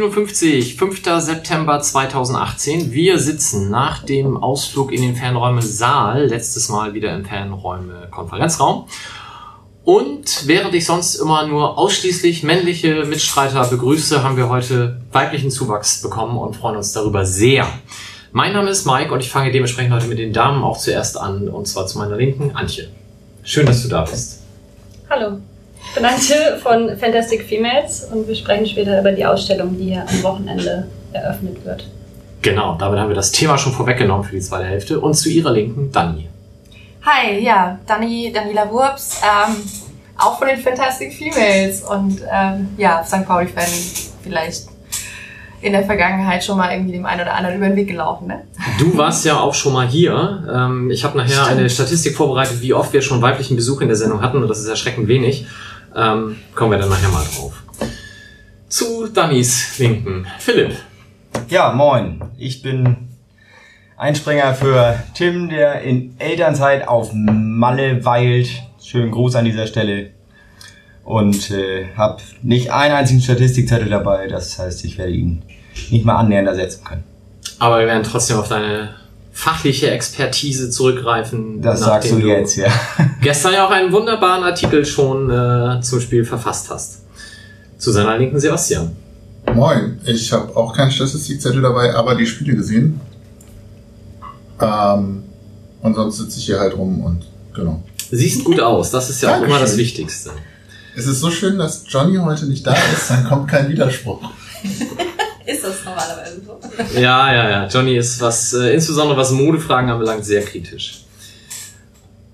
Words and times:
57, 0.00 0.76
5. 0.76 1.02
September 1.18 1.78
2018. 1.78 2.90
Wir 2.90 3.18
sitzen 3.18 3.68
nach 3.68 4.02
dem 4.02 4.42
Ausflug 4.42 4.92
in 4.92 5.02
den 5.02 5.14
Fernräume 5.14 5.60
Saal, 5.60 6.24
letztes 6.24 6.70
Mal 6.70 6.94
wieder 6.94 7.14
im 7.14 7.26
Fernräume 7.26 8.08
Konferenzraum. 8.10 8.86
Und 9.84 10.46
während 10.46 10.74
ich 10.74 10.86
sonst 10.86 11.16
immer 11.16 11.46
nur 11.46 11.76
ausschließlich 11.76 12.42
männliche 12.44 13.04
Mitstreiter 13.04 13.62
begrüße, 13.66 14.22
haben 14.22 14.38
wir 14.38 14.48
heute 14.48 15.02
weiblichen 15.12 15.50
Zuwachs 15.50 16.00
bekommen 16.00 16.38
und 16.38 16.56
freuen 16.56 16.76
uns 16.76 16.92
darüber 16.92 17.26
sehr. 17.26 17.68
Mein 18.32 18.54
Name 18.54 18.70
ist 18.70 18.86
Mike 18.86 19.12
und 19.12 19.20
ich 19.20 19.28
fange 19.28 19.52
dementsprechend 19.52 19.92
heute 19.92 20.06
mit 20.06 20.18
den 20.18 20.32
Damen 20.32 20.64
auch 20.64 20.78
zuerst 20.78 21.18
an, 21.18 21.50
und 21.50 21.68
zwar 21.68 21.86
zu 21.86 21.98
meiner 21.98 22.16
Linken, 22.16 22.52
Antje. 22.56 22.88
Schön, 23.42 23.66
dass 23.66 23.82
du 23.82 23.88
da 23.88 24.02
bist. 24.02 24.40
Hallo 25.10 25.40
bin 25.94 26.04
Antje 26.04 26.58
von 26.62 26.96
Fantastic 26.96 27.42
Females 27.42 28.08
und 28.12 28.26
wir 28.28 28.34
sprechen 28.34 28.66
später 28.66 29.00
über 29.00 29.12
die 29.12 29.24
Ausstellung, 29.24 29.76
die 29.76 29.84
hier 29.84 30.06
am 30.08 30.22
Wochenende 30.22 30.86
eröffnet 31.12 31.64
wird. 31.64 31.86
Genau, 32.42 32.76
damit 32.76 32.98
haben 32.98 33.08
wir 33.08 33.16
das 33.16 33.32
Thema 33.32 33.58
schon 33.58 33.72
vorweggenommen 33.72 34.24
für 34.24 34.34
die 34.34 34.40
zweite 34.40 34.64
Hälfte. 34.64 35.00
Und 35.00 35.14
zu 35.14 35.28
ihrer 35.28 35.52
Linken, 35.52 35.92
Dani. 35.92 36.28
Hi, 37.04 37.38
ja, 37.42 37.78
Dani, 37.86 38.32
Daniela 38.32 38.70
Wurps, 38.70 39.20
ähm, 39.22 39.56
auch 40.16 40.38
von 40.38 40.48
den 40.48 40.58
Fantastic 40.58 41.12
Females 41.12 41.82
und 41.82 42.20
ähm, 42.30 42.68
ja, 42.76 43.02
St. 43.04 43.26
Pauli-Fan 43.26 43.68
vielleicht 44.22 44.68
in 45.62 45.72
der 45.72 45.84
Vergangenheit 45.84 46.42
schon 46.42 46.56
mal 46.56 46.72
irgendwie 46.72 46.92
dem 46.92 47.04
einen 47.04 47.22
oder 47.22 47.34
anderen 47.34 47.56
über 47.56 47.66
den 47.66 47.76
Weg 47.76 47.88
gelaufen. 47.88 48.28
Ne? 48.28 48.42
Du 48.78 48.96
warst 48.96 49.24
ja 49.26 49.38
auch 49.38 49.54
schon 49.54 49.74
mal 49.74 49.86
hier. 49.86 50.44
Ähm, 50.50 50.90
ich 50.90 51.04
habe 51.04 51.18
nachher 51.18 51.44
Stimmt. 51.44 51.58
eine 51.58 51.70
Statistik 51.70 52.16
vorbereitet, 52.16 52.62
wie 52.62 52.72
oft 52.72 52.92
wir 52.92 53.02
schon 53.02 53.20
weiblichen 53.20 53.56
Besuch 53.56 53.82
in 53.82 53.88
der 53.88 53.96
Sendung 53.96 54.22
hatten 54.22 54.42
und 54.42 54.48
das 54.48 54.60
ist 54.60 54.68
erschreckend 54.68 55.08
wenig. 55.08 55.46
Ähm, 55.94 56.36
kommen 56.54 56.72
wir 56.72 56.78
dann 56.78 56.88
nachher 56.88 57.08
mal 57.08 57.24
drauf. 57.24 57.62
Zu 58.68 59.08
Dannys 59.08 59.78
Linken. 59.78 60.26
Philipp. 60.38 60.76
Ja, 61.48 61.72
moin. 61.72 62.22
Ich 62.38 62.62
bin 62.62 63.08
Einspringer 63.96 64.54
für 64.54 65.02
Tim, 65.14 65.48
der 65.48 65.82
in 65.82 66.14
Elternzeit 66.18 66.86
auf 66.86 67.10
Malle 67.12 68.04
weilt. 68.04 68.48
Schönen 68.82 69.10
Gruß 69.10 69.34
an 69.34 69.44
dieser 69.44 69.66
Stelle. 69.66 70.10
Und 71.04 71.50
äh, 71.50 71.88
habe 71.96 72.22
nicht 72.42 72.72
einen 72.72 72.94
einzigen 72.94 73.20
Statistikzettel 73.20 73.88
dabei. 73.88 74.28
Das 74.28 74.58
heißt, 74.58 74.84
ich 74.84 74.96
werde 74.98 75.12
ihn 75.12 75.42
nicht 75.90 76.04
mal 76.04 76.16
annähernd 76.16 76.46
ersetzen 76.46 76.84
können. 76.84 77.04
Aber 77.58 77.80
wir 77.80 77.86
werden 77.86 78.04
trotzdem 78.04 78.38
auf 78.38 78.48
deine 78.48 78.99
fachliche 79.40 79.90
Expertise 79.90 80.68
zurückgreifen. 80.68 81.62
Das 81.62 81.80
sagst 81.80 82.12
du 82.12 82.18
jetzt, 82.18 82.56
ja. 82.56 82.68
gestern 83.22 83.54
ja 83.54 83.66
auch 83.66 83.70
einen 83.70 83.90
wunderbaren 83.90 84.44
Artikel 84.44 84.84
schon 84.84 85.30
äh, 85.30 85.80
zum 85.80 85.98
Spiel 85.98 86.26
verfasst 86.26 86.68
hast. 86.68 86.98
Zu 87.78 87.90
seiner 87.90 88.18
linken 88.18 88.38
Sebastian. 88.38 88.94
Moin, 89.54 89.98
ich 90.04 90.30
habe 90.30 90.54
auch 90.54 90.76
keinen 90.76 90.90
Statistikzettel 90.90 91.62
dabei, 91.62 91.94
aber 91.94 92.14
die 92.16 92.26
Spiele 92.26 92.54
gesehen. 92.54 93.00
Ähm, 94.60 95.22
und 95.80 95.94
sonst 95.94 96.18
sitze 96.18 96.38
ich 96.38 96.44
hier 96.44 96.60
halt 96.60 96.76
rum 96.76 97.02
und 97.02 97.24
genau. 97.54 97.82
Siehst 98.10 98.44
gut 98.44 98.60
aus, 98.60 98.90
das 98.90 99.08
ist 99.08 99.22
ja 99.22 99.30
Dankeschön. 99.30 99.52
auch 99.52 99.56
immer 99.56 99.64
das 99.64 99.78
Wichtigste. 99.78 100.32
Es 100.94 101.06
ist 101.06 101.20
so 101.20 101.30
schön, 101.30 101.56
dass 101.56 101.84
Johnny 101.88 102.16
heute 102.16 102.44
nicht 102.44 102.66
da 102.66 102.74
ist, 102.92 103.08
dann 103.08 103.24
kommt 103.24 103.48
kein 103.48 103.70
Widerspruch. 103.70 104.20
ist 105.50 105.64
das 105.64 105.84
normalerweise 105.84 106.40
so? 106.44 107.00
Ja, 107.00 107.32
ja, 107.32 107.50
ja. 107.50 107.66
Johnny 107.66 107.96
ist 107.96 108.20
was, 108.20 108.52
äh, 108.52 108.74
insbesondere 108.74 109.18
was 109.18 109.30
Modefragen 109.32 109.90
anbelangt, 109.90 110.24
sehr 110.24 110.42
kritisch. 110.42 111.04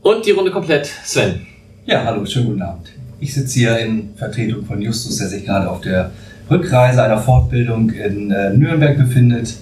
Und 0.02 0.24
die 0.26 0.30
Runde 0.30 0.50
komplett. 0.50 0.90
Sven. 1.04 1.46
Ja, 1.86 2.04
hallo, 2.04 2.24
schönen 2.26 2.46
guten 2.46 2.62
Abend. 2.62 2.88
Ich 3.18 3.34
sitze 3.34 3.58
hier 3.58 3.78
in 3.78 4.14
Vertretung 4.16 4.64
von 4.64 4.80
Justus, 4.80 5.18
der 5.18 5.28
sich 5.28 5.44
gerade 5.44 5.70
auf 5.70 5.80
der 5.80 6.10
Rückreise 6.50 7.02
einer 7.02 7.18
Fortbildung 7.18 7.90
in 7.90 8.30
äh, 8.30 8.52
Nürnberg 8.52 8.96
befindet 8.98 9.54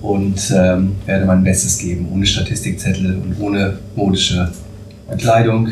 und 0.00 0.52
ähm, 0.54 0.96
werde 1.06 1.26
mein 1.26 1.42
Bestes 1.42 1.78
geben, 1.78 2.08
ohne 2.12 2.24
Statistikzettel 2.24 3.16
und 3.16 3.36
ohne 3.40 3.78
modische 3.96 4.50
Kleidung, 5.18 5.70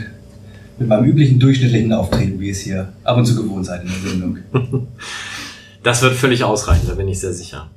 mit 0.78 0.88
meinem 0.88 1.04
üblichen 1.04 1.38
durchschnittlichen 1.38 1.92
Auftreten, 1.92 2.38
wie 2.38 2.50
es 2.50 2.60
hier 2.60 2.88
ab 3.04 3.16
und 3.16 3.24
zu 3.24 3.34
gewohnt 3.34 3.64
seid 3.64 3.82
in 3.82 3.88
der 3.88 4.10
Sendung. 4.10 4.38
Das 5.86 6.02
wird 6.02 6.14
völlig 6.14 6.42
ausreichen, 6.42 6.88
da 6.88 6.94
bin 6.94 7.06
ich 7.06 7.20
sehr 7.20 7.32
sicher. 7.32 7.70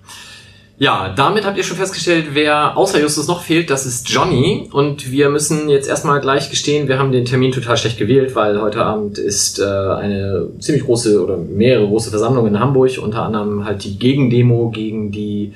Ja, 0.80 1.14
damit 1.16 1.46
habt 1.46 1.59
ihr 1.59 1.64
schon 1.64 1.78
festgestellt, 1.78 2.30
wer 2.34 2.75
außer 2.75 3.00
Justus 3.00 3.28
noch 3.28 3.44
fehlt, 3.44 3.70
das 3.70 3.86
ist 3.86 4.09
Johnny. 4.09 4.68
Und 4.72 5.12
wir 5.12 5.30
müssen 5.30 5.70
jetzt 5.70 5.88
erstmal 5.88 6.19
gleich 6.19 6.50
gestehen, 6.50 6.88
wir 6.88 6.98
haben 6.98 7.12
den 7.12 7.25
Termin 7.25 7.52
total 7.52 7.78
schlecht 7.78 8.00
gewählt, 8.00 8.34
weil 8.34 8.59
heute 8.64 8.84
Abend 8.84 9.19
ist 9.19 9.59
äh, 9.59 9.64
eine 9.64 10.48
ziemlich 10.58 10.86
große 10.86 11.24
oder 11.24 11.38
mehrere 11.38 11.86
große 11.86 12.09
Versammlungen 12.09 12.56
in 12.56 12.59
Hamburg, 12.59 12.98
unter 13.00 13.22
anderem 13.22 13.64
halt 13.64 13.84
die 13.84 14.00
Gegendemo 14.00 14.72
gegen 14.72 15.12
die 15.12 15.53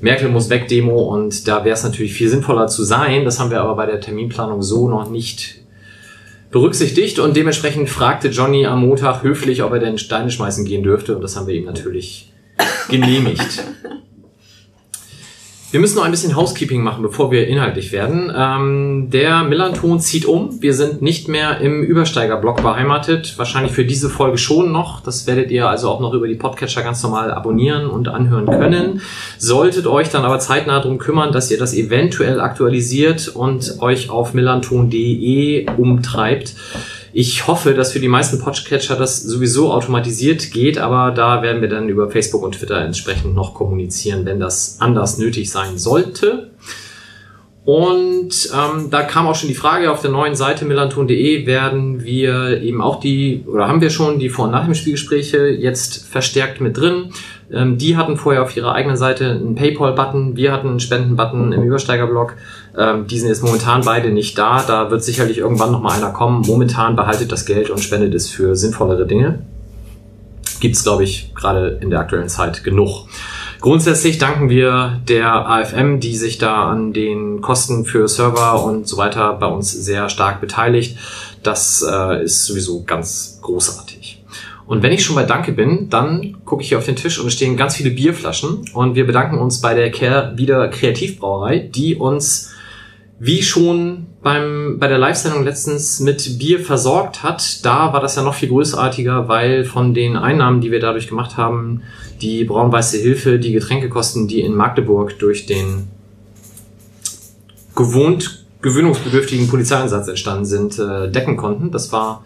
Merkel 0.00 0.28
muss 0.28 0.50
weg 0.50 0.66
Demo 0.66 1.02
und 1.14 1.46
da 1.46 1.64
wäre 1.64 1.74
es 1.74 1.84
natürlich 1.84 2.14
viel 2.14 2.28
sinnvoller 2.28 2.66
zu 2.66 2.82
sein. 2.82 3.24
Das 3.24 3.38
haben 3.38 3.52
wir 3.52 3.60
aber 3.60 3.76
bei 3.76 3.86
der 3.86 4.00
Terminplanung 4.00 4.60
so 4.60 4.88
noch 4.88 5.08
nicht 5.08 5.61
berücksichtigt 6.52 7.18
und 7.18 7.36
dementsprechend 7.36 7.90
fragte 7.90 8.28
Johnny 8.28 8.66
am 8.66 8.82
Montag 8.82 9.22
höflich, 9.22 9.62
ob 9.62 9.72
er 9.72 9.80
denn 9.80 9.98
Steine 9.98 10.30
schmeißen 10.30 10.64
gehen 10.64 10.82
dürfte 10.82 11.16
und 11.16 11.22
das 11.22 11.34
haben 11.34 11.48
wir 11.48 11.54
ihm 11.54 11.64
natürlich 11.64 12.32
genehmigt. 12.88 13.64
Wir 15.72 15.80
müssen 15.80 15.96
noch 15.96 16.04
ein 16.04 16.10
bisschen 16.10 16.36
Housekeeping 16.36 16.82
machen, 16.82 17.02
bevor 17.02 17.30
wir 17.30 17.48
inhaltlich 17.48 17.92
werden. 17.92 18.30
Ähm, 18.36 19.08
der 19.08 19.42
Millanton 19.44 20.00
zieht 20.00 20.26
um. 20.26 20.60
Wir 20.60 20.74
sind 20.74 21.00
nicht 21.00 21.28
mehr 21.28 21.62
im 21.62 21.82
Übersteigerblock 21.82 22.62
beheimatet. 22.62 23.38
Wahrscheinlich 23.38 23.72
für 23.72 23.86
diese 23.86 24.10
Folge 24.10 24.36
schon 24.36 24.70
noch. 24.70 25.00
Das 25.00 25.26
werdet 25.26 25.50
ihr 25.50 25.66
also 25.66 25.88
auch 25.88 26.00
noch 26.00 26.12
über 26.12 26.28
die 26.28 26.34
Podcatcher 26.34 26.82
ganz 26.82 27.02
normal 27.02 27.30
abonnieren 27.30 27.86
und 27.86 28.08
anhören 28.08 28.44
können. 28.44 29.00
Solltet 29.38 29.86
euch 29.86 30.10
dann 30.10 30.26
aber 30.26 30.40
zeitnah 30.40 30.78
darum 30.78 30.98
kümmern, 30.98 31.32
dass 31.32 31.50
ihr 31.50 31.58
das 31.58 31.72
eventuell 31.72 32.42
aktualisiert 32.42 33.28
und 33.28 33.80
euch 33.80 34.10
auf 34.10 34.34
millanton.de 34.34 35.70
umtreibt. 35.78 36.54
Ich 37.14 37.46
hoffe, 37.46 37.74
dass 37.74 37.92
für 37.92 38.00
die 38.00 38.08
meisten 38.08 38.38
Podcatcher 38.38 38.96
das 38.96 39.22
sowieso 39.22 39.70
automatisiert 39.70 40.50
geht, 40.50 40.78
aber 40.78 41.10
da 41.10 41.42
werden 41.42 41.60
wir 41.60 41.68
dann 41.68 41.90
über 41.90 42.10
Facebook 42.10 42.42
und 42.42 42.52
Twitter 42.52 42.78
entsprechend 42.78 43.34
noch 43.34 43.52
kommunizieren, 43.52 44.24
wenn 44.24 44.40
das 44.40 44.78
anders 44.80 45.18
nötig 45.18 45.50
sein 45.50 45.76
sollte. 45.76 46.52
Und 47.64 48.50
ähm, 48.52 48.90
da 48.90 49.02
kam 49.02 49.28
auch 49.28 49.36
schon 49.36 49.48
die 49.48 49.54
Frage 49.54 49.92
auf 49.92 50.00
der 50.00 50.10
neuen 50.10 50.34
Seite 50.34 50.64
millanton.de 50.64 51.46
werden 51.46 52.02
wir 52.02 52.60
eben 52.60 52.82
auch 52.82 52.98
die, 52.98 53.44
oder 53.46 53.68
haben 53.68 53.80
wir 53.80 53.90
schon 53.90 54.18
die 54.18 54.30
Vor- 54.30 54.46
und 54.46 54.50
Nach 54.50 54.64
dem 54.64 54.74
Spielgespräche 54.74 55.46
jetzt 55.46 56.04
verstärkt 56.08 56.60
mit 56.60 56.76
drin. 56.76 57.10
Ähm, 57.52 57.78
die 57.78 57.96
hatten 57.96 58.16
vorher 58.16 58.42
auf 58.42 58.56
ihrer 58.56 58.72
eigenen 58.72 58.96
Seite 58.96 59.30
einen 59.30 59.54
Paypal-Button, 59.54 60.36
wir 60.36 60.50
hatten 60.52 60.70
einen 60.70 60.80
Spenden-Button 60.80 61.52
im 61.52 61.62
Übersteiger-Blog. 61.62 62.34
Ähm, 62.76 63.06
die 63.06 63.18
sind 63.20 63.28
jetzt 63.28 63.44
momentan 63.44 63.82
beide 63.84 64.10
nicht 64.10 64.36
da. 64.36 64.64
Da 64.66 64.90
wird 64.90 65.04
sicherlich 65.04 65.38
irgendwann 65.38 65.70
noch 65.70 65.82
mal 65.82 65.92
einer 65.92 66.10
kommen. 66.10 66.42
Momentan 66.44 66.96
behaltet 66.96 67.30
das 67.30 67.46
Geld 67.46 67.70
und 67.70 67.78
spendet 67.78 68.12
es 68.14 68.28
für 68.28 68.56
sinnvollere 68.56 69.06
Dinge. 69.06 69.38
Gibt's, 70.58 70.82
glaube 70.82 71.04
ich, 71.04 71.32
gerade 71.34 71.78
in 71.80 71.90
der 71.90 72.00
aktuellen 72.00 72.28
Zeit 72.28 72.64
genug. 72.64 73.06
Grundsätzlich 73.62 74.18
danken 74.18 74.50
wir 74.50 75.00
der 75.06 75.48
AFM, 75.48 76.00
die 76.00 76.16
sich 76.16 76.36
da 76.36 76.68
an 76.68 76.92
den 76.92 77.40
Kosten 77.42 77.84
für 77.84 78.08
Server 78.08 78.64
und 78.64 78.88
so 78.88 78.96
weiter 78.96 79.34
bei 79.34 79.46
uns 79.46 79.70
sehr 79.70 80.08
stark 80.08 80.40
beteiligt. 80.40 80.98
Das 81.44 81.86
äh, 81.88 82.24
ist 82.24 82.44
sowieso 82.44 82.82
ganz 82.82 83.38
großartig. 83.40 84.24
Und 84.66 84.82
wenn 84.82 84.90
ich 84.90 85.04
schon 85.04 85.14
bei 85.14 85.22
Danke 85.22 85.52
bin, 85.52 85.88
dann 85.90 86.38
gucke 86.44 86.64
ich 86.64 86.70
hier 86.70 86.78
auf 86.78 86.86
den 86.86 86.96
Tisch 86.96 87.20
und 87.20 87.28
es 87.28 87.34
stehen 87.34 87.56
ganz 87.56 87.76
viele 87.76 87.90
Bierflaschen 87.90 88.68
und 88.74 88.96
wir 88.96 89.06
bedanken 89.06 89.38
uns 89.38 89.60
bei 89.60 89.74
der 89.74 89.92
Care 89.92 90.32
wieder 90.34 90.66
Kreativbrauerei, 90.66 91.60
die 91.60 91.94
uns 91.94 92.51
wie 93.24 93.40
schon 93.40 94.06
beim, 94.20 94.80
bei 94.80 94.88
der 94.88 94.98
Live-Sendung 94.98 95.44
letztens 95.44 96.00
mit 96.00 96.40
Bier 96.40 96.58
versorgt 96.58 97.22
hat, 97.22 97.64
da 97.64 97.92
war 97.92 98.00
das 98.00 98.16
ja 98.16 98.24
noch 98.24 98.34
viel 98.34 98.48
größartiger, 98.48 99.28
weil 99.28 99.64
von 99.64 99.94
den 99.94 100.16
Einnahmen, 100.16 100.60
die 100.60 100.72
wir 100.72 100.80
dadurch 100.80 101.06
gemacht 101.06 101.36
haben, 101.36 101.82
die 102.20 102.42
braun-weiße 102.42 102.98
Hilfe, 102.98 103.38
die 103.38 103.52
Getränkekosten, 103.52 104.26
die 104.26 104.40
in 104.40 104.56
Magdeburg 104.56 105.20
durch 105.20 105.46
den 105.46 105.86
gewohnt 107.76 108.44
gewöhnungsbedürftigen 108.60 109.46
Polizeieinsatz 109.46 110.08
entstanden 110.08 110.44
sind, 110.44 110.80
äh, 110.80 111.08
decken 111.08 111.36
konnten. 111.36 111.70
Das 111.70 111.92
war 111.92 112.24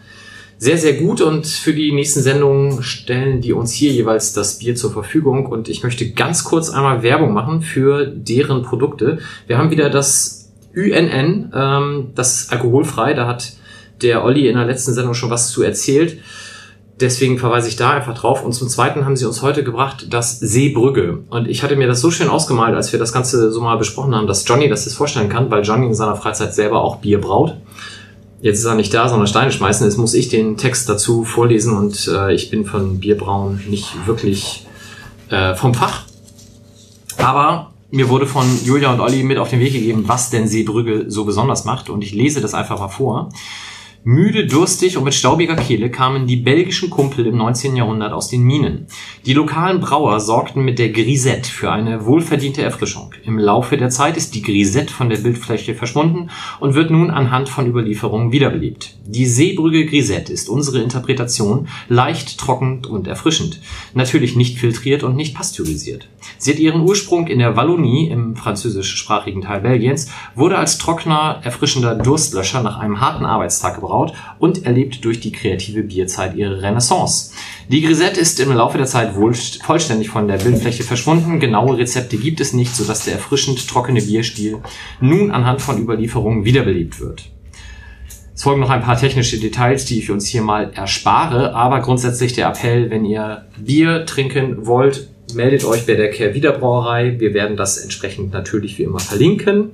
sehr, 0.56 0.78
sehr 0.78 0.94
gut 0.94 1.20
und 1.20 1.46
für 1.46 1.74
die 1.74 1.92
nächsten 1.92 2.22
Sendungen 2.22 2.82
stellen 2.82 3.42
die 3.42 3.52
uns 3.52 3.72
hier 3.72 3.92
jeweils 3.92 4.32
das 4.32 4.60
Bier 4.60 4.74
zur 4.74 4.92
Verfügung 4.92 5.44
und 5.44 5.68
ich 5.68 5.82
möchte 5.82 6.10
ganz 6.12 6.44
kurz 6.44 6.70
einmal 6.70 7.02
Werbung 7.02 7.34
machen 7.34 7.60
für 7.60 8.06
deren 8.06 8.62
Produkte. 8.62 9.18
Wir 9.46 9.58
haben 9.58 9.70
wieder 9.70 9.90
das 9.90 10.35
UNN, 10.76 11.52
ähm, 11.54 12.08
das 12.14 12.42
ist 12.42 12.52
alkoholfrei, 12.52 13.14
da 13.14 13.26
hat 13.26 13.54
der 14.02 14.24
Olli 14.24 14.46
in 14.48 14.56
der 14.56 14.66
letzten 14.66 14.92
Sendung 14.92 15.14
schon 15.14 15.30
was 15.30 15.48
zu 15.50 15.62
erzählt. 15.62 16.18
Deswegen 17.00 17.38
verweise 17.38 17.68
ich 17.68 17.76
da 17.76 17.90
einfach 17.90 18.14
drauf. 18.14 18.42
Und 18.42 18.52
zum 18.52 18.68
Zweiten 18.68 19.04
haben 19.04 19.16
sie 19.16 19.26
uns 19.26 19.42
heute 19.42 19.64
gebracht 19.64 20.06
das 20.10 20.38
Seebrügge. 20.38 21.24
Und 21.28 21.46
ich 21.46 21.62
hatte 21.62 21.76
mir 21.76 21.86
das 21.86 22.00
so 22.00 22.10
schön 22.10 22.28
ausgemalt, 22.28 22.74
als 22.74 22.92
wir 22.92 22.98
das 22.98 23.12
Ganze 23.12 23.50
so 23.52 23.60
mal 23.60 23.76
besprochen 23.76 24.14
haben, 24.14 24.26
dass 24.26 24.46
Johnny 24.48 24.68
das 24.68 24.84
jetzt 24.84 24.94
vorstellen 24.94 25.28
kann, 25.28 25.50
weil 25.50 25.62
Johnny 25.62 25.86
in 25.86 25.94
seiner 25.94 26.16
Freizeit 26.16 26.54
selber 26.54 26.82
auch 26.82 26.96
Bier 26.96 27.20
braut. 27.20 27.56
Jetzt 28.40 28.60
ist 28.60 28.64
er 28.64 28.74
nicht 28.74 28.92
da, 28.94 29.08
sondern 29.08 29.26
Steine 29.26 29.52
schmeißen. 29.52 29.86
Jetzt 29.86 29.96
muss 29.98 30.14
ich 30.14 30.28
den 30.28 30.56
Text 30.56 30.88
dazu 30.88 31.24
vorlesen 31.24 31.76
und 31.76 32.08
äh, 32.08 32.34
ich 32.34 32.50
bin 32.50 32.64
von 32.64 33.00
Bierbrauen 33.00 33.62
nicht 33.68 34.06
wirklich 34.06 34.66
äh, 35.30 35.54
vom 35.54 35.74
Fach. 35.74 36.02
Aber 37.18 37.72
mir 37.96 38.08
wurde 38.08 38.26
von 38.26 38.46
Julia 38.64 38.92
und 38.92 39.00
Olli 39.00 39.22
mit 39.22 39.38
auf 39.38 39.50
den 39.50 39.60
Weg 39.60 39.72
gegeben, 39.72 40.04
was 40.06 40.30
denn 40.30 40.46
Seebrügge 40.46 41.06
so 41.08 41.24
besonders 41.24 41.64
macht. 41.64 41.88
Und 41.88 42.02
ich 42.02 42.12
lese 42.12 42.40
das 42.40 42.54
einfach 42.54 42.78
mal 42.78 42.88
vor. 42.88 43.30
Müde, 44.08 44.46
durstig 44.46 44.96
und 44.96 45.02
mit 45.02 45.14
staubiger 45.14 45.56
Kehle 45.56 45.90
kamen 45.90 46.28
die 46.28 46.36
belgischen 46.36 46.90
Kumpel 46.90 47.26
im 47.26 47.38
19. 47.38 47.74
Jahrhundert 47.74 48.12
aus 48.12 48.28
den 48.28 48.44
Minen. 48.44 48.86
Die 49.24 49.32
lokalen 49.32 49.80
Brauer 49.80 50.20
sorgten 50.20 50.64
mit 50.64 50.78
der 50.78 50.90
Grisette 50.90 51.50
für 51.50 51.72
eine 51.72 52.06
wohlverdiente 52.06 52.62
Erfrischung. 52.62 53.12
Im 53.24 53.36
Laufe 53.36 53.76
der 53.76 53.90
Zeit 53.90 54.16
ist 54.16 54.36
die 54.36 54.42
Grisette 54.42 54.92
von 54.92 55.08
der 55.08 55.16
Bildfläche 55.16 55.74
verschwunden 55.74 56.30
und 56.60 56.76
wird 56.76 56.92
nun 56.92 57.10
anhand 57.10 57.48
von 57.48 57.66
Überlieferungen 57.66 58.30
wiederbelebt. 58.30 58.94
Die 59.06 59.26
Seebrügge 59.26 59.86
Grisette 59.86 60.32
ist 60.32 60.48
unsere 60.48 60.80
Interpretation, 60.82 61.66
leicht, 61.88 62.38
trocken 62.38 62.84
und 62.84 63.08
erfrischend. 63.08 63.60
Natürlich 63.92 64.36
nicht 64.36 64.60
filtriert 64.60 65.02
und 65.02 65.16
nicht 65.16 65.34
pasteurisiert. 65.34 66.06
Sie 66.38 66.52
hat 66.52 66.60
ihren 66.60 66.82
Ursprung 66.82 67.26
in 67.26 67.40
der 67.40 67.56
Wallonie 67.56 68.08
im 68.08 68.36
französischsprachigen 68.36 69.42
Teil 69.42 69.62
Belgiens, 69.62 70.10
wurde 70.36 70.58
als 70.58 70.78
trockener, 70.78 71.40
erfrischender 71.42 71.96
Durstlöscher 71.96 72.62
nach 72.62 72.78
einem 72.78 73.00
harten 73.00 73.24
Arbeitstag 73.24 73.74
gebraucht 73.74 73.95
und 74.38 74.64
erlebt 74.64 75.04
durch 75.04 75.20
die 75.20 75.32
kreative 75.32 75.82
Bierzeit 75.82 76.34
ihre 76.36 76.62
Renaissance. 76.62 77.32
Die 77.68 77.80
Grisette 77.82 78.20
ist 78.20 78.38
im 78.40 78.52
Laufe 78.52 78.78
der 78.78 78.86
Zeit 78.86 79.16
wohl 79.16 79.34
vollständig 79.34 80.10
von 80.10 80.28
der 80.28 80.38
Bildfläche 80.38 80.82
verschwunden. 80.82 81.40
Genaue 81.40 81.78
Rezepte 81.78 82.16
gibt 82.16 82.40
es 82.40 82.52
nicht, 82.52 82.74
sodass 82.74 83.04
der 83.04 83.14
erfrischend 83.14 83.66
trockene 83.66 84.02
Bierstil 84.02 84.58
nun 85.00 85.30
anhand 85.30 85.62
von 85.62 85.80
Überlieferungen 85.80 86.44
wiederbelebt 86.44 87.00
wird. 87.00 87.24
Es 88.34 88.42
folgen 88.42 88.60
noch 88.60 88.70
ein 88.70 88.82
paar 88.82 88.98
technische 88.98 89.40
Details, 89.40 89.86
die 89.86 89.98
ich 89.98 90.10
uns 90.10 90.26
hier 90.26 90.42
mal 90.42 90.70
erspare, 90.74 91.54
aber 91.54 91.80
grundsätzlich 91.80 92.34
der 92.34 92.48
Appell, 92.48 92.90
wenn 92.90 93.06
ihr 93.06 93.46
Bier 93.56 94.04
trinken 94.04 94.66
wollt, 94.66 95.08
meldet 95.34 95.64
euch 95.64 95.86
bei 95.86 95.94
der 95.94 96.10
Care 96.10 96.34
Wiederbrauerei. 96.34 97.18
Wir 97.18 97.32
werden 97.32 97.56
das 97.56 97.78
entsprechend 97.78 98.32
natürlich 98.32 98.78
wie 98.78 98.82
immer 98.82 99.00
verlinken. 99.00 99.70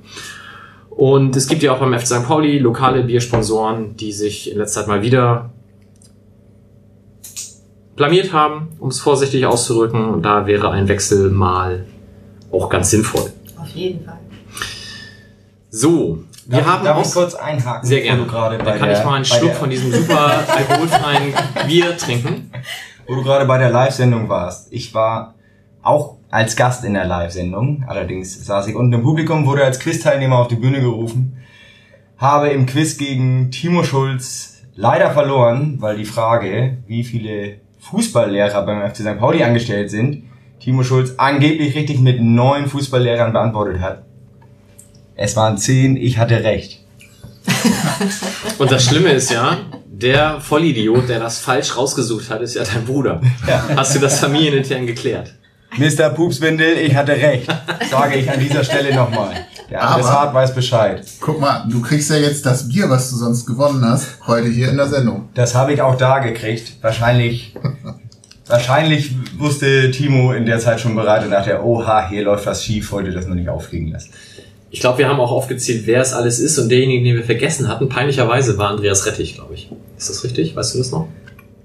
Und 0.95 1.35
es 1.35 1.47
gibt 1.47 1.63
ja 1.63 1.73
auch 1.73 1.79
beim 1.79 1.97
FC 1.97 2.07
St. 2.07 2.25
Pauli 2.27 2.59
lokale 2.59 3.03
Biersponsoren, 3.03 3.97
die 3.97 4.11
sich 4.11 4.51
in 4.51 4.59
letzter 4.59 4.81
Zeit 4.81 4.87
mal 4.87 5.01
wieder 5.01 5.49
blamiert 7.95 8.31
haben, 8.31 8.69
um 8.79 8.89
es 8.89 8.99
vorsichtig 8.99 9.45
auszudrücken. 9.45 10.09
Und 10.09 10.23
da 10.23 10.45
wäre 10.45 10.69
ein 10.69 10.87
Wechsel 10.87 11.29
mal 11.31 11.85
auch 12.51 12.69
ganz 12.69 12.91
sinnvoll. 12.91 13.31
Auf 13.59 13.69
jeden 13.69 14.05
Fall. 14.05 14.19
So, 15.69 16.19
wir 16.45 16.59
darf, 16.59 16.67
haben 16.67 16.85
darf 16.85 16.97
auch 16.97 17.05
ich 17.05 17.13
kurz 17.13 17.33
einhaken? 17.33 17.87
sehr 17.87 18.01
gerne. 18.01 18.25
Gerade 18.25 18.57
Da 18.59 18.63
bei 18.65 18.77
kann 18.77 18.89
der, 18.89 18.99
ich 18.99 19.05
mal 19.05 19.15
einen 19.15 19.25
Schluck 19.25 19.49
der, 19.49 19.55
von 19.55 19.69
diesem 19.69 19.91
super 19.91 20.43
alkoholfreien 20.55 21.33
Bier 21.67 21.97
trinken. 21.97 22.51
Wo 23.07 23.15
du 23.15 23.23
gerade 23.23 23.45
bei 23.45 23.57
der 23.57 23.71
Live-Sendung 23.71 24.29
warst. 24.29 24.71
Ich 24.71 24.93
war 24.93 25.33
auch 25.81 26.17
als 26.33 26.55
Gast 26.55 26.83
in 26.83 26.95
der 26.95 27.05
Live-Sendung. 27.05 27.85
Allerdings 27.87 28.43
saß 28.43 28.67
ich 28.67 28.75
unten 28.75 28.93
im 28.93 29.03
Publikum, 29.03 29.45
wurde 29.45 29.63
als 29.63 29.79
Quiz-Teilnehmer 29.79 30.39
auf 30.39 30.47
die 30.47 30.55
Bühne 30.55 30.81
gerufen. 30.81 31.37
Habe 32.17 32.49
im 32.49 32.65
Quiz 32.65 32.97
gegen 32.97 33.51
Timo 33.51 33.83
Schulz 33.83 34.63
leider 34.73 35.11
verloren, 35.11 35.77
weil 35.79 35.95
die 35.95 36.05
Frage, 36.05 36.79
wie 36.87 37.03
viele 37.03 37.57
Fußballlehrer 37.81 38.65
beim 38.65 38.81
FC 38.89 39.01
St. 39.01 39.19
Pauli 39.19 39.43
angestellt 39.43 39.91
sind, 39.91 40.23
Timo 40.59 40.83
Schulz 40.83 41.13
angeblich 41.17 41.75
richtig 41.75 41.99
mit 41.99 42.19
neun 42.19 42.65
Fußballlehrern 42.65 43.31
beantwortet 43.31 43.79
hat. 43.81 44.01
Es 45.15 45.35
waren 45.35 45.59
zehn, 45.59 45.97
ich 45.97 46.17
hatte 46.17 46.43
recht. 46.43 46.83
Und 48.57 48.71
das 48.71 48.85
Schlimme 48.85 49.09
ist 49.09 49.29
ja, 49.29 49.59
der 49.85 50.41
Vollidiot, 50.41 51.09
der 51.09 51.19
das 51.19 51.37
falsch 51.37 51.77
rausgesucht 51.77 52.31
hat, 52.31 52.41
ist 52.41 52.55
ja 52.55 52.63
dein 52.63 52.85
Bruder. 52.85 53.21
Hast 53.75 53.95
du 53.95 53.99
das 53.99 54.19
familienintern 54.19 54.87
geklärt? 54.87 55.35
Mr. 55.77 56.09
Pupswindel, 56.09 56.77
ich 56.77 56.95
hatte 56.95 57.13
recht. 57.13 57.47
Sage 57.89 58.15
ich 58.15 58.29
an 58.29 58.39
dieser 58.39 58.63
Stelle 58.63 58.93
nochmal. 58.95 59.33
Der 59.69 59.89
Adressat 59.89 60.33
weiß 60.33 60.53
Bescheid. 60.53 61.03
Guck 61.19 61.39
mal, 61.39 61.65
du 61.69 61.81
kriegst 61.81 62.09
ja 62.09 62.17
jetzt 62.17 62.45
das 62.45 62.67
Bier, 62.67 62.89
was 62.89 63.09
du 63.09 63.15
sonst 63.15 63.45
gewonnen 63.45 63.83
hast, 63.83 64.19
heute 64.27 64.47
hier 64.49 64.69
in 64.69 64.77
der 64.77 64.87
Sendung. 64.87 65.29
Das 65.33 65.55
habe 65.55 65.73
ich 65.73 65.81
auch 65.81 65.97
da 65.97 66.19
gekriegt. 66.19 66.77
Wahrscheinlich, 66.81 67.55
wahrscheinlich 68.47 69.15
wusste 69.37 69.89
Timo 69.91 70.33
in 70.33 70.45
der 70.45 70.59
Zeit 70.59 70.79
schon 70.79 70.95
bereit 70.95 71.23
und 71.23 71.31
dachte, 71.31 71.63
oha, 71.63 72.07
hier 72.09 72.23
läuft 72.23 72.45
was 72.45 72.63
schief, 72.63 72.91
heute 72.91 73.11
das 73.11 73.25
noch 73.25 73.35
nicht 73.35 73.49
aufkriegen 73.49 73.91
lassen. 73.91 74.11
Ich 74.69 74.79
glaube, 74.79 74.99
wir 74.99 75.07
haben 75.07 75.19
auch 75.19 75.31
aufgezählt, 75.31 75.83
wer 75.85 76.01
es 76.01 76.13
alles 76.13 76.39
ist 76.39 76.57
und 76.57 76.69
derjenige, 76.69 77.03
den 77.03 77.15
wir 77.15 77.23
vergessen 77.23 77.67
hatten, 77.67 77.89
peinlicherweise 77.89 78.57
war 78.57 78.69
Andreas 78.69 79.05
Rettich, 79.05 79.35
glaube 79.35 79.53
ich. 79.53 79.71
Ist 79.97 80.09
das 80.09 80.23
richtig? 80.23 80.55
Weißt 80.55 80.73
du 80.73 80.79
das 80.79 80.91
noch? 80.91 81.07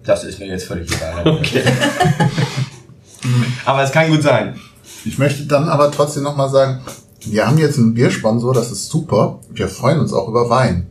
Das 0.05 0.25
ist 0.25 0.39
mir 0.39 0.47
jetzt 0.47 0.65
völlig 0.65 0.89
egal. 0.91 1.25
Aber 3.65 3.83
es 3.83 3.93
kann 3.93 4.11
gut 4.11 4.23
sein. 4.23 4.59
Ich 5.05 5.19
möchte 5.19 5.45
dann 5.45 5.69
aber 5.69 5.91
trotzdem 5.91 6.23
nochmal 6.25 6.51
sagen, 6.51 6.83
wir 7.21 7.47
haben 7.47 7.59
jetzt 7.59 7.79
einen 7.79 7.95
Biersponsor, 7.95 8.53
das 8.53 8.71
ist 8.71 8.89
super. 8.89 9.39
Wir 9.51 9.69
freuen 9.69 10.01
uns 10.01 10.13
auch 10.13 10.29
über 10.29 10.51
Wein. 10.51 10.87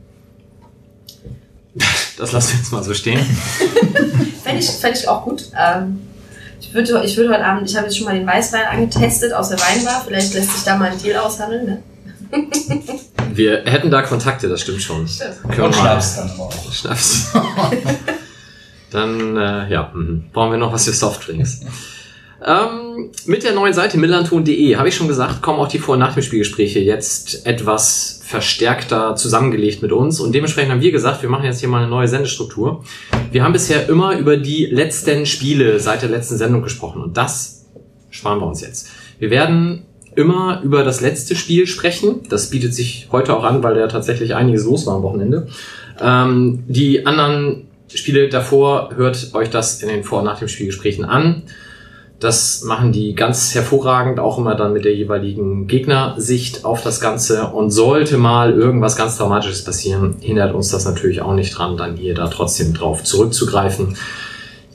Das 2.18 2.31
lassen 2.31 2.54
wir 2.54 2.60
jetzt 2.60 2.72
mal 2.72 2.84
so 2.84 2.94
stehen. 2.94 3.19
Fände 4.44 4.60
ich, 4.60 4.69
fänd 4.69 4.98
ich 4.98 5.07
auch 5.07 5.24
gut. 5.24 5.51
Ähm, 5.56 6.00
ich 6.60 6.74
würde 6.74 7.04
ich 7.06 7.16
würde 7.16 7.34
heute 7.34 7.45
Abend, 7.45 7.69
ich 7.69 7.75
habe 7.75 7.88
jetzt 7.88 7.98
schon 7.98 8.06
mal 8.06 8.18
den 8.18 8.25
Weißwein 8.25 8.66
angetestet 8.66 9.33
aus 9.33 9.50
der 9.50 9.60
Weinbar. 9.60 10.04
Vielleicht 10.06 10.33
lässt 10.33 10.54
sich 10.54 10.63
da 10.63 10.78
mal 10.78 10.92
ein 10.92 10.98
Deal 10.98 11.18
aushandeln. 11.18 11.66
Ne? 11.66 11.83
Wir 13.33 13.63
hätten 13.66 13.92
da 13.92 14.01
Kontakte, 14.01 14.50
das 14.50 14.62
stimmt 14.62 14.81
schon. 14.81 15.07
Stimmt. 15.07 15.60
Und 15.60 15.75
Schnaps 15.75 16.16
dann 16.16 16.31
auch. 16.40 16.74
Schnaps. 16.74 17.33
Dann, 18.90 19.38
äh, 19.38 19.69
ja, 19.69 19.92
mhm. 19.94 20.30
brauchen 20.31 20.51
wir 20.51 20.57
noch 20.57 20.72
was 20.72 20.86
für 20.86 20.94
Softdrinks. 20.94 21.60
Ähm, 22.47 23.11
mit 23.25 23.44
der 23.44 23.53
neuen 23.53 23.73
Seite 23.73 23.97
millanton.de, 23.97 24.77
habe 24.77 24.88
ich 24.88 24.95
schon 24.95 25.09
gesagt, 25.09 25.41
kommen 25.41 25.59
auch 25.59 25.67
die 25.67 25.79
Vor- 25.79 25.95
und 25.95 25.99
Nach 25.99 26.16
jetzt 26.16 27.45
etwas 27.45 28.21
verstärkter 28.23 29.16
zusammengelegt 29.16 29.81
mit 29.81 29.92
uns. 29.92 30.21
Und 30.21 30.33
dementsprechend 30.33 30.71
haben 30.71 30.81
wir 30.81 30.94
gesagt, 30.94 31.21
wir 31.21 31.30
machen 31.30 31.44
jetzt 31.44 31.59
hier 31.59 31.68
mal 31.68 31.80
eine 31.80 31.89
neue 31.89 32.07
Sendestruktur. 32.07 32.83
Wir 33.31 33.44
haben 33.44 33.51
bisher 33.51 33.89
immer 33.89 34.18
über 34.18 34.37
die 34.37 34.66
letzten 34.66 35.25
Spiele 35.25 35.80
seit 35.81 36.01
der 36.04 36.09
letzten 36.09 36.37
Sendung 36.37 36.61
gesprochen. 36.61 37.01
Und 37.01 37.18
das 37.18 37.66
sparen 38.09 38.39
wir 38.39 38.47
uns 38.47 38.61
jetzt. 38.61 38.89
Wir 39.19 39.30
werden 39.30 39.83
immer 40.16 40.61
über 40.63 40.85
das 40.85 41.01
letzte 41.01 41.35
Spiel 41.35 41.68
sprechen. 41.68 42.21
Das 42.30 42.49
bietet 42.49 42.73
sich 42.73 43.09
heute 43.11 43.35
auch 43.35 43.44
an, 43.44 43.61
weil 43.61 43.75
da 43.75 43.87
tatsächlich 43.87 44.35
einiges 44.35 44.63
los 44.63 44.85
war 44.87 44.95
am 44.95 45.04
Wochenende. 45.04 45.47
Ähm, 45.99 46.63
die 46.68 47.06
anderen 47.06 47.68
Spiele 47.94 48.30
davor 48.30 48.92
hört 48.95 49.33
euch 49.33 49.49
das 49.49 49.81
in 49.83 49.89
den 49.89 50.04
Vor- 50.04 50.19
und 50.19 50.25
Nach 50.25 50.39
dem 50.39 50.47
Spielgesprächen 50.47 51.04
an. 51.04 51.44
Das 52.19 52.64
machen 52.64 52.92
die 52.92 53.14
ganz 53.14 53.54
hervorragend, 53.54 54.19
auch 54.19 54.40
immer 54.40 54.56
dann 54.56 54.74
mit 54.74 54.86
der 54.86 54.95
jeweiligen 54.95 55.68
Gegnersicht 55.68 56.66
auf 56.66 56.81
das 56.81 57.00
Ganze. 57.00 57.47
Und 57.47 57.69
sollte 57.69 58.18
mal 58.18 58.54
irgendwas 58.54 58.95
ganz 58.95 59.18
Dramatisches 59.18 59.64
passieren, 59.64 60.16
hindert 60.19 60.56
uns 60.56 60.69
das 60.69 60.86
natürlich 60.86 61.21
auch 61.21 61.36
nicht 61.36 61.56
dran, 61.56 61.78
dann 61.78 61.95
hier 61.95 62.16
da 62.16 62.28
trotzdem 62.28 62.74
drauf 62.74 63.04
zurückzugreifen. 63.04 63.95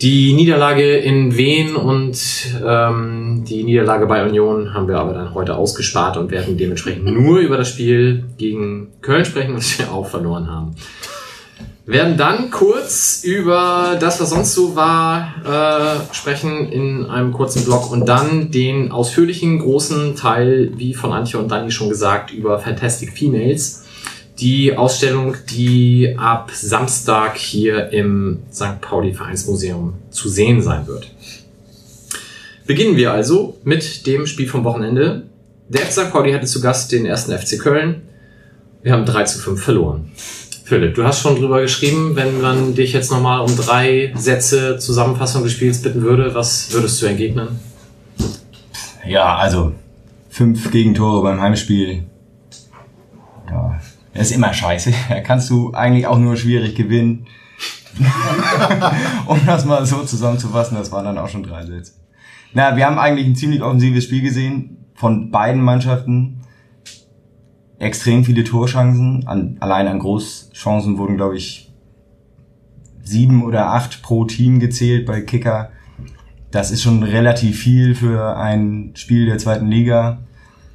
Die 0.03 0.33
Niederlage 0.33 0.97
in 0.97 1.37
Wien 1.37 1.77
und 1.77 2.19
ähm, 2.67 3.45
die 3.49 3.63
Niederlage 3.63 4.07
bei 4.07 4.25
Union 4.25 4.75
haben 4.75 4.89
wir 4.89 4.99
aber 4.99 5.13
dann 5.13 5.33
heute 5.33 5.55
ausgespart 5.55 6.17
und 6.17 6.33
werden 6.33 6.57
dementsprechend 6.57 7.05
nur 7.05 7.39
über 7.39 7.57
das 7.57 7.69
Spiel 7.69 8.25
gegen 8.37 8.89
Köln 9.01 9.25
sprechen, 9.25 9.55
was 9.55 9.79
wir 9.79 9.93
auch 9.93 10.09
verloren 10.09 10.51
haben. 10.51 10.75
Werden 11.85 12.17
dann 12.17 12.51
kurz 12.51 13.23
über 13.25 13.97
das, 13.99 14.21
was 14.21 14.31
sonst 14.31 14.55
so 14.55 14.77
war, 14.77 15.35
äh, 15.45 16.15
sprechen 16.15 16.71
in 16.71 17.07
einem 17.07 17.33
kurzen 17.33 17.65
Blog 17.65 17.91
und 17.91 18.07
dann 18.07 18.53
den 18.53 18.93
ausführlichen 18.93 19.59
großen 19.59 20.15
Teil, 20.15 20.71
wie 20.77 20.95
von 20.95 21.12
Antje 21.12 21.41
und 21.41 21.51
Dani 21.51 21.73
schon 21.73 21.89
gesagt, 21.89 22.31
über 22.31 22.61
Fantastic 22.61 23.12
Females. 23.12 23.85
Die 24.39 24.77
Ausstellung, 24.77 25.37
die 25.51 26.15
ab 26.17 26.53
Samstag 26.55 27.37
hier 27.37 27.91
im 27.91 28.45
St. 28.53 28.81
Pauli 28.81 29.12
Vereinsmuseum 29.12 29.95
zu 30.11 30.29
sehen 30.29 30.62
sein 30.62 30.87
wird. 30.87 31.11
Beginnen 32.65 32.97
wir 32.97 33.12
also 33.12 33.59
mit 33.65 34.07
dem 34.07 34.27
Spiel 34.27 34.47
vom 34.47 34.62
Wochenende. 34.62 35.25
Der 35.69 35.81
FC 35.81 35.93
St. 35.93 36.12
Pauli 36.12 36.33
hatte 36.33 36.47
zu 36.47 36.61
Gast 36.61 36.93
den 36.93 37.07
ersten 37.07 37.37
FC 37.37 37.59
Köln. 37.59 38.03
Wir 38.83 38.93
haben 38.93 39.05
3 39.05 39.25
zu 39.25 39.39
5 39.41 39.61
verloren. 39.61 40.12
Philipp, 40.73 40.95
du 40.95 41.05
hast 41.05 41.21
schon 41.21 41.37
drüber 41.37 41.61
geschrieben, 41.61 42.17
wenn 42.17 42.41
man 42.41 42.75
dich 42.75 42.95
jetzt 42.95 43.12
nochmal 43.12 43.43
um 43.43 43.55
drei 43.59 44.11
Sätze 44.17 44.79
Zusammenfassung 44.79 45.43
des 45.43 45.52
Spiels 45.52 45.83
bitten 45.83 46.00
würde, 46.00 46.35
was 46.35 46.73
würdest 46.73 47.02
du 47.02 47.05
entgegnen? 47.05 47.61
Ja, 49.05 49.37
also 49.37 49.75
fünf 50.31 50.71
Gegentore 50.71 51.25
beim 51.25 51.43
Heimspiel. 51.43 52.05
Ja, 53.50 53.79
das 54.14 54.31
ist 54.31 54.37
immer 54.37 54.55
scheiße. 54.55 54.95
Da 55.11 55.21
kannst 55.21 55.50
du 55.50 55.75
eigentlich 55.75 56.07
auch 56.07 56.19
nur 56.19 56.38
schwierig 56.38 56.75
gewinnen. 56.75 57.26
um 59.26 59.45
das 59.45 59.67
mal 59.67 59.85
so 59.85 60.05
zusammenzufassen, 60.05 60.79
das 60.79 60.91
waren 60.91 61.05
dann 61.05 61.19
auch 61.19 61.29
schon 61.29 61.43
drei 61.43 61.67
Sätze. 61.67 61.93
Na, 62.55 62.76
wir 62.76 62.87
haben 62.87 62.99
eigentlich 62.99 63.26
ein 63.26 63.37
ziemlich 63.37 63.61
offensives 63.61 64.05
Spiel 64.05 64.23
gesehen 64.23 64.87
von 64.95 65.31
beiden 65.31 65.61
Mannschaften. 65.61 66.41
Extrem 67.83 68.25
viele 68.25 68.45
Torchancen. 68.45 69.27
An, 69.27 69.57
allein 69.59 69.89
an 69.89 69.99
Großchancen 69.99 70.99
wurden, 70.99 71.17
glaube 71.17 71.37
ich, 71.37 71.73
sieben 73.03 73.43
oder 73.43 73.71
acht 73.73 74.03
pro 74.03 74.25
Team 74.25 74.61
gezählt 74.61 75.05
bei 75.05 75.21
Kicker. 75.21 75.71
Das 76.53 76.71
ist 76.71 76.83
schon 76.83 77.03
relativ 77.03 77.59
viel 77.59 77.97
für 77.97 78.37
ein 78.37 78.93
Spiel 78.95 79.27
der 79.27 79.39
zweiten 79.39 79.67
Liga. 79.67 80.19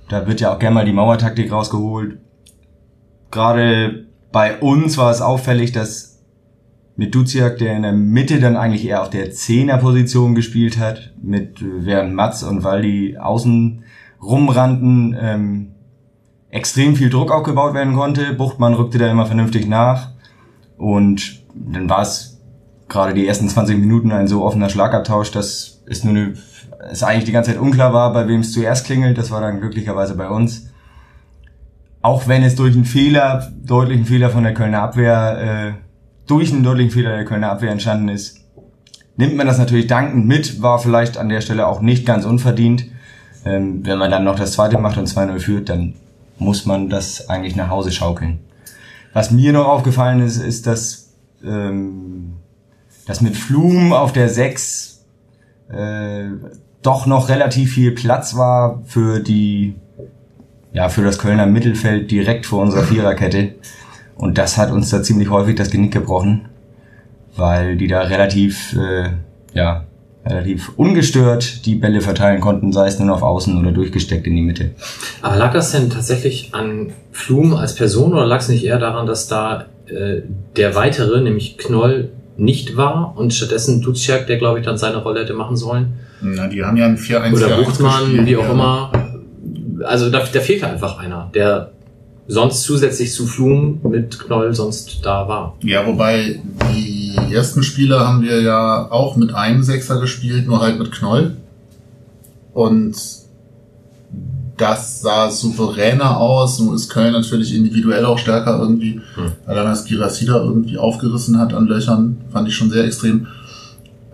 Da 0.10 0.28
wird 0.28 0.42
ja 0.42 0.54
auch 0.54 0.60
gerne 0.60 0.74
mal 0.74 0.86
die 0.86 0.92
Mauertaktik 0.92 1.50
rausgeholt. 1.50 2.18
Gerade 3.32 4.08
bei 4.34 4.58
uns 4.60 4.98
war 4.98 5.10
es 5.10 5.22
auffällig, 5.22 5.72
dass 5.72 6.22
mit 6.98 7.16
Duziak, 7.16 7.58
der 7.58 7.78
in 7.78 7.84
der 7.84 7.94
Mitte 7.94 8.42
dann 8.42 8.58
eigentlich 8.58 8.86
eher 8.86 9.02
auf 9.02 9.10
der 9.10 9.32
Zehnerposition 9.32 10.36
gespielt 10.36 10.78
hat, 10.78 11.14
mit 11.22 11.60
während 11.62 12.14
Mats 12.14 12.44
und 12.44 12.66
Waldi 12.66 13.18
außen 13.18 13.86
rumrannten, 14.22 15.16
ähm, 15.18 15.72
extrem 16.50 16.96
viel 16.96 17.10
Druck 17.10 17.32
aufgebaut 17.32 17.74
werden 17.74 17.96
konnte. 17.96 18.34
Buchtmann 18.34 18.74
rückte 18.74 18.98
da 18.98 19.10
immer 19.10 19.26
vernünftig 19.26 19.68
nach 19.68 20.12
und 20.78 21.44
dann 21.54 21.90
war 21.90 22.02
es 22.02 22.40
gerade 22.88 23.14
die 23.14 23.28
ersten 23.28 23.50
20 23.50 23.78
Minuten 23.80 24.12
ein 24.12 24.28
so 24.28 24.44
offener 24.44 24.70
Schlagabtausch, 24.70 25.32
dass 25.32 25.82
es 25.86 26.04
nur 26.04 26.16
eine, 26.16 26.34
es 26.92 27.04
eigentlich 27.04 27.26
die 27.26 27.32
ganze 27.32 27.52
Zeit 27.52 27.60
unklar 27.60 27.94
war, 27.94 28.14
bei 28.14 28.28
wem 28.28 28.42
es 28.42 28.54
zuerst 28.54 28.86
klingelt. 28.86 29.18
Das 29.18 29.32
war 29.32 29.42
dann 29.42 29.60
glücklicherweise 29.60 30.16
bei 30.16 30.30
uns. 30.30 30.70
Auch 32.02 32.28
wenn 32.28 32.44
es 32.44 32.56
durch 32.56 32.76
einen 32.76 32.86
Fehler, 32.86 33.52
deutlichen 33.64 34.06
Fehler 34.06 34.30
von 34.30 34.44
der 34.44 34.54
Kölner 34.54 34.82
Abwehr, 34.82 35.38
äh, 35.42 35.74
durch 36.28 36.54
einen 36.54 36.64
deutlichen 36.64 36.92
Fehler 36.92 37.16
der 37.16 37.26
Kölner 37.26 37.52
Abwehr 37.52 37.72
entstanden 37.72 38.10
ist, 38.10 38.46
nimmt 39.18 39.36
man 39.36 39.48
das 39.48 39.58
natürlich 39.58 39.88
dankend 39.88 40.28
mit, 40.28 40.62
war 40.62 40.80
vielleicht 40.80 41.18
an 41.18 41.30
der 41.30 41.42
Stelle 41.42 41.68
auch 41.68 41.82
nicht 41.82 42.06
ganz 42.06 42.24
unverdient. 42.24 42.86
Ähm, 43.46 43.86
wenn 43.86 43.98
man 43.98 44.12
dann 44.12 44.24
noch 44.24 44.38
das 44.38 44.54
zweite 44.54 44.78
macht 44.78 44.98
und 44.98 45.08
2-0 45.08 45.40
führt, 45.40 45.70
dann 45.70 45.96
muss 46.40 46.66
man 46.66 46.90
das 46.90 47.30
eigentlich 47.30 47.56
nach 47.56 47.70
Hause 47.70 47.92
schaukeln. 47.92 48.40
Was 49.14 49.32
mir 49.32 49.54
noch 49.54 49.68
aufgefallen 49.68 50.22
ist, 50.22 50.38
ist, 50.38 50.68
dass, 50.68 51.14
ähm, 51.44 52.34
dass 53.06 53.22
mit 53.22 53.36
Flum 53.36 53.94
auf 53.94 54.14
der 54.14 54.30
6 54.30 55.06
äh, 55.70 56.26
doch 56.82 57.06
noch 57.06 57.30
relativ 57.30 57.74
viel 57.74 57.92
Platz 57.92 58.36
war 58.36 58.84
für 58.86 59.20
die, 59.20 59.76
ja, 60.72 60.90
für 60.90 61.04
das 61.04 61.18
Kölner 61.18 61.48
Mittelfeld 61.48 62.12
direkt 62.12 62.46
vor 62.46 62.62
unserer 62.62 62.84
Viererkette. 62.84 63.56
Und 64.16 64.38
das 64.38 64.58
hat 64.58 64.72
uns 64.72 64.90
da 64.90 65.02
ziemlich 65.02 65.30
häufig 65.30 65.56
das 65.56 65.72
Genick 65.72 65.94
gebrochen, 65.94 66.48
weil 67.36 67.76
die 67.76 67.88
da 67.88 68.02
relativ, 68.02 68.74
äh, 68.74 69.10
ja, 69.54 69.87
relativ 70.30 70.72
ungestört 70.76 71.66
die 71.66 71.76
Bälle 71.76 72.02
verteilen 72.02 72.42
konnten, 72.42 72.72
sei 72.72 72.88
es 72.88 73.00
nun 73.00 73.10
auf 73.10 73.22
Außen 73.22 73.58
oder 73.60 73.72
durchgesteckt 73.72 74.28
in 74.28 74.36
die 74.36 74.42
Mitte. 74.42 74.72
Aber 75.22 75.36
lag 75.38 75.54
das 75.54 75.72
denn 75.72 75.90
tatsächlich 75.90 76.50
an 76.54 76.92
Flum 77.12 77.56
als 77.56 77.76
Person 77.76 78.14
oder 78.14 78.26
lag 78.26 78.40
es 78.40 78.50
nicht 78.50 78.64
eher 78.64 78.80
daran, 78.80 79.08
dass 79.08 79.28
da 79.28 79.66
äh, 79.88 80.22
der 80.56 80.76
weitere, 80.76 81.22
nämlich 81.22 81.58
Knoll, 81.58 82.10
nicht 82.38 82.78
war 82.78 83.16
und 83.18 83.34
stattdessen 83.34 83.82
Duziak, 83.82 84.28
der 84.28 84.38
glaube 84.38 84.60
ich 84.60 84.66
dann 84.66 84.78
seine 84.78 84.98
Rolle 84.98 85.22
hätte 85.22 85.34
machen 85.34 85.58
sollen? 85.58 85.94
Na, 86.22 86.48
die 86.48 86.64
haben 86.64 86.78
ja 86.78 86.86
ein 86.86 86.98
4-1 86.98 87.34
Oder 87.34 87.58
Buchtmann, 87.58 88.04
gespielt, 88.06 88.28
wie 88.28 88.38
auch 88.38 88.44
ja. 88.44 88.52
immer. 88.52 88.92
Also 89.84 90.10
da, 90.10 90.20
da 90.20 90.40
fehlte 90.40 90.68
einfach 90.68 91.00
einer, 91.00 91.30
der 91.34 91.72
sonst 92.28 92.64
zusätzlich 92.64 93.14
zu 93.14 93.26
Flum 93.26 93.80
mit 93.84 94.20
Knoll 94.20 94.54
sonst 94.54 95.00
da 95.04 95.28
war. 95.28 95.56
Ja, 95.64 95.86
wobei 95.86 96.40
die 96.74 96.97
ersten 97.32 97.64
Spiele 97.64 98.00
haben 98.00 98.22
wir 98.22 98.42
ja 98.42 98.92
auch 98.92 99.16
mit 99.16 99.34
einem 99.34 99.64
Sechser 99.64 100.00
gespielt, 100.00 100.48
nur 100.48 100.62
halt 100.62 100.80
mit 100.80 100.92
Knoll. 100.92 101.38
Und 102.54 102.96
das 104.58 105.02
sah 105.02 105.30
souveräner 105.30 106.18
aus. 106.18 106.60
Nun 106.60 106.76
ist 106.76 106.90
Köln 106.90 107.14
natürlich 107.14 107.54
individuell 107.54 108.06
auch 108.06 108.18
stärker 108.18 108.60
irgendwie. 108.60 109.02
Hm. 109.16 109.32
Allein 109.46 109.68
als 109.68 109.86
Girassi 109.86 110.26
da 110.26 110.38
irgendwie 110.38 110.78
aufgerissen 110.78 111.40
hat 111.40 111.54
an 111.54 111.68
Löchern, 111.68 112.18
fand 112.32 112.48
ich 112.48 112.56
schon 112.56 112.72
sehr 112.72 112.86
extrem. 112.86 113.28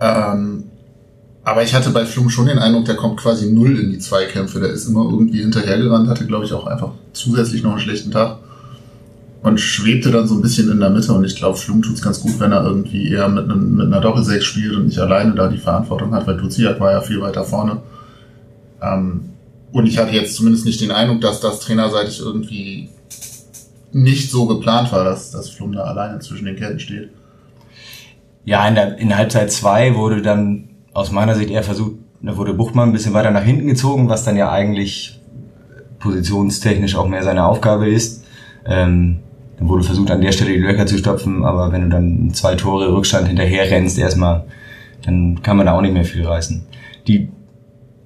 Ähm, 0.00 0.64
aber 1.42 1.62
ich 1.62 1.74
hatte 1.74 1.90
bei 1.90 2.06
Flum 2.06 2.30
schon 2.30 2.46
den 2.46 2.58
Eindruck, 2.58 2.86
der 2.86 2.96
kommt 2.96 3.18
quasi 3.18 3.52
null 3.52 3.78
in 3.78 3.90
die 3.90 3.98
Zweikämpfe. 3.98 4.60
Der 4.60 4.70
ist 4.70 4.86
immer 4.86 5.04
irgendwie 5.04 5.40
hinterhergerannt, 5.40 6.08
hatte, 6.08 6.26
glaube 6.26 6.44
ich, 6.46 6.52
auch 6.52 6.66
einfach 6.66 6.92
zusätzlich 7.12 7.62
noch 7.62 7.72
einen 7.72 7.80
schlechten 7.80 8.10
Tag. 8.10 8.38
Und 9.44 9.60
schwebte 9.60 10.10
dann 10.10 10.26
so 10.26 10.34
ein 10.34 10.40
bisschen 10.40 10.70
in 10.70 10.80
der 10.80 10.88
Mitte. 10.88 11.12
Und 11.12 11.22
ich 11.22 11.36
glaube, 11.36 11.58
Flum 11.58 11.82
tut's 11.82 12.00
ganz 12.00 12.20
gut, 12.20 12.40
wenn 12.40 12.50
er 12.50 12.64
irgendwie 12.64 13.10
eher 13.10 13.28
mit, 13.28 13.44
einem, 13.44 13.76
mit 13.76 13.86
einer 13.86 14.00
Doppelsechs 14.00 14.44
spielt 14.44 14.74
und 14.74 14.86
nicht 14.86 14.98
alleine 14.98 15.34
da 15.34 15.48
die 15.48 15.58
Verantwortung 15.58 16.14
hat, 16.14 16.26
weil 16.26 16.38
Duziak 16.38 16.80
war 16.80 16.92
ja 16.92 17.02
viel 17.02 17.20
weiter 17.20 17.44
vorne. 17.44 17.82
Ähm, 18.82 19.28
und 19.70 19.86
ich 19.86 19.98
hatte 19.98 20.12
jetzt 20.12 20.34
zumindest 20.34 20.64
nicht 20.64 20.80
den 20.80 20.90
Eindruck, 20.90 21.20
dass 21.20 21.40
das 21.40 21.60
trainerseitig 21.60 22.20
irgendwie 22.20 22.88
nicht 23.92 24.30
so 24.30 24.46
geplant 24.46 24.90
war, 24.92 25.04
dass, 25.04 25.30
dass 25.30 25.50
Flum 25.50 25.72
da 25.72 25.82
alleine 25.82 26.20
zwischen 26.20 26.46
den 26.46 26.56
Ketten 26.56 26.80
steht. 26.80 27.10
Ja, 28.46 28.66
in, 28.66 28.74
der, 28.74 28.98
in 28.98 29.14
Halbzeit 29.14 29.52
zwei 29.52 29.94
wurde 29.94 30.22
dann 30.22 30.70
aus 30.94 31.12
meiner 31.12 31.34
Sicht 31.34 31.50
eher 31.50 31.62
versucht, 31.62 31.96
da 32.22 32.38
wurde 32.38 32.54
Buchmann 32.54 32.88
ein 32.88 32.92
bisschen 32.92 33.12
weiter 33.12 33.30
nach 33.30 33.42
hinten 33.42 33.66
gezogen, 33.66 34.08
was 34.08 34.24
dann 34.24 34.36
ja 34.36 34.50
eigentlich 34.50 35.20
positionstechnisch 35.98 36.96
auch 36.96 37.06
mehr 37.06 37.22
seine 37.22 37.44
Aufgabe 37.44 37.90
ist. 37.90 38.24
Ähm, 38.64 39.20
wurde 39.68 39.84
versucht, 39.84 40.10
an 40.10 40.20
der 40.20 40.32
Stelle 40.32 40.52
die 40.52 40.58
Löcher 40.58 40.86
zu 40.86 40.98
stopfen, 40.98 41.44
aber 41.44 41.72
wenn 41.72 41.82
du 41.82 41.88
dann 41.88 42.32
zwei 42.32 42.54
Tore 42.54 42.92
Rückstand 42.92 43.28
hinterher 43.28 43.70
rennst 43.70 43.98
erstmal, 43.98 44.44
dann 45.04 45.42
kann 45.42 45.56
man 45.56 45.66
da 45.66 45.72
auch 45.72 45.82
nicht 45.82 45.94
mehr 45.94 46.04
viel 46.04 46.26
reißen. 46.26 46.64
Die 47.06 47.28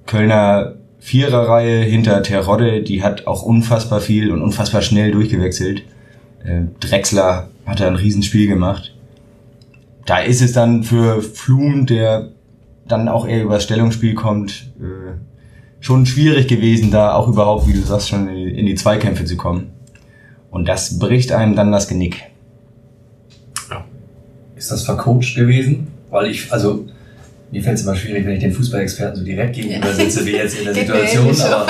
Kölner 0.05 0.75
Viererreihe 0.99 1.83
hinter 1.83 2.21
Terodde, 2.23 2.83
die 2.83 3.03
hat 3.03 3.25
auch 3.25 3.41
unfassbar 3.41 4.01
viel 4.01 4.31
und 4.31 4.41
unfassbar 4.41 4.81
schnell 4.81 5.11
durchgewechselt. 5.11 5.83
Äh, 6.43 6.63
Drexler 6.81 7.49
hat 7.65 7.79
da 7.79 7.87
ein 7.87 7.95
Riesenspiel 7.95 8.47
gemacht. 8.47 8.93
Da 10.05 10.19
ist 10.19 10.41
es 10.41 10.51
dann 10.51 10.83
für 10.83 11.21
Flum, 11.21 11.85
der 11.85 12.29
dann 12.87 13.07
auch 13.07 13.27
eher 13.27 13.43
über 13.43 13.53
das 13.53 13.63
Stellungsspiel 13.63 14.13
kommt, 14.13 14.71
äh, 14.79 15.13
schon 15.79 16.05
schwierig 16.05 16.47
gewesen, 16.47 16.91
da 16.91 17.13
auch 17.13 17.27
überhaupt, 17.27 17.67
wie 17.67 17.73
du 17.73 17.81
sagst, 17.81 18.09
schon 18.09 18.27
in 18.27 18.65
die 18.65 18.75
Zweikämpfe 18.75 19.23
zu 19.23 19.37
kommen. 19.37 19.71
Und 20.51 20.67
das 20.67 20.97
bricht 20.97 21.31
einem 21.31 21.55
dann 21.55 21.71
das 21.71 21.87
Genick. 21.87 22.23
Ist 24.55 24.71
das 24.71 24.83
vercoacht 24.83 25.35
gewesen? 25.35 25.87
Weil 26.09 26.31
ich, 26.31 26.51
also, 26.51 26.85
mir 27.51 27.63
fällt 27.63 27.77
es 27.77 27.83
immer 27.83 27.95
schwierig, 27.95 28.25
wenn 28.25 28.33
ich 28.33 28.41
den 28.41 28.51
Fußballexperten 28.51 29.19
so 29.19 29.23
direkt 29.23 29.55
gegenüber 29.55 29.93
sitze, 29.93 30.25
wie 30.25 30.31
jetzt 30.31 30.57
in 30.57 30.65
der 30.65 30.73
Situation, 30.75 31.41
aber 31.41 31.67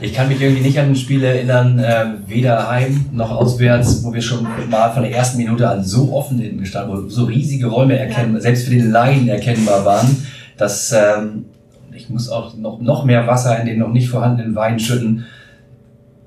ich 0.00 0.12
kann 0.12 0.28
mich 0.28 0.40
irgendwie 0.40 0.62
nicht 0.62 0.78
an 0.78 0.88
ein 0.88 0.96
Spiel 0.96 1.22
erinnern, 1.22 1.78
äh, 1.78 2.06
weder 2.26 2.68
heim 2.68 3.06
noch 3.12 3.30
auswärts, 3.30 4.02
wo 4.04 4.12
wir 4.12 4.20
schon 4.20 4.46
mal 4.68 4.90
von 4.92 5.02
der 5.02 5.12
ersten 5.12 5.38
Minute 5.38 5.68
an 5.68 5.84
so 5.84 6.12
offen 6.12 6.38
hinten 6.38 6.58
gestanden, 6.58 6.94
wo 6.96 7.08
so 7.08 7.24
riesige 7.24 7.66
Räume 7.66 7.98
erkennbar, 7.98 8.40
selbst 8.40 8.64
für 8.64 8.70
den 8.70 8.90
Laien 8.90 9.28
erkennbar 9.28 9.84
waren, 9.84 10.26
dass 10.56 10.92
ähm, 10.92 11.46
ich 11.92 12.10
muss 12.10 12.28
auch 12.28 12.54
noch, 12.56 12.80
noch 12.80 13.04
mehr 13.04 13.26
Wasser 13.26 13.58
in 13.60 13.66
den 13.66 13.78
noch 13.78 13.92
nicht 13.92 14.08
vorhandenen 14.08 14.54
Wein 14.54 14.78
schütten. 14.78 15.26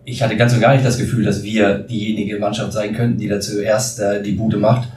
Ich 0.09 0.23
hatte 0.23 0.37
ganz 0.37 0.53
und 0.53 0.61
gar 0.61 0.73
nicht 0.73 0.85
das 0.85 0.97
Gefühl, 0.97 1.25
dass 1.25 1.43
wir 1.43 1.79
diejenige 1.79 2.39
Mannschaft 2.39 2.71
sein 2.71 2.95
könnten, 2.95 3.19
die 3.19 3.27
da 3.27 3.41
zuerst 3.41 3.99
äh, 3.99 4.23
die 4.23 4.31
Bude 4.31 4.55
macht. 4.55 4.87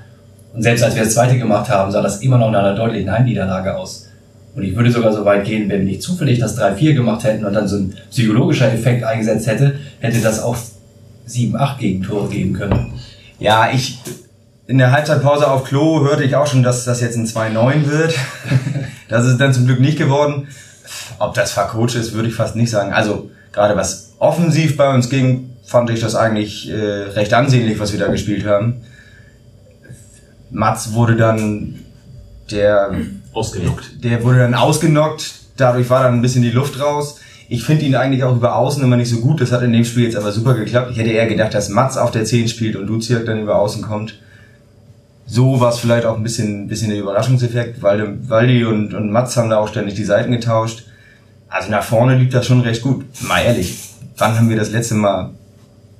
Und 0.55 0.62
selbst 0.62 0.85
als 0.85 0.95
wir 0.95 1.02
das 1.02 1.14
zweite 1.14 1.37
gemacht 1.37 1.69
haben, 1.69 1.90
sah 1.90 2.00
das 2.00 2.23
immer 2.23 2.38
noch 2.38 2.52
nach 2.52 2.61
einer 2.61 2.76
deutlichen 2.76 3.11
Heimniederlage 3.11 3.76
aus. 3.76 4.07
Und 4.55 4.62
ich 4.62 4.76
würde 4.76 4.93
sogar 4.93 5.12
so 5.12 5.25
weit 5.25 5.45
gehen, 5.45 5.69
wenn 5.69 5.81
wir 5.81 5.87
nicht 5.87 6.02
zufällig 6.02 6.38
das 6.38 6.57
3-4 6.57 6.95
gemacht 6.95 7.25
hätten 7.25 7.45
und 7.45 7.55
dann 7.55 7.67
so 7.67 7.79
ein 7.79 7.95
psychologischer 8.09 8.73
Effekt 8.73 9.02
eingesetzt 9.02 9.49
hätte, 9.49 9.81
hätte 9.99 10.21
das 10.21 10.40
auch 10.40 10.57
7-8 11.29 11.79
Gegentore 11.79 12.29
geben 12.29 12.52
können. 12.52 12.93
Ja, 13.40 13.69
ich 13.73 13.99
in 14.69 14.79
der 14.79 14.93
Halbzeitpause 14.93 15.50
auf 15.50 15.64
Klo 15.64 16.05
hörte 16.05 16.23
ich 16.23 16.37
auch 16.37 16.47
schon, 16.47 16.62
dass 16.62 16.85
das 16.85 17.00
jetzt 17.00 17.17
ein 17.17 17.26
2-9 17.26 17.90
wird. 17.90 18.14
das 19.09 19.26
ist 19.26 19.38
dann 19.38 19.52
zum 19.52 19.67
Glück 19.67 19.81
nicht 19.81 19.99
geworden. 19.99 20.47
Ob 21.19 21.35
das 21.35 21.50
vercoacht 21.50 21.97
ist, 21.97 22.12
würde 22.12 22.29
ich 22.29 22.35
fast 22.37 22.55
nicht 22.55 22.71
sagen. 22.71 22.93
Also 22.93 23.29
gerade 23.52 23.76
was 23.76 24.14
offensiv 24.19 24.76
bei 24.76 24.92
uns 24.95 25.09
ging, 25.09 25.50
fand 25.64 25.90
ich 25.90 26.00
das 26.00 26.14
eigentlich 26.14 26.71
äh, 26.71 26.75
recht 26.75 27.33
ansehnlich, 27.33 27.78
was 27.78 27.92
wir 27.92 28.00
da 28.00 28.09
gespielt 28.09 28.47
haben. 28.47 28.83
Mats 30.50 30.92
wurde 30.92 31.16
dann 31.16 31.76
der 32.50 32.90
Ausgenockt. 33.33 34.02
der 34.02 34.25
wurde 34.25 34.38
dann 34.38 34.54
ausgenockt, 34.54 35.33
dadurch 35.57 35.88
war 35.88 36.02
dann 36.02 36.14
ein 36.14 36.23
bisschen 36.23 36.42
die 36.42 36.50
Luft 36.50 36.80
raus. 36.80 37.21
Ich 37.49 37.64
finde 37.64 37.85
ihn 37.85 37.95
eigentlich 37.95 38.25
auch 38.25 38.37
über 38.37 38.57
Außen 38.57 38.83
immer 38.83 38.97
nicht 38.97 39.11
so 39.11 39.21
gut, 39.21 39.40
das 39.40 39.52
hat 39.52 39.62
in 39.62 39.73
dem 39.73 39.85
Spiel 39.85 40.04
jetzt 40.04 40.16
aber 40.16 40.33
super 40.33 40.54
geklappt. 40.54 40.90
Ich 40.92 40.99
hätte 40.99 41.11
eher 41.11 41.26
gedacht, 41.26 41.54
dass 41.54 41.69
Mats 41.69 41.97
auf 41.97 42.11
der 42.11 42.25
10 42.25 42.49
spielt 42.49 42.76
und 42.76 42.87
Duziak 42.87 43.26
dann 43.26 43.40
über 43.40 43.57
Außen 43.57 43.83
kommt. 43.83 44.21
So 45.26 45.61
war 45.61 45.71
es 45.71 45.78
vielleicht 45.78 46.07
auch 46.07 46.16
ein 46.16 46.25
bisschen, 46.25 46.66
bisschen 46.66 46.90
der 46.90 46.99
Überraschungseffekt, 46.99 47.83
weil 47.83 48.28
Waldi 48.28 48.64
und, 48.64 48.95
und 48.95 49.12
Mats 49.12 49.37
haben 49.37 49.50
da 49.50 49.59
auch 49.59 49.69
ständig 49.69 49.95
die 49.95 50.04
Seiten 50.04 50.33
getauscht. 50.33 50.85
Also 51.50 51.71
nach 51.71 51.83
vorne 51.83 52.16
liegt 52.16 52.33
das 52.33 52.47
schon 52.47 52.61
recht 52.61 52.83
gut. 52.83 53.04
Mal 53.26 53.40
ehrlich, 53.42 53.76
wann 54.16 54.37
haben 54.37 54.49
wir 54.49 54.57
das 54.57 54.71
letzte 54.71 54.95
Mal 54.95 55.30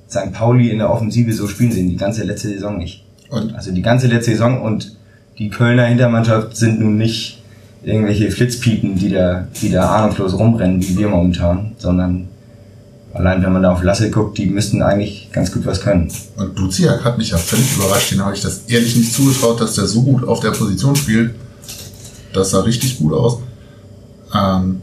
St. 0.09 0.31
Pauli 0.31 0.69
in 0.69 0.79
der 0.79 0.89
Offensive 0.89 1.31
so 1.33 1.47
spielen 1.47 1.71
sehen? 1.71 1.89
Die 1.89 1.97
ganze 1.97 2.23
letzte 2.23 2.47
Saison 2.47 2.77
nicht. 2.77 3.03
Und 3.29 3.53
Also 3.53 3.71
die 3.71 3.81
ganze 3.81 4.07
letzte 4.07 4.31
Saison 4.31 4.61
und 4.61 4.95
die 5.37 5.49
Kölner 5.49 5.85
Hintermannschaft 5.85 6.55
sind 6.55 6.79
nun 6.79 6.97
nicht 6.97 7.41
irgendwelche 7.83 8.31
Flitzpiepen, 8.31 8.95
die 8.97 9.09
da, 9.09 9.47
die 9.61 9.69
da 9.69 9.89
ahnungslos 9.89 10.37
rumrennen, 10.37 10.81
wie 10.81 10.97
wir 10.97 11.09
momentan, 11.09 11.73
sondern 11.77 12.27
allein 13.13 13.43
wenn 13.43 13.51
man 13.51 13.63
da 13.63 13.73
auf 13.73 13.83
Lasse 13.83 14.09
guckt, 14.09 14.37
die 14.37 14.45
müssten 14.45 14.81
eigentlich 14.81 15.29
ganz 15.31 15.51
gut 15.51 15.65
was 15.65 15.81
können. 15.81 16.11
Und 16.37 16.57
Duziak 16.57 17.03
hat 17.03 17.17
mich 17.17 17.31
ja 17.31 17.37
völlig 17.37 17.75
überrascht. 17.75 18.11
Den 18.11 18.23
habe 18.23 18.35
ich 18.35 18.41
das 18.41 18.61
ehrlich 18.67 18.95
nicht 18.95 19.13
zugetraut, 19.13 19.59
dass 19.59 19.75
der 19.75 19.85
so 19.87 20.03
gut 20.03 20.25
auf 20.25 20.39
der 20.39 20.51
Position 20.51 20.95
spielt. 20.95 21.35
Das 22.33 22.51
sah 22.51 22.61
richtig 22.61 22.99
gut 22.99 23.13
aus. 23.13 23.39
Ähm, 24.33 24.81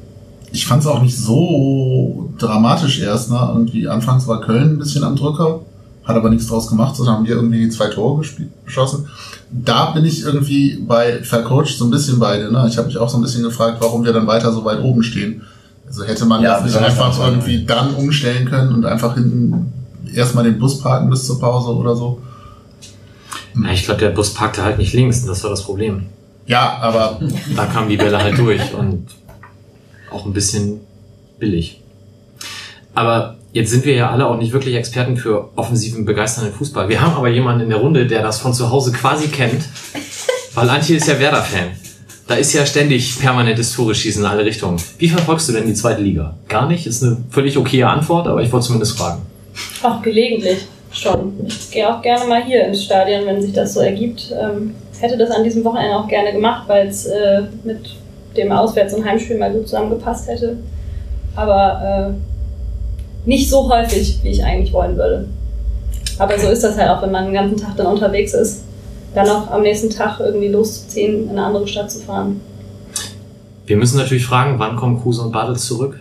ich 0.53 0.67
fand 0.67 0.83
es 0.83 0.89
auch 0.89 1.03
nicht 1.03 1.17
so 1.17 2.31
dramatisch 2.39 3.01
erst. 3.01 3.31
Ne? 3.31 3.39
Irgendwie 3.53 3.89
anfangs 3.89 4.27
war 4.27 4.41
Köln 4.41 4.75
ein 4.75 4.79
bisschen 4.79 5.05
am 5.05 5.17
Drücker, 5.17 5.61
hat 6.05 6.17
aber 6.17 6.31
nichts 6.31 6.47
draus 6.47 6.69
gemacht, 6.69 6.97
sondern 6.97 7.17
haben 7.17 7.27
wir 7.27 7.37
irgendwie 7.37 7.69
zwei 7.69 7.89
Tore 7.89 8.25
geschossen. 8.65 9.09
Da 9.51 9.91
bin 9.91 10.05
ich 10.05 10.23
irgendwie 10.23 10.77
bei 10.87 11.23
vercoacht 11.23 11.69
so 11.69 11.85
ein 11.87 11.91
bisschen 11.91 12.19
beide. 12.19 12.53
Ne? 12.53 12.67
Ich 12.69 12.77
habe 12.77 12.87
mich 12.87 12.99
auch 12.99 13.09
so 13.09 13.19
ein 13.19 13.23
bisschen 13.23 13.43
gefragt, 13.43 13.79
warum 13.81 14.05
wir 14.05 14.13
dann 14.13 14.27
weiter 14.27 14.53
so 14.53 14.65
weit 14.65 14.83
oben 14.83 15.03
stehen. 15.03 15.43
Also 15.87 16.05
hätte 16.05 16.27
man 16.27 16.43
Ja, 16.43 16.61
das 16.61 16.65
nicht 16.65 16.77
einfach 16.77 17.19
irgendwie 17.27 17.65
dann 17.65 17.95
umstellen 17.95 18.49
können 18.49 18.75
und 18.75 18.85
einfach 18.85 19.15
hinten 19.15 19.73
erstmal 20.15 20.45
den 20.45 20.59
Bus 20.59 20.81
parken 20.81 21.09
bis 21.09 21.27
zur 21.27 21.41
Pause 21.41 21.75
oder 21.75 21.97
so. 21.97 22.21
Ja, 23.55 23.73
ich 23.73 23.85
glaube, 23.85 24.01
der 24.01 24.11
Bus 24.11 24.35
parkte 24.35 24.63
halt 24.63 24.79
nicht 24.79 24.93
links, 24.93 25.25
das 25.25 25.43
war 25.43 25.51
das 25.51 25.63
Problem. 25.63 26.07
Ja, 26.47 26.79
aber 26.81 27.21
Da 27.57 27.67
kamen 27.67 27.89
die 27.89 27.97
Bälle 27.97 28.19
halt 28.23 28.39
durch 28.39 28.75
und 28.75 29.07
auch 30.11 30.27
ein 30.27 30.33
bisschen 30.33 30.81
billig. 31.39 31.81
Aber 32.95 33.37
jetzt 33.53 33.71
sind 33.71 33.85
wir 33.85 33.95
ja 33.95 34.11
alle 34.11 34.27
auch 34.27 34.37
nicht 34.37 34.53
wirklich 34.53 34.75
Experten 34.75 35.17
für 35.17 35.51
offensiven, 35.57 36.05
begeisternden 36.05 36.55
Fußball. 36.55 36.89
Wir 36.89 37.01
haben 37.01 37.15
aber 37.15 37.29
jemanden 37.29 37.63
in 37.63 37.69
der 37.71 37.79
Runde, 37.79 38.07
der 38.07 38.23
das 38.23 38.41
von 38.41 38.53
zu 38.55 38.71
Hause 38.71 38.93
quasi 38.93 39.29
kennt, 39.29 39.65
weil 40.55 40.69
Antje 40.69 40.97
ist 40.97 41.07
ja 41.07 41.19
Werder-Fan. 41.19 41.69
Da 42.27 42.35
ist 42.35 42.53
ja 42.53 42.67
ständig 42.67 43.19
permanentes 43.19 43.73
Tore 43.73 43.95
schießen 43.95 44.23
in 44.23 44.29
alle 44.29 44.45
Richtungen. 44.45 44.79
Wie 44.99 45.09
verfolgst 45.09 45.49
du 45.49 45.53
denn 45.53 45.67
die 45.67 45.73
zweite 45.73 46.03
Liga? 46.03 46.37
Gar 46.47 46.69
nicht? 46.69 46.87
Ist 46.87 47.03
eine 47.03 47.17
völlig 47.31 47.57
okaye 47.57 47.87
Antwort, 47.87 48.27
aber 48.27 48.43
ich 48.43 48.53
wollte 48.53 48.67
zumindest 48.67 48.99
fragen. 48.99 49.23
Auch 49.83 50.03
gelegentlich 50.03 50.67
schon. 50.93 51.33
Ich 51.47 51.71
gehe 51.71 51.89
auch 51.89 52.03
gerne 52.03 52.27
mal 52.27 52.45
hier 52.45 52.67
ins 52.67 52.85
Stadion, 52.85 53.27
wenn 53.27 53.41
sich 53.41 53.53
das 53.53 53.75
so 53.75 53.81
ergibt. 53.81 54.31
Ähm, 54.39 54.75
hätte 55.01 55.17
das 55.17 55.31
an 55.31 55.43
diesem 55.43 55.65
Wochenende 55.65 55.97
auch 55.97 56.09
gerne 56.09 56.33
gemacht, 56.33 56.65
weil 56.69 56.89
es 56.89 57.07
äh, 57.07 57.43
mit 57.65 57.97
dem 58.37 58.53
Auswärts- 58.53 58.95
und 58.95 59.05
Heimspiel 59.05 59.39
mal 59.39 59.53
gut 59.53 59.69
zusammengepasst 59.69 60.29
hätte. 60.29 60.59
Aber 61.35 62.15
äh, 62.15 63.29
nicht 63.29 63.51
so 63.51 63.69
häufig, 63.71 64.19
wie 64.23 64.31
ich 64.31 64.43
eigentlich 64.43 64.73
wollen 64.73 64.97
würde. 64.97 65.29
Aber 66.19 66.39
so 66.39 66.49
ist 66.49 66.65
das 66.65 66.77
halt 66.77 66.91
auch, 66.91 67.03
wenn 67.03 67.13
man 67.13 67.27
den 67.27 67.35
ganzen 67.35 67.57
Tag 67.57 67.77
dann 67.77 67.87
unterwegs 67.87 68.35
ist. 68.35 68.65
Dann 69.15 69.29
auch 69.29 69.51
am 69.51 69.63
nächsten 69.63 69.91
Tag 69.91 70.21
irgendwie 70.21 70.49
loszuziehen, 70.49 71.25
in 71.25 71.31
eine 71.31 71.45
andere 71.45 71.67
Stadt 71.67 71.91
zu 71.91 72.01
fahren. 72.01 72.41
Wir 73.67 73.77
müssen 73.77 73.99
natürlich 73.99 74.25
fragen, 74.25 74.59
wann 74.59 74.77
kommen 74.77 75.01
Kruse 75.01 75.23
und 75.23 75.33
Bartels 75.33 75.67
zurück? 75.67 76.01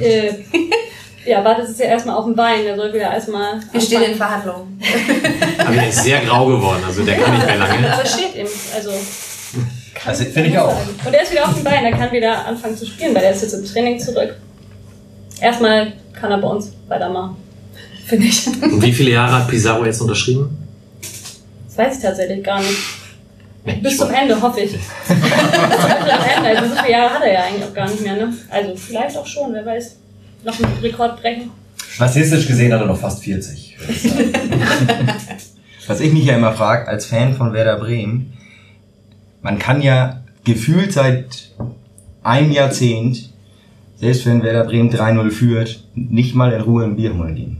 äh, 0.00 0.30
ja, 1.26 1.40
Bartels 1.42 1.70
ist 1.70 1.80
ja 1.80 1.86
erstmal 1.86 2.16
auf 2.16 2.24
dem 2.24 2.34
Bein, 2.34 2.64
der 2.64 2.76
soll 2.76 2.92
wieder 2.92 3.12
erstmal. 3.12 3.60
Wir 3.72 3.80
stehen 3.80 4.02
in 4.02 4.14
Verhandlungen. 4.14 4.80
Aber 5.58 5.74
der 5.74 5.88
ist 5.88 6.02
sehr 6.02 6.20
grau 6.20 6.46
geworden, 6.46 6.82
also 6.86 7.04
der 7.04 7.16
kann 7.16 7.34
nicht 7.34 7.46
mehr 7.46 7.58
lange. 7.58 7.82
Das 7.82 8.12
steht 8.14 8.36
ihm. 8.36 8.46
Also, 8.74 8.90
Das 10.04 10.22
finde 10.22 10.50
ich 10.50 10.58
auch. 10.58 10.76
Und 11.04 11.14
er 11.14 11.22
ist 11.22 11.32
wieder 11.32 11.46
auf 11.46 11.54
dem 11.54 11.64
Bein, 11.64 11.84
er 11.84 11.92
kann 11.92 12.12
wieder 12.12 12.46
anfangen 12.46 12.76
zu 12.76 12.86
spielen, 12.86 13.14
weil 13.14 13.24
er 13.24 13.32
ist 13.32 13.42
jetzt 13.42 13.54
im 13.54 13.64
Training 13.64 13.98
zurück. 13.98 14.34
Erstmal 15.40 15.92
kann 16.12 16.30
er 16.30 16.38
bei 16.38 16.48
uns 16.48 16.72
weitermachen. 16.88 17.36
Finde 18.06 18.26
ich. 18.26 18.46
Und 18.46 18.82
wie 18.82 18.92
viele 18.92 19.10
Jahre 19.12 19.40
hat 19.40 19.48
Pizarro 19.48 19.84
jetzt 19.84 20.00
unterschrieben? 20.00 20.56
Das 21.68 21.78
weiß 21.78 21.96
ich 21.96 22.02
tatsächlich 22.02 22.44
gar 22.44 22.60
nicht. 22.60 22.78
Bis 23.82 23.98
zum 23.98 24.10
Ende, 24.10 24.40
hoffe 24.40 24.60
ich. 24.60 24.72
Bis 24.72 24.80
zum 25.08 25.18
Ende. 26.36 26.48
Also 26.48 26.68
so 26.68 26.80
viele 26.80 26.92
Jahre 26.92 27.14
hat 27.14 27.22
er 27.22 27.32
ja 27.32 27.40
eigentlich 27.44 27.64
auch 27.64 27.74
gar 27.74 27.88
nicht 27.90 28.00
mehr, 28.00 28.14
ne? 28.14 28.32
Also 28.48 28.76
vielleicht 28.76 29.16
auch 29.16 29.26
schon, 29.26 29.52
wer 29.52 29.66
weiß. 29.66 29.96
Noch 30.44 30.56
einen 30.62 30.78
Rekord 30.80 31.20
brechen. 31.20 31.50
Statistisch 31.90 32.46
gesehen 32.46 32.72
hat 32.72 32.80
er 32.80 32.86
noch 32.86 32.98
fast 32.98 33.24
40. 33.24 33.76
würde 33.78 33.92
ich 33.92 34.02
sagen. 34.02 34.32
Was 35.88 36.00
ich 36.00 36.12
mich 36.12 36.24
ja 36.24 36.36
immer 36.36 36.52
frage, 36.52 36.86
als 36.88 37.06
Fan 37.06 37.34
von 37.34 37.52
Werder 37.52 37.76
Bremen, 37.76 38.36
man 39.42 39.58
kann 39.58 39.82
ja 39.82 40.20
gefühlt 40.44 40.92
seit 40.92 41.50
einem 42.22 42.50
Jahrzehnt, 42.52 43.30
selbst 43.96 44.26
wenn 44.26 44.42
Werder 44.42 44.64
Bremen 44.64 44.90
3-0 44.90 45.30
führt, 45.30 45.84
nicht 45.94 46.34
mal 46.34 46.52
in 46.52 46.60
Ruhe 46.60 46.84
ein 46.84 46.96
Bier 46.96 47.16
holen 47.16 47.34
gehen. 47.34 47.56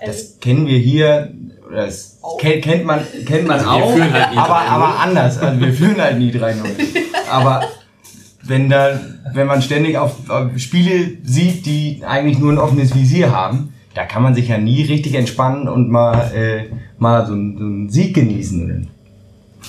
Also, 0.00 0.12
Das 0.12 0.40
kennen 0.40 0.66
wir 0.66 0.78
hier, 0.78 1.30
oder 1.68 1.86
das 1.86 2.18
kennt, 2.38 2.62
kennt 2.64 2.84
man, 2.84 3.00
kennt 3.26 3.46
man 3.46 3.64
auch, 3.64 3.92
führen 3.92 4.12
halt 4.12 4.36
aber, 4.36 4.54
3-0. 4.54 4.68
aber 4.68 5.00
anders. 5.00 5.38
Also 5.38 5.60
wir 5.60 5.72
führen 5.72 6.00
halt 6.00 6.18
nie 6.18 6.30
3-0. 6.32 6.54
Aber 7.30 7.62
wenn 8.42 8.68
da, 8.68 8.98
wenn 9.34 9.46
man 9.46 9.62
ständig 9.62 9.96
auf, 9.96 10.28
auf 10.28 10.58
Spiele 10.58 11.12
sieht, 11.22 11.64
die 11.64 12.02
eigentlich 12.04 12.40
nur 12.40 12.50
ein 12.50 12.58
offenes 12.58 12.92
Visier 12.92 13.30
haben, 13.30 13.72
da 13.94 14.04
kann 14.04 14.24
man 14.24 14.34
sich 14.34 14.48
ja 14.48 14.58
nie 14.58 14.82
richtig 14.82 15.14
entspannen 15.14 15.68
und 15.68 15.88
mal, 15.90 16.32
äh, 16.34 16.64
mal 16.98 17.24
so, 17.26 17.34
einen- 17.34 17.56
so 17.56 17.64
einen 17.64 17.88
Sieg 17.88 18.14
genießen. 18.14 18.88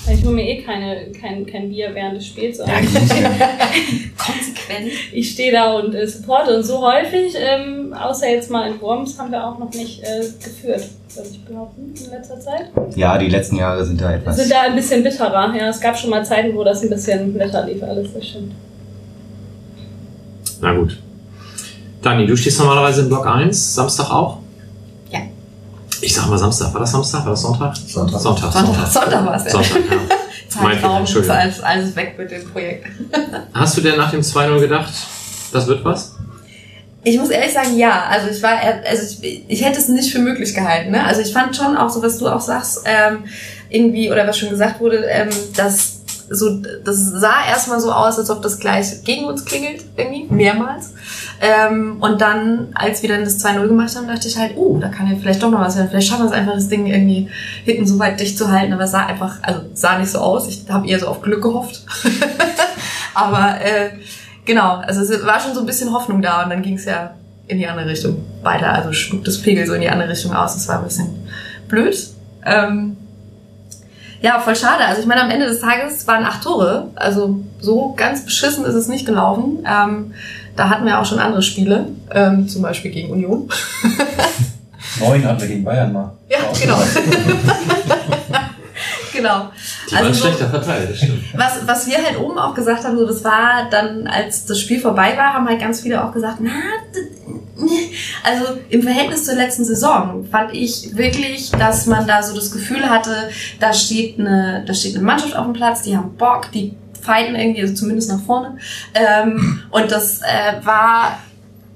Oder? 0.04 0.14
ich 0.14 0.24
hole 0.24 0.34
mir 0.34 0.48
eh 0.48 0.62
keine, 0.62 1.12
kein, 1.12 1.46
kein 1.46 1.68
Bier 1.68 1.90
während 1.94 2.16
des 2.16 2.26
Spiels. 2.26 2.58
Ja. 2.58 2.64
Konsequent. 4.16 4.92
ich 5.12 5.30
stehe 5.30 5.52
da 5.52 5.72
und 5.74 5.94
äh, 5.94 6.06
supporte 6.06 6.56
und 6.56 6.64
so 6.64 6.80
häufig, 6.80 7.34
ähm, 7.36 7.92
außer 7.92 8.28
jetzt 8.28 8.50
mal 8.50 8.70
in 8.70 8.80
Worms, 8.80 9.18
haben 9.18 9.30
wir 9.30 9.46
auch 9.46 9.58
noch 9.58 9.72
nicht 9.72 10.02
äh, 10.02 10.20
geführt, 10.42 10.88
würde 11.14 11.28
ich 11.30 11.44
behaupten, 11.44 11.94
in 11.94 12.10
letzter 12.10 12.40
Zeit. 12.40 12.70
ja, 12.96 13.18
die 13.18 13.28
letzten 13.28 13.56
Jahre 13.56 13.84
sind 13.84 14.00
da 14.00 14.14
etwas. 14.14 14.36
Sind 14.36 14.50
da 14.50 14.62
ein 14.62 14.74
bisschen 14.74 15.02
bitterer. 15.02 15.54
Ja, 15.56 15.68
es 15.68 15.80
gab 15.80 15.96
schon 15.96 16.10
mal 16.10 16.24
Zeiten, 16.24 16.54
wo 16.56 16.64
das 16.64 16.82
ein 16.82 16.90
bisschen 16.90 17.34
netter 17.34 17.66
lief, 17.66 17.82
alles, 17.82 18.12
das 18.12 18.26
stimmt. 18.26 18.52
Na 20.60 20.72
gut. 20.72 20.98
Dani, 22.02 22.26
du 22.26 22.36
stehst 22.36 22.58
normalerweise 22.58 23.02
in 23.02 23.08
Block 23.08 23.26
1, 23.26 23.74
Samstag 23.74 24.10
auch? 24.10 24.38
Ich 26.02 26.14
sag 26.14 26.28
mal 26.28 26.36
Samstag. 26.36 26.74
War 26.74 26.80
das 26.80 26.90
Samstag? 26.90 27.24
War 27.24 27.30
das 27.30 27.42
Sonntag? 27.42 27.76
Sonntag. 27.76 28.20
Sonntag. 28.20 28.52
Sonntag, 28.52 28.86
Sonntag 28.88 29.24
war 29.24 29.36
es 29.36 29.44
ja. 29.44 29.50
Sonntag, 29.50 29.80
ja. 29.90 30.16
Zeitraum, 30.48 31.04
ist 31.04 31.30
alles, 31.30 31.60
alles 31.62 31.96
weg 31.96 32.14
mit 32.18 32.30
dem 32.30 32.50
Projekt. 32.50 32.86
Hast 33.54 33.76
du 33.76 33.80
denn 33.80 33.96
nach 33.96 34.10
dem 34.10 34.20
2-0 34.20 34.60
gedacht, 34.60 34.92
das 35.52 35.66
wird 35.66 35.84
was? 35.84 36.16
Ich 37.04 37.18
muss 37.18 37.30
ehrlich 37.30 37.52
sagen, 37.52 37.78
ja. 37.78 38.04
Also 38.10 38.28
ich 38.28 38.42
war, 38.42 38.58
also 38.86 39.16
ich, 39.22 39.44
ich 39.48 39.64
hätte 39.64 39.78
es 39.78 39.88
nicht 39.88 40.12
für 40.12 40.18
möglich 40.18 40.54
gehalten. 40.54 40.90
Ne? 40.90 41.04
Also 41.04 41.20
ich 41.20 41.32
fand 41.32 41.56
schon 41.56 41.76
auch 41.76 41.88
so, 41.88 42.02
was 42.02 42.18
du 42.18 42.28
auch 42.28 42.40
sagst, 42.40 42.82
ähm, 42.84 43.24
irgendwie 43.70 44.10
oder 44.10 44.26
was 44.26 44.36
schon 44.38 44.50
gesagt 44.50 44.80
wurde, 44.80 45.04
ähm, 45.06 45.30
dass 45.56 46.01
so, 46.30 46.62
das 46.84 46.96
sah 46.96 47.46
erstmal 47.48 47.80
so 47.80 47.92
aus, 47.92 48.18
als 48.18 48.30
ob 48.30 48.42
das 48.42 48.58
gleich 48.58 49.04
gegen 49.04 49.24
uns 49.24 49.44
klingelt, 49.44 49.84
irgendwie, 49.96 50.26
mehrmals. 50.32 50.94
Ähm, 51.40 51.96
und 52.00 52.20
dann, 52.20 52.68
als 52.74 53.02
wir 53.02 53.08
dann 53.08 53.24
das 53.24 53.44
2-0 53.44 53.66
gemacht 53.66 53.96
haben, 53.96 54.06
dachte 54.06 54.28
ich 54.28 54.38
halt, 54.38 54.56
uh, 54.56 54.78
da 54.78 54.88
kann 54.88 55.10
ja 55.10 55.16
vielleicht 55.20 55.42
doch 55.42 55.50
noch 55.50 55.60
was 55.60 55.76
werden. 55.76 55.88
Vielleicht 55.90 56.08
schaffen 56.08 56.22
wir 56.22 56.26
es 56.26 56.32
einfach, 56.32 56.54
das 56.54 56.68
Ding 56.68 56.86
irgendwie 56.86 57.28
hinten 57.64 57.86
so 57.86 57.98
weit 57.98 58.20
dicht 58.20 58.38
zu 58.38 58.50
halten. 58.50 58.72
Aber 58.72 58.84
es 58.84 58.92
sah 58.92 59.06
einfach, 59.06 59.38
also 59.42 59.62
sah 59.74 59.98
nicht 59.98 60.10
so 60.10 60.18
aus. 60.18 60.48
Ich 60.48 60.64
habe 60.70 60.86
eher 60.86 61.00
so 61.00 61.08
auf 61.08 61.20
Glück 61.20 61.42
gehofft. 61.42 61.84
Aber 63.14 63.60
äh, 63.60 63.90
genau, 64.44 64.76
also 64.76 65.00
es 65.00 65.26
war 65.26 65.40
schon 65.40 65.54
so 65.54 65.60
ein 65.60 65.66
bisschen 65.66 65.92
Hoffnung 65.92 66.22
da 66.22 66.44
und 66.44 66.50
dann 66.50 66.62
ging 66.62 66.74
es 66.74 66.84
ja 66.84 67.14
in 67.48 67.58
die 67.58 67.66
andere 67.66 67.88
Richtung 67.88 68.24
weiter. 68.42 68.72
Also 68.72 68.92
schlug 68.92 69.24
das 69.24 69.42
Pegel 69.42 69.66
so 69.66 69.74
in 69.74 69.80
die 69.80 69.88
andere 69.88 70.10
Richtung 70.10 70.32
aus. 70.32 70.54
Das 70.54 70.68
war 70.68 70.78
ein 70.78 70.84
bisschen 70.84 71.08
blöd. 71.68 71.96
Ähm, 72.44 72.96
ja, 74.22 74.38
voll 74.40 74.56
schade. 74.56 74.84
Also 74.84 75.00
ich 75.02 75.06
meine, 75.06 75.22
am 75.22 75.30
Ende 75.30 75.46
des 75.46 75.60
Tages 75.60 76.06
waren 76.06 76.24
acht 76.24 76.42
Tore. 76.42 76.90
Also 76.94 77.40
so 77.60 77.92
ganz 77.96 78.24
beschissen 78.24 78.64
ist 78.64 78.74
es 78.74 78.88
nicht 78.88 79.04
gelaufen. 79.06 79.64
Ähm, 79.66 80.14
da 80.56 80.68
hatten 80.68 80.84
wir 80.84 80.98
auch 81.00 81.04
schon 81.06 81.18
andere 81.18 81.42
Spiele, 81.42 81.86
ähm, 82.10 82.48
zum 82.48 82.62
Beispiel 82.62 82.90
gegen 82.90 83.10
Union. 83.10 83.48
Neun 85.00 85.24
hatten 85.24 85.40
wir 85.40 85.48
gegen 85.48 85.64
Bayern 85.64 85.92
mal. 85.92 86.12
Ja, 86.28 86.38
genau. 86.60 86.78
genau. 89.12 89.50
Die 89.90 89.94
waren 89.94 90.06
Also 90.06 90.12
so- 90.12 90.26
schlechter 90.26 90.48
verteilt, 90.50 90.90
das 90.90 90.98
stimmt. 90.98 91.22
was, 91.34 91.66
was 91.66 91.86
wir 91.86 91.96
halt 91.98 92.18
oben 92.18 92.38
auch 92.38 92.54
gesagt 92.54 92.84
haben, 92.84 92.96
so 92.98 93.06
das 93.06 93.24
war 93.24 93.68
dann, 93.70 94.06
als 94.06 94.46
das 94.46 94.60
Spiel 94.60 94.80
vorbei 94.80 95.14
war, 95.16 95.34
haben 95.34 95.48
halt 95.48 95.60
ganz 95.60 95.80
viele 95.80 96.04
auch 96.04 96.12
gesagt, 96.12 96.38
na, 96.40 96.50
also 98.24 98.58
im 98.68 98.82
Verhältnis 98.82 99.24
zur 99.24 99.34
letzten 99.34 99.64
Saison 99.64 100.24
fand 100.30 100.54
ich 100.54 100.96
wirklich, 100.96 101.50
dass 101.50 101.86
man 101.86 102.06
da 102.06 102.22
so 102.22 102.34
das 102.34 102.50
Gefühl 102.50 102.88
hatte, 102.88 103.30
da 103.60 103.72
steht 103.72 104.18
eine, 104.18 104.64
da 104.66 104.74
steht 104.74 104.96
eine 104.96 105.04
Mannschaft 105.04 105.36
auf 105.36 105.44
dem 105.44 105.52
Platz, 105.52 105.82
die 105.82 105.96
haben 105.96 106.16
Bock, 106.16 106.50
die 106.52 106.74
fighten 107.00 107.34
irgendwie, 107.34 107.62
also 107.62 107.74
zumindest 107.74 108.10
nach 108.10 108.20
vorne. 108.20 108.56
Ähm, 108.94 109.60
und 109.70 109.90
das 109.90 110.22
äh, 110.22 110.64
war 110.64 111.18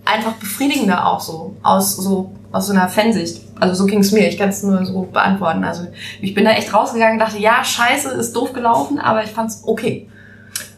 einfach 0.05 0.35
befriedigender 0.35 1.07
auch 1.07 1.21
so, 1.21 1.57
aus 1.62 1.97
so 1.97 2.33
aus 2.57 2.67
so 2.67 2.73
einer 2.73 2.89
Fansicht. 2.89 3.43
Also 3.59 3.75
so 3.75 3.87
ging 3.87 4.01
es 4.01 4.12
mir, 4.12 4.29
ich 4.29 4.39
kann 4.39 4.49
es 4.49 4.62
nur 4.62 4.85
so 4.85 5.03
beantworten. 5.03 5.65
Also 5.65 5.87
ich 6.21 6.35
bin 6.35 6.45
da 6.45 6.53
echt 6.53 6.73
rausgegangen 6.73 7.15
und 7.15 7.21
dachte, 7.21 7.39
ja, 7.39 7.62
scheiße, 7.62 8.11
ist 8.11 8.35
doof 8.35 8.53
gelaufen, 8.53 8.99
aber 8.99 9.23
ich 9.25 9.31
fand's 9.31 9.62
okay. 9.65 10.09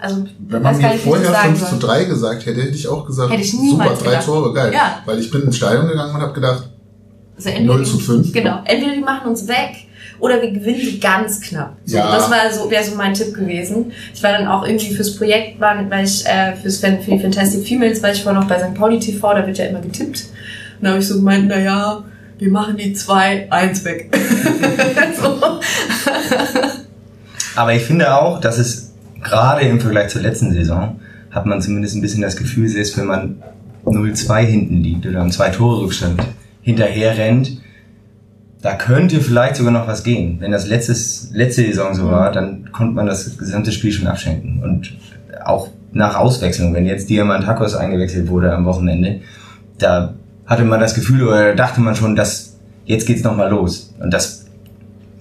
Also 0.01 0.25
Wenn 0.49 0.63
man 0.63 0.79
mir 0.79 0.91
vorher 0.93 1.25
das 1.31 1.33
sagen 1.43 1.57
5 1.57 1.69
zu 1.71 1.77
soll. 1.81 1.89
3 1.89 2.05
gesagt 2.05 2.47
hätte, 2.47 2.61
hätte 2.63 2.75
ich 2.77 2.87
auch 2.89 3.05
gesagt, 3.07 3.31
Hätte 3.33 3.43
ich 3.43 3.51
super, 3.53 3.85
drei 4.01 4.11
gedacht. 4.11 4.25
Tore, 4.27 4.53
geil. 4.55 4.73
Ja. 4.73 5.03
Weil 5.05 5.19
ich 5.19 5.31
bin 5.31 5.43
ins 5.43 5.57
Stadion 5.57 5.89
gegangen 5.89 6.15
und 6.15 6.21
habe 6.23 6.33
gedacht, 6.33 6.69
Also 7.37 7.49
entweder 7.49 7.75
0 7.75 7.85
zu 7.87 7.97
die- 7.97 8.03
5. 8.05 8.33
Genau, 8.33 8.61
entweder 8.65 8.93
die 8.95 9.01
machen 9.01 9.29
uns 9.31 9.47
weg 9.49 9.71
oder 10.21 10.41
wir 10.41 10.51
gewinnen 10.53 10.79
die 10.81 11.01
ganz 11.01 11.41
knapp. 11.41 11.77
So, 11.85 11.97
Ja. 11.97 12.13
Das 12.13 12.31
war 12.31 12.51
so, 12.53 12.71
wäre 12.71 12.85
so 12.85 12.95
mein 12.97 13.15
Tipp 13.15 13.35
gewesen. 13.35 13.93
Ich 14.15 14.23
war 14.23 14.33
dann 14.33 14.47
auch 14.47 14.65
irgendwie 14.67 14.95
fürs 14.95 15.17
Projekt, 15.17 15.61
war, 15.61 15.75
weil 15.91 16.05
ich, 16.05 16.25
äh, 16.27 16.55
fürs, 16.57 16.79
Fan- 16.79 17.01
für 17.03 17.13
die 17.13 17.19
Fantastic 17.21 17.67
Females 17.67 18.03
war 18.03 18.13
ich 18.13 18.23
vorher 18.23 18.41
noch 18.41 18.49
bei 18.49 18.59
St. 18.59 18.75
Pauli 18.75 18.99
TV, 19.01 19.35
da 19.35 19.47
wird 19.47 19.59
ja 19.59 19.67
immer 19.67 19.81
getippt. 19.81 20.25
Und 20.79 20.85
da 20.85 20.91
habe 20.91 21.01
ich 21.01 21.09
so 21.09 21.15
gemeint, 21.17 21.47
na 21.49 21.59
ja, 21.59 22.05
wir 22.39 22.51
machen 22.53 22.77
die 22.77 22.95
2-1 22.95 23.85
weg. 23.85 24.17
so. 25.21 25.59
Aber 27.57 27.75
ich 27.75 27.83
finde 27.83 28.15
auch, 28.17 28.41
dass 28.41 28.59
es 28.59 28.88
gerade 29.23 29.63
im 29.63 29.81
Vergleich 29.81 30.09
zur 30.09 30.23
letzten 30.23 30.53
Saison 30.53 31.01
hat 31.31 31.47
man 31.47 31.61
zumindest 31.61 31.97
ein 31.97 32.03
bisschen 32.03 32.23
das 32.23 32.37
Gefühl, 32.37 32.69
selbst 32.69 32.97
wenn 32.97 33.07
man 33.07 33.43
0-2 33.85 34.41
hinten 34.41 34.83
liegt 34.83 35.07
oder 35.07 35.21
am 35.21 35.31
zwei 35.31 35.51
Tore 35.51 35.83
Rückstand 35.83 36.23
hinterher 36.63 37.17
rennt, 37.17 37.61
da 38.61 38.75
könnte 38.75 39.21
vielleicht 39.21 39.57
sogar 39.57 39.73
noch 39.73 39.87
was 39.87 40.03
gehen. 40.03 40.39
Wenn 40.41 40.51
das 40.51 40.67
letztes, 40.67 41.31
letzte 41.33 41.63
Saison 41.63 41.95
so 41.95 42.11
war, 42.11 42.33
dann 42.33 42.73
konnte 42.73 42.95
man 42.95 43.07
das 43.07 43.39
gesamte 43.39 43.71
Spiel 43.73 43.93
schon 43.93 44.09
abschenken. 44.09 44.63
Und 44.63 44.97
auch 45.45 45.69
nach 45.93 46.17
Auswechslung, 46.17 46.75
wenn 46.75 46.85
jetzt 46.85 47.09
Diamantakos 47.09 47.75
eingewechselt 47.75 48.29
wurde 48.29 48.53
am 48.53 48.65
Wochenende, 48.65 49.21
da 49.79 50.15
hatte 50.45 50.65
man 50.65 50.81
das 50.81 50.95
Gefühl 50.95 51.23
oder 51.27 51.55
dachte 51.55 51.81
man 51.81 51.95
schon, 51.95 52.17
dass 52.17 52.57
jetzt 52.85 53.07
geht's 53.07 53.23
noch 53.23 53.37
mal 53.37 53.49
los. 53.49 53.95
Und 54.01 54.13
das 54.13 54.47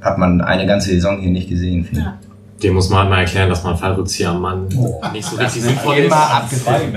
hat 0.02 0.18
man 0.18 0.42
eine 0.42 0.66
ganze 0.66 0.90
Saison 0.90 1.20
hier 1.20 1.32
nicht 1.32 1.50
gesehen. 1.50 1.88
Ja. 1.92 2.18
Dem 2.64 2.74
muss 2.74 2.90
man 2.90 3.02
halt 3.02 3.10
mal 3.10 3.20
erklären, 3.20 3.50
dass 3.50 3.64
man 3.64 3.78
Fallrückzieher 3.78 4.30
am 4.30 4.42
Mann 4.42 4.68
nicht 5.14 5.30
so 5.30 5.36
richtig 5.36 5.62
sinnvoll 5.62 5.98
ist. 5.98 6.06
Immer 6.06 6.32
abgefilmt. 6.32 6.96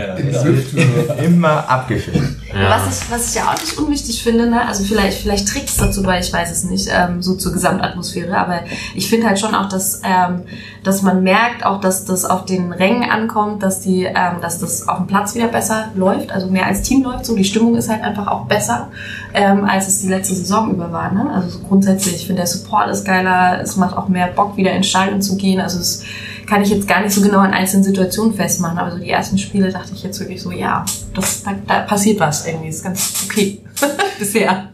Immer 1.23 1.69
abgefilmt. 1.69 2.40
Ja. 2.53 2.71
Was, 2.71 3.03
ich, 3.03 3.11
was 3.11 3.31
ich 3.31 3.35
ja 3.37 3.49
auch 3.49 3.61
nicht 3.61 3.79
unwichtig 3.79 4.23
finde, 4.23 4.49
ne? 4.49 4.67
also 4.67 4.85
vielleicht, 4.85 5.19
vielleicht 5.23 5.49
trägt 5.49 5.69
es 5.69 5.77
dazu 5.77 6.03
bei, 6.03 6.19
ich 6.19 6.33
weiß 6.33 6.51
es 6.51 6.65
nicht, 6.65 6.89
ähm, 6.91 7.23
so 7.23 7.35
zur 7.35 7.53
Gesamtatmosphäre, 7.53 8.37
aber 8.37 8.61
ich 8.95 9.09
finde 9.09 9.29
halt 9.29 9.39
schon 9.39 9.55
auch, 9.55 9.69
dass, 9.69 10.01
ähm, 10.05 10.43
dass 10.83 11.03
man 11.03 11.23
merkt, 11.23 11.65
auch 11.65 11.81
dass 11.81 12.05
das 12.05 12.25
auf 12.25 12.45
den 12.45 12.73
Rängen 12.73 13.09
ankommt, 13.09 13.63
dass 13.63 13.81
die, 13.81 14.05
ähm, 14.05 14.41
dass 14.41 14.59
das 14.59 14.89
auf 14.89 14.99
dem 14.99 15.07
Platz 15.07 15.35
wieder 15.35 15.49
besser 15.49 15.91
läuft, 15.95 16.33
also 16.33 16.49
mehr 16.49 16.67
als 16.67 16.83
Team 16.83 17.03
läuft, 17.05 17.27
so 17.27 17.37
die 17.37 17.45
Stimmung 17.45 17.77
ist 17.77 17.89
halt 17.89 18.03
einfach 18.03 18.27
auch 18.27 18.47
besser, 18.47 18.89
ähm, 19.33 19.65
als 19.65 19.87
es 19.87 20.01
die 20.01 20.09
letzte 20.09 20.35
Saison 20.35 20.71
über 20.71 20.91
war. 20.93 21.13
Ne? 21.13 21.31
Also 21.33 21.51
so 21.51 21.59
grundsätzlich, 21.61 22.17
ich 22.17 22.27
finde 22.27 22.41
der 22.41 22.49
Support 22.49 22.91
ist 22.91 23.05
geiler, 23.05 23.61
es 23.61 23.77
macht 23.77 23.97
auch 23.97 24.09
mehr 24.09 24.27
Bock, 24.29 24.57
wieder 24.57 24.73
ins 24.73 24.89
Stadion 24.89 25.23
zu 25.23 25.37
gehen, 25.37 25.61
also 25.61 25.79
es 25.79 26.05
kann 26.51 26.63
ich 26.63 26.71
jetzt 26.71 26.89
gar 26.89 27.01
nicht 27.01 27.13
so 27.15 27.23
genau 27.23 27.39
an 27.39 27.53
einzelnen 27.53 27.85
Situationen 27.85 28.35
festmachen, 28.35 28.77
aber 28.77 28.91
so 28.91 28.99
die 28.99 29.09
ersten 29.09 29.39
Spiele 29.39 29.71
dachte 29.71 29.93
ich 29.95 30.03
jetzt 30.03 30.19
wirklich 30.19 30.43
so, 30.43 30.51
ja, 30.51 30.85
das, 31.15 31.45
da, 31.45 31.55
da 31.65 31.81
passiert 31.83 32.19
was 32.19 32.45
irgendwie, 32.45 32.69
ist 32.69 32.83
ganz 32.83 33.25
okay 33.25 33.61
bisher. 34.19 34.69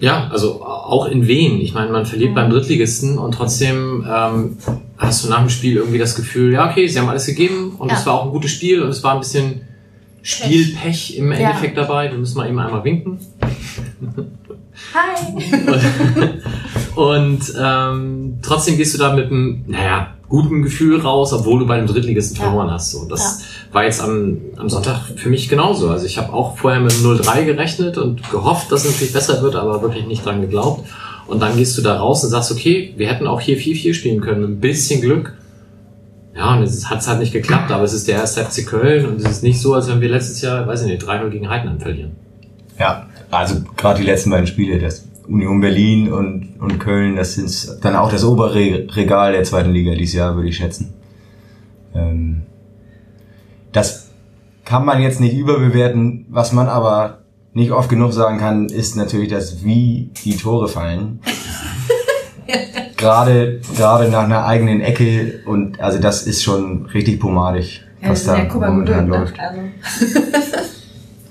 Ja, 0.00 0.28
also 0.30 0.62
auch 0.62 1.06
in 1.06 1.26
Wien. 1.26 1.60
Ich 1.62 1.72
meine, 1.72 1.90
man 1.90 2.04
verliert 2.04 2.34
beim 2.34 2.50
Drittligisten 2.50 3.16
und 3.18 3.32
trotzdem 3.32 4.06
ähm, 4.06 4.58
hast 4.98 5.24
du 5.24 5.30
nach 5.30 5.40
dem 5.40 5.48
Spiel 5.48 5.76
irgendwie 5.78 5.96
das 5.98 6.14
Gefühl, 6.14 6.52
ja, 6.52 6.70
okay, 6.70 6.86
sie 6.86 6.98
haben 7.00 7.08
alles 7.08 7.24
gegeben 7.24 7.74
und 7.78 7.90
Ja. 7.90 7.96
es 7.96 8.04
war 8.04 8.14
auch 8.20 8.26
ein 8.26 8.30
gutes 8.30 8.50
Spiel 8.50 8.82
und 8.82 8.90
es 8.90 9.02
war 9.02 9.14
ein 9.14 9.20
bisschen 9.20 9.62
Spielpech 10.20 11.16
im 11.16 11.32
Ja. 11.32 11.38
Endeffekt 11.38 11.78
dabei. 11.78 12.10
Wir 12.10 12.18
müssen 12.18 12.36
mal 12.36 12.46
eben 12.48 12.58
einmal 12.58 12.84
winken. 12.84 13.18
Hi! 14.94 15.34
Und 16.94 17.40
ähm, 17.60 18.38
trotzdem 18.42 18.76
gehst 18.76 18.94
du 18.94 18.98
da 18.98 19.12
mit 19.14 19.26
einem, 19.30 19.64
naja, 19.66 20.17
guten 20.28 20.62
Gefühl 20.62 21.00
raus, 21.00 21.32
obwohl 21.32 21.60
du 21.60 21.66
bei 21.66 21.78
dem 21.78 21.86
Drittligisten 21.86 22.36
Ja. 22.36 22.44
verloren 22.44 22.70
hast. 22.70 22.90
So, 22.92 23.06
das 23.06 23.40
war 23.72 23.84
jetzt 23.84 24.02
am, 24.02 24.38
am 24.56 24.68
Sonntag 24.68 25.00
für 25.16 25.28
mich 25.30 25.48
genauso. 25.48 25.88
Also 25.90 26.04
ich 26.06 26.18
habe 26.18 26.32
auch 26.32 26.56
vorher 26.58 26.80
mit 26.80 26.92
0-3 26.92 27.44
gerechnet 27.44 27.96
und 27.98 28.28
gehofft, 28.30 28.70
dass 28.70 28.84
es 28.84 28.92
natürlich 28.92 29.12
besser 29.12 29.40
wird, 29.42 29.56
aber 29.56 29.80
wirklich 29.82 30.06
nicht 30.06 30.24
dran 30.24 30.40
geglaubt. 30.40 30.86
Und 31.26 31.40
dann 31.40 31.56
gehst 31.56 31.76
du 31.78 31.82
da 31.82 31.96
raus 31.98 32.24
und 32.24 32.30
sagst, 32.30 32.52
okay, 32.52 32.94
wir 32.96 33.08
hätten 33.08 33.26
auch 33.26 33.40
hier 33.40 33.58
4-4 33.58 33.94
spielen 33.94 34.20
können, 34.20 34.40
mit 34.40 34.50
ein 34.50 34.60
bisschen 34.60 35.00
Glück. 35.00 35.34
Ja, 36.36 36.54
und 36.56 36.62
es 36.62 36.88
hat 36.88 37.06
halt 37.06 37.18
nicht 37.20 37.32
geklappt, 37.32 37.70
aber 37.70 37.82
es 37.84 37.92
ist 37.92 38.06
der 38.06 38.16
erste 38.16 38.44
FC 38.44 38.64
Köln 38.66 39.06
und 39.06 39.20
es 39.20 39.28
ist 39.28 39.42
nicht 39.42 39.60
so, 39.60 39.74
als 39.74 39.88
wenn 39.88 40.00
wir 40.00 40.08
letztes 40.08 40.40
Jahr, 40.40 40.66
weiß 40.66 40.82
ich 40.82 40.88
nicht, 40.88 41.02
3-0 41.02 41.30
gegen 41.30 41.48
Heidenheim 41.50 41.80
verlieren. 41.80 42.12
Ja, 42.78 43.06
also 43.30 43.56
gerade 43.76 44.00
die 44.00 44.06
letzten 44.06 44.30
beiden 44.30 44.46
Spiele, 44.46 44.78
das 44.78 45.04
Union 45.28 45.60
Berlin 45.60 46.12
und, 46.12 46.56
und 46.58 46.78
Köln, 46.78 47.16
das 47.16 47.34
sind 47.34 47.84
dann 47.84 47.96
auch 47.96 48.10
das 48.10 48.24
obere 48.24 48.54
Regal 48.54 49.32
der 49.32 49.44
zweiten 49.44 49.70
Liga 49.72 49.94
dieses 49.94 50.14
Jahr, 50.14 50.34
würde 50.34 50.48
ich 50.48 50.56
schätzen. 50.56 50.94
Ähm, 51.94 52.42
das 53.72 54.10
kann 54.64 54.84
man 54.84 55.02
jetzt 55.02 55.20
nicht 55.20 55.36
überbewerten. 55.36 56.26
Was 56.28 56.52
man 56.52 56.68
aber 56.68 57.18
nicht 57.52 57.72
oft 57.72 57.88
genug 57.88 58.12
sagen 58.12 58.38
kann, 58.38 58.66
ist 58.66 58.96
natürlich, 58.96 59.28
dass 59.28 59.64
wie 59.64 60.10
die 60.24 60.36
Tore 60.36 60.68
fallen. 60.68 61.20
gerade, 62.96 63.60
gerade 63.76 64.10
nach 64.10 64.24
einer 64.24 64.44
eigenen 64.44 64.80
Ecke 64.80 65.40
und 65.46 65.80
also 65.80 65.98
das 65.98 66.26
ist 66.26 66.42
schon 66.42 66.86
richtig 66.86 67.20
pomadig, 67.20 67.82
Ja, 68.02 68.10
was 68.10 68.24
das 68.24 68.36
da 68.36 68.42
ja, 68.44 68.54
momentan 68.54 69.08
ne? 69.08 69.16
läuft. 69.18 69.38
Also, 69.38 69.60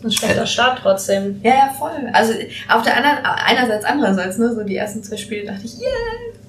Ein 0.07 0.11
schlechter 0.11 0.45
Start 0.45 0.79
trotzdem. 0.81 1.39
ja, 1.43 1.51
ja, 1.51 1.69
voll. 1.77 1.91
Also 2.13 2.33
auf 2.69 2.83
der 2.83 2.97
anderen, 2.97 3.17
einerseits, 3.23 3.85
andererseits, 3.85 4.37
ne, 4.37 4.53
so 4.55 4.63
die 4.63 4.75
ersten 4.75 5.03
zwei 5.03 5.17
Spiele 5.17 5.45
dachte 5.45 5.61
ich, 5.65 5.79
yeah! 5.79 5.87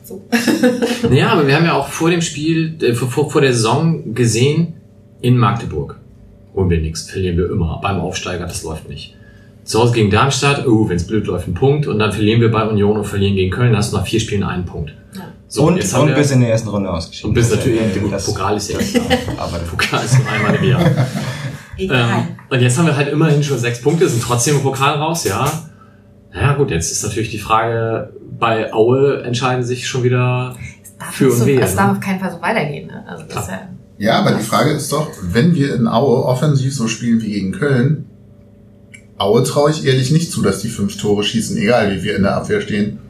So. 0.05 0.23
Naja, 1.11 1.29
aber 1.31 1.47
wir 1.47 1.55
haben 1.55 1.65
ja 1.67 1.75
auch 1.75 1.89
vor 1.89 2.11
dem 2.11 2.23
Spiel, 2.23 2.75
äh, 2.83 2.95
vor, 2.95 3.31
vor 3.31 3.41
der 3.43 3.53
Saison 3.53 4.15
gesehen, 4.15 4.75
in 5.21 5.37
Magdeburg 5.37 5.99
holen 6.55 6.71
wir 6.71 6.81
nichts, 6.81 7.11
verlieren 7.11 7.37
wir 7.37 7.51
immer. 7.51 7.79
Beim 7.83 8.01
Aufsteiger, 8.01 8.47
das 8.47 8.63
läuft 8.63 8.89
nicht. 8.89 9.15
Zu 9.65 9.81
Hause 9.81 9.93
gegen 9.93 10.11
Darmstadt, 10.11 10.67
oh, 10.67 10.89
wenn 10.89 10.97
es 10.97 11.07
blöd 11.07 11.27
läuft, 11.27 11.47
ein 11.47 11.53
Punkt. 11.55 11.87
Und 11.87 11.99
dann 11.99 12.11
verlieren 12.13 12.41
wir 12.41 12.51
bei 12.51 12.63
Union 12.67 12.97
und 12.97 13.05
verlieren 13.05 13.35
gegen 13.35 13.51
Köln, 13.51 13.69
dann 13.73 13.79
hast 13.79 13.93
du 13.93 13.99
nach 13.99 14.07
vier 14.07 14.19
Spielen 14.21 14.43
einen 14.45 14.65
Punkt. 14.65 14.95
Ja. 15.15 15.21
So, 15.47 15.67
und 15.67 15.77
jetzt 15.77 15.93
haben 15.93 16.03
und 16.03 16.09
wir, 16.09 16.15
bis 16.15 16.31
in 16.31 16.41
der 16.41 16.51
ersten 16.51 16.69
Runde 16.71 16.91
ausgeschieden. 16.91 17.29
und 17.31 17.35
bis 17.35 17.51
natürlich, 17.51 17.81
Äh, 17.81 18.01
der 18.01 18.09
das- 18.11 18.27
Pokal 18.27 18.57
ist 18.57 18.71
ja 18.71 18.79
klar. 18.79 19.05
aber 19.37 19.59
Der 19.59 19.67
Pokal 19.67 20.05
ist 20.05 20.19
nur 20.19 20.29
einmal 20.31 20.55
im 20.55 20.65
Jahr. 20.71 20.81
Egal. 21.79 22.11
Ähm, 22.11 22.37
und 22.51 22.61
jetzt 22.61 22.77
haben 22.77 22.87
wir 22.87 22.97
halt 22.97 23.09
immerhin 23.09 23.43
schon 23.43 23.59
sechs 23.59 23.81
Punkte, 23.81 24.09
sind 24.09 24.23
trotzdem 24.23 24.57
im 24.57 24.63
Pokal 24.63 24.97
raus, 24.97 25.25
ja. 25.25 25.51
Ja 26.35 26.55
gut, 26.55 26.71
jetzt 26.71 26.93
ist 26.93 27.03
natürlich 27.03 27.31
die 27.31 27.39
Frage, 27.39 28.13
bei 28.39 28.73
Aue 28.73 29.23
entscheiden 29.23 29.65
sich 29.65 29.89
schon 29.89 30.03
wieder 30.03 30.55
Es 30.83 30.97
darf 30.97 31.15
für 31.15 31.31
und 31.31 31.37
so, 31.39 31.47
Es 31.47 31.71
ne? 31.71 31.77
darf 31.77 31.93
auf 31.93 32.01
keinen 32.01 32.21
Fall 32.21 32.31
so 32.31 32.43
weitergehen. 32.43 32.89
Ne? 32.89 33.05
Also 33.09 33.25
das 33.25 33.49
ja, 33.49 33.69
Ja, 33.99 34.19
aber 34.21 34.33
die 34.33 34.45
Frage 34.45 34.73
ist 34.73 34.93
doch, 34.93 35.09
wenn 35.23 35.55
wir 35.55 35.75
in 35.75 35.89
Aue 35.89 36.25
offensiv 36.25 36.75
so 36.75 36.87
spielen 36.87 37.23
wie 37.23 37.33
gegen 37.33 37.53
Köln, 37.53 38.05
Aue 39.17 39.43
traue 39.43 39.71
ich 39.71 39.85
ehrlich 39.85 40.13
nicht 40.13 40.31
zu, 40.31 40.43
dass 40.43 40.61
die 40.61 40.69
fünf 40.69 40.97
Tore 40.97 41.25
schießen, 41.25 41.57
egal 41.57 41.95
wie 41.95 42.05
wir 42.05 42.17
in 42.17 42.23
der 42.23 42.37
Abwehr 42.37 42.61
stehen. 42.61 43.01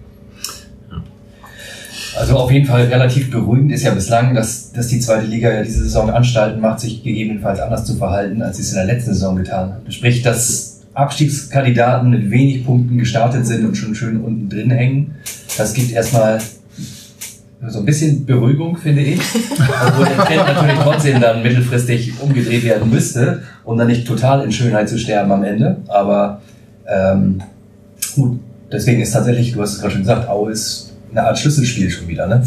Also 2.17 2.37
auf 2.37 2.51
jeden 2.51 2.67
Fall 2.67 2.87
relativ 2.87 3.31
beruhigend 3.31 3.73
ist 3.73 3.83
ja 3.83 3.93
bislang, 3.93 4.35
dass, 4.35 4.73
dass 4.73 4.89
die 4.89 5.01
zweite 5.01 5.27
Liga 5.27 5.53
ja 5.53 5.63
diese 5.63 5.83
Saison 5.83 6.11
Anstalten 6.11 6.61
macht, 6.61 6.81
sich 6.81 7.03
gegebenenfalls 7.03 7.61
anders 7.61 7.85
zu 7.85 7.95
verhalten, 7.97 8.43
als 8.43 8.57
sie 8.57 8.63
es 8.63 8.71
in 8.71 8.77
der 8.77 8.87
letzten 8.87 9.13
Saison 9.13 9.37
getan 9.37 9.75
hat. 9.75 9.93
Sprich, 9.93 10.23
dass 10.23 10.81
Abstiegskandidaten 10.95 12.11
mit 12.11 12.31
wenig 12.31 12.65
Punkten 12.65 12.99
gestartet 12.99 13.47
sind 13.47 13.65
und 13.65 13.77
schon 13.77 13.95
schön 13.95 14.21
unten 14.21 14.49
drin 14.49 14.71
hängen. 14.71 15.15
Das 15.57 15.73
gibt 15.73 15.93
erstmal 15.93 16.41
so 17.67 17.81
ein 17.81 17.85
bisschen 17.85 18.25
Beruhigung, 18.25 18.77
finde 18.77 19.03
ich. 19.03 19.21
Obwohl 19.87 20.07
der 20.07 20.25
Trend 20.25 20.47
natürlich 20.47 20.79
trotzdem 20.81 21.21
dann 21.21 21.43
mittelfristig 21.43 22.21
umgedreht 22.21 22.65
werden 22.65 22.91
müsste, 22.91 23.43
um 23.65 23.77
dann 23.77 23.89
nicht 23.89 24.07
total 24.07 24.45
in 24.45 24.53
Schönheit 24.53 24.89
zu 24.89 24.99
sterben 24.99 25.31
am 25.33 25.45
Ende. 25.45 25.79
Aber 25.89 26.41
ähm, 26.89 27.43
gut, 28.15 28.41
deswegen 28.73 29.01
ist 29.01 29.13
tatsächlich, 29.13 29.53
du 29.53 29.61
hast 29.61 29.75
es 29.75 29.81
gerade 29.81 29.93
schon 29.93 30.03
gesagt, 30.03 30.29
Aue 30.29 30.53
ist 30.53 30.88
eine 31.11 31.23
Art 31.23 31.39
Schlüsselspiel 31.39 31.91
schon 31.91 32.09
wieder, 32.09 32.27
ne? 32.27 32.47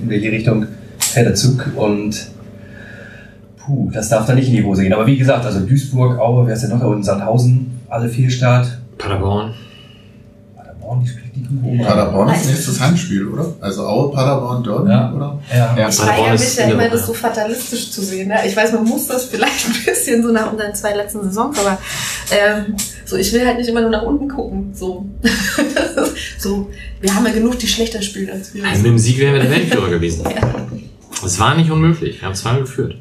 In 0.00 0.08
welche 0.08 0.30
Richtung 0.30 0.66
fährt 0.98 1.26
der 1.26 1.34
Zug 1.34 1.70
und 1.76 2.28
puh, 3.56 3.90
das 3.92 4.08
darf 4.08 4.26
da 4.26 4.34
nicht 4.34 4.48
in 4.48 4.56
die 4.56 4.64
Hose 4.64 4.82
gehen. 4.82 4.92
Aber 4.92 5.06
wie 5.06 5.16
gesagt, 5.16 5.44
also 5.44 5.60
Duisburg, 5.60 6.18
Aue, 6.18 6.46
wer 6.46 6.54
ist 6.54 6.62
denn 6.62 6.70
noch 6.70 6.80
da 6.80 6.86
unten? 6.86 7.02
Sandhausen, 7.02 7.80
alle 7.88 8.08
Fehlstart. 8.08 8.78
Paderborn. 8.96 9.54
Paderborn, 10.88 11.00
die 11.04 11.08
spielt 11.08 11.36
die 11.36 11.40
gut 11.42 11.64
oben. 11.64 11.78
Paderborn 11.84 12.34
ist 12.34 12.46
nächstes 12.46 12.80
Heimspiel, 12.80 13.28
oder? 13.28 13.54
Also 13.60 13.86
Aue, 13.86 14.12
Paderborn, 14.12 14.62
Dortmund, 14.62 14.90
Ja. 14.90 15.12
oder? 15.12 15.38
Ja. 15.50 15.56
Ja. 15.56 15.78
Ja 15.78 15.88
Paderborn 15.90 16.34
ist 16.34 16.58
der 16.58 16.72
immer 16.72 16.88
das 16.88 17.00
Woche. 17.02 17.06
so 17.08 17.14
fatalistisch 17.14 17.90
zu 17.90 18.00
sehen. 18.02 18.28
Ne? 18.28 18.36
Ich 18.46 18.56
weiß, 18.56 18.72
man 18.72 18.84
muss 18.84 19.06
das 19.06 19.24
vielleicht 19.26 19.66
ein 19.68 19.84
bisschen 19.84 20.22
so 20.22 20.32
nach 20.32 20.50
unseren 20.52 20.74
zwei 20.74 20.94
letzten 20.94 21.22
Saisons, 21.24 21.58
aber 21.58 21.78
ähm, 22.30 22.74
so 23.04 23.16
ich 23.16 23.32
will 23.32 23.46
halt 23.46 23.58
nicht 23.58 23.68
immer 23.68 23.80
nur 23.82 23.90
nach 23.90 24.02
unten 24.02 24.28
gucken. 24.28 24.70
So, 24.74 25.06
Das 25.94 26.10
so 26.38 26.70
wir 27.00 27.14
haben 27.14 27.26
ja 27.26 27.32
genug, 27.32 27.58
die 27.58 27.66
schlechter 27.68 28.02
spielen 28.02 28.30
als 28.30 28.54
wir. 28.54 28.64
Also 28.64 28.82
mit 28.82 28.86
dem 28.92 28.98
Sieg 28.98 29.18
wären 29.18 29.34
wir 29.34 29.42
der 29.42 29.50
Weltführer 29.50 29.90
gewesen. 29.90 30.24
Ja. 30.34 31.26
Es 31.26 31.40
war 31.40 31.56
nicht 31.56 31.68
unmöglich. 31.70 32.20
Wir 32.20 32.26
haben 32.28 32.34
2 32.36 32.60
geführt. 32.60 32.94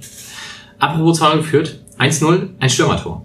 Apropos 0.80 1.20
2 1.20 1.38
geführt. 1.38 1.80
1-0, 2.00 2.48
ein 2.60 2.70
Stürmertor. 2.70 3.24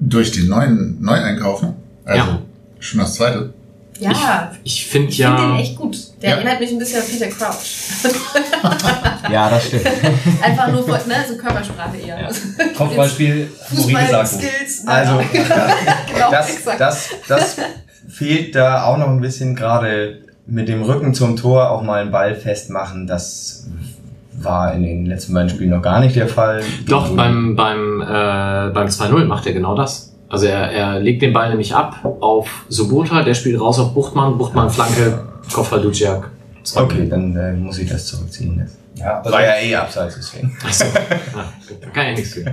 Durch 0.00 0.32
den 0.32 0.48
neuen 0.48 1.00
Neueinkauf, 1.00 1.62
ne? 1.62 1.74
Also 2.04 2.18
Ja. 2.30 2.38
Schon 2.80 3.00
das 3.00 3.14
zweite. 3.14 3.52
Ja, 3.98 4.52
Ich 4.64 4.86
finde 4.86 5.10
ich 5.10 5.18
ja. 5.18 5.36
finde 5.36 5.52
den 5.52 5.60
echt 5.60 5.76
gut. 5.76 5.96
Der 6.22 6.30
Ja. 6.30 6.36
erinnert 6.36 6.58
mich 6.60 6.70
ein 6.70 6.78
bisschen 6.78 7.02
an 7.02 7.06
Peter 7.08 7.26
Crouch. 7.28 8.02
Ja, 9.30 9.48
das 9.48 9.66
stimmt. 9.66 9.86
Einfach 10.42 10.68
nur 10.72 10.82
von, 10.82 10.92
ne, 11.06 11.14
so 11.28 11.36
Körpersprache 11.36 11.96
eher. 11.98 12.20
Ja. 12.20 12.28
Kopfballspiel. 12.76 13.48
Fußball-Skills. 13.68 14.86
Also, 14.86 15.20
genau, 15.32 16.30
das, 16.30 16.58
das, 16.78 17.08
das 17.28 17.56
fehlt 18.08 18.54
da 18.56 18.84
auch 18.84 18.96
noch 18.96 19.08
ein 19.08 19.20
bisschen 19.20 19.54
gerade 19.54 20.22
mit 20.46 20.68
dem 20.68 20.82
Rücken 20.82 21.14
zum 21.14 21.36
Tor 21.36 21.70
auch 21.70 21.82
mal 21.82 22.00
einen 22.00 22.10
Ball 22.10 22.34
festmachen, 22.34 23.06
das 23.06 23.66
war 24.32 24.74
in 24.74 24.82
den 24.82 25.06
letzten 25.06 25.32
beiden 25.34 25.48
Spielen 25.50 25.70
noch 25.70 25.82
gar 25.82 26.00
nicht 26.00 26.16
der 26.16 26.28
Fall. 26.28 26.62
Doch, 26.86 27.14
beim, 27.14 27.54
beim, 27.54 28.00
äh, 28.00 28.70
beim 28.72 28.88
2-0 28.88 29.24
macht 29.26 29.46
er 29.46 29.52
genau 29.52 29.76
das. 29.76 30.09
Also 30.30 30.46
er, 30.46 30.70
er 30.70 31.00
legt 31.00 31.22
den 31.22 31.32
Ball 31.32 31.50
nämlich 31.50 31.74
ab 31.74 31.96
auf 32.20 32.64
Subota, 32.68 33.22
der 33.22 33.34
spielt 33.34 33.60
raus 33.60 33.80
auf 33.80 33.92
Buchtmann, 33.92 34.38
Buchtmann 34.38 34.70
Flanke, 34.70 35.18
Koffer 35.52 35.78
Duciak. 35.78 36.30
Okay, 36.76 37.08
dann 37.08 37.36
äh, 37.36 37.52
muss 37.52 37.78
ich 37.78 37.90
das 37.90 38.06
zurückziehen. 38.06 38.64
Ja, 38.94 39.18
aber 39.18 39.32
War 39.32 39.42
ja 39.42 39.56
eh 39.60 39.74
abseits 39.74 40.14
deswegen. 40.16 40.56
Achso, 40.64 40.84
ja, 40.84 41.44
da 41.80 41.88
kann 41.88 42.06
ja 42.06 42.12
nichts 42.12 42.34
für. 42.34 42.44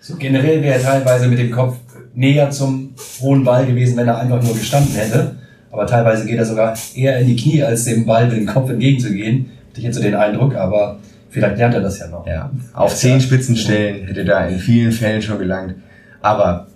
So 0.00 0.14
generell 0.14 0.62
wäre 0.62 0.74
er 0.74 0.82
teilweise 0.82 1.26
mit 1.26 1.40
dem 1.40 1.50
Kopf 1.50 1.76
näher 2.14 2.50
zum 2.50 2.94
hohen 3.20 3.42
Ball 3.42 3.66
gewesen, 3.66 3.96
wenn 3.96 4.06
er 4.06 4.18
einfach 4.18 4.40
nur 4.40 4.54
gestanden 4.54 4.94
hätte. 4.94 5.34
Aber 5.72 5.86
teilweise 5.86 6.24
geht 6.24 6.38
er 6.38 6.44
sogar 6.44 6.74
eher 6.94 7.18
in 7.18 7.26
die 7.26 7.34
Knie, 7.34 7.64
als 7.64 7.84
dem 7.84 8.06
Ball 8.06 8.28
mit 8.28 8.36
dem 8.36 8.46
Kopf 8.46 8.70
entgegenzugehen. 8.70 9.50
Hatte 9.70 9.78
ich 9.78 9.84
jetzt 9.84 9.96
so 9.96 10.02
den 10.02 10.14
Eindruck, 10.14 10.54
aber 10.54 11.00
vielleicht 11.30 11.58
lernt 11.58 11.74
er 11.74 11.80
das 11.80 11.98
ja 11.98 12.06
noch. 12.06 12.24
Ja, 12.26 12.50
auf 12.74 12.94
Zehenspitzenstellen 12.94 14.06
hätte 14.06 14.24
da 14.24 14.46
in 14.46 14.60
vielen 14.60 14.92
Fällen 14.92 15.20
schon 15.20 15.38
gelangt. 15.40 15.74
Aber 16.22 16.68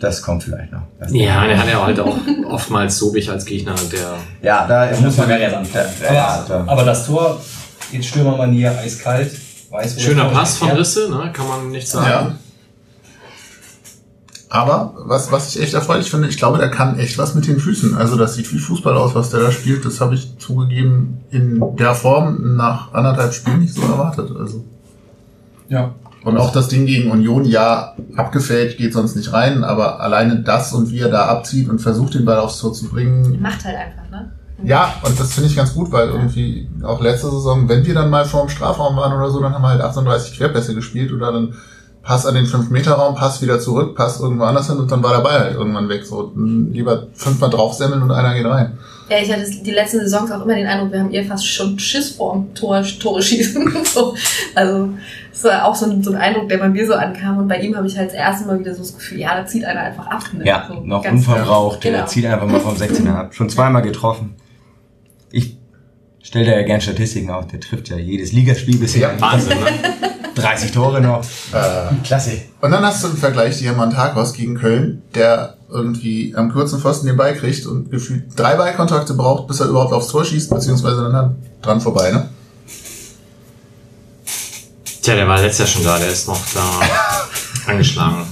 das 0.00 0.20
kommt 0.22 0.42
vielleicht 0.44 0.72
noch. 0.72 0.82
Das 1.00 1.12
Ja, 1.12 1.42
und 1.42 1.50
er 1.50 1.58
hat 1.58 1.68
ja 1.68 1.84
halt 1.84 2.00
auch 2.00 2.16
oftmals 2.50 2.98
Sobich 2.98 3.30
als 3.30 3.44
Gegner, 3.44 3.74
der 3.90 4.14
ja 4.42 4.66
da 4.66 4.90
muss 5.00 5.16
man 5.16 5.28
gar 5.28 5.38
nicht 5.38 5.54
anfangen. 5.54 5.86
Aber, 6.08 6.44
da- 6.48 6.64
aber 6.66 6.84
das 6.84 7.06
Tor, 7.06 7.40
in 7.92 8.02
Stürmermanier, 8.02 8.76
eiskalt, 8.78 9.32
weiß 9.70 9.96
wo 9.96 10.00
schöner 10.00 10.26
Pass 10.26 10.58
von. 10.58 10.70
Risse, 10.70 11.08
ne, 11.10 11.30
kann 11.32 11.48
man 11.48 11.70
nicht 11.70 11.88
sagen. 11.88 12.08
Ja. 12.10 12.32
Aber 14.48 14.94
was, 14.98 15.32
was 15.32 15.54
ich 15.54 15.60
echt 15.62 15.74
erfreulich 15.74 16.08
finde, 16.10 16.28
ich 16.28 16.36
glaube, 16.38 16.58
der 16.58 16.70
kann 16.70 16.98
echt 16.98 17.18
was 17.18 17.34
mit 17.34 17.46
den 17.48 17.58
Füßen. 17.58 17.96
Also 17.96 18.16
das 18.16 18.34
sieht 18.34 18.50
wie 18.52 18.58
Fußball 18.58 18.96
aus, 18.96 19.14
was 19.14 19.30
der 19.30 19.40
da 19.40 19.50
spielt. 19.50 19.84
Das 19.84 20.00
habe 20.00 20.14
ich 20.14 20.38
zugegeben 20.38 21.24
in 21.32 21.60
der 21.76 21.94
Form 21.96 22.54
nach 22.56 22.92
anderthalb 22.94 23.34
Spielen 23.34 23.60
nicht 23.60 23.74
so 23.74 23.82
erwartet. 23.82 24.30
Also 24.38 24.64
Ja. 25.68 25.94
Und 26.26 26.38
auch 26.38 26.50
das 26.50 26.66
Ding 26.66 26.86
gegen 26.86 27.12
Union, 27.12 27.44
ja, 27.44 27.94
abgefällt, 28.16 28.78
geht 28.78 28.92
sonst 28.92 29.14
nicht 29.14 29.32
rein, 29.32 29.62
aber 29.62 30.00
alleine 30.00 30.40
das 30.40 30.72
und 30.72 30.90
wie 30.90 30.98
er 30.98 31.08
da 31.08 31.26
abzieht 31.26 31.68
und 31.68 31.78
versucht, 31.78 32.14
den 32.14 32.24
Ball 32.24 32.40
aufs 32.40 32.58
Tor 32.58 32.72
zu 32.72 32.88
bringen. 32.88 33.40
Macht 33.40 33.64
halt 33.64 33.76
einfach, 33.76 34.10
ne? 34.10 34.32
Ja, 34.64 34.92
und 35.04 35.20
das 35.20 35.34
finde 35.34 35.48
ich 35.48 35.54
ganz 35.54 35.72
gut, 35.72 35.92
weil 35.92 36.08
irgendwie 36.08 36.68
auch 36.82 37.00
letzte 37.00 37.30
Saison, 37.30 37.68
wenn 37.68 37.86
wir 37.86 37.94
dann 37.94 38.10
mal 38.10 38.24
vor 38.24 38.44
dem 38.44 38.48
Strafraum 38.48 38.96
waren 38.96 39.16
oder 39.16 39.30
so, 39.30 39.40
dann 39.40 39.54
haben 39.54 39.62
wir 39.62 39.68
halt 39.68 39.80
38 39.80 40.36
Querpässe 40.36 40.74
gespielt 40.74 41.12
oder 41.12 41.30
dann 41.30 41.54
Pass 42.06 42.24
an 42.24 42.36
den 42.36 42.46
5-Meter-Raum, 42.46 43.16
Pass 43.16 43.42
wieder 43.42 43.58
zurück, 43.58 43.96
Pass 43.96 44.20
irgendwo 44.20 44.44
anders 44.44 44.68
hin 44.68 44.76
und 44.76 44.88
dann 44.88 45.02
war 45.02 45.16
der 45.16 45.24
Ball 45.24 45.40
halt 45.40 45.54
irgendwann 45.56 45.88
weg. 45.88 46.06
So 46.06 46.32
lieber 46.36 47.08
fünfmal 47.14 47.50
draufsemmeln 47.50 48.00
und 48.00 48.12
einer 48.12 48.32
geht 48.32 48.46
rein. 48.46 48.78
Ja, 49.08 49.18
ich 49.18 49.32
hatte 49.32 49.44
die 49.50 49.72
letzten 49.72 49.98
Saisons 49.98 50.30
auch 50.30 50.44
immer 50.44 50.54
den 50.54 50.68
Eindruck, 50.68 50.92
wir 50.92 51.00
haben 51.00 51.10
ihr 51.10 51.24
fast 51.24 51.44
schon 51.44 51.76
Schiss 51.80 52.10
vorm 52.10 52.54
Tor, 52.54 52.80
Tore 53.00 53.20
schießen. 53.20 53.76
so. 53.84 54.14
Also, 54.54 54.90
das 55.32 55.42
war 55.42 55.64
auch 55.64 55.74
so 55.74 55.86
ein, 55.86 56.00
so 56.04 56.12
ein 56.12 56.16
Eindruck, 56.16 56.48
der 56.48 56.58
bei 56.58 56.68
mir 56.68 56.86
so 56.86 56.94
ankam. 56.94 57.38
Und 57.38 57.48
bei 57.48 57.58
ihm 57.58 57.76
habe 57.76 57.88
ich 57.88 57.98
halt 57.98 58.10
das 58.10 58.16
erste 58.16 58.46
Mal 58.46 58.60
wieder 58.60 58.72
so 58.72 58.82
das 58.82 58.94
Gefühl, 58.94 59.18
ja, 59.18 59.36
da 59.36 59.44
zieht 59.44 59.64
einer 59.64 59.80
einfach 59.80 60.06
ab. 60.06 60.22
Ne? 60.32 60.46
Ja, 60.46 60.66
so, 60.68 60.80
noch 60.84 61.04
unverbraucht. 61.04 61.80
Genau. 61.80 61.96
Der 61.98 62.06
zieht 62.06 62.26
einfach 62.26 62.46
mal 62.46 62.60
vom 62.60 62.76
16er 62.76 63.14
ab. 63.16 63.34
Schon 63.34 63.50
zweimal 63.50 63.82
getroffen. 63.82 64.36
Ich 65.32 65.56
stelle 66.22 66.46
da 66.46 66.52
ja 66.52 66.62
gern 66.62 66.80
Statistiken 66.80 67.30
auf. 67.30 67.48
Der 67.48 67.58
trifft 67.58 67.88
ja 67.88 67.96
jedes 67.96 68.30
Ligaspiel 68.30 68.78
bisher. 68.78 69.12
Ja. 69.12 69.20
Wahnsinn, 69.20 69.58
ne? 69.58 70.12
30 70.36 70.70
Tore 70.70 71.00
noch. 71.00 71.24
Äh, 71.52 71.94
Klasse. 72.04 72.42
und 72.60 72.70
dann 72.70 72.84
hast 72.84 73.02
du 73.02 73.08
im 73.08 73.16
Vergleich 73.16 73.58
Diamantakos 73.58 74.34
gegen 74.34 74.54
Köln, 74.56 75.02
der 75.14 75.56
irgendwie 75.68 76.34
am 76.36 76.52
kurzen 76.52 76.78
Pfosten 76.78 77.06
den 77.06 77.16
Ball 77.16 77.34
kriegt 77.34 77.66
und 77.66 77.90
gefühlt 77.90 78.24
drei 78.36 78.54
Ballkontakte 78.54 79.14
braucht, 79.14 79.48
bis 79.48 79.60
er 79.60 79.66
überhaupt 79.66 79.92
aufs 79.92 80.08
Tor 80.08 80.24
schießt, 80.24 80.50
beziehungsweise 80.50 81.10
dann 81.10 81.36
dran 81.62 81.80
vorbei, 81.80 82.12
ne? 82.12 82.28
Tja, 85.02 85.14
der 85.14 85.26
war 85.26 85.40
letztes 85.40 85.58
Jahr 85.58 85.68
schon 85.68 85.84
da, 85.84 85.98
der 85.98 86.08
ist 86.08 86.28
noch 86.28 86.40
da 86.54 86.80
angeschlagen. 87.70 88.26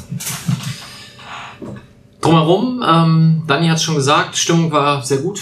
Drumherum, 2.20 2.84
ähm, 2.86 3.42
Dani 3.46 3.68
hat 3.68 3.76
es 3.76 3.82
schon 3.82 3.96
gesagt, 3.96 4.36
Stimmung 4.36 4.70
war 4.72 5.02
sehr 5.04 5.18
gut. 5.18 5.40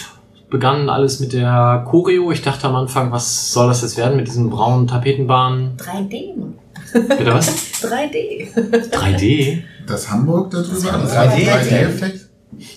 Begann 0.52 0.90
alles 0.90 1.18
mit 1.18 1.32
der 1.32 1.82
Choreo. 1.90 2.30
Ich 2.30 2.42
dachte 2.42 2.66
am 2.66 2.76
Anfang, 2.76 3.10
was 3.10 3.54
soll 3.54 3.68
das 3.68 3.80
jetzt 3.80 3.96
werden 3.96 4.18
mit 4.18 4.28
diesen 4.28 4.50
braunen 4.50 4.86
Tapetenbahnen? 4.86 5.78
3D, 5.78 6.36
Mann. 6.36 6.58
Bitte 6.92 7.32
was? 7.32 7.48
3D. 7.82 8.48
3D? 8.90 9.62
Das 9.86 10.10
Hamburg 10.10 10.50
darüber, 10.50 10.92
das 10.92 11.16
3D 11.16 11.48
3D-Effekt. 11.48 12.28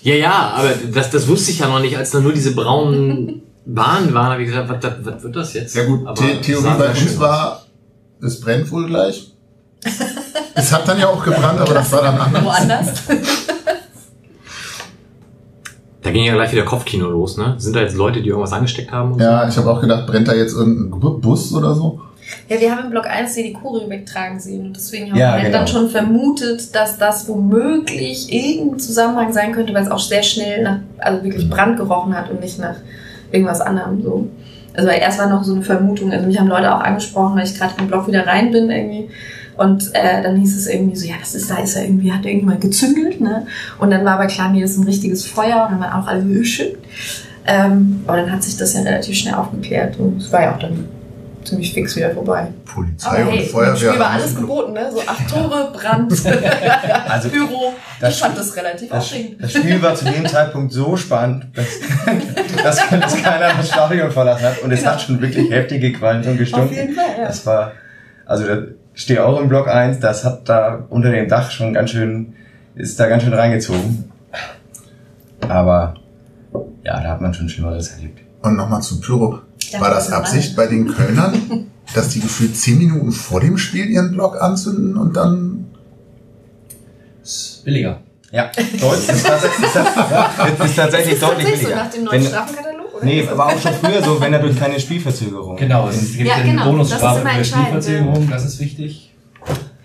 Ja, 0.02 0.14
ja, 0.14 0.52
aber 0.56 0.70
das, 0.90 1.10
das 1.10 1.28
wusste 1.28 1.50
ich 1.50 1.58
ja 1.58 1.68
noch 1.68 1.80
nicht, 1.80 1.98
als 1.98 2.12
da 2.12 2.20
nur 2.20 2.32
diese 2.32 2.54
braunen 2.54 3.42
Bahnen 3.66 4.14
waren, 4.14 4.32
habe 4.32 4.42
ich 4.42 4.48
gesagt, 4.48 4.70
was, 4.70 4.82
was, 4.82 5.14
was 5.14 5.22
wird 5.22 5.36
das 5.36 5.52
jetzt? 5.52 5.74
Sehr 5.74 5.84
gut. 5.84 6.06
Aber 6.06 6.16
The 6.16 6.40
Theorie 6.40 6.78
bei 6.78 6.88
uns 6.88 7.20
war, 7.20 7.66
es 8.22 8.40
brennt 8.40 8.70
wohl 8.70 8.86
gleich. 8.86 9.32
es 10.54 10.72
hat 10.72 10.88
dann 10.88 10.98
ja 10.98 11.08
auch 11.08 11.22
gebrannt, 11.22 11.60
aber 11.60 11.74
das 11.74 11.92
war 11.92 12.00
dann 12.00 12.18
anders. 12.18 12.42
Woanders. 12.42 12.88
Da 16.06 16.12
ging 16.12 16.24
ja 16.24 16.34
gleich 16.34 16.52
wieder 16.52 16.62
Kopfkino 16.64 17.08
los, 17.10 17.36
ne? 17.36 17.54
Sind 17.58 17.74
da 17.74 17.80
jetzt 17.80 17.96
Leute, 17.96 18.22
die 18.22 18.28
irgendwas 18.28 18.52
angesteckt 18.52 18.92
haben? 18.92 19.14
Und 19.14 19.20
Ja, 19.20 19.48
ich 19.48 19.56
habe 19.56 19.68
auch 19.68 19.80
gedacht, 19.80 20.06
brennt 20.06 20.28
da 20.28 20.34
jetzt 20.34 20.54
irgendein 20.54 21.00
Bu- 21.00 21.18
Bus 21.18 21.52
oder 21.52 21.74
so? 21.74 22.00
Ja, 22.48 22.60
wir 22.60 22.70
haben 22.70 22.84
im 22.84 22.90
Block 22.90 23.06
1 23.08 23.34
hier 23.34 23.42
die 23.42 23.52
Choreo 23.52 23.88
wegtragen 23.90 24.38
sehen 24.38 24.66
und 24.66 24.76
deswegen 24.76 25.10
haben 25.10 25.18
Ja, 25.18 25.26
wir 25.28 25.32
halt 25.34 25.44
genau. 25.46 25.58
dann 25.58 25.66
schon 25.66 25.88
vermutet, 25.90 26.72
dass 26.76 26.96
das 26.98 27.28
womöglich 27.28 28.32
irgendein 28.32 28.78
Zusammenhang 28.78 29.32
sein 29.32 29.50
könnte, 29.52 29.74
weil 29.74 29.82
es 29.82 29.90
auch 29.90 29.98
sehr 29.98 30.22
schnell 30.22 30.62
nach, 30.62 30.78
also 30.98 31.24
wirklich 31.24 31.50
Brand 31.50 31.76
gerochen 31.76 32.16
hat 32.16 32.30
und 32.30 32.40
nicht 32.40 32.58
nach 32.60 32.76
irgendwas 33.32 33.60
anderem 33.60 34.00
so. 34.02 34.28
Also 34.74 34.88
erst 34.88 35.18
war 35.18 35.28
noch 35.28 35.42
so 35.42 35.54
eine 35.54 35.62
Vermutung, 35.62 36.12
also 36.12 36.24
mich 36.26 36.38
haben 36.38 36.48
Leute 36.48 36.72
auch 36.72 36.80
angesprochen, 36.80 37.36
weil 37.36 37.46
ich 37.46 37.58
gerade 37.58 37.74
im 37.78 37.88
Block 37.88 38.06
wieder 38.06 38.26
rein 38.26 38.52
bin 38.52 38.70
irgendwie 38.70 39.08
und 39.56 39.94
äh, 39.94 40.22
dann 40.22 40.36
hieß 40.36 40.56
es 40.56 40.66
irgendwie 40.66 40.96
so, 40.96 41.06
ja, 41.06 41.14
das 41.20 41.34
ist 41.34 41.50
da 41.50 41.56
ist 41.58 41.74
ja 41.76 41.82
irgendwie, 41.82 42.12
hat 42.12 42.24
er 42.24 42.32
irgendwann 42.32 42.60
gezündelt, 42.60 43.20
ne? 43.20 43.46
Und 43.78 43.90
dann 43.90 44.04
war 44.04 44.14
aber 44.14 44.26
klar, 44.26 44.50
nee, 44.50 44.60
das 44.60 44.72
ist 44.72 44.78
ein 44.78 44.84
richtiges 44.84 45.26
Feuer 45.26 45.64
und 45.66 45.72
dann 45.72 45.80
waren 45.80 46.02
auch 46.02 46.06
alle 46.06 46.22
so, 46.22 46.28
"Äh, 46.28 46.44
schön. 46.44 46.74
Ähm, 47.46 48.02
aber 48.06 48.18
dann 48.18 48.32
hat 48.32 48.42
sich 48.42 48.56
das 48.56 48.74
ja 48.74 48.80
relativ 48.82 49.16
schnell 49.16 49.34
aufgeklärt 49.34 49.98
und 49.98 50.20
es 50.20 50.32
war 50.32 50.42
ja 50.42 50.54
auch 50.54 50.58
dann 50.58 50.88
ziemlich 51.44 51.72
fix 51.72 51.94
wieder 51.94 52.10
vorbei. 52.10 52.48
Polizei 52.64 53.08
Aber 53.22 53.30
und 53.30 53.36
hey, 53.36 53.46
Feuerwehr. 53.46 53.76
Spiel 53.76 54.00
war 54.00 54.10
alles 54.10 54.34
geboten, 54.34 54.72
ne? 54.72 54.90
So 54.92 55.00
acht 55.06 55.28
Tore, 55.30 55.72
Brand, 55.72 56.12
Also 57.08 57.28
das 58.00 58.14
ich 58.14 58.20
fand 58.20 58.36
das 58.36 58.56
relativ 58.56 58.88
Das, 58.90 59.04
aufregend. 59.04 59.42
das 59.44 59.52
Spiel 59.52 59.80
war 59.80 59.94
zu 59.94 60.04
dem 60.06 60.26
Zeitpunkt 60.28 60.72
so 60.72 60.96
spannend, 60.96 61.46
dass, 61.54 61.66
dass, 62.64 62.88
dass 62.90 63.22
keiner 63.22 63.54
das 63.56 63.68
Stadion 63.68 64.10
verlassen 64.10 64.44
hat. 64.44 64.58
Und 64.62 64.72
es 64.72 64.84
hat 64.84 65.00
schon 65.00 65.20
wirklich 65.20 65.48
heftige 65.48 65.92
Quallen 65.92 66.24
und 66.26 66.36
gestunken. 66.36 66.68
Auf 66.70 66.74
jeden 66.76 66.94
Fall, 66.94 67.04
ja. 67.16 67.26
Das 67.28 67.46
war, 67.46 67.72
also 68.26 68.44
stehe 68.96 69.24
auch 69.24 69.40
im 69.40 69.48
Block 69.48 69.68
1, 69.68 70.00
das 70.00 70.24
hat 70.24 70.48
da 70.48 70.84
unter 70.90 71.10
dem 71.12 71.28
Dach 71.28 71.50
schon 71.52 71.72
ganz 71.72 71.90
schön, 71.90 72.34
ist 72.74 72.98
da 72.98 73.06
ganz 73.06 73.22
schön 73.22 73.32
reingezogen. 73.34 74.10
Aber 75.48 75.94
ja, 76.82 77.00
da 77.00 77.10
hat 77.10 77.20
man 77.20 77.32
schon 77.34 77.48
Schlimmeres 77.48 77.90
erlebt. 77.92 78.20
Und 78.42 78.56
nochmal 78.56 78.82
zu 78.82 79.00
Pyro. 79.00 79.40
War 79.78 79.90
das 79.90 80.10
Absicht 80.10 80.56
bei 80.56 80.66
den 80.66 80.88
Kölnern, 80.94 81.66
dass 81.94 82.08
die 82.08 82.20
gefühlt 82.20 82.56
zehn 82.56 82.78
Minuten 82.78 83.12
vor 83.12 83.40
dem 83.40 83.58
Spiel 83.58 83.86
ihren 83.86 84.12
Block 84.12 84.40
anzünden 84.40 84.96
und 84.96 85.16
dann 85.16 85.66
Ist 87.22 87.62
billiger. 87.64 88.00
Ja, 88.32 88.50
deutlich, 88.80 89.08
ist, 89.08 89.26
tatsächlich- 89.26 89.66
ist, 89.66 89.76
ist, 89.76 90.64
ist 90.64 90.76
tatsächlich 90.76 90.76
deutlich 90.76 90.76
tatsächlich 90.76 91.20
so 91.20 91.26
billiger. 91.36 91.76
nach 91.76 91.90
dem 91.90 92.04
neuen 92.04 92.24
Wenn-? 92.24 92.75
Oder? 92.96 93.04
Nee, 93.04 93.26
aber 93.28 93.46
auch 93.46 93.60
schon 93.60 93.72
früher 93.74 94.02
so, 94.02 94.20
wenn 94.20 94.32
er 94.32 94.38
durch 94.38 94.58
keine 94.58 94.80
Spielverzögerung. 94.80 95.56
Genau, 95.56 95.88
es 95.88 96.16
gibt 96.16 96.28
Ja, 96.28 96.36
eine 96.36 96.50
genau, 96.50 96.70
Bonusstrafe 96.70 97.18
ist 97.18 97.20
immer 97.20 97.34
für 97.34 97.44
Spielverzögerung, 97.44 98.30
das 98.30 98.44
ist 98.44 98.60
wichtig. 98.60 99.05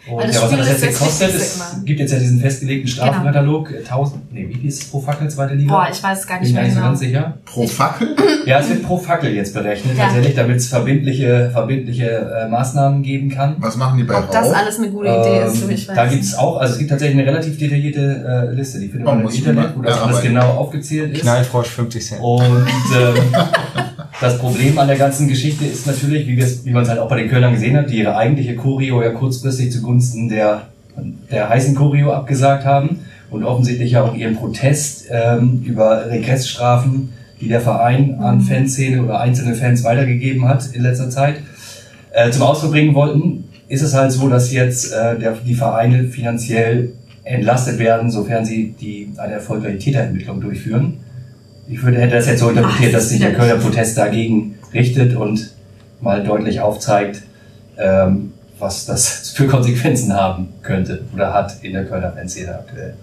Und 0.10 0.24
das 0.24 0.36
ja, 0.36 0.42
was 0.42 0.52
hat 0.52 0.60
das 0.60 0.68
ist 0.68 0.82
jetzt 0.82 0.84
das 0.84 1.00
gekostet? 1.00 1.36
Es 1.36 1.86
gibt 1.86 2.00
jetzt 2.00 2.12
ja 2.12 2.18
diesen 2.20 2.40
festgelegten 2.40 2.88
Strafenkatalog. 2.88 3.72
1000, 3.72 4.34
nee, 4.34 4.48
wie 4.50 4.56
viel 4.56 4.68
ist 4.70 4.82
es 4.82 4.90
pro 4.90 5.00
Fackel, 5.00 5.30
zweite 5.30 5.54
Liga? 5.54 5.72
Boah, 5.74 5.88
ich 5.92 6.02
weiß 6.02 6.20
es 6.22 6.28
gar 6.28 6.40
Bin 6.40 6.42
nicht 6.42 6.50
ich 6.50 6.54
mehr 6.56 6.64
gar 6.82 6.90
nicht 6.92 7.00
so 7.00 7.06
genau. 7.06 7.22
ganz 7.22 7.36
sicher. 7.36 7.38
pro 7.46 7.68
Fackel? 7.68 8.08
Ja, 8.48 8.60
es 8.60 8.70
wird 8.70 8.82
pro 8.84 8.98
Fackel 8.98 9.32
jetzt 9.36 9.54
berechnet, 9.54 9.96
Ja. 9.96 10.06
tatsächlich, 10.06 10.34
damit 10.34 10.58
es 10.58 10.68
verbindliche, 10.68 11.52
verbindliche 11.54 12.10
äh, 12.10 12.48
Maßnahmen 12.50 13.04
geben 13.04 13.30
kann. 13.30 13.56
Was 13.60 13.78
machen 13.78 14.00
die 14.00 14.04
bei 14.04 14.18
Ob 14.18 14.32
das 14.32 14.48
Rauch? 14.48 14.56
alles 14.56 14.80
eine 14.80 14.90
gute 14.90 15.08
Idee 15.10 15.44
ist, 15.46 15.62
Ähm, 15.62 15.68
du, 15.68 15.74
ich 15.76 15.88
weiß 15.88 15.96
da 15.96 16.06
gibt 16.08 16.24
es 16.24 16.36
auch, 16.36 16.58
also 16.58 16.74
es 16.74 16.80
gibt 16.80 16.90
tatsächlich 16.90 17.20
eine 17.20 17.28
relativ 17.32 17.60
detaillierte 17.60 18.50
äh, 18.52 18.56
Liste, 18.56 18.80
die 18.80 18.88
findet 18.88 19.08
Oh, 19.08 19.12
man 19.12 19.22
im 19.22 19.30
Internet, 19.30 19.78
wo 19.78 19.82
das 19.84 20.02
alles 20.02 20.22
genau 20.24 20.48
aufgezählt 20.54 21.14
ist. 21.14 21.22
Knallfrosch 21.22 21.68
50 21.70 22.04
Cent. 22.08 22.22
Und 22.22 22.42
ähm, 22.98 23.16
das 24.21 24.38
Problem 24.38 24.77
an 24.77 24.88
der 24.88 24.97
ganzen 24.97 25.27
Geschichte 25.27 25.65
ist 25.65 25.88
natürlich, 25.88 26.27
wie, 26.27 26.38
wie 26.38 26.71
man 26.71 26.84
es 26.84 26.89
halt 26.89 26.99
auch 26.99 27.10
bei 27.10 27.19
den 27.19 27.29
Kölnern 27.29 27.53
gesehen 27.53 27.75
hat, 27.75 27.89
die 27.89 27.97
ihre 27.97 28.15
eigentliche 28.15 28.55
Choreo 28.55 29.01
ja 29.01 29.10
kurzfristig 29.10 29.71
zugunsten 29.71 30.29
der, 30.29 30.67
der 31.31 31.49
heißen 31.49 31.73
Choreo 31.75 32.13
abgesagt 32.13 32.63
haben 32.63 32.99
und 33.31 33.43
offensichtlich 33.43 33.93
ja 33.93 34.03
auch 34.03 34.15
ihren 34.15 34.36
Protest 34.36 35.07
ähm, 35.10 35.63
über 35.65 36.05
Regressstrafen, 36.10 37.10
die 37.41 37.47
der 37.47 37.62
Verein 37.62 38.19
an 38.19 38.41
Fanszene 38.41 39.03
oder 39.03 39.19
einzelne 39.19 39.55
Fans 39.55 39.84
weitergegeben 39.84 40.47
hat 40.47 40.67
in 40.71 40.84
letzter 40.84 41.10
Zeit, 41.10 41.38
äh, 42.13 42.29
zum 42.29 42.43
Ausdruck 42.43 42.71
bringen 42.71 42.93
wollten, 42.93 43.45
ist 43.69 43.81
es 43.81 43.95
halt 43.95 44.12
so, 44.12 44.29
dass 44.29 44.51
jetzt 44.51 44.93
äh, 44.93 45.17
der, 45.17 45.31
die 45.45 45.55
Vereine 45.55 46.03
finanziell 46.03 46.91
entlastet 47.23 47.79
werden, 47.79 48.12
sofern 48.12 48.45
sie 48.45 48.75
die, 48.79 49.13
eine 49.17 49.34
erfolgreiche 49.34 49.79
Täterermittlung 49.79 50.41
durchführen. 50.41 50.97
Ich 51.71 51.81
würde, 51.84 51.99
hätte 51.99 52.15
das 52.15 52.27
jetzt 52.27 52.41
so 52.41 52.49
interpretiert, 52.49 52.89
Ach, 52.89 52.97
dass 52.97 53.10
sich 53.10 53.19
der. 53.19 53.34
Kölner 53.34 53.55
Protest 53.55 53.97
dagegen 53.97 54.60
richtet 54.73 55.15
und 55.15 55.51
mal 56.01 56.21
deutlich 56.21 56.60
aufzeigt, 56.60 57.21
ähm, 57.77 58.34
was 58.60 58.86
das 58.86 59.31
für 59.36 59.47
Konsequenzen 59.47 60.13
haben 60.13 60.49
könnte 60.63 61.05
oder 61.13 61.34
hat 61.34 61.63
in 61.63 61.73
der 61.73 61.86
Kölner 61.86 62.12
Fanszene 62.12 62.53
aktuell. 62.53 62.95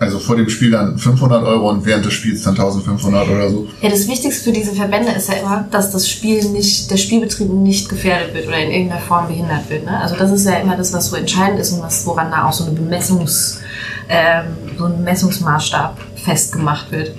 Also 0.00 0.18
vor 0.18 0.34
dem 0.34 0.48
Spiel 0.48 0.70
dann 0.70 0.98
500 0.98 1.44
Euro 1.44 1.68
und 1.68 1.84
während 1.84 2.06
des 2.06 2.14
Spiels 2.14 2.42
dann 2.42 2.54
1500 2.54 3.28
oder 3.28 3.50
so. 3.50 3.68
Ja, 3.82 3.90
das 3.90 4.08
Wichtigste 4.08 4.44
für 4.44 4.52
diese 4.52 4.72
Verbände 4.72 5.12
ist 5.12 5.28
ja 5.28 5.34
immer, 5.34 5.66
dass 5.70 5.90
das 5.92 6.08
Spiel 6.08 6.42
nicht, 6.48 6.90
der 6.90 6.96
Spielbetrieb 6.96 7.50
nicht 7.50 7.88
gefährdet 7.90 8.34
wird 8.34 8.48
oder 8.48 8.58
in 8.58 8.70
irgendeiner 8.70 9.02
Form 9.02 9.28
behindert 9.28 9.68
wird. 9.68 9.84
Ne? 9.84 10.00
Also 10.00 10.16
das 10.16 10.32
ist 10.32 10.46
ja 10.46 10.54
immer 10.54 10.76
das, 10.76 10.94
was 10.94 11.08
so 11.08 11.16
entscheidend 11.16 11.60
ist 11.60 11.72
und 11.72 11.82
was, 11.82 12.06
woran 12.06 12.30
da 12.30 12.48
auch 12.48 12.52
so 12.52 12.64
eine 12.64 12.72
Bemessungs, 12.72 13.60
ähm, 14.08 14.46
so 14.78 14.86
ein 14.86 15.04
Messungsmaßstab 15.04 15.98
festgemacht 16.16 16.90
wird. 16.90 17.12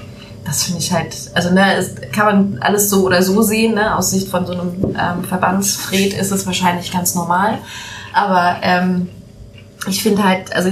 Das 0.46 0.64
finde 0.64 0.80
ich 0.80 0.92
halt, 0.92 1.16
also 1.36 1.52
ne, 1.52 1.76
es 1.76 1.96
kann 2.12 2.26
man 2.26 2.58
alles 2.62 2.90
so 2.90 3.06
oder 3.06 3.22
so 3.22 3.42
sehen, 3.42 3.76
ne? 3.76 3.96
Aus 3.96 4.12
Sicht 4.12 4.28
von 4.28 4.46
so 4.46 4.54
einem 4.54 4.74
ähm, 4.84 5.24
Verbandsfred 5.24 6.14
ist 6.14 6.32
es 6.32 6.46
wahrscheinlich 6.46 6.92
ganz 6.92 7.14
normal. 7.14 7.60
Aber 8.14 8.58
ähm, 8.64 9.10
ich 9.88 10.02
finde 10.02 10.24
halt, 10.24 10.54
also 10.56 10.72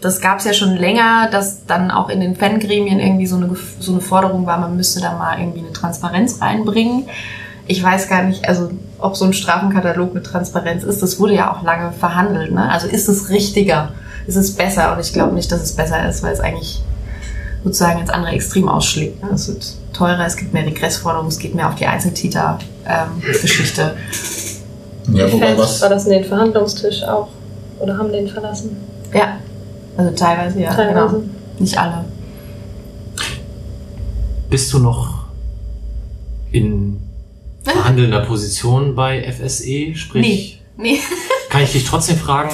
das 0.00 0.20
gab 0.20 0.38
es 0.38 0.44
ja 0.44 0.52
schon 0.52 0.76
länger, 0.76 1.28
dass 1.30 1.64
dann 1.66 1.90
auch 1.90 2.10
in 2.10 2.20
den 2.20 2.36
Fangremien 2.36 3.00
irgendwie 3.00 3.26
so 3.26 3.36
eine, 3.36 3.50
so 3.80 3.92
eine 3.92 4.00
Forderung 4.00 4.46
war, 4.46 4.58
man 4.58 4.76
müsste 4.76 5.00
da 5.00 5.12
mal 5.16 5.38
irgendwie 5.38 5.60
eine 5.60 5.72
Transparenz 5.72 6.40
reinbringen. 6.40 7.08
Ich 7.66 7.82
weiß 7.82 8.08
gar 8.08 8.22
nicht, 8.22 8.46
also 8.46 8.70
ob 8.98 9.16
so 9.16 9.24
ein 9.24 9.32
Strafenkatalog 9.32 10.12
mit 10.12 10.24
Transparenz 10.26 10.84
ist, 10.84 11.02
das 11.02 11.18
wurde 11.18 11.34
ja 11.34 11.52
auch 11.52 11.62
lange 11.62 11.92
verhandelt. 11.92 12.52
Ne? 12.52 12.70
Also 12.70 12.86
ist 12.86 13.08
es 13.08 13.30
richtiger, 13.30 13.92
ist 14.26 14.36
es 14.36 14.54
besser? 14.54 14.92
Und 14.92 15.00
ich 15.00 15.14
glaube 15.14 15.34
nicht, 15.34 15.50
dass 15.50 15.62
es 15.62 15.72
besser 15.74 16.06
ist, 16.06 16.22
weil 16.22 16.34
es 16.34 16.40
eigentlich 16.40 16.82
sozusagen 17.64 18.00
ins 18.00 18.10
andere 18.10 18.32
Extrem 18.32 18.68
ausschlägt. 18.68 19.22
Ne? 19.22 19.30
Es 19.34 19.48
wird 19.48 19.64
teurer, 19.92 20.26
es 20.26 20.36
gibt 20.36 20.52
mehr 20.52 20.66
Regressforderungen, 20.66 21.28
es 21.30 21.38
geht 21.38 21.54
mehr 21.54 21.68
auf 21.68 21.74
die 21.76 21.86
Einzeltäter-Geschichte. 21.86 23.96
Ja, 25.12 25.26
Die 25.26 25.32
wobei 25.32 25.56
was, 25.58 25.78
verlassen 25.78 26.10
den 26.10 26.24
Verhandlungstisch 26.24 27.02
auch. 27.04 27.28
Oder 27.80 27.96
haben 27.98 28.12
den 28.12 28.28
verlassen. 28.28 28.76
ja, 29.12 29.36
also 29.96 30.10
teilweise 30.14 30.60
ja, 30.60 30.72
Teilweise. 30.74 31.16
genau. 31.16 31.22
Nicht 31.58 31.76
alle. 31.78 32.04
Bist 34.50 34.72
du 34.72 34.78
noch 34.78 35.24
in 36.52 37.00
verhandelnder 37.64 38.20
Position 38.20 38.94
bei 38.94 39.22
FSE? 39.30 39.94
Sprich, 39.94 40.60
Nee, 40.76 40.92
nee. 40.94 40.98
kann 41.50 41.62
ich 41.62 41.72
dich 41.72 41.84
trotzdem 41.84 42.16
fragen, 42.16 42.50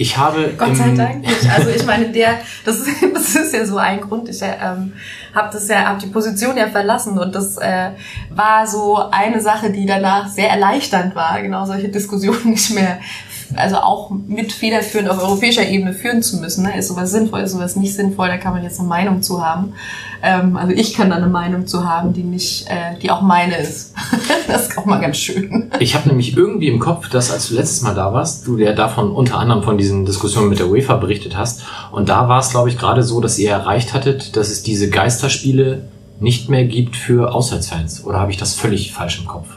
ich 0.00 0.16
habe 0.16 0.54
Gott 0.56 0.76
sei 0.76 0.94
Dank 0.94 1.20
nicht. 1.20 1.50
Also 1.50 1.70
ich 1.70 1.84
meine, 1.84 2.08
der, 2.10 2.38
das, 2.64 2.76
ist- 2.78 3.02
das 3.14 3.34
ist 3.34 3.52
ja 3.52 3.66
so 3.66 3.76
ein 3.78 4.00
Grund. 4.00 4.28
Ich 4.28 4.40
ähm, 4.42 4.92
habe 5.34 5.48
das 5.52 5.66
ja, 5.68 5.84
habe 5.86 6.00
die 6.00 6.06
Position 6.06 6.56
ja 6.56 6.68
verlassen 6.68 7.18
und 7.18 7.34
das 7.34 7.56
äh, 7.58 7.90
war 8.30 8.66
so 8.66 8.96
eine 9.10 9.40
Sache, 9.40 9.70
die 9.70 9.84
danach 9.86 10.28
sehr 10.28 10.50
erleichternd 10.50 11.14
war, 11.14 11.42
genau 11.42 11.66
solche 11.66 11.88
Diskussionen 11.88 12.38
nicht 12.50 12.70
mehr, 12.70 12.98
also 13.56 13.76
auch 13.76 14.10
mit 14.10 14.52
federführend 14.52 15.08
auf 15.10 15.22
europäischer 15.22 15.66
Ebene 15.66 15.92
führen 15.92 16.22
zu 16.22 16.38
müssen. 16.38 16.64
Ne? 16.64 16.76
Ist 16.76 16.88
sowas 16.88 17.10
sinnvoll, 17.10 17.40
ist 17.40 17.52
sowas 17.52 17.76
nicht 17.76 17.94
sinnvoll? 17.94 18.28
Da 18.28 18.36
kann 18.36 18.52
man 18.52 18.62
jetzt 18.62 18.78
eine 18.78 18.88
Meinung 18.88 19.22
zu 19.22 19.44
haben. 19.44 19.74
Ähm, 20.22 20.56
also 20.56 20.72
ich 20.72 20.94
kann 20.94 21.10
da 21.10 21.16
eine 21.16 21.28
Meinung 21.28 21.66
zu 21.66 21.88
haben, 21.88 22.12
die 22.12 22.22
nicht, 22.22 22.68
äh, 22.68 22.98
die 23.00 23.10
auch 23.10 23.22
meine 23.22 23.56
ist. 23.56 23.94
das 24.48 24.68
ist 24.68 24.78
auch 24.78 24.84
mal 24.84 25.00
ganz 25.00 25.16
schön. 25.16 25.70
Ich 25.78 25.94
habe 25.94 26.08
nämlich 26.08 26.36
irgendwie 26.36 26.68
im 26.68 26.78
Kopf, 26.78 27.08
dass 27.08 27.30
als 27.30 27.48
du 27.48 27.54
letztes 27.54 27.82
Mal 27.82 27.94
da 27.94 28.12
warst, 28.12 28.46
du 28.46 28.58
ja 28.58 28.72
davon 28.72 29.12
unter 29.12 29.38
anderem 29.38 29.62
von 29.62 29.78
diesen 29.78 30.04
Diskussionen 30.04 30.48
mit 30.48 30.58
der 30.58 30.68
UEFA 30.68 30.96
berichtet 30.96 31.36
hast. 31.36 31.62
Und 31.92 32.08
da 32.08 32.28
war 32.28 32.40
es, 32.40 32.50
glaube 32.50 32.68
ich, 32.68 32.78
gerade 32.78 33.02
so, 33.02 33.20
dass 33.20 33.38
ihr 33.38 33.50
erreicht 33.50 33.94
hattet, 33.94 34.36
dass 34.36 34.50
es 34.50 34.62
diese 34.62 34.90
Geisterspiele 34.90 35.88
nicht 36.20 36.48
mehr 36.48 36.64
gibt 36.64 36.96
für 36.96 37.32
Auswärtsfans. 37.32 38.04
Oder 38.04 38.18
habe 38.18 38.30
ich 38.30 38.36
das 38.36 38.54
völlig 38.54 38.92
falsch 38.92 39.20
im 39.20 39.26
Kopf? 39.26 39.48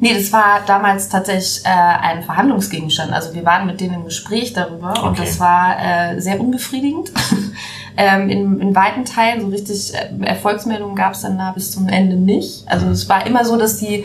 Nee, 0.00 0.14
das 0.14 0.32
war 0.32 0.60
damals 0.66 1.08
tatsächlich 1.10 1.64
äh, 1.64 1.68
ein 1.68 2.22
Verhandlungsgegenstand. 2.22 3.12
Also 3.12 3.34
wir 3.34 3.44
waren 3.44 3.66
mit 3.66 3.80
denen 3.80 3.94
im 3.94 4.04
Gespräch 4.04 4.54
darüber 4.54 5.02
und 5.02 5.10
Okay. 5.10 5.22
das 5.24 5.38
war 5.38 5.76
äh, 5.78 6.20
sehr 6.20 6.40
unbefriedigend. 6.40 7.12
ähm, 7.96 8.30
in, 8.30 8.60
in 8.60 8.74
weiten 8.74 9.04
Teilen 9.04 9.42
so 9.42 9.48
richtig 9.48 9.92
äh, 9.94 10.24
Erfolgsmeldungen 10.24 10.96
gab 10.96 11.12
es 11.12 11.20
dann 11.20 11.36
da 11.36 11.52
bis 11.52 11.70
zum 11.70 11.88
Ende 11.88 12.16
nicht. 12.16 12.66
Also 12.66 12.86
es 12.86 13.08
war 13.08 13.26
immer 13.26 13.44
so, 13.44 13.56
dass 13.56 13.76
die 13.76 14.04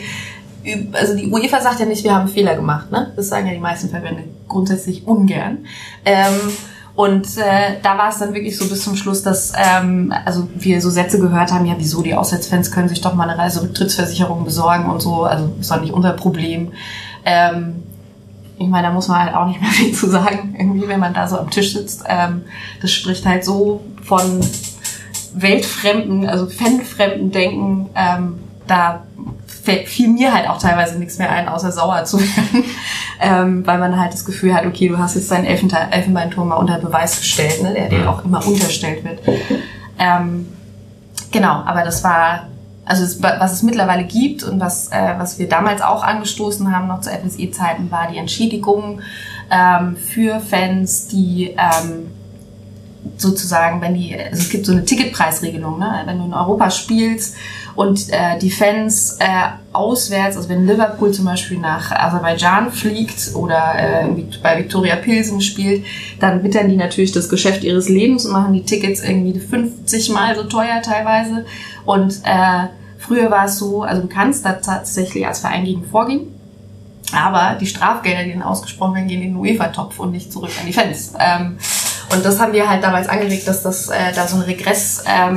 also 0.92 1.14
die 1.14 1.28
UEFA 1.28 1.60
sagt 1.60 1.78
ja 1.80 1.86
nicht, 1.86 2.02
wir 2.02 2.12
haben 2.14 2.26
Fehler 2.28 2.56
gemacht, 2.56 2.90
ne? 2.90 3.12
Das 3.14 3.28
sagen 3.28 3.46
ja 3.46 3.52
die 3.52 3.60
meisten 3.60 3.88
Verbände 3.88 4.24
grundsätzlich 4.48 5.06
ungern. 5.06 5.58
Ähm, 6.04 6.34
und 6.96 7.36
äh, 7.36 7.76
da 7.82 7.98
war 7.98 8.08
es 8.08 8.18
dann 8.18 8.32
wirklich 8.32 8.56
so 8.56 8.66
bis 8.68 8.82
zum 8.82 8.96
Schluss, 8.96 9.22
dass 9.22 9.52
ähm, 9.54 10.14
also 10.24 10.48
wir 10.54 10.80
so 10.80 10.88
Sätze 10.88 11.20
gehört 11.20 11.52
haben, 11.52 11.66
ja 11.66 11.74
wieso 11.76 12.02
die 12.02 12.14
Auswärtsfans 12.14 12.72
können 12.72 12.88
sich 12.88 13.02
doch 13.02 13.14
mal 13.14 13.28
eine 13.28 13.38
Reiserücktrittsversicherung 13.38 14.44
besorgen 14.44 14.86
und 14.86 15.02
so, 15.02 15.24
also 15.24 15.52
ist 15.60 15.70
doch 15.70 15.80
nicht 15.80 15.92
unser 15.92 16.12
Problem. 16.12 16.72
Ähm, 17.26 17.82
ich 18.58 18.66
meine, 18.66 18.88
da 18.88 18.94
muss 18.94 19.08
man 19.08 19.20
halt 19.20 19.34
auch 19.34 19.46
nicht 19.46 19.60
mehr 19.62 19.70
viel 19.70 19.92
zu 19.92 20.08
sagen, 20.08 20.56
irgendwie, 20.58 20.88
wenn 20.88 20.98
man 20.98 21.12
da 21.12 21.28
so 21.28 21.38
am 21.38 21.50
Tisch 21.50 21.74
sitzt. 21.74 22.04
Ähm, 22.08 22.44
das 22.80 22.90
spricht 22.92 23.26
halt 23.26 23.44
so 23.44 23.84
von 24.02 24.40
weltfremden, 25.34 26.26
also 26.26 26.46
fanfremden 26.46 27.30
Denken. 27.30 27.90
Ähm, 27.94 28.38
da 28.66 29.02
fiel 29.66 30.08
mir 30.08 30.32
halt 30.32 30.48
auch 30.48 30.58
teilweise 30.58 30.98
nichts 30.98 31.18
mehr 31.18 31.30
ein, 31.30 31.48
außer 31.48 31.72
sauer 31.72 32.04
zu 32.04 32.20
werden, 32.20 32.64
ähm, 33.20 33.66
weil 33.66 33.78
man 33.78 33.98
halt 33.98 34.12
das 34.12 34.24
Gefühl 34.24 34.54
hat, 34.54 34.66
okay, 34.66 34.88
du 34.88 34.98
hast 34.98 35.14
jetzt 35.14 35.30
deinen 35.30 35.44
Elfente- 35.44 35.90
Elfenbeinturm 35.90 36.48
mal 36.48 36.56
unter 36.56 36.78
Beweis 36.78 37.18
gestellt, 37.18 37.62
ne, 37.62 37.74
der 37.74 37.88
dir 37.88 38.10
auch 38.10 38.24
immer 38.24 38.46
unterstellt 38.46 39.04
wird. 39.04 39.20
Ähm, 39.98 40.46
genau, 41.30 41.62
aber 41.64 41.82
das 41.82 42.04
war, 42.04 42.48
also 42.84 43.02
es, 43.02 43.22
was 43.22 43.52
es 43.52 43.62
mittlerweile 43.62 44.04
gibt 44.04 44.42
und 44.42 44.60
was, 44.60 44.88
äh, 44.88 45.14
was 45.18 45.38
wir 45.38 45.48
damals 45.48 45.82
auch 45.82 46.02
angestoßen 46.02 46.74
haben, 46.74 46.88
noch 46.88 47.00
zu 47.00 47.10
FSE-Zeiten, 47.10 47.90
war 47.90 48.08
die 48.10 48.18
Entschädigung 48.18 49.00
ähm, 49.50 49.96
für 49.96 50.40
Fans, 50.40 51.08
die 51.08 51.54
ähm, 51.56 52.10
sozusagen, 53.16 53.80
wenn 53.80 53.94
die, 53.94 54.14
also 54.14 54.42
es 54.42 54.50
gibt 54.50 54.66
so 54.66 54.72
eine 54.72 54.84
Ticketpreisregelung, 54.84 55.78
ne? 55.78 56.02
wenn 56.04 56.18
du 56.18 56.24
in 56.24 56.34
Europa 56.34 56.70
spielst 56.70 57.36
und 57.76 58.10
äh, 58.10 58.38
die 58.40 58.50
Fans 58.50 59.18
äh, 59.20 59.26
auswärts, 59.72 60.36
also 60.36 60.48
wenn 60.48 60.66
Liverpool 60.66 61.12
zum 61.12 61.26
Beispiel 61.26 61.58
nach 61.58 61.92
Aserbaidschan 61.92 62.72
fliegt 62.72 63.34
oder 63.34 63.74
äh, 63.76 64.08
bei 64.42 64.58
Viktoria 64.58 64.96
Pilsen 64.96 65.42
spielt, 65.42 65.84
dann 66.18 66.42
wittern 66.42 66.70
die 66.70 66.76
natürlich 66.76 67.12
das 67.12 67.28
Geschäft 67.28 67.62
ihres 67.62 67.90
Lebens 67.90 68.24
und 68.24 68.32
machen 68.32 68.54
die 68.54 68.64
Tickets 68.64 69.02
irgendwie 69.02 69.38
50 69.38 70.10
Mal 70.10 70.34
so 70.34 70.44
teuer 70.44 70.80
teilweise. 70.82 71.44
Und 71.84 72.22
äh, 72.24 72.68
früher 72.98 73.30
war 73.30 73.44
es 73.44 73.58
so, 73.58 73.82
also 73.82 74.02
du 74.02 74.08
kannst 74.08 74.46
da 74.46 74.54
tatsächlich 74.54 75.26
als 75.26 75.40
Verein 75.40 75.64
gegen 75.66 75.84
vorgehen. 75.84 76.32
Aber 77.12 77.56
die 77.60 77.66
Strafgelder, 77.66 78.24
die 78.24 78.32
dann 78.32 78.42
ausgesprochen 78.42 78.94
werden, 78.94 79.08
gehen 79.08 79.22
in 79.22 79.34
den 79.34 79.36
UEFA-Topf 79.36 80.00
und 80.00 80.12
nicht 80.12 80.32
zurück 80.32 80.50
an 80.58 80.66
die 80.66 80.72
Fans. 80.72 81.12
Ähm, 81.20 81.58
und 82.12 82.24
das 82.24 82.40
haben 82.40 82.52
wir 82.52 82.68
halt 82.68 82.82
damals 82.82 83.08
angeregt, 83.08 83.46
dass 83.46 83.62
das 83.62 83.88
äh, 83.88 84.12
da 84.14 84.26
so 84.26 84.36
ein 84.36 84.42
Regress, 84.42 85.04
ähm, 85.06 85.36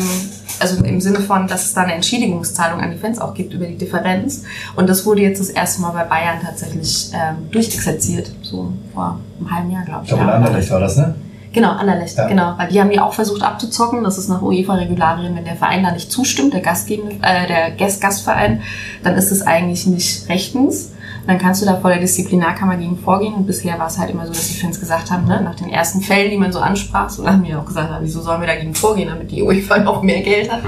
also 0.62 0.84
im 0.84 1.00
Sinne 1.02 1.20
von, 1.20 1.48
dass 1.48 1.66
es 1.66 1.74
da 1.74 1.82
eine 1.82 1.94
Entschädigungszahlung 1.94 2.80
an 2.82 2.92
die 2.92 2.98
Fans 2.98 3.20
auch 3.20 3.34
gibt 3.34 3.54
über 3.54 3.66
die 3.66 3.78
Differenz. 3.78 4.44
Und 4.76 4.88
das 4.90 5.06
wurde 5.06 5.22
jetzt 5.22 5.40
das 5.40 5.50
erste 5.50 5.82
Mal 5.82 5.92
bei 5.92 6.04
Bayern 6.04 6.40
tatsächlich 6.44 7.12
ähm, 7.14 7.50
durchexerziert, 7.52 8.32
so 8.42 8.72
vor 8.94 9.20
einem 9.40 9.52
halben 9.56 9.72
Jahr, 9.72 9.84
glaube 9.86 10.02
Ich 10.06 10.12
ich. 10.12 10.16
glaube, 10.18 10.32
Ja. 10.32 10.38
Anderlecht 10.38 10.72
war 10.72 10.80
das, 10.80 10.98
ne? 10.98 11.16
Genau, 11.52 11.72
Anderlecht, 11.72 12.16
Ja. 12.16 12.28
genau. 12.28 12.54
Weil 12.58 12.68
die 12.70 12.80
haben 12.80 12.92
die 12.92 13.00
auch 13.00 13.14
versucht 13.14 13.42
abzuzocken. 13.42 14.04
Das 14.04 14.20
ist 14.20 14.28
nach 14.30 14.42
UEFA-Regularien, 14.42 15.36
wenn 15.36 15.46
der 15.46 15.56
Verein 15.56 15.84
da 15.84 15.92
nicht 15.92 16.12
zustimmt, 16.12 16.54
der 16.54 16.62
Gastgeber, 16.62 17.10
äh, 17.24 17.48
der 17.48 17.72
Gast 17.72 18.02
Gastverein, 18.02 18.62
dann 19.04 19.16
ist 19.16 19.32
es 19.32 19.42
eigentlich 19.42 19.88
nicht 19.88 20.30
rechtens. 20.30 20.92
Dann 21.30 21.38
kannst 21.38 21.62
du 21.62 21.68
da 21.68 21.76
vor 21.76 21.92
der 21.92 22.00
Disziplinarkammer 22.00 22.76
gegen 22.76 22.98
vorgehen. 22.98 23.36
Und 23.36 23.46
bisher 23.46 23.78
war 23.78 23.86
es 23.86 24.00
halt 24.00 24.10
immer 24.10 24.26
so, 24.26 24.34
dass 24.34 24.48
die 24.48 24.56
Fans 24.56 24.80
gesagt 24.80 25.12
haben, 25.12 25.28
ne, 25.28 25.40
nach 25.44 25.54
den 25.54 25.70
ersten 25.70 26.02
Fällen, 26.02 26.32
die 26.32 26.38
man 26.38 26.52
so 26.52 26.58
ansprach, 26.58 27.08
so 27.08 27.24
haben 27.28 27.44
wir 27.44 27.60
auch 27.60 27.66
gesagt, 27.66 27.90
na, 27.92 28.00
wieso 28.02 28.20
sollen 28.20 28.42
wir 28.42 28.48
dagegen 28.48 28.74
vorgehen, 28.74 29.10
damit 29.10 29.30
die 29.30 29.44
UEFA 29.44 29.78
noch 29.84 30.02
mehr 30.02 30.24
Geld 30.24 30.52
hat. 30.52 30.62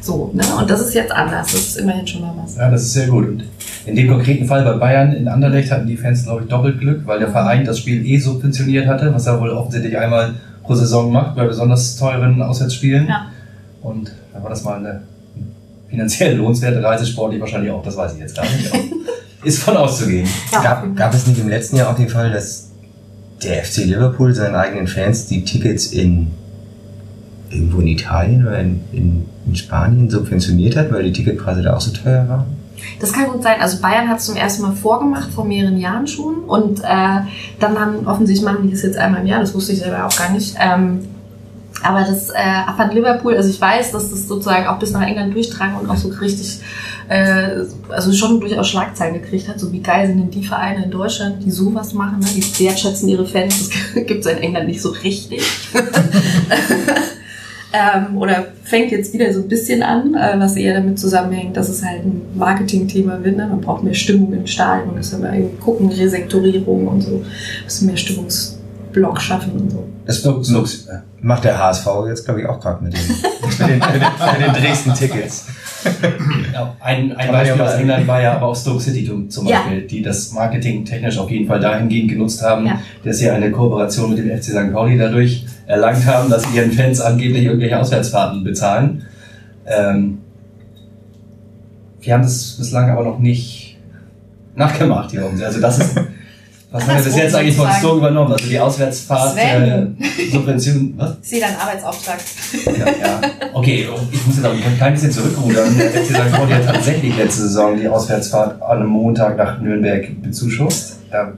So, 0.00 0.32
ne? 0.34 0.42
Und 0.58 0.68
das 0.68 0.80
ist 0.80 0.94
jetzt 0.94 1.12
anders. 1.12 1.52
Das 1.52 1.60
ist 1.60 1.76
immerhin 1.76 2.08
schon 2.08 2.22
mal 2.22 2.34
was. 2.42 2.56
Ja, 2.56 2.68
das 2.68 2.82
ist 2.82 2.94
sehr 2.94 3.06
gut. 3.06 3.28
Und 3.28 3.44
in 3.86 3.94
dem 3.94 4.08
konkreten 4.08 4.46
Fall 4.46 4.64
bei 4.64 4.72
Bayern 4.72 5.12
in 5.12 5.28
Anderlecht 5.28 5.70
hatten 5.70 5.86
die 5.86 5.96
Fans, 5.96 6.24
glaube 6.24 6.42
ich, 6.42 6.48
doppelt 6.48 6.80
Glück, 6.80 7.06
weil 7.06 7.20
der 7.20 7.28
Verein 7.28 7.64
das 7.64 7.78
Spiel 7.78 8.04
eh 8.04 8.18
subventioniert 8.18 8.88
hatte, 8.88 9.14
was 9.14 9.28
er 9.28 9.40
wohl 9.40 9.50
offensichtlich 9.50 9.96
einmal 9.96 10.34
pro 10.64 10.74
Saison 10.74 11.12
macht, 11.12 11.36
bei 11.36 11.46
besonders 11.46 11.94
teuren 11.96 12.42
Auswärtsspielen. 12.42 13.06
Ja. 13.06 13.26
Und 13.80 14.10
da 14.34 14.42
war 14.42 14.50
das 14.50 14.64
mal 14.64 14.78
eine 14.78 15.02
finanziell 15.88 16.34
lohnenswerte 16.34 16.82
Reise, 16.82 17.06
sportlich 17.06 17.40
wahrscheinlich 17.40 17.70
auch, 17.70 17.84
das 17.84 17.96
weiß 17.96 18.14
ich 18.14 18.18
jetzt 18.18 18.34
gar 18.34 18.42
nicht. 18.42 18.72
ist 19.42 19.62
von 19.62 19.76
auszugehen. 19.76 20.28
Ja. 20.52 20.62
Gab, 20.62 20.96
gab 20.96 21.14
es 21.14 21.26
nicht 21.26 21.40
im 21.40 21.48
letzten 21.48 21.76
Jahr 21.76 21.90
auch 21.90 21.96
den 21.96 22.08
Fall, 22.08 22.30
dass 22.32 22.70
der 23.42 23.64
FC 23.64 23.78
Liverpool 23.84 24.34
seinen 24.34 24.54
eigenen 24.54 24.86
Fans 24.86 25.26
die 25.26 25.44
Tickets 25.44 25.86
in 25.86 26.30
irgendwo 27.50 27.80
in 27.80 27.88
Italien 27.88 28.46
oder 28.46 28.60
in, 28.60 28.80
in, 28.92 29.26
in 29.46 29.56
Spanien 29.56 30.08
subventioniert 30.08 30.76
hat, 30.76 30.92
weil 30.92 31.02
die 31.02 31.12
Ticketpreise 31.12 31.62
da 31.62 31.74
auch 31.74 31.80
so 31.80 31.90
teuer 31.90 32.28
waren? 32.28 32.46
Das 33.00 33.12
kann 33.12 33.28
gut 33.28 33.42
sein. 33.42 33.60
Also 33.60 33.80
Bayern 33.80 34.08
hat 34.08 34.18
es 34.18 34.26
zum 34.26 34.36
ersten 34.36 34.62
Mal 34.62 34.72
vorgemacht, 34.72 35.30
vor 35.30 35.44
mehreren 35.44 35.78
Jahren 35.78 36.06
schon. 36.06 36.44
Und 36.44 36.80
äh, 36.80 37.20
dann 37.58 37.78
haben 37.78 38.06
offensichtlich 38.06 38.44
machen 38.44 38.64
die 38.64 38.70
das 38.70 38.82
jetzt 38.82 38.96
einmal 38.96 39.20
im 39.20 39.26
Jahr, 39.26 39.40
das 39.40 39.54
wusste 39.54 39.72
ich 39.72 39.80
selber 39.80 40.06
auch 40.06 40.16
gar 40.16 40.30
nicht. 40.30 40.56
Ähm, 40.58 41.00
Aber 41.82 42.00
das 42.00 42.30
äh, 42.30 42.34
fand 42.76 42.94
Liverpool, 42.94 43.36
also 43.36 43.48
ich 43.48 43.60
weiß, 43.60 43.92
dass 43.92 44.10
das 44.10 44.28
sozusagen 44.28 44.66
auch 44.66 44.78
bis 44.78 44.92
nach 44.92 45.02
England 45.02 45.34
durchdrang 45.34 45.76
und 45.76 45.88
auch 45.88 45.96
so 45.96 46.08
richtig, 46.08 46.60
äh, 47.08 47.64
also 47.88 48.12
schon 48.12 48.40
durchaus 48.40 48.68
Schlagzeilen 48.68 49.14
gekriegt 49.14 49.48
hat. 49.48 49.58
So 49.58 49.72
wie 49.72 49.80
geil 49.80 50.06
sind 50.06 50.18
denn 50.18 50.30
die 50.30 50.44
Vereine 50.44 50.84
in 50.84 50.90
Deutschland, 50.90 51.42
die 51.44 51.50
sowas 51.50 51.94
machen, 51.94 52.20
ne? 52.20 52.26
die 52.34 52.64
wertschätzen 52.64 53.08
ihre 53.08 53.26
Fans. 53.26 53.70
Das 53.94 54.04
gibt's 54.06 54.26
in 54.26 54.38
England 54.38 54.68
nicht 54.68 54.82
so 54.82 54.90
richtig. 54.90 55.42
ähm, 57.72 58.18
oder 58.18 58.48
fängt 58.62 58.90
jetzt 58.90 59.14
wieder 59.14 59.32
so 59.32 59.40
ein 59.40 59.48
bisschen 59.48 59.82
an, 59.82 60.14
äh, 60.14 60.38
was 60.38 60.56
eher 60.56 60.74
damit 60.74 60.98
zusammenhängt, 60.98 61.56
dass 61.56 61.70
es 61.70 61.84
halt 61.84 62.04
ein 62.04 62.20
Marketingthema 62.34 63.20
wird. 63.22 63.38
Ne? 63.38 63.46
Man 63.46 63.60
braucht 63.62 63.84
mehr 63.84 63.94
Stimmung 63.94 64.32
im 64.34 64.46
Stadion, 64.46 64.96
das 64.96 65.12
haben 65.12 65.22
wir 65.22 65.32
irgendwie 65.32 65.56
gucken, 65.56 65.88
Resektorierung 65.88 66.88
und 66.88 67.00
so, 67.00 67.16
ein 67.16 67.24
bisschen 67.64 67.86
mehr 67.86 67.96
Stimmungsblock 67.96 69.20
schaffen 69.20 69.52
und 69.52 69.70
so. 69.70 69.88
Das 70.04 70.22
looks, 70.24 70.50
looks, 70.50 70.86
Macht 71.22 71.44
der 71.44 71.58
HSV 71.58 71.86
jetzt, 72.08 72.24
glaube 72.24 72.40
ich, 72.40 72.46
auch 72.46 72.58
gerade 72.60 72.82
mit, 72.82 72.94
den- 72.94 73.00
mit, 73.08 73.58
den, 73.60 73.78
mit, 73.78 73.88
den, 73.88 74.00
mit 74.48 74.56
den 74.56 74.62
Dresden-Tickets. 74.62 75.46
Ja, 76.52 76.74
ein, 76.80 77.12
ein 77.16 77.30
Beispiel 77.32 77.60
aus 77.62 77.74
England 77.74 78.06
war 78.06 78.20
ja 78.22 78.34
aber 78.36 78.46
auch 78.46 78.56
Stoke 78.56 78.80
City 78.80 79.04
zum 79.06 79.28
zum 79.30 79.46
Ja. 79.46 79.60
Beispiel, 79.60 79.82
die 79.86 80.02
das 80.02 80.32
Marketing 80.32 80.84
technisch 80.84 81.18
auf 81.18 81.30
jeden 81.30 81.46
Fall 81.46 81.60
dahingehend 81.60 82.10
genutzt 82.10 82.42
haben, 82.42 82.66
Ja. 82.66 82.80
dass 83.04 83.18
sie 83.18 83.28
eine 83.30 83.50
Kooperation 83.50 84.10
mit 84.10 84.18
dem 84.18 84.28
FC 84.30 84.44
St. 84.44 84.72
Pauli 84.72 84.96
dadurch 84.98 85.44
erlangt 85.66 86.04
haben, 86.06 86.30
dass 86.30 86.44
sie 86.44 86.56
ihren 86.56 86.72
Fans 86.72 87.00
angeblich 87.00 87.44
irgendwelche 87.44 87.78
Auswärtsfahrten 87.78 88.42
bezahlen. 88.44 89.02
Ähm, 89.66 90.18
wir 92.00 92.14
haben 92.14 92.22
das 92.22 92.56
bislang 92.58 92.90
aber 92.90 93.04
noch 93.04 93.18
nicht 93.18 93.78
nachgemacht 94.56 95.10
hier 95.10 95.24
oben. 95.26 95.42
Also 95.42 95.60
das 95.60 95.78
ist, 95.78 95.96
was 96.72 96.86
haben 96.86 96.98
wir 96.98 97.04
bis 97.04 97.16
jetzt 97.16 97.34
eigentlich 97.34 97.56
von. 97.56 97.68
Stoke 97.72 97.98
übernommen? 97.98 98.32
Also 98.32 98.46
die 98.46 98.58
Auswärtsfahrt, 98.58 99.36
äh. 99.36 99.86
Subvention, 100.30 100.94
was? 100.96 101.16
Ich 101.22 101.28
sehe 101.28 101.40
deinen 101.40 101.56
Arbeitsauftrag. 101.56 102.18
Ja, 102.64 102.72
ja. 102.86 103.20
Okay, 103.52 103.88
ich 104.12 104.26
muss 104.26 104.36
jetzt 104.36 104.44
aber 104.44 104.54
ein 104.54 104.76
klein 104.76 104.92
bisschen 104.92 105.10
zurückrudern. 105.10 105.76
Der 105.76 105.90
FC 105.90 106.06
St. 106.06 106.32
Pauli 106.32 106.52
hat 106.52 106.66
tatsächlich 106.66 107.16
letzte 107.16 107.42
Saison 107.42 107.76
die 107.76 107.88
Auswärtsfahrt 107.88 108.62
an 108.62 108.78
einem 108.78 108.86
Montag 108.86 109.36
nach 109.36 109.60
Nürnberg 109.60 110.22
bezuschusst. 110.22 110.98
Da 111.10 111.32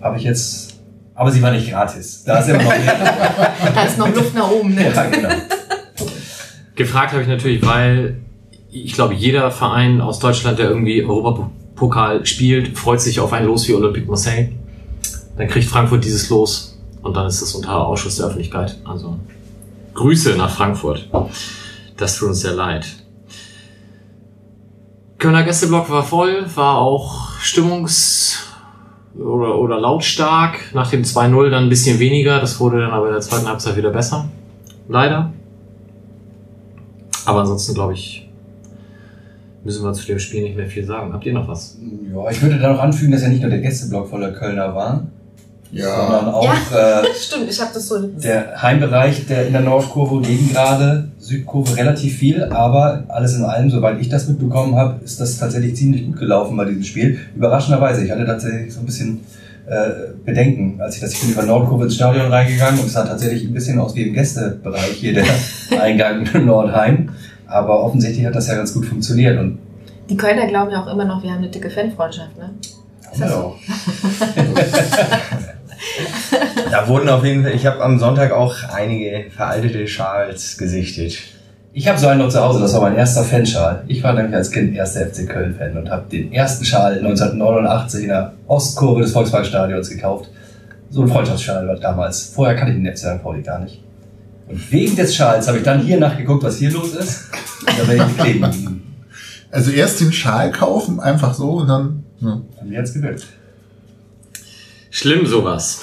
habe 0.00 0.18
ich 0.18 0.22
jetzt, 0.22 0.74
aber 1.16 1.32
sie 1.32 1.42
war 1.42 1.50
nicht 1.50 1.70
gratis. 1.70 2.22
Da 2.24 2.38
ist 2.38 2.48
immer 2.48 2.62
noch 2.62 2.70
mehr. 2.70 2.94
Da 3.74 3.82
ist 3.82 3.98
noch 3.98 4.14
Luft 4.14 4.34
nach 4.34 4.50
oben, 4.50 4.74
ne? 4.74 4.92
ja, 4.94 5.04
genau. 5.06 5.28
Gefragt 6.76 7.12
habe 7.12 7.22
ich 7.22 7.28
natürlich, 7.28 7.66
weil 7.66 8.18
ich 8.70 8.92
glaube, 8.92 9.14
jeder 9.14 9.50
Verein 9.50 10.00
aus 10.00 10.20
Deutschland, 10.20 10.60
der 10.60 10.68
irgendwie 10.68 11.04
Europapokal 11.04 12.24
spielt, 12.24 12.78
freut 12.78 13.00
sich 13.00 13.18
auf 13.18 13.32
ein 13.32 13.44
Los 13.44 13.66
wie 13.68 13.74
Olympique 13.74 14.06
Marseille. 14.06 14.50
Dann 15.40 15.48
kriegt 15.48 15.70
Frankfurt 15.70 16.04
dieses 16.04 16.28
Los 16.28 16.78
und 17.00 17.16
dann 17.16 17.26
ist 17.26 17.40
es 17.40 17.54
unter 17.54 17.86
Ausschuss 17.86 18.16
der 18.16 18.26
Öffentlichkeit. 18.26 18.76
Also 18.84 19.18
Grüße 19.94 20.36
nach 20.36 20.54
Frankfurt. 20.54 21.08
Das 21.96 22.18
tut 22.18 22.28
uns 22.28 22.40
sehr 22.40 22.52
leid. 22.52 22.86
Kölner 25.16 25.42
Gästeblock 25.42 25.88
war 25.88 26.02
voll, 26.02 26.44
war 26.54 26.76
auch 26.76 27.30
stimmungs- 27.38 28.36
oder, 29.18 29.56
oder 29.56 29.80
lautstark. 29.80 30.74
Nach 30.74 30.90
dem 30.90 31.04
2-0 31.04 31.48
dann 31.48 31.62
ein 31.62 31.68
bisschen 31.70 31.98
weniger. 31.98 32.38
Das 32.38 32.60
wurde 32.60 32.82
dann 32.82 32.90
aber 32.90 33.06
in 33.06 33.12
der 33.14 33.22
zweiten 33.22 33.48
Halbzeit 33.48 33.78
wieder 33.78 33.90
besser. 33.92 34.28
Leider. 34.88 35.32
Aber 37.24 37.40
ansonsten 37.40 37.72
glaube 37.72 37.94
ich, 37.94 38.28
müssen 39.64 39.82
wir 39.82 39.94
zu 39.94 40.04
dem 40.04 40.18
Spiel 40.18 40.42
nicht 40.42 40.56
mehr 40.56 40.66
viel 40.66 40.84
sagen. 40.84 41.14
Habt 41.14 41.24
ihr 41.24 41.32
noch 41.32 41.48
was? 41.48 41.78
Ja, 42.14 42.30
ich 42.30 42.42
würde 42.42 42.58
da 42.58 42.74
noch 42.74 42.80
anfügen, 42.80 43.12
dass 43.12 43.22
ja 43.22 43.28
nicht 43.28 43.40
nur 43.40 43.48
der 43.48 43.60
Gästeblock 43.60 44.10
voller 44.10 44.32
Kölner 44.32 44.74
war, 44.74 45.06
sondern 45.72 46.26
Ja, 46.26 46.32
auch 46.32 46.44
äh, 46.44 47.14
Stimmt, 47.20 47.50
ich 47.50 47.60
habe 47.60 47.70
das 47.72 47.88
so. 47.88 47.98
der 48.00 48.60
Heimbereich 48.60 49.26
der 49.26 49.46
in 49.46 49.52
der 49.52 49.62
Nordkurve 49.62 50.20
gegen 50.26 50.50
gerade 50.50 51.10
Südkurve 51.18 51.76
relativ 51.76 52.16
viel, 52.18 52.44
aber 52.44 53.04
alles 53.08 53.36
in 53.36 53.44
allem, 53.44 53.70
soweit 53.70 54.00
ich 54.00 54.08
das 54.08 54.28
mitbekommen 54.28 54.74
habe, 54.76 55.00
ist 55.04 55.20
das 55.20 55.38
tatsächlich 55.38 55.76
ziemlich 55.76 56.06
gut 56.06 56.18
gelaufen 56.18 56.56
bei 56.56 56.64
diesem 56.64 56.82
Spiel. 56.82 57.18
Überraschenderweise, 57.36 58.04
ich 58.04 58.10
hatte 58.10 58.26
tatsächlich 58.26 58.72
so 58.72 58.80
ein 58.80 58.86
bisschen 58.86 59.20
äh, 59.66 60.12
Bedenken, 60.24 60.80
als 60.80 60.96
ich 60.96 61.00
das, 61.00 61.12
ich 61.12 61.20
bin 61.20 61.30
über 61.30 61.42
Nordkurve 61.44 61.84
ins 61.84 61.94
Stadion 61.94 62.26
reingegangen 62.32 62.80
und 62.80 62.86
es 62.86 62.94
sah 62.94 63.04
tatsächlich 63.04 63.44
ein 63.44 63.54
bisschen 63.54 63.78
aus 63.78 63.94
wie 63.94 64.02
im 64.02 64.14
Gästebereich 64.14 64.92
hier 64.94 65.14
der 65.14 65.24
Eingang 65.80 66.26
Nordheim. 66.44 67.10
Aber 67.46 67.84
offensichtlich 67.84 68.24
hat 68.26 68.34
das 68.34 68.48
ja 68.48 68.54
ganz 68.54 68.72
gut 68.74 68.86
funktioniert 68.86 69.38
und 69.38 69.58
Die 70.08 70.16
Kölner 70.16 70.46
glauben 70.46 70.70
ja 70.72 70.82
auch 70.82 70.92
immer 70.92 71.04
noch, 71.04 71.22
wir 71.22 71.30
haben 71.30 71.38
eine 71.38 71.50
dicke 71.50 71.70
Fanfreundschaft, 71.70 72.36
ne? 72.38 72.50
Ist 73.12 73.20
das 73.20 73.32
so? 73.32 73.54
Da 76.70 76.88
wurden 76.88 77.08
auf 77.08 77.24
jeden 77.24 77.42
Fall, 77.42 77.54
ich 77.54 77.66
habe 77.66 77.82
am 77.82 77.98
Sonntag 77.98 78.32
auch 78.32 78.54
einige 78.72 79.30
veraltete 79.30 79.86
Schals 79.86 80.56
gesichtet. 80.56 81.18
Ich 81.72 81.88
habe 81.88 81.98
so 81.98 82.08
einen 82.08 82.20
noch 82.20 82.28
zu 82.28 82.40
Hause, 82.40 82.60
das 82.60 82.74
war 82.74 82.80
mein 82.80 82.96
erster 82.96 83.22
Fanschal. 83.22 83.84
Ich 83.86 84.02
war 84.02 84.12
nämlich 84.12 84.34
als 84.34 84.50
Kind 84.50 84.74
erster 84.74 85.06
FC 85.06 85.28
Köln-Fan 85.28 85.76
und 85.76 85.90
habe 85.90 86.08
den 86.10 86.32
ersten 86.32 86.64
Schal 86.64 86.98
1989 86.98 88.02
in 88.02 88.08
der 88.08 88.32
Ostkurve 88.46 89.02
des 89.02 89.12
Volkswagenstadions 89.12 89.88
gekauft. 89.88 90.30
So 90.90 91.02
ein 91.02 91.08
Freundschaftsschal 91.08 91.66
war 91.68 91.76
damals. 91.76 92.32
Vorher 92.34 92.56
kannte 92.56 92.72
ich 92.72 92.82
den 92.82 92.90
FC 92.90 92.98
St. 92.98 93.22
Pauli 93.22 93.42
gar 93.42 93.60
nicht. 93.60 93.82
Und 94.48 94.72
wegen 94.72 94.96
des 94.96 95.14
Schals 95.14 95.46
habe 95.46 95.58
ich 95.58 95.64
dann 95.64 95.80
hier 95.80 95.98
nachgeguckt, 95.98 96.42
was 96.42 96.56
hier 96.56 96.72
los 96.72 96.94
ist. 96.94 97.30
Und 97.60 97.78
da 97.78 97.88
werde 97.88 98.10
ich 98.10 98.18
kleben 98.18 98.80
also 99.50 99.70
erst 99.70 100.00
den 100.00 100.12
Schal 100.12 100.52
kaufen, 100.52 101.00
einfach 101.00 101.34
so 101.34 101.52
und 101.52 101.68
dann. 101.68 102.04
Ja. 102.20 102.40
Und 102.60 102.68
mir 102.68 102.78
hat's 102.78 102.94
gewirkt. 102.94 103.26
Schlimm 104.90 105.24
sowas. 105.26 105.82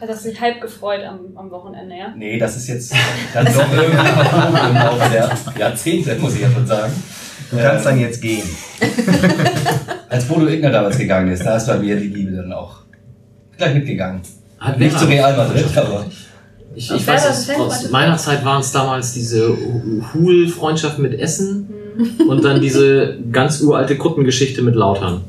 Hat 0.00 0.08
das 0.08 0.22
sich 0.22 0.40
halb 0.40 0.60
gefreut 0.60 1.00
am, 1.04 1.36
am 1.36 1.50
Wochenende, 1.50 1.94
ja? 1.94 2.14
Nee, 2.16 2.38
das 2.38 2.56
ist 2.56 2.68
jetzt 2.68 2.94
dann 3.34 3.44
doch 3.44 3.72
irgendwie 3.72 4.68
im 4.68 4.74
Laufe 4.74 5.10
der 5.10 5.30
Jahrzehnte, 5.58 6.16
muss 6.16 6.34
ich 6.34 6.40
ja 6.40 6.50
schon 6.50 6.66
sagen. 6.66 6.92
Du 7.50 7.56
kannst 7.58 7.84
dann 7.84 7.98
jetzt 7.98 8.22
gehen. 8.22 8.48
Als 10.08 10.24
Bodo 10.24 10.46
Igner 10.46 10.70
damals 10.70 10.96
gegangen 10.96 11.32
ist, 11.32 11.44
da 11.44 11.56
ist 11.56 11.66
bei 11.66 11.78
mir 11.78 11.96
die 11.96 12.08
Liebe 12.08 12.32
dann 12.32 12.52
auch 12.52 12.78
gleich 13.56 13.74
mitgegangen. 13.74 14.22
Hat 14.58 14.78
Nicht 14.78 14.98
zu 14.98 15.06
Real 15.06 15.36
Madrid, 15.36 15.66
aber 15.76 16.06
Ich, 16.74 16.90
Aus 16.90 17.00
ich 17.00 17.06
weiß, 17.06 17.26
aus, 17.26 17.50
aus 17.50 17.90
meiner 17.90 18.16
Zeit 18.16 18.44
waren 18.44 18.60
es 18.60 18.70
damals 18.72 19.12
diese 19.12 19.56
Hul-Freundschaft 20.14 20.98
mit 20.98 21.18
Essen 21.18 21.68
und 22.28 22.44
dann 22.44 22.60
diese 22.60 23.18
ganz 23.32 23.60
uralte 23.60 23.96
Kuttengeschichte 23.96 24.62
mit 24.62 24.76
Lautern. 24.76 25.22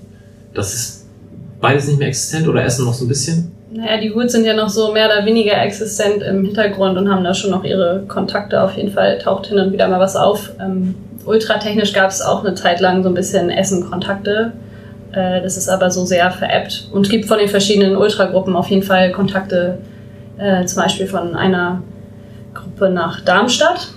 Das 0.54 0.74
ist 0.74 1.01
beides 1.62 1.88
nicht 1.88 2.00
mehr 2.00 2.08
existent 2.08 2.48
oder 2.48 2.64
Essen 2.64 2.86
noch 2.86 2.94
so 2.94 3.06
ein 3.06 3.08
bisschen? 3.08 3.52
Naja, 3.74 4.02
die 4.02 4.14
Hoods 4.14 4.34
sind 4.34 4.44
ja 4.44 4.54
noch 4.54 4.68
so 4.68 4.92
mehr 4.92 5.06
oder 5.06 5.26
weniger 5.26 5.62
existent 5.62 6.22
im 6.24 6.44
Hintergrund 6.44 6.98
und 6.98 7.10
haben 7.10 7.24
da 7.24 7.34
schon 7.34 7.52
noch 7.52 7.64
ihre 7.64 8.04
Kontakte. 8.08 8.62
Auf 8.62 8.76
jeden 8.76 8.92
Fall 8.92 9.18
taucht 9.20 9.48
hin 9.48 9.60
und 9.60 9.72
wieder 9.72 9.88
mal 9.88 10.00
was 10.00 10.18
auf. 10.18 10.52
Ähm, 10.60 10.96
ultratechnisch 11.26 11.94
gab 11.94 12.10
es 12.10 12.22
auch 12.22 12.44
eine 12.44 12.54
Zeit 12.56 12.82
lang 12.82 13.02
so 13.04 13.10
ein 13.10 13.16
bisschen 13.16 13.50
Essen-Kontakte. 13.50 14.52
Äh, 15.14 15.42
das 15.42 15.56
ist 15.56 15.70
aber 15.70 15.90
so 15.90 16.06
sehr 16.06 16.32
veräppt. 16.32 16.90
Und 16.92 17.10
gibt 17.10 17.26
von 17.26 17.38
den 17.38 17.48
verschiedenen 17.48 17.96
Ultragruppen 17.96 18.58
auf 18.58 18.68
jeden 18.68 18.84
Fall 18.84 19.12
Kontakte, 19.14 19.78
äh, 20.38 20.66
zum 20.66 20.84
Beispiel 20.84 21.08
von 21.08 21.36
einer 21.36 21.82
Gruppe 22.54 22.90
nach 22.90 23.22
Darmstadt, 23.22 23.88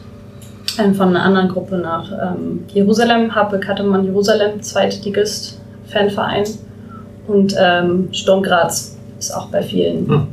ähm, 0.79 0.95
von 0.95 1.09
einer 1.09 1.25
anderen 1.25 1.49
Gruppe 1.49 1.79
nach 1.79 2.12
ähm, 2.12 2.65
Jerusalem, 2.73 3.35
Happe 3.35 3.59
Kattemann 3.59 4.05
Jerusalem, 4.05 4.62
Zweitligist, 4.62 5.61
Fanverein. 5.89 6.45
Und 7.27 7.55
ähm, 7.59 8.09
Sturm 8.12 8.43
Graz 8.43 8.97
ist 9.18 9.31
auch 9.33 9.47
bei 9.49 9.62
vielen 9.62 10.09
Hm. 10.09 10.27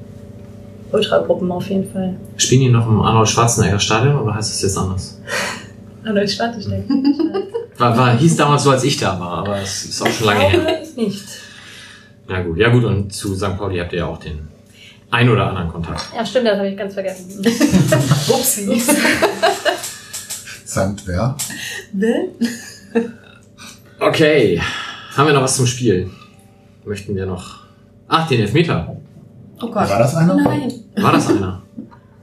Ultragruppen 0.91 1.49
auf 1.51 1.69
jeden 1.69 1.89
Fall. 1.91 2.15
Spielen 2.35 2.61
die 2.61 2.69
noch 2.69 2.85
im 2.87 3.01
Arnold 3.01 3.29
Schwarzenegger 3.29 3.79
Stadion 3.79 4.19
oder 4.19 4.35
heißt 4.35 4.51
das 4.51 4.61
jetzt 4.61 4.77
anders? 4.77 5.19
Starte 6.27 6.61
stecken. 6.61 7.05
War, 7.77 7.95
war, 7.97 8.17
hieß 8.17 8.35
damals 8.35 8.63
so, 8.63 8.71
als 8.71 8.83
ich 8.83 8.97
da 8.97 9.19
war, 9.19 9.37
aber 9.37 9.59
es 9.59 9.85
ist 9.85 10.01
auch 10.01 10.07
schon 10.07 10.27
lange 10.27 10.41
her. 10.49 10.81
nicht. 10.95 11.23
Ja 12.27 12.41
gut, 12.41 12.57
ja 12.57 12.69
gut, 12.69 12.83
und 12.83 13.13
zu 13.13 13.35
St. 13.35 13.57
Pauli 13.57 13.77
habt 13.79 13.93
ihr 13.93 13.99
ja 13.99 14.05
auch 14.07 14.17
den 14.19 14.47
ein 15.11 15.29
oder 15.29 15.47
anderen 15.47 15.69
Kontakt. 15.69 16.05
Ja, 16.15 16.25
stimmt, 16.25 16.47
das 16.47 16.57
habe 16.57 16.69
ich 16.69 16.77
ganz 16.77 16.93
vergessen. 16.93 17.39
Upsi. 18.27 18.81
Sankt 20.65 21.05
wer? 21.05 21.35
Ne? 21.93 22.29
Okay, 23.99 24.61
haben 25.15 25.27
wir 25.27 25.33
noch 25.33 25.43
was 25.43 25.57
zum 25.57 25.67
Spiel? 25.67 26.09
Möchten 26.85 27.15
wir 27.15 27.25
noch... 27.25 27.59
Ach, 28.07 28.27
den 28.27 28.41
Elfmeter. 28.41 28.95
Oh 29.61 29.67
Gott. 29.67 29.89
War 29.89 29.99
das 29.99 30.15
einer? 30.15 30.35
Nein, 30.35 30.71
War 30.97 31.11
das 31.13 31.27
einer? 31.29 31.61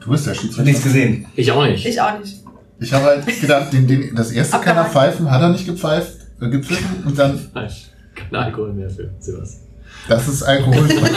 Du 0.01 0.11
bist 0.13 0.27
der 0.27 0.33
ich 0.33 0.39
habe 0.39 0.47
Schiedsrichter. 0.47 0.71
nichts 0.71 0.85
gesehen. 0.85 1.27
Ich 1.35 1.51
auch 1.53 1.65
nicht. 1.67 1.85
ich 1.85 2.01
auch 2.01 2.19
nicht. 2.19 2.37
Ich 2.79 2.93
habe 2.93 3.05
halt 3.05 3.41
gedacht, 3.41 3.73
den, 3.73 3.87
den, 3.87 4.15
das 4.15 4.31
erste 4.31 4.59
kann 4.59 4.77
er 4.77 4.85
pfeifen, 4.85 5.29
hat 5.31 5.43
er 5.43 5.49
nicht 5.51 5.67
gepfeift, 5.67 6.17
äh, 6.41 6.49
gepfiffen 6.49 7.03
und 7.05 7.19
dann, 7.19 7.39
Nein, 7.55 7.69
kein 8.15 8.35
Alkohol 8.37 8.73
mehr 8.73 8.89
für 8.89 9.11
sowas. 9.19 9.61
das 10.09 10.29
ist 10.29 10.43
alkoholfrei. 10.45 11.11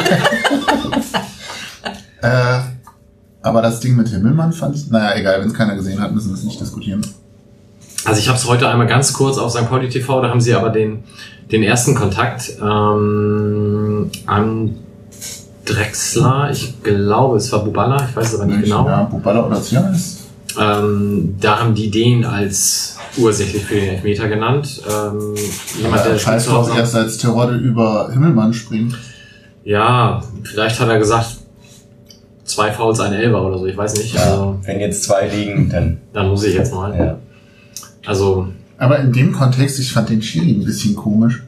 äh, 2.22 2.60
aber 3.44 3.62
das 3.62 3.80
Ding 3.80 3.96
mit 3.96 4.10
Himmelmann 4.10 4.52
fand 4.52 4.76
ich, 4.76 4.90
naja, 4.90 5.20
egal, 5.20 5.40
wenn 5.42 5.48
es 5.50 5.54
keiner 5.54 5.76
gesehen 5.76 6.02
hat, 6.02 6.12
müssen 6.14 6.30
wir 6.32 6.36
es 6.36 6.44
nicht 6.44 6.60
diskutieren. 6.60 7.06
Also 8.06 8.20
ich 8.20 8.28
habe 8.28 8.38
es 8.38 8.48
heute 8.48 8.68
einmal 8.68 8.88
ganz 8.88 9.14
kurz 9.14 9.38
auf 9.38 9.52
St. 9.52 9.70
Pauli 9.70 9.90
TV, 9.90 10.22
da 10.22 10.30
haben 10.30 10.42
sie 10.42 10.54
aber 10.54 10.70
den, 10.70 11.04
den 11.52 11.64
ersten 11.64 11.96
Kontakt 11.96 12.52
ähm, 12.62 14.10
am 14.26 14.76
Drexler, 15.66 16.50
ich 16.52 16.82
glaube, 16.84 17.38
es 17.38 17.52
war 17.52 17.64
Bubala, 17.64 18.08
ich 18.10 18.16
weiß 18.16 18.34
es 18.34 18.40
aber 18.40 18.46
nicht 18.48 18.64
genau. 18.64 18.88
Ja, 18.88 19.04
Bubala 19.04 19.46
oder 19.46 19.62
Zianis. 19.62 20.18
Ähm, 20.60 21.36
da 21.40 21.60
haben 21.60 21.76
die 21.76 21.90
den 21.92 22.26
als 22.26 22.98
ursächlich 23.18 23.64
für 23.64 23.76
den 23.76 23.90
Elfmeter 23.90 24.28
genannt. 24.28 24.82
Ähm, 24.90 25.36
jemand, 25.80 26.04
der 26.06 26.14
Ja, 26.14 26.20
Scheiß 26.20 26.48
drauf, 26.48 26.76
erst 26.76 26.96
als 26.96 27.18
Terodde 27.18 27.56
über 27.56 28.10
Himmelmann 28.12 28.54
springt. 28.54 28.96
Ja, 29.64 30.24
vielleicht 30.44 30.80
hat 30.80 30.90
er 30.90 30.98
gesagt, 30.98 31.38
zwei 32.44 32.72
Fouls, 32.72 33.00
ein 33.00 33.14
Elber 33.14 33.46
oder 33.46 33.60
so, 33.60 33.66
ich 33.68 33.78
weiß 33.78 33.98
nicht. 33.98 34.18
Also, 34.18 34.58
Wenn 34.64 34.80
jetzt 34.80 35.04
zwei 35.04 35.28
liegen, 35.28 35.70
dann. 35.70 36.00
dann 36.12 36.30
muss 36.30 36.44
ich 36.44 36.56
jetzt 36.56 36.74
mal. 36.74 36.98
Ja. 36.98 37.18
Also, 38.06 38.48
Aber 38.78 39.00
in 39.00 39.12
dem 39.12 39.32
Kontext, 39.32 39.80
ich 39.80 39.92
fand 39.92 40.10
den 40.10 40.22
Schiri 40.22 40.52
ein 40.52 40.64
bisschen 40.66 40.96
komisch. 40.96 41.44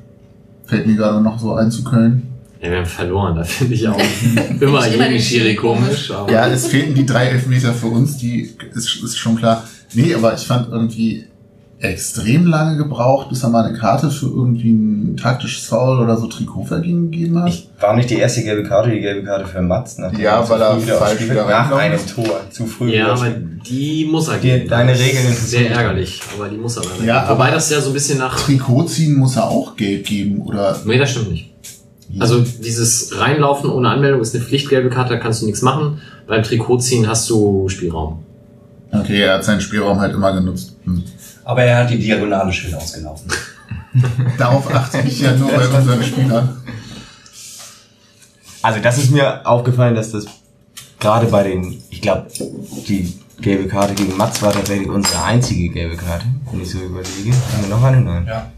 Fällt 0.65 0.87
mir 0.87 0.95
gerade 0.95 1.21
noch 1.21 1.39
so 1.39 1.53
ein 1.55 1.71
zu 1.71 1.83
Köln. 1.83 2.23
ja, 2.61 2.69
wir 2.71 2.77
haben 2.77 2.85
verloren, 2.85 3.35
da 3.35 3.43
finde 3.43 3.73
ich 3.73 3.87
auch 3.87 3.99
immer 4.59 4.87
jeden 4.87 5.09
den 5.09 5.19
Schiri 5.19 5.55
komisch. 5.55 6.11
Aber 6.11 6.31
Ja, 6.31 6.47
es 6.47 6.67
fehlten 6.67 6.95
die 6.95 7.05
drei 7.05 7.27
Elfmeter 7.27 7.73
für 7.73 7.87
uns, 7.87 8.17
die 8.17 8.53
ist, 8.73 9.03
ist 9.03 9.17
schon 9.17 9.35
klar. 9.35 9.63
Nee, 9.93 10.13
aber 10.13 10.33
ich 10.33 10.41
fand 10.41 10.69
irgendwie 10.69 11.25
extrem 11.83 12.47
lange 12.47 12.77
gebraucht, 12.77 13.29
bis 13.29 13.43
er 13.43 13.49
mal 13.49 13.65
eine 13.65 13.77
Karte 13.77 14.09
für 14.09 14.27
irgendwie 14.27 14.71
ein 14.71 15.17
taktisches 15.17 15.65
Foul 15.65 15.99
oder 15.99 16.15
so 16.15 16.27
Trikotvergehen 16.27 17.11
gegeben 17.11 17.41
hat. 17.41 17.49
Ich 17.49 17.69
war 17.79 17.95
nicht 17.95 18.09
die 18.09 18.17
erste 18.17 18.41
gelbe 18.43 18.63
Karte, 18.63 18.89
die 18.89 19.01
gelbe 19.01 19.25
Karte 19.25 19.45
für 19.45 19.61
Mats. 19.61 19.97
nachdem 19.97 20.21
Ja, 20.21 20.47
weil 20.49 20.61
er 20.61 20.81
wieder 20.81 20.95
falsch 20.95 21.21
wieder 21.23 21.45
Nach 21.45 21.71
einem 21.73 21.95
ist. 21.95 22.15
Tor. 22.15 22.39
Zu 22.49 22.65
früh. 22.65 22.95
Ja, 22.95 23.13
aber 23.13 23.27
die 23.29 24.07
muss 24.09 24.29
er 24.29 24.37
geben. 24.37 24.69
deine 24.69 24.97
Regeln 24.97 25.27
interessieren 25.27 25.65
Sehr 25.65 25.71
ärgerlich, 25.75 26.21
aber 26.35 26.47
die 26.47 26.57
muss 26.57 26.77
er 26.77 26.83
leider 26.83 27.03
Ja. 27.03 27.29
Wobei 27.29 27.51
das 27.51 27.69
ja 27.69 27.81
so 27.81 27.89
ein 27.89 27.93
bisschen 27.93 28.19
nach... 28.19 28.39
Trikot 28.39 28.85
ziehen 28.85 29.15
muss 29.15 29.35
er 29.35 29.49
auch 29.49 29.75
Geld 29.75 30.05
geben, 30.05 30.41
oder? 30.41 30.79
Nee, 30.85 30.97
das 30.97 31.11
stimmt 31.11 31.31
nicht. 31.31 31.49
Also 32.19 32.41
dieses 32.41 33.19
Reinlaufen 33.19 33.69
ohne 33.69 33.89
Anmeldung 33.89 34.21
ist 34.21 34.35
eine 34.35 34.43
Pflichtgelbe 34.43 34.89
Karte, 34.89 35.15
da 35.15 35.19
kannst 35.19 35.41
du 35.41 35.47
nichts 35.47 35.61
machen. 35.61 35.99
Beim 36.27 36.43
Trikotziehen 36.43 37.09
hast 37.09 37.29
du 37.29 37.67
Spielraum. 37.67 38.19
Okay, 38.91 39.21
er 39.21 39.35
hat 39.35 39.43
seinen 39.43 39.59
Spielraum 39.59 39.99
halt 39.99 40.13
immer 40.13 40.31
genutzt. 40.33 40.75
Hm. 40.85 41.03
Aber 41.45 41.63
er 41.63 41.77
hat 41.79 41.89
die 41.89 41.99
Diagonale 41.99 42.51
schön 42.53 42.73
ausgelaufen. 42.73 43.31
Darauf 44.37 44.73
achte 44.73 44.99
ich 45.05 45.19
ja 45.21 45.35
nur 45.35 45.51
bei 45.51 45.67
unseren 45.67 46.03
Spielern. 46.03 46.61
Also 48.61 48.79
das 48.79 48.97
ist 48.97 49.11
mir 49.11 49.45
aufgefallen, 49.45 49.95
dass 49.95 50.11
das 50.11 50.25
gerade 50.99 51.27
bei 51.27 51.43
den, 51.43 51.81
ich 51.89 52.01
glaube, 52.01 52.27
die 52.87 53.19
gelbe 53.41 53.67
Karte 53.67 53.93
gegen 53.93 54.15
Mats 54.15 54.41
war 54.41 54.53
tatsächlich 54.53 54.87
unsere 54.89 55.21
einzige 55.23 55.69
gelbe 55.69 55.97
Karte, 55.97 56.25
wenn 56.51 56.61
ich 56.61 56.69
so 56.71 56.79
überlege. 56.79 57.33
Haben 57.53 57.63
wir 57.63 57.69
noch 57.69 57.83
eine? 57.83 58.01
Nein. 58.01 58.25
Ja. 58.25 58.51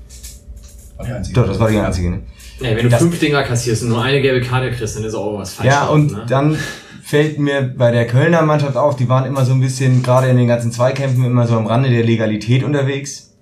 War 0.98 1.06
die 1.06 1.12
einzige. 1.12 1.36
Doch, 1.42 1.48
das 1.48 1.60
war 1.60 1.70
die 1.70 1.80
einzige. 1.80 2.12
Ne? 2.12 2.22
Ja, 2.60 2.76
wenn 2.76 2.84
du 2.84 2.90
Das- 2.90 3.02
fünf 3.02 3.20
Dinger 3.20 3.44
kassierst 3.44 3.84
und 3.84 3.90
nur 3.90 4.04
eine 4.04 4.22
gelbe 4.22 4.46
Karte 4.46 4.72
kriegst, 4.72 4.96
dann 4.96 5.04
ist 5.04 5.16
auch 5.16 5.40
was 5.40 5.54
falsch. 5.54 5.68
Ja, 5.68 5.88
und 5.88 6.12
ne? 6.12 6.26
dann 6.28 6.58
fällt 7.06 7.38
mir 7.38 7.62
bei 7.62 7.92
der 7.92 8.08
Kölner 8.08 8.42
Mannschaft 8.42 8.76
auf, 8.76 8.96
die 8.96 9.08
waren 9.08 9.26
immer 9.26 9.46
so 9.46 9.54
ein 9.54 9.60
bisschen, 9.60 10.02
gerade 10.02 10.28
in 10.28 10.38
den 10.38 10.48
ganzen 10.48 10.72
Zweikämpfen, 10.72 11.24
immer 11.24 11.46
so 11.46 11.56
am 11.56 11.68
Rande 11.68 11.92
der 11.92 12.04
Legalität 12.04 12.64
unterwegs. 12.64 13.36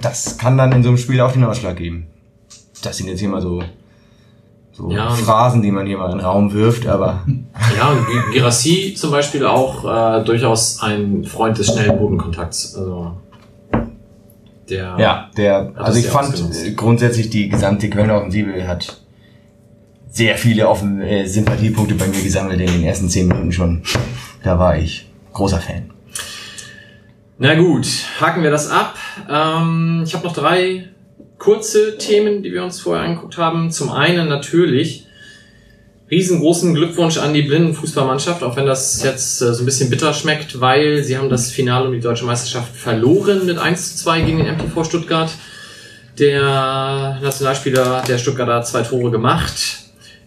Das 0.00 0.38
kann 0.38 0.56
dann 0.56 0.70
in 0.70 0.84
so 0.84 0.90
einem 0.90 0.96
Spiel 0.98 1.20
auch 1.20 1.32
den 1.32 1.42
Ausschlag 1.42 1.76
geben. 1.76 2.06
Das 2.84 2.98
sind 2.98 3.08
jetzt 3.08 3.18
hier 3.18 3.28
mal 3.28 3.42
so, 3.42 3.64
so 4.70 4.92
Ja, 4.92 5.10
Phrasen, 5.10 5.60
die 5.60 5.72
man 5.72 5.88
hier 5.88 5.98
mal 5.98 6.12
in 6.12 6.18
den 6.18 6.24
Raum 6.24 6.52
wirft, 6.52 6.86
aber 6.86 7.24
Ja, 7.76 7.96
Girassi 8.32 8.94
zum 8.96 9.10
Beispiel 9.10 9.44
auch 9.44 9.84
äh, 9.84 10.24
durchaus 10.24 10.80
ein 10.80 11.24
Freund 11.24 11.58
des 11.58 11.66
schnellen 11.66 11.98
Bodenkontakts. 11.98 12.76
Also 12.76 13.16
der 14.68 14.94
ja, 14.98 15.30
der, 15.36 15.72
also 15.74 15.98
ich 15.98 16.06
fand 16.06 16.76
grundsätzlich 16.76 17.28
die 17.28 17.48
gesamte 17.48 17.90
Kölner 17.90 18.18
Offensive 18.18 18.68
hat 18.68 19.00
sehr 20.10 20.36
viele 20.36 20.68
offen, 20.68 21.00
äh, 21.00 21.26
Sympathiepunkte 21.26 21.94
bei 21.94 22.06
mir 22.06 22.22
gesammelt 22.22 22.60
in 22.60 22.66
den 22.66 22.84
ersten 22.84 23.08
zehn 23.08 23.28
Minuten 23.28 23.52
schon. 23.52 23.82
Da 24.42 24.58
war 24.58 24.76
ich 24.76 25.08
großer 25.32 25.60
Fan. 25.60 25.90
Na 27.38 27.54
gut, 27.54 27.86
haken 28.20 28.42
wir 28.42 28.50
das 28.50 28.68
ab. 28.68 28.98
Ähm, 29.30 30.02
ich 30.04 30.14
habe 30.14 30.26
noch 30.26 30.34
drei 30.34 30.88
kurze 31.38 31.96
Themen, 31.96 32.42
die 32.42 32.52
wir 32.52 32.62
uns 32.62 32.80
vorher 32.80 33.04
angeguckt 33.04 33.38
haben. 33.38 33.70
Zum 33.70 33.90
einen 33.90 34.28
natürlich 34.28 35.06
riesengroßen 36.10 36.74
Glückwunsch 36.74 37.18
an 37.18 37.32
die 37.32 37.42
Blindenfußballmannschaft, 37.42 38.42
auch 38.42 38.56
wenn 38.56 38.66
das 38.66 39.02
jetzt 39.02 39.40
äh, 39.40 39.54
so 39.54 39.62
ein 39.62 39.64
bisschen 39.64 39.90
bitter 39.90 40.12
schmeckt, 40.12 40.60
weil 40.60 41.04
sie 41.04 41.16
haben 41.16 41.30
das 41.30 41.50
Finale 41.50 41.86
um 41.86 41.92
die 41.92 42.00
deutsche 42.00 42.24
Meisterschaft 42.24 42.74
verloren 42.74 43.46
mit 43.46 43.58
1 43.58 43.96
zu 43.96 44.04
2 44.04 44.20
gegen 44.22 44.38
den 44.38 44.54
MTV 44.54 44.84
Stuttgart. 44.84 45.30
Der 46.18 47.18
Nationalspieler 47.22 48.02
der 48.06 48.18
Stuttgarter 48.18 48.56
hat 48.56 48.66
zwei 48.66 48.82
Tore 48.82 49.10
gemacht. 49.10 49.54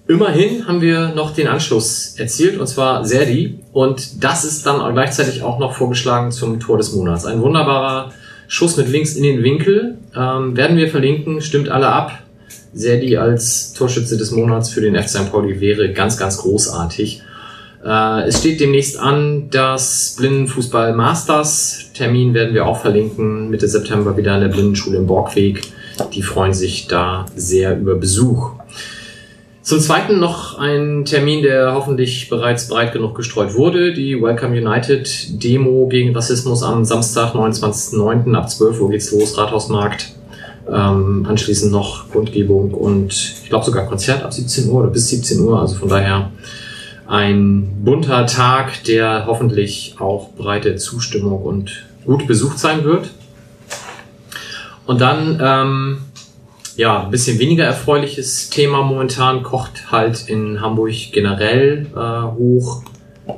Immerhin 0.06 0.68
haben 0.68 0.82
wir 0.82 1.14
noch 1.16 1.34
den 1.34 1.47
Anschluss 1.47 2.16
erzielt, 2.18 2.60
und 2.60 2.68
zwar 2.68 3.06
Serdi. 3.06 3.60
Und 3.72 4.24
das 4.24 4.43
ist 4.43 4.66
dann 4.66 4.93
gleichzeitig 4.93 5.43
auch 5.43 5.60
noch 5.60 5.74
vorgeschlagen 5.74 6.32
zum 6.32 6.60
Tor 6.60 6.78
des 6.78 6.93
Monats. 6.93 7.26
Ein 7.26 7.41
wunderbarer 7.41 8.12
Schuss 8.47 8.76
mit 8.76 8.89
links 8.89 9.16
in 9.16 9.24
den 9.24 9.43
Winkel. 9.43 9.97
Ähm, 10.16 10.58
werden 10.58 10.76
wir 10.76 10.89
verlinken, 10.89 11.41
stimmt 11.41 11.70
alle 11.70 11.88
ab. 11.88 12.20
Serdi 12.74 13.16
als 13.18 13.74
Torschütze 13.74 14.18
des 14.18 14.32
Monats 14.32 14.70
für 14.70 14.82
den 14.82 14.95
FC 14.95 15.10
St. 15.10 15.32
Pauli 15.32 15.62
wäre 15.62 15.93
ganz, 15.93 16.18
ganz 16.18 16.38
großartig. 16.38 17.22
Äh, 17.86 18.28
es 18.28 18.39
steht 18.39 18.60
demnächst 18.60 18.99
an, 18.99 19.49
das 19.51 20.16
Blindenfußball 20.18 20.93
Masters. 20.93 21.91
Termin 21.93 22.34
werden 22.34 22.54
wir 22.54 22.66
auch 22.66 22.82
verlinken. 22.82 23.49
Mitte 23.49 23.70
September 23.70 24.18
wieder 24.18 24.36
in 24.36 24.41
der 24.41 24.49
Blindenschule 24.49 24.97
im 24.97 25.08
Borgweg. 25.08 25.62
Die 26.14 26.24
freuen 26.24 26.54
sich 26.54 26.88
da 26.88 27.26
sehr 27.36 27.78
über 27.80 27.95
Besuch. 27.95 28.51
Zum 29.64 29.80
Zweiten 29.80 30.20
noch 30.20 30.57
ein 30.57 31.05
Termin, 31.05 31.41
der 31.41 31.74
hoffentlich 31.74 32.28
bereits 32.28 32.68
breit 32.68 32.91
genug 32.91 33.16
gestreut 33.16 33.53
wurde. 33.53 33.93
Die 33.93 34.22
Welcome 34.22 34.57
United 34.59 35.41
Demo 35.41 35.88
gegen 35.88 36.14
Rassismus 36.14 36.64
am 36.64 36.84
Samstag, 36.84 37.34
29.09. 37.34 38.36
ab 38.36 38.49
12 38.49 38.82
Uhr 38.82 38.89
geht's 38.89 39.14
los, 39.14 39.38
Rathausmarkt. 39.38 40.11
Ähm, 40.70 41.26
anschließend 41.26 41.72
noch 41.72 42.09
Kundgebung 42.11 42.74
und 42.74 43.14
ich 43.14 43.47
glaube 43.47 43.66
sogar 43.66 43.86
Konzert 43.86 44.24
ab 44.24 44.34
17 44.34 44.70
Uhr 44.70 44.82
oder 44.82 44.89
bis 44.89 45.07
17 45.07 45.39
Uhr. 45.39 45.61
Also 45.61 45.76
von 45.76 45.88
daher 45.88 46.32
ein 47.07 47.86
bunter 47.86 48.26
Tag, 48.26 48.84
der 48.84 49.28
hoffentlich 49.28 49.95
auch 49.97 50.32
breite 50.34 50.76
Zustimmung 50.76 51.41
und 51.41 51.86
gut 52.05 52.28
besucht 52.28 52.59
sein 52.59 52.84
wird. 52.84 53.11
Und 54.86 54.99
dann, 54.99 55.39
ähm, 55.41 55.97
ja, 56.76 57.03
ein 57.03 57.11
bisschen 57.11 57.39
weniger 57.39 57.65
erfreuliches 57.65 58.49
Thema 58.49 58.82
momentan 58.82 59.43
kocht 59.43 59.91
halt 59.91 60.28
in 60.28 60.61
Hamburg 60.61 60.93
generell 61.11 61.88
äh, 61.95 62.38
hoch, 62.38 62.84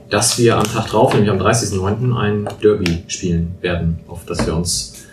dass 0.09 0.38
wir 0.39 0.57
am 0.57 0.63
Tag 0.63 0.88
drauf, 0.88 1.13
nämlich 1.13 1.29
am 1.29 1.39
30.09. 1.39 2.15
ein 2.17 2.49
Derby 2.63 3.03
spielen 3.07 3.55
werden, 3.61 3.99
auf 4.07 4.25
das 4.25 4.45
wir 4.45 4.55
uns 4.55 5.05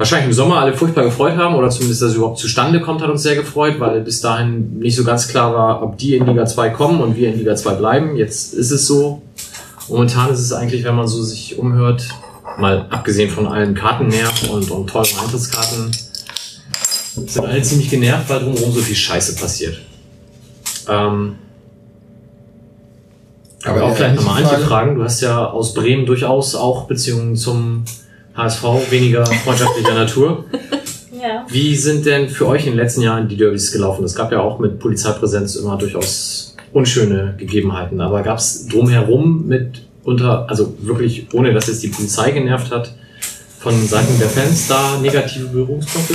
wahrscheinlich 0.00 0.28
im 0.28 0.32
Sommer 0.32 0.60
alle 0.60 0.72
furchtbar 0.72 1.04
gefreut 1.04 1.36
haben 1.36 1.54
oder 1.54 1.68
zumindest, 1.68 2.00
dass 2.00 2.10
es 2.10 2.16
überhaupt 2.16 2.38
zustande 2.38 2.80
kommt, 2.80 3.02
hat 3.02 3.10
uns 3.10 3.22
sehr 3.22 3.36
gefreut, 3.36 3.78
weil 3.80 4.00
bis 4.00 4.22
dahin 4.22 4.78
nicht 4.78 4.96
so 4.96 5.04
ganz 5.04 5.28
klar 5.28 5.54
war, 5.54 5.82
ob 5.82 5.98
die 5.98 6.16
in 6.16 6.26
Liga 6.26 6.46
2 6.46 6.70
kommen 6.70 7.02
und 7.02 7.16
wir 7.16 7.28
in 7.28 7.38
Liga 7.38 7.54
2 7.54 7.74
bleiben. 7.74 8.16
Jetzt 8.16 8.54
ist 8.54 8.70
es 8.70 8.86
so. 8.86 9.20
Momentan 9.88 10.30
ist 10.30 10.40
es 10.40 10.54
eigentlich, 10.54 10.84
wenn 10.84 10.94
man 10.94 11.06
so 11.06 11.22
sich 11.22 11.58
umhört, 11.58 12.08
mal 12.58 12.86
abgesehen 12.88 13.28
von 13.28 13.46
allen 13.46 13.74
Kartennerv 13.74 14.50
und, 14.50 14.70
und 14.70 14.88
tollen 14.88 15.06
Eintrittskarten, 15.22 15.90
sind 17.28 17.44
alle 17.44 17.62
ziemlich 17.62 17.90
genervt, 17.90 18.28
weil 18.28 18.40
drumherum 18.40 18.72
so 18.72 18.80
viel 18.80 18.96
Scheiße 18.96 19.36
passiert. 19.36 19.80
Ähm, 20.88 21.36
aber 23.64 23.84
auch 23.84 23.94
vielleicht 23.94 24.16
nochmal 24.16 24.42
Frage- 24.42 24.56
anzufragen, 24.56 24.94
du 24.96 25.04
hast 25.04 25.20
ja 25.20 25.46
aus 25.46 25.74
Bremen 25.74 26.06
durchaus 26.06 26.54
auch 26.54 26.86
Beziehungen 26.86 27.36
zum 27.36 27.84
HSV, 28.34 28.62
weniger 28.90 29.26
freundschaftlicher 29.26 29.94
Natur. 29.94 30.44
Ja. 31.20 31.44
Wie 31.50 31.76
sind 31.76 32.06
denn 32.06 32.28
für 32.28 32.46
euch 32.46 32.64
in 32.64 32.72
den 32.72 32.78
letzten 32.78 33.02
Jahren 33.02 33.28
die 33.28 33.36
Derbys 33.36 33.72
gelaufen? 33.72 34.04
Es 34.04 34.14
gab 34.14 34.32
ja 34.32 34.40
auch 34.40 34.58
mit 34.58 34.78
Polizeipräsenz 34.78 35.56
immer 35.56 35.76
durchaus 35.76 36.56
unschöne 36.72 37.34
Gegebenheiten, 37.36 38.00
aber 38.00 38.22
gab 38.22 38.38
es 38.38 38.66
drumherum 38.68 39.46
mit 39.46 39.82
unter, 40.04 40.48
also 40.48 40.74
wirklich 40.80 41.26
ohne 41.34 41.52
dass 41.52 41.68
es 41.68 41.80
die 41.80 41.88
Polizei 41.88 42.30
genervt 42.30 42.70
hat, 42.72 42.94
von 43.58 43.86
Seiten 43.86 44.18
der 44.18 44.28
Fans 44.28 44.68
da 44.68 44.98
negative 45.02 45.46
Berührungspunkte? 45.48 46.14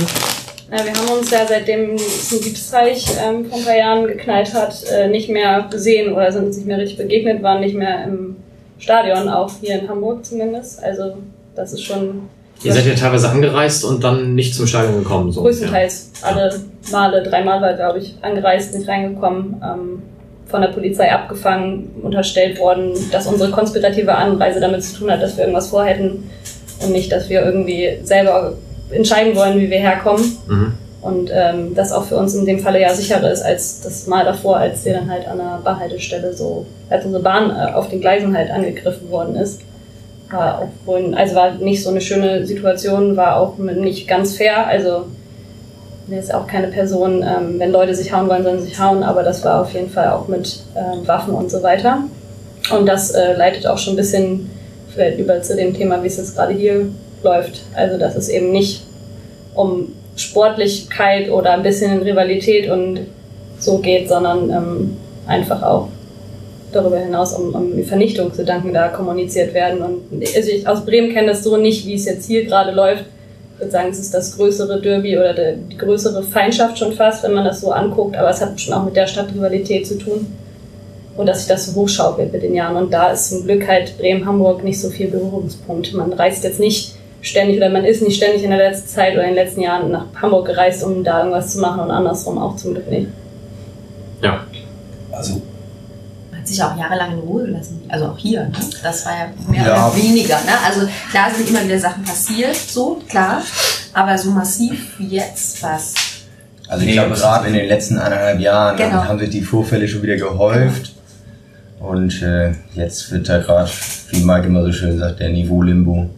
Ja, 0.70 0.84
wir 0.84 0.92
haben 0.92 1.18
uns 1.18 1.30
ja 1.30 1.46
seitdem 1.46 1.94
es 1.94 2.32
ein 2.32 2.40
Diebsteich 2.40 3.06
ähm, 3.24 3.44
vor 3.46 3.58
ein 3.58 3.64
paar 3.64 3.76
Jahren 3.76 4.06
geknallt 4.06 4.52
hat, 4.52 4.74
äh, 4.90 5.08
nicht 5.08 5.28
mehr 5.28 5.68
gesehen 5.70 6.12
oder 6.12 6.32
sind 6.32 6.46
uns 6.46 6.56
nicht 6.56 6.66
mehr 6.66 6.78
richtig 6.78 6.98
begegnet, 6.98 7.42
waren 7.42 7.60
nicht 7.60 7.76
mehr 7.76 8.04
im 8.04 8.36
Stadion, 8.78 9.28
auch 9.28 9.50
hier 9.60 9.80
in 9.80 9.88
Hamburg 9.88 10.24
zumindest. 10.24 10.82
Also 10.82 11.18
das 11.54 11.72
ist 11.72 11.84
schon 11.84 12.28
Ihr 12.64 12.72
seid 12.72 12.86
ja 12.86 12.94
teilweise 12.94 13.28
angereist 13.28 13.84
und 13.84 14.02
dann 14.02 14.34
nicht 14.34 14.54
zum 14.54 14.66
Stadion 14.66 15.02
gekommen. 15.02 15.30
So 15.30 15.42
größtenteils 15.42 16.10
alle 16.22 16.58
Male, 16.90 17.22
dreimal 17.22 17.60
war 17.60 17.74
glaube 17.74 17.98
ich 17.98 18.14
angereist, 18.22 18.74
nicht 18.74 18.88
reingekommen, 18.88 19.62
ähm, 19.62 20.02
von 20.46 20.62
der 20.62 20.68
Polizei 20.68 21.12
abgefangen, 21.12 21.90
unterstellt 22.02 22.58
worden, 22.58 22.94
dass 23.12 23.26
unsere 23.26 23.50
konspirative 23.50 24.14
Anreise 24.14 24.58
damit 24.58 24.82
zu 24.82 24.98
tun 24.98 25.10
hat, 25.10 25.22
dass 25.22 25.36
wir 25.36 25.44
irgendwas 25.44 25.68
vorhätten 25.68 26.30
und 26.82 26.92
nicht, 26.92 27.12
dass 27.12 27.28
wir 27.28 27.44
irgendwie 27.44 27.98
selber 28.02 28.54
entscheiden 28.90 29.36
wollen, 29.36 29.58
wie 29.58 29.70
wir 29.70 29.78
herkommen. 29.78 30.36
Mhm. 30.48 30.72
Und 31.02 31.30
ähm, 31.32 31.74
das 31.74 31.92
auch 31.92 32.04
für 32.04 32.16
uns 32.16 32.34
in 32.34 32.46
dem 32.46 32.58
Falle 32.58 32.80
ja 32.80 32.92
sicherer 32.92 33.30
ist 33.30 33.42
als 33.42 33.80
das 33.80 34.08
Mal 34.08 34.24
davor, 34.24 34.56
als 34.56 34.84
wir 34.84 34.94
dann 34.94 35.08
halt 35.08 35.28
an 35.28 35.38
der 35.38 35.60
Bahnhaltestelle 35.62 36.32
so, 36.34 36.66
als 36.90 37.04
unsere 37.04 37.22
Bahn 37.22 37.50
äh, 37.50 37.72
auf 37.74 37.88
den 37.88 38.00
Gleisen 38.00 38.36
halt 38.36 38.50
angegriffen 38.50 39.08
worden 39.10 39.36
ist. 39.36 39.60
War 40.30 40.58
auch 40.58 40.68
wohl, 40.84 41.14
also 41.14 41.36
war 41.36 41.52
nicht 41.54 41.84
so 41.84 41.90
eine 41.90 42.00
schöne 42.00 42.44
Situation, 42.44 43.16
war 43.16 43.36
auch 43.36 43.56
nicht 43.58 44.08
ganz 44.08 44.36
fair. 44.36 44.66
Also 44.66 45.04
mir 46.08 46.18
ist 46.18 46.34
auch 46.34 46.48
keine 46.48 46.68
Person, 46.68 47.22
ähm, 47.22 47.58
wenn 47.58 47.70
Leute 47.70 47.94
sich 47.94 48.12
hauen 48.12 48.28
wollen, 48.28 48.42
sollen 48.42 48.58
sie 48.60 48.68
sich 48.68 48.80
hauen, 48.80 49.04
aber 49.04 49.22
das 49.22 49.44
war 49.44 49.62
auf 49.62 49.72
jeden 49.72 49.90
Fall 49.90 50.08
auch 50.08 50.26
mit 50.26 50.60
ähm, 50.74 51.06
Waffen 51.06 51.34
und 51.34 51.52
so 51.52 51.62
weiter. 51.62 52.00
Und 52.76 52.86
das 52.86 53.12
äh, 53.12 53.34
leitet 53.34 53.66
auch 53.68 53.78
schon 53.78 53.94
ein 53.94 53.96
bisschen 53.96 54.50
vielleicht 54.92 55.18
über 55.18 55.40
zu 55.42 55.54
dem 55.54 55.74
Thema, 55.74 56.02
wie 56.02 56.08
es 56.08 56.16
jetzt 56.16 56.34
gerade 56.34 56.52
hier 56.52 56.88
läuft. 57.26 57.62
Also 57.74 57.98
dass 57.98 58.16
es 58.16 58.28
eben 58.28 58.52
nicht 58.52 58.82
um 59.54 59.92
Sportlichkeit 60.16 61.30
oder 61.30 61.52
ein 61.52 61.62
bisschen 61.62 62.02
Rivalität 62.02 62.70
und 62.70 63.00
so 63.58 63.78
geht, 63.78 64.08
sondern 64.08 64.50
ähm, 64.50 64.96
einfach 65.26 65.62
auch 65.62 65.88
darüber 66.72 66.98
hinaus 66.98 67.32
um, 67.34 67.54
um 67.54 67.84
Vernichtungsgedanken 67.84 68.72
da 68.72 68.88
kommuniziert 68.88 69.54
werden. 69.54 69.82
Und 69.82 70.22
also 70.36 70.50
ich 70.50 70.66
aus 70.66 70.84
Bremen 70.84 71.12
kenne 71.12 71.28
das 71.28 71.42
so 71.44 71.56
nicht, 71.56 71.86
wie 71.86 71.94
es 71.94 72.04
jetzt 72.04 72.26
hier 72.26 72.44
gerade 72.44 72.72
läuft. 72.72 73.04
Ich 73.54 73.60
würde 73.60 73.72
sagen, 73.72 73.88
es 73.90 73.98
ist 73.98 74.12
das 74.12 74.36
größere 74.36 74.80
Derby 74.80 75.16
oder 75.16 75.32
die, 75.32 75.56
die 75.72 75.78
größere 75.78 76.22
Feindschaft 76.22 76.78
schon 76.78 76.92
fast, 76.92 77.22
wenn 77.22 77.32
man 77.32 77.44
das 77.44 77.62
so 77.62 77.72
anguckt, 77.72 78.16
aber 78.16 78.28
es 78.28 78.40
hat 78.42 78.60
schon 78.60 78.74
auch 78.74 78.84
mit 78.84 78.96
der 78.96 79.06
Stadtrivalität 79.06 79.86
zu 79.86 79.98
tun. 79.98 80.26
Und 81.16 81.24
dass 81.24 81.38
sich 81.38 81.48
das 81.48 81.64
so 81.64 81.80
hochschaukelt 81.80 82.30
mit 82.30 82.42
den 82.42 82.54
Jahren. 82.54 82.76
Und 82.76 82.92
da 82.92 83.10
ist 83.10 83.30
zum 83.30 83.44
Glück 83.44 83.66
halt 83.66 83.96
Bremen-Hamburg 83.96 84.62
nicht 84.62 84.78
so 84.78 84.90
viel 84.90 85.06
Berührungspunkt. 85.06 85.94
Man 85.94 86.12
reist 86.12 86.44
jetzt 86.44 86.60
nicht 86.60 86.95
ständig 87.26 87.56
oder 87.58 87.68
man 87.70 87.84
ist 87.84 88.02
nicht 88.02 88.16
ständig 88.16 88.42
in 88.44 88.50
der 88.50 88.58
letzten 88.58 88.88
Zeit 88.88 89.12
oder 89.14 89.22
in 89.22 89.34
den 89.34 89.44
letzten 89.44 89.60
Jahren 89.60 89.90
nach 89.90 90.04
Hamburg 90.20 90.46
gereist, 90.46 90.82
um 90.84 91.02
da 91.04 91.18
irgendwas 91.20 91.52
zu 91.52 91.60
machen 91.60 91.80
und 91.80 91.90
andersrum 91.90 92.38
auch 92.38 92.56
zum 92.56 92.72
Glück 92.74 92.90
nicht. 92.90 93.08
Ja. 94.22 94.44
Also 95.12 95.42
Man 96.30 96.40
hat 96.40 96.46
sich 96.48 96.62
auch 96.62 96.76
jahrelang 96.76 97.12
in 97.12 97.18
Ruhe 97.20 97.44
gelassen. 97.46 97.82
Also 97.88 98.06
auch 98.06 98.18
hier, 98.18 98.42
ne? 98.44 98.52
Das 98.82 99.04
war 99.06 99.12
ja 99.12 99.26
mehr 99.50 99.66
Ja. 99.66 99.88
oder 99.88 99.96
weniger, 99.96 100.36
ne? 100.36 100.52
Also 100.66 100.86
klar 101.10 101.30
sind 101.34 101.48
immer 101.50 101.64
wieder 101.64 101.78
Sachen 101.78 102.04
passiert, 102.04 102.54
so, 102.56 103.00
klar. 103.08 103.42
Aber 103.92 104.16
so 104.18 104.30
massiv 104.30 104.98
wie 104.98 105.08
jetzt 105.16 105.62
was. 105.62 105.94
Also 106.68 106.84
ich 106.84 106.92
glaube, 106.92 107.14
gerade 107.14 107.48
in 107.48 107.54
den 107.54 107.66
letzten 107.68 107.98
eineinhalb 107.98 108.40
Jahren 108.40 108.76
Genau. 108.76 109.04
haben 109.04 109.18
sich 109.18 109.30
die 109.30 109.42
Vorfälle 109.42 109.86
schon 109.88 110.02
wieder 110.02 110.16
gehäuft. 110.16 110.92
Und 111.80 112.20
äh, 112.22 112.52
jetzt 112.74 113.10
wird 113.12 113.28
da 113.28 113.38
gerade, 113.38 113.70
wie 114.10 114.22
Mike 114.24 114.46
immer 114.46 114.62
so 114.64 114.72
schön 114.72 114.98
sagt, 114.98 115.20
der 115.20 115.28
Niveau-Limbo 115.30 116.08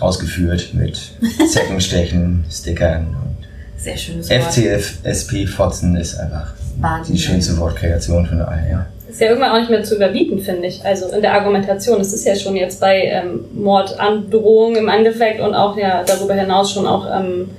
ausgeführt 0.00 0.70
mit 0.72 0.98
Zeckenstechen, 1.50 2.44
Stickern 2.50 3.06
und 3.08 3.46
Sehr 3.82 3.96
schönes 3.96 4.30
Wort. 4.30 4.42
FCF 4.42 4.98
SP 5.04 5.46
Fotzen 5.46 5.96
ist 5.96 6.16
einfach 6.16 6.52
Wahnsinn. 6.78 7.14
die 7.14 7.20
schönste 7.20 7.56
Wortkreation 7.58 8.26
von 8.26 8.40
allen, 8.40 8.70
ja. 8.70 8.86
Ist 9.08 9.20
ja 9.20 9.28
irgendwann 9.28 9.52
auch 9.52 9.58
nicht 9.58 9.70
mehr 9.70 9.84
zu 9.84 9.94
überbieten, 9.94 10.40
finde 10.40 10.66
ich. 10.66 10.84
Also 10.84 11.08
in 11.10 11.22
der 11.22 11.34
Argumentation. 11.34 12.00
Es 12.00 12.12
ist 12.12 12.26
ja 12.26 12.34
schon 12.34 12.56
jetzt 12.56 12.80
bei 12.80 13.02
ähm, 13.02 13.44
Mordandrohung 13.54 14.74
im 14.76 14.88
Endeffekt 14.88 15.40
und 15.40 15.54
auch 15.54 15.76
ja 15.76 16.02
darüber 16.04 16.34
hinaus 16.34 16.72
schon 16.72 16.86
auch 16.86 17.06
ähm, 17.14 17.50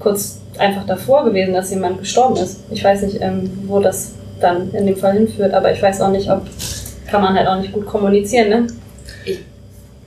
kurz 0.00 0.40
einfach 0.58 0.84
davor 0.86 1.24
gewesen, 1.24 1.54
dass 1.54 1.70
jemand 1.70 2.00
gestorben 2.00 2.36
ist. 2.36 2.60
Ich 2.70 2.82
weiß 2.82 3.02
nicht, 3.02 3.18
ähm, 3.20 3.50
wo 3.66 3.80
das 3.80 4.12
dann 4.40 4.72
in 4.72 4.86
dem 4.86 4.96
Fall 4.96 5.12
hinführt, 5.12 5.54
aber 5.54 5.72
ich 5.72 5.80
weiß 5.80 6.00
auch 6.00 6.10
nicht, 6.10 6.30
ob 6.30 6.42
kann 7.06 7.22
man 7.22 7.34
halt 7.34 7.46
auch 7.46 7.60
nicht 7.60 7.72
gut 7.72 7.86
kommunizieren, 7.86 8.48
ne? 8.48 8.66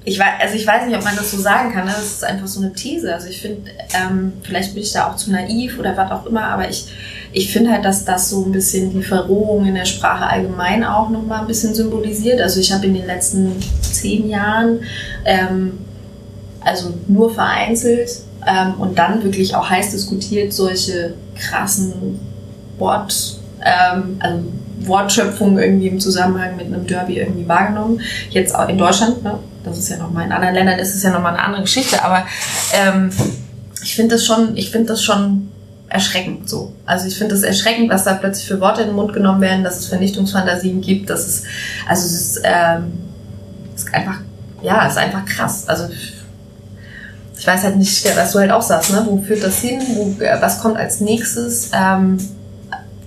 Ich 0.08 0.18
weiß, 0.18 0.36
also 0.40 0.56
ich 0.56 0.66
weiß 0.66 0.86
nicht, 0.86 0.96
ob 0.96 1.04
man 1.04 1.18
das 1.18 1.32
so 1.32 1.38
sagen 1.38 1.74
kann. 1.74 1.84
Ne? 1.84 1.92
Das 1.94 2.06
ist 2.06 2.24
einfach 2.24 2.48
so 2.48 2.62
eine 2.62 2.72
These. 2.72 3.14
Also 3.14 3.28
ich 3.28 3.42
finde, 3.42 3.70
ähm, 3.94 4.32
vielleicht 4.42 4.74
bin 4.74 4.82
ich 4.82 4.94
da 4.94 5.12
auch 5.12 5.18
zu 5.18 5.34
naiv 5.34 5.78
oder 5.78 5.98
was 5.98 6.10
auch 6.12 6.26
immer, 6.26 6.46
aber 6.46 6.70
ich, 6.70 6.88
ich 7.34 7.52
finde 7.52 7.74
halt, 7.74 7.84
dass 7.84 8.06
das 8.06 8.30
so 8.30 8.46
ein 8.46 8.54
bisschen 8.54 8.94
die 8.94 9.04
Verrohung 9.04 9.66
in 9.66 9.76
der 9.76 9.84
Sprache 9.84 10.26
allgemein 10.26 10.86
auch 10.86 11.10
nochmal 11.10 11.42
ein 11.42 11.48
bisschen 11.48 11.76
symbolisiert. 11.76 12.40
Also 12.40 12.62
ich 12.62 12.72
habe 12.72 12.86
in 12.86 12.94
den 12.94 13.06
letzten 13.06 13.62
zehn 13.82 14.30
Jahren 14.30 14.80
ähm, 15.26 15.74
also 16.62 16.94
nur 17.10 17.34
vereinzelt 17.34 18.10
ähm, 18.48 18.76
und 18.80 18.98
dann 18.98 19.22
wirklich 19.26 19.56
auch 19.58 19.70
heiß 19.70 19.92
diskutiert 19.92 20.54
solche 20.54 21.16
krassen 21.38 22.18
Wort, 22.78 23.42
ähm, 23.60 24.16
also 24.20 24.40
Wortschöpfungen 24.80 25.62
irgendwie 25.62 25.88
im 25.88 26.00
Zusammenhang 26.00 26.56
mit 26.56 26.68
einem 26.68 26.88
Derby 26.88 27.18
irgendwie 27.18 27.46
wahrgenommen. 27.46 28.00
Jetzt 28.30 28.56
auch 28.56 28.70
in 28.70 28.78
Deutschland, 28.78 29.22
ne? 29.22 29.38
Das 29.68 29.78
ist 29.78 29.90
ja 29.90 29.98
nochmal, 29.98 30.26
in 30.26 30.32
anderen 30.32 30.56
Ländern 30.56 30.80
ist 30.80 30.96
es 30.96 31.04
ja 31.04 31.12
nochmal 31.12 31.34
eine 31.34 31.44
andere 31.44 31.62
Geschichte, 31.64 32.04
aber 32.04 32.26
ähm, 32.74 33.10
ich 33.84 33.96
finde 33.96 34.16
das 34.16 34.26
schon, 34.26 34.58
ich 34.58 34.72
finde 34.72 34.88
das 34.88 35.04
schon 35.04 35.50
erschreckend 35.90 36.50
so. 36.50 36.74
Also 36.86 37.08
ich 37.08 37.18
finde 37.18 37.36
es 37.36 37.44
erschreckend, 37.44 37.90
was 37.90 38.04
da 38.04 38.14
plötzlich 38.14 38.48
für 38.48 38.60
Worte 38.60 38.82
in 38.82 38.88
den 38.88 38.96
Mund 38.96 39.14
genommen 39.14 39.42
werden, 39.42 39.64
dass 39.64 39.80
es 39.80 39.88
Vernichtungsfantasien 39.88 40.82
gibt, 40.82 41.10
dass 41.10 41.26
es, 41.26 41.44
also 41.88 42.06
es 42.06 42.14
ist, 42.14 42.42
ähm, 42.44 42.94
ist 43.76 43.94
einfach, 43.94 44.20
ja, 44.62 44.86
es 44.86 44.94
ist 44.94 44.98
einfach 44.98 45.26
krass. 45.26 45.68
Also 45.68 45.90
ich 47.38 47.46
weiß 47.46 47.64
halt 47.64 47.78
nicht, 47.78 48.06
was 48.18 48.32
du 48.32 48.40
halt 48.40 48.52
auch 48.52 48.62
sagst, 48.62 48.92
ne? 48.92 49.04
Wo 49.06 49.22
führt 49.22 49.44
das 49.44 49.60
hin? 49.60 49.80
Wo, 49.96 50.16
was 50.42 50.60
kommt 50.60 50.78
als 50.78 51.00
nächstes? 51.02 51.70
Ähm, 51.74 52.18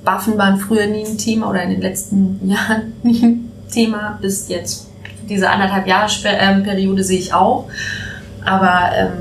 Waffen 0.04 0.38
waren 0.38 0.58
früher 0.58 0.86
nie 0.86 1.04
ein 1.04 1.18
Thema 1.18 1.50
oder 1.50 1.62
in 1.62 1.70
den 1.70 1.80
letzten 1.80 2.48
Jahren 2.48 2.94
nie 3.02 3.22
ein 3.22 3.52
Thema. 3.70 4.18
Bis 4.22 4.48
jetzt 4.48 4.86
diese 5.30 5.48
anderthalb 5.48 5.86
Jahre 5.86 6.08
Spe- 6.10 6.28
ähm, 6.38 6.62
Periode 6.64 7.02
sehe 7.02 7.18
ich 7.18 7.32
auch. 7.32 7.66
Aber 8.44 8.90
ähm, 8.96 9.12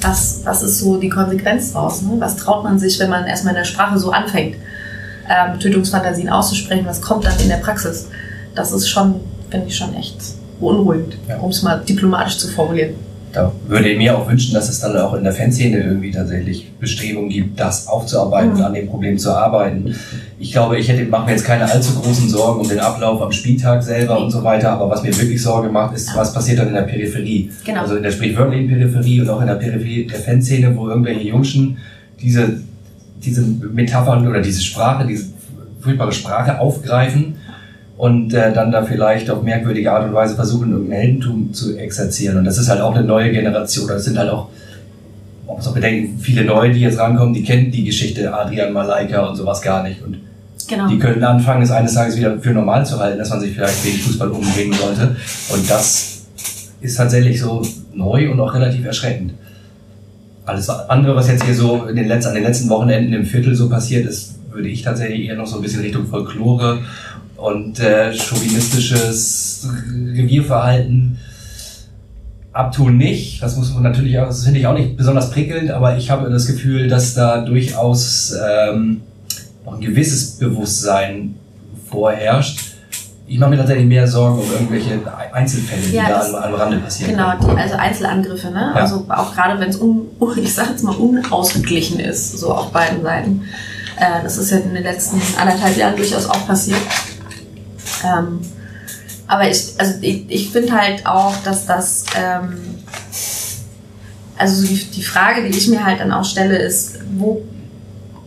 was, 0.00 0.40
was 0.44 0.62
ist 0.62 0.78
so 0.78 0.96
die 0.98 1.08
Konsequenz 1.08 1.72
daraus? 1.72 2.02
Ne? 2.02 2.12
Was 2.18 2.36
traut 2.36 2.62
man 2.64 2.78
sich, 2.78 2.98
wenn 3.00 3.10
man 3.10 3.26
erstmal 3.26 3.52
in 3.54 3.58
der 3.58 3.64
Sprache 3.64 3.98
so 3.98 4.12
anfängt, 4.12 4.56
ähm, 5.28 5.58
Tötungsfantasien 5.58 6.28
auszusprechen? 6.30 6.86
Was 6.86 7.02
kommt 7.02 7.24
dann 7.26 7.38
in 7.40 7.48
der 7.48 7.56
Praxis? 7.56 8.08
Das 8.54 8.72
ist 8.72 8.88
schon, 8.88 9.20
finde 9.50 9.66
ich 9.66 9.76
schon 9.76 9.94
echt 9.96 10.16
beunruhigend, 10.60 11.16
Ja. 11.28 11.38
um 11.38 11.50
es 11.50 11.62
mal 11.62 11.80
diplomatisch 11.80 12.38
zu 12.38 12.48
formulieren. 12.48 12.94
Da 13.32 13.52
würde 13.66 13.90
ich 13.90 13.98
mir 13.98 14.16
auch 14.16 14.28
wünschen, 14.28 14.54
dass 14.54 14.68
es 14.68 14.80
dann 14.80 14.96
auch 14.96 15.12
in 15.14 15.22
der 15.22 15.32
Fanszene 15.32 15.78
irgendwie 15.82 16.10
tatsächlich 16.10 16.70
Bestrebungen 16.80 17.28
gibt, 17.28 17.60
das 17.60 17.86
aufzuarbeiten, 17.86 18.54
Mhm. 18.54 18.62
an 18.62 18.74
dem 18.74 18.88
Problem 18.88 19.18
zu 19.18 19.32
arbeiten. 19.32 19.94
Ich 20.38 20.52
glaube, 20.52 20.78
ich 20.78 20.88
hätte, 20.88 21.04
mache 21.04 21.26
mir 21.26 21.32
jetzt 21.32 21.44
keine 21.44 21.70
allzu 21.70 21.94
großen 22.00 22.28
Sorgen 22.28 22.60
um 22.60 22.68
den 22.68 22.80
Ablauf 22.80 23.20
am 23.20 23.30
Spieltag 23.32 23.82
selber 23.82 24.18
und 24.22 24.30
so 24.30 24.42
weiter, 24.44 24.70
aber 24.72 24.88
was 24.88 25.02
mir 25.02 25.14
wirklich 25.18 25.42
Sorge 25.42 25.68
macht, 25.68 25.94
ist, 25.94 26.14
was 26.16 26.32
passiert 26.32 26.58
dann 26.58 26.68
in 26.68 26.74
der 26.74 26.82
Peripherie. 26.82 27.50
Genau. 27.64 27.82
Also 27.82 27.96
in 27.96 28.02
der 28.02 28.12
sprichwörtlichen 28.12 28.68
Peripherie 28.68 29.20
und 29.20 29.28
auch 29.28 29.40
in 29.40 29.46
der 29.46 29.54
Peripherie 29.56 30.06
der 30.06 30.20
Fanszene, 30.20 30.74
wo 30.76 30.88
irgendwelche 30.88 31.28
Jungschen 31.28 31.76
diese, 32.22 32.60
diese 33.22 33.42
Metaphern 33.42 34.26
oder 34.26 34.40
diese 34.40 34.62
Sprache, 34.62 35.06
diese 35.06 35.24
furchtbare 35.80 36.12
Sprache 36.12 36.58
aufgreifen 36.60 37.34
und 37.98 38.32
äh, 38.32 38.52
dann 38.52 38.70
da 38.70 38.82
vielleicht 38.84 39.28
auf 39.28 39.42
merkwürdige 39.42 39.92
Art 39.92 40.04
und 40.06 40.14
Weise 40.14 40.36
versuchen, 40.36 40.70
irgendein 40.70 40.98
Heldentum 41.00 41.52
zu 41.52 41.76
exerzieren. 41.76 42.38
Und 42.38 42.44
das 42.44 42.56
ist 42.56 42.68
halt 42.68 42.80
auch 42.80 42.94
eine 42.94 43.04
neue 43.04 43.32
Generation. 43.32 43.88
Das 43.88 44.04
sind 44.04 44.16
halt 44.16 44.30
auch, 44.30 44.48
man 45.46 45.56
muss 45.56 45.66
auch 45.66 45.74
bedenken, 45.74 46.18
viele 46.20 46.44
Neue, 46.44 46.72
die 46.72 46.80
jetzt 46.80 46.98
rankommen, 46.98 47.34
die 47.34 47.42
kennen 47.42 47.72
die 47.72 47.84
Geschichte 47.84 48.32
Adrian 48.32 48.72
Malaika 48.72 49.26
und 49.26 49.34
sowas 49.36 49.60
gar 49.60 49.82
nicht. 49.82 50.00
Und 50.02 50.18
Genau. 50.68 50.86
die 50.86 50.98
können 50.98 51.24
anfangen, 51.24 51.62
es 51.62 51.70
eines 51.70 51.94
Tages 51.94 52.16
wieder 52.16 52.38
für 52.38 52.50
normal 52.50 52.84
zu 52.86 53.00
halten, 53.00 53.18
dass 53.18 53.30
man 53.30 53.40
sich 53.40 53.54
vielleicht 53.54 53.84
wegen 53.84 53.98
Fußball 53.98 54.28
umbringen 54.28 54.74
sollte. 54.78 55.16
Und 55.52 55.68
das 55.68 56.26
ist 56.80 56.96
tatsächlich 56.96 57.40
so 57.40 57.62
neu 57.94 58.30
und 58.30 58.38
auch 58.38 58.54
relativ 58.54 58.84
erschreckend. 58.84 59.32
Alles 60.44 60.68
andere, 60.68 61.16
was 61.16 61.28
jetzt 61.28 61.42
hier 61.44 61.54
so 61.54 61.86
in 61.86 61.96
den 61.96 62.06
letzten, 62.06 62.28
an 62.28 62.34
den 62.34 62.44
letzten 62.44 62.68
Wochenenden 62.68 63.12
im 63.14 63.24
Viertel 63.24 63.54
so 63.54 63.68
passiert 63.68 64.06
ist, 64.06 64.34
würde 64.52 64.68
ich 64.68 64.82
tatsächlich 64.82 65.26
eher 65.26 65.36
noch 65.36 65.46
so 65.46 65.56
ein 65.56 65.62
bisschen 65.62 65.80
Richtung 65.80 66.06
Folklore 66.06 66.80
und 67.38 67.78
äh, 67.80 68.12
chauvinistisches 68.12 69.66
Revierverhalten 70.14 71.18
abtun 72.52 72.96
nicht. 72.96 73.40
Das 73.42 73.56
muss 73.56 73.72
man 73.72 73.84
natürlich 73.84 74.18
auch, 74.18 74.26
das 74.26 74.44
finde 74.44 74.58
ich 74.58 74.66
auch 74.66 74.74
nicht 74.76 74.96
besonders 74.96 75.30
prickelnd, 75.30 75.70
aber 75.70 75.96
ich 75.96 76.10
habe 76.10 76.28
das 76.30 76.46
Gefühl, 76.46 76.88
dass 76.88 77.14
da 77.14 77.40
durchaus 77.42 78.34
ähm, 78.44 79.02
auch 79.64 79.74
ein 79.74 79.80
gewisses 79.80 80.32
Bewusstsein 80.38 81.36
vorherrscht. 81.88 82.60
Ich 83.28 83.38
mache 83.38 83.50
mir 83.50 83.58
tatsächlich 83.58 83.86
mehr 83.86 84.08
Sorgen 84.08 84.38
um 84.40 84.50
irgendwelche 84.50 84.98
Einzelfälle, 85.32 85.82
die 85.82 85.94
Ja, 85.94 86.08
da 86.08 86.18
das- 86.18 86.34
am, 86.34 86.42
am 86.42 86.54
Rande 86.54 86.78
passieren. 86.78 87.12
Genau, 87.12 87.32
die, 87.38 87.56
also 87.56 87.74
Einzelangriffe, 87.76 88.50
ne? 88.50 88.72
Ja. 88.74 88.80
Also 88.82 89.04
auch 89.08 89.34
gerade 89.34 89.60
wenn 89.60 89.68
es 89.68 89.76
un, 89.76 90.06
ich 90.42 90.54
sag 90.54 90.70
jetzt 90.70 90.82
mal 90.82 90.96
unausgeglichen 90.96 92.00
ist, 92.00 92.38
so 92.38 92.52
auf 92.52 92.72
beiden 92.72 93.02
Seiten. 93.02 93.42
Äh, 94.00 94.22
das 94.24 94.38
ist 94.38 94.50
ja 94.50 94.56
in 94.58 94.74
den 94.74 94.82
letzten 94.82 95.20
anderthalb 95.38 95.76
Jahren 95.76 95.94
durchaus 95.96 96.26
auch 96.26 96.46
passiert. 96.46 96.78
Ähm, 98.04 98.40
aber 99.26 99.48
ich, 99.48 99.74
also 99.78 99.94
ich, 100.00 100.24
ich 100.30 100.50
finde 100.50 100.72
halt 100.72 101.06
auch, 101.06 101.36
dass 101.44 101.66
das, 101.66 102.04
ähm, 102.16 102.56
also 104.38 104.62
so 104.62 104.66
die, 104.66 104.84
die 104.90 105.02
Frage, 105.02 105.42
die 105.42 105.56
ich 105.56 105.68
mir 105.68 105.84
halt 105.84 106.00
dann 106.00 106.12
auch 106.12 106.24
stelle, 106.24 106.56
ist, 106.56 106.98
wo, 107.16 107.42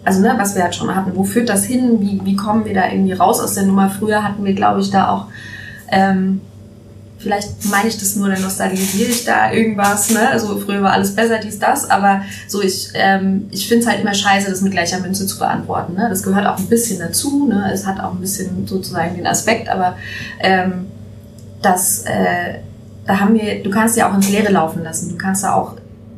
also 0.03 0.22
ne, 0.22 0.36
was 0.38 0.55
wir 0.55 0.63
halt 0.63 0.76
schon 0.76 0.93
hatten, 0.95 1.15
wo 1.15 1.24
führt 1.24 1.49
das 1.49 1.63
hin? 1.63 1.99
Wie, 2.01 2.22
wie 2.24 2.36
kommen 2.36 2.65
wir 2.65 2.74
da 2.74 2.89
irgendwie 2.89 3.13
raus 3.13 3.39
aus 3.39 3.55
der 3.55 3.63
Nummer? 3.63 3.89
Früher 3.89 4.24
hatten 4.24 4.45
wir, 4.45 4.53
glaube 4.53 4.82
ich, 4.82 4.91
da 4.91 5.09
auch 5.09 5.26
ähm, 5.91 6.41
vielleicht 7.22 7.65
meine 7.69 7.88
ich 7.88 7.97
das 7.97 8.15
nur, 8.15 8.30
dann 8.30 8.41
nostalgisiere 8.41 9.09
ich 9.09 9.26
da 9.26 9.51
irgendwas, 9.51 10.09
ne? 10.11 10.30
Also 10.30 10.59
früher 10.59 10.82
war 10.82 10.93
alles 10.93 11.15
besser, 11.15 11.38
dies, 11.39 11.59
das, 11.59 11.89
aber 11.89 12.22
so 12.47 12.61
ich, 12.61 12.89
ähm, 12.93 13.47
ich 13.51 13.67
finde 13.67 13.84
es 13.84 13.89
halt 13.89 14.01
immer 14.01 14.13
scheiße, 14.13 14.49
das 14.49 14.61
mit 14.61 14.72
gleicher 14.72 14.99
Münze 14.99 15.26
zu 15.28 15.38
beantworten. 15.38 15.93
Ne? 15.93 16.07
Das 16.09 16.24
gehört 16.24 16.45
auch 16.47 16.57
ein 16.57 16.67
bisschen 16.67 16.99
dazu, 16.99 17.47
ne? 17.47 17.69
Es 17.74 17.86
hat 17.86 17.99
auch 17.99 18.13
ein 18.13 18.19
bisschen 18.19 18.67
sozusagen 18.67 19.15
den 19.15 19.28
Aspekt, 19.28 19.69
aber 19.69 19.95
ähm, 20.39 20.88
das, 21.61 22.03
äh, 22.03 22.59
da 23.05 23.19
haben 23.19 23.34
wir, 23.36 23.61
du 23.63 23.69
kannst 23.69 23.97
ja 23.97 24.09
auch 24.09 24.15
ins 24.15 24.30
Leere 24.30 24.51
laufen 24.51 24.84
lassen. 24.84 25.09
Du 25.09 25.17
kannst 25.17 25.43
da 25.43 25.53
auch 25.53 25.76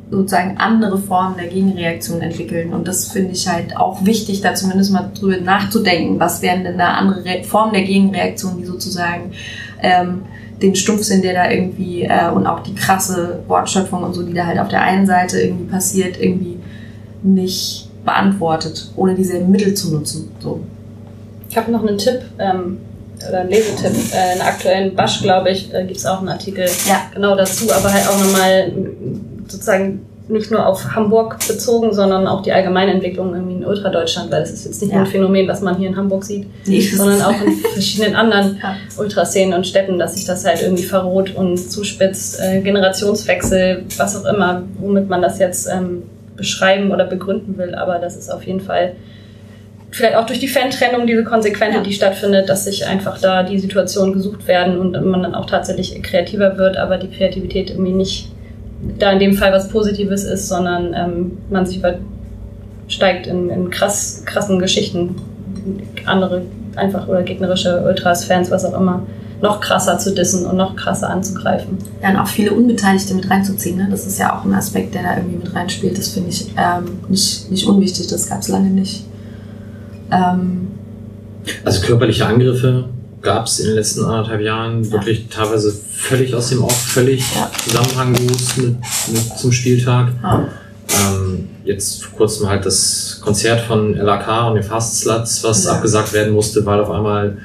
sozusagen 0.10 0.58
andere 0.58 0.98
Formen 0.98 1.38
der 1.38 1.48
Gegenreaktion 1.48 2.22
entwickeln. 2.22 2.74
Und 2.74 2.88
das 2.88 3.12
finde 3.12 3.32
ich 3.32 3.48
halt 3.48 3.76
auch 3.76 4.06
wichtig, 4.06 4.42
da 4.42 4.54
zumindest 4.54 4.92
mal 4.92 5.12
drüber 5.18 5.38
nachzudenken, 5.38 6.20
was 6.20 6.42
wären 6.42 6.64
denn 6.64 6.78
da 6.78 6.94
andere 6.94 7.26
Re 7.26 7.44
Formen 7.44 7.74
der 7.74 7.84
Gegenreaktion, 7.84 8.58
die 8.58 8.66
sozusagen 8.66 9.32
ähm, 9.82 10.24
den 10.62 10.76
Stumpfsinn, 10.76 11.22
der 11.22 11.34
da 11.34 11.52
irgendwie 11.52 12.04
äh, 12.04 12.30
und 12.34 12.48
auch 12.48 12.62
die 12.62 12.76
krasse 12.76 13.40
Wortschöpfung 13.48 14.04
und 14.04 14.14
so, 14.14 14.24
die 14.24 14.34
da 14.34 14.46
halt 14.46 14.60
auf 14.60 14.70
der 14.70 14.82
einen 14.82 15.06
Seite 15.06 15.40
irgendwie 15.42 15.66
passiert, 15.66 16.20
irgendwie 16.20 16.60
nicht 17.22 17.90
beantwortet, 18.06 18.92
ohne 18.96 19.16
dieselben 19.16 19.52
Mittel 19.52 19.74
zu 19.74 19.92
nutzen. 19.92 20.32
So. 20.40 20.62
Ich 21.50 21.58
habe 21.58 21.72
noch 21.72 21.86
einen 21.86 21.98
Tipp, 21.98 22.22
ähm, 22.40 22.78
oder 23.28 23.40
einen 23.42 23.50
Lesetipp. 23.50 23.92
Äh, 24.14 24.34
in 24.34 24.40
der 24.40 24.48
aktuellen 24.48 24.96
Basch, 24.96 25.22
glaube 25.22 25.52
ich, 25.52 25.74
äh, 25.74 25.86
gibt 25.86 25.98
es 25.98 26.06
auch 26.06 26.20
einen 26.20 26.30
Artikel 26.30 26.66
Ja. 26.88 27.04
genau 27.14 27.36
dazu, 27.36 27.72
aber 27.72 27.92
halt 27.92 28.08
auch 28.08 28.20
nochmal 28.20 28.72
sozusagen 29.48 30.06
nicht 30.30 30.52
nur 30.52 30.66
auf 30.66 30.96
Hamburg 30.96 31.38
bezogen, 31.48 31.94
sondern 31.94 32.28
auch 32.28 32.42
die 32.42 32.52
allgemeine 32.54 32.94
Entwicklung 32.94 33.34
irgendwie 33.34 33.56
in 33.56 33.66
Ultradeutschland, 33.66 34.32
weil 34.32 34.40
das 34.40 34.52
ist 34.52 34.66
jetzt 34.66 34.82
nicht 34.82 34.92
Ja. 34.92 35.00
nur 35.00 35.06
ein 35.06 35.12
Phänomen, 35.12 35.48
was 35.50 35.62
man 35.62 35.76
hier 35.78 35.90
in 35.90 35.98
Hamburg 35.98 36.24
sieht, 36.24 36.48
Nee, 36.66 36.80
sondern 36.80 37.22
auch 37.22 37.42
in 37.46 37.54
verschiedenen 37.74 38.16
anderen 38.16 38.58
Ja. 38.64 38.76
Ultraszenen 38.98 39.54
und 39.54 39.68
Städten, 39.68 40.00
dass 40.00 40.16
sich 40.16 40.24
das 40.26 40.46
halt 40.46 40.62
irgendwie 40.62 40.84
verroht 40.84 41.36
und 41.36 41.58
zuspitzt, 41.58 42.40
äh, 42.40 42.62
Generationswechsel, 42.62 43.84
was 43.98 44.16
auch 44.16 44.26
immer, 44.34 44.64
womit 44.80 45.10
man 45.10 45.22
das 45.22 45.40
jetzt 45.40 45.68
ähm, 45.68 46.04
beschreiben 46.38 46.92
oder 46.92 47.06
begründen 47.06 47.58
will, 47.58 47.76
aber 47.76 48.00
das 48.00 48.16
ist 48.16 48.30
auf 48.32 48.44
jeden 48.44 48.62
Fall 48.62 48.94
vielleicht 49.92 50.16
auch 50.16 50.26
durch 50.26 50.40
die 50.40 50.48
Fan-Trennung, 50.48 51.06
diese 51.06 51.24
konsequente, 51.24 51.78
Ja. 51.78 51.84
die 51.84 51.94
stattfindet, 51.94 52.50
dass 52.50 52.66
sich 52.66 52.88
einfach 52.88 53.20
da 53.20 53.44
die 53.44 53.60
Situationen 53.60 54.14
gesucht 54.14 54.48
werden 54.48 54.80
und 54.80 54.94
man 55.06 55.22
dann 55.22 55.36
auch 55.36 55.46
tatsächlich 55.46 56.02
kreativer 56.02 56.58
wird, 56.58 56.78
aber 56.78 56.98
die 56.98 57.10
Kreativität 57.10 57.70
irgendwie 57.70 57.92
nicht 57.92 58.30
da 59.00 59.12
in 59.12 59.20
dem 59.20 59.34
Fall 59.34 59.52
was 59.52 59.70
Positives 59.70 60.24
ist, 60.24 60.48
sondern 60.48 60.94
ähm, 60.94 61.38
man 61.50 61.66
sich 61.66 61.78
übersteigt 61.78 63.28
in, 63.28 63.50
in 63.50 63.70
krass, 63.70 64.24
krassen 64.26 64.60
Geschichten, 64.60 65.16
andere 66.06 66.44
einfach 66.76 67.08
oder 67.08 67.24
gegnerische 67.24 67.84
Ultras, 67.86 68.26
Fans, 68.26 68.52
was 68.52 68.66
auch 68.66 68.80
immer, 68.80 69.04
noch 69.42 69.60
krasser 69.60 69.98
zu 70.00 70.14
dissen 70.14 70.46
und 70.46 70.56
noch 70.56 70.76
krasser 70.76 71.10
anzugreifen. 71.10 71.78
Ja, 72.02 72.12
und 72.12 72.18
auch 72.18 72.28
viele 72.28 72.54
Unbeteiligte 72.54 73.14
mit 73.14 73.30
reinzuziehen. 73.30 73.78
Ne? 73.78 73.88
Das 73.92 74.08
ist 74.08 74.18
ja 74.18 74.38
auch 74.38 74.46
ein 74.46 74.54
Aspekt, 74.54 74.96
der 74.96 75.04
da 75.04 75.18
irgendwie 75.18 75.38
mit 75.38 75.54
reinspielt. 75.54 75.98
Das 75.98 76.10
finde 76.10 76.30
ich 76.30 76.48
ähm, 76.58 77.00
nicht, 77.10 77.52
nicht 77.52 77.68
unwichtig. 77.68 78.08
Das 78.08 78.30
gab 78.30 78.42
es 78.42 78.48
lange 78.48 78.70
nicht. 78.70 79.04
Ähm, 80.12 80.70
Also 81.66 81.86
körperliche 81.86 82.26
Angriffe 82.26 82.86
gab 83.22 83.48
es 83.48 83.60
in 83.60 83.68
den 83.68 83.76
letzten 83.76 84.06
anderthalb 84.06 84.42
Jahren 84.42 84.90
wirklich 84.92 85.28
teilweise 85.30 85.74
völlig 85.74 86.34
aus 86.36 86.50
dem 86.50 86.64
Off, 86.64 86.78
völlig 86.78 87.36
Ja. 87.36 87.50
Zusammenhanglos 87.64 88.58
mit, 88.58 88.76
mit 89.12 89.38
zum 89.38 89.52
Spieltag. 89.52 90.14
ja. 90.22 90.48
Ähm, 90.90 91.48
jetzt 91.64 92.04
vor 92.04 92.18
kurzem 92.18 92.50
halt 92.50 92.66
das 92.66 93.20
Konzert 93.24 93.62
von 93.62 93.96
LAK 93.96 94.50
und 94.50 94.56
den 94.56 94.64
Fast 94.64 95.00
Sluts, 95.00 95.44
was 95.44 95.66
Ja. 95.66 95.72
abgesagt 95.74 96.14
werden 96.14 96.34
musste, 96.34 96.66
weil 96.66 96.80
auf 96.82 96.92
einmal 96.92 97.38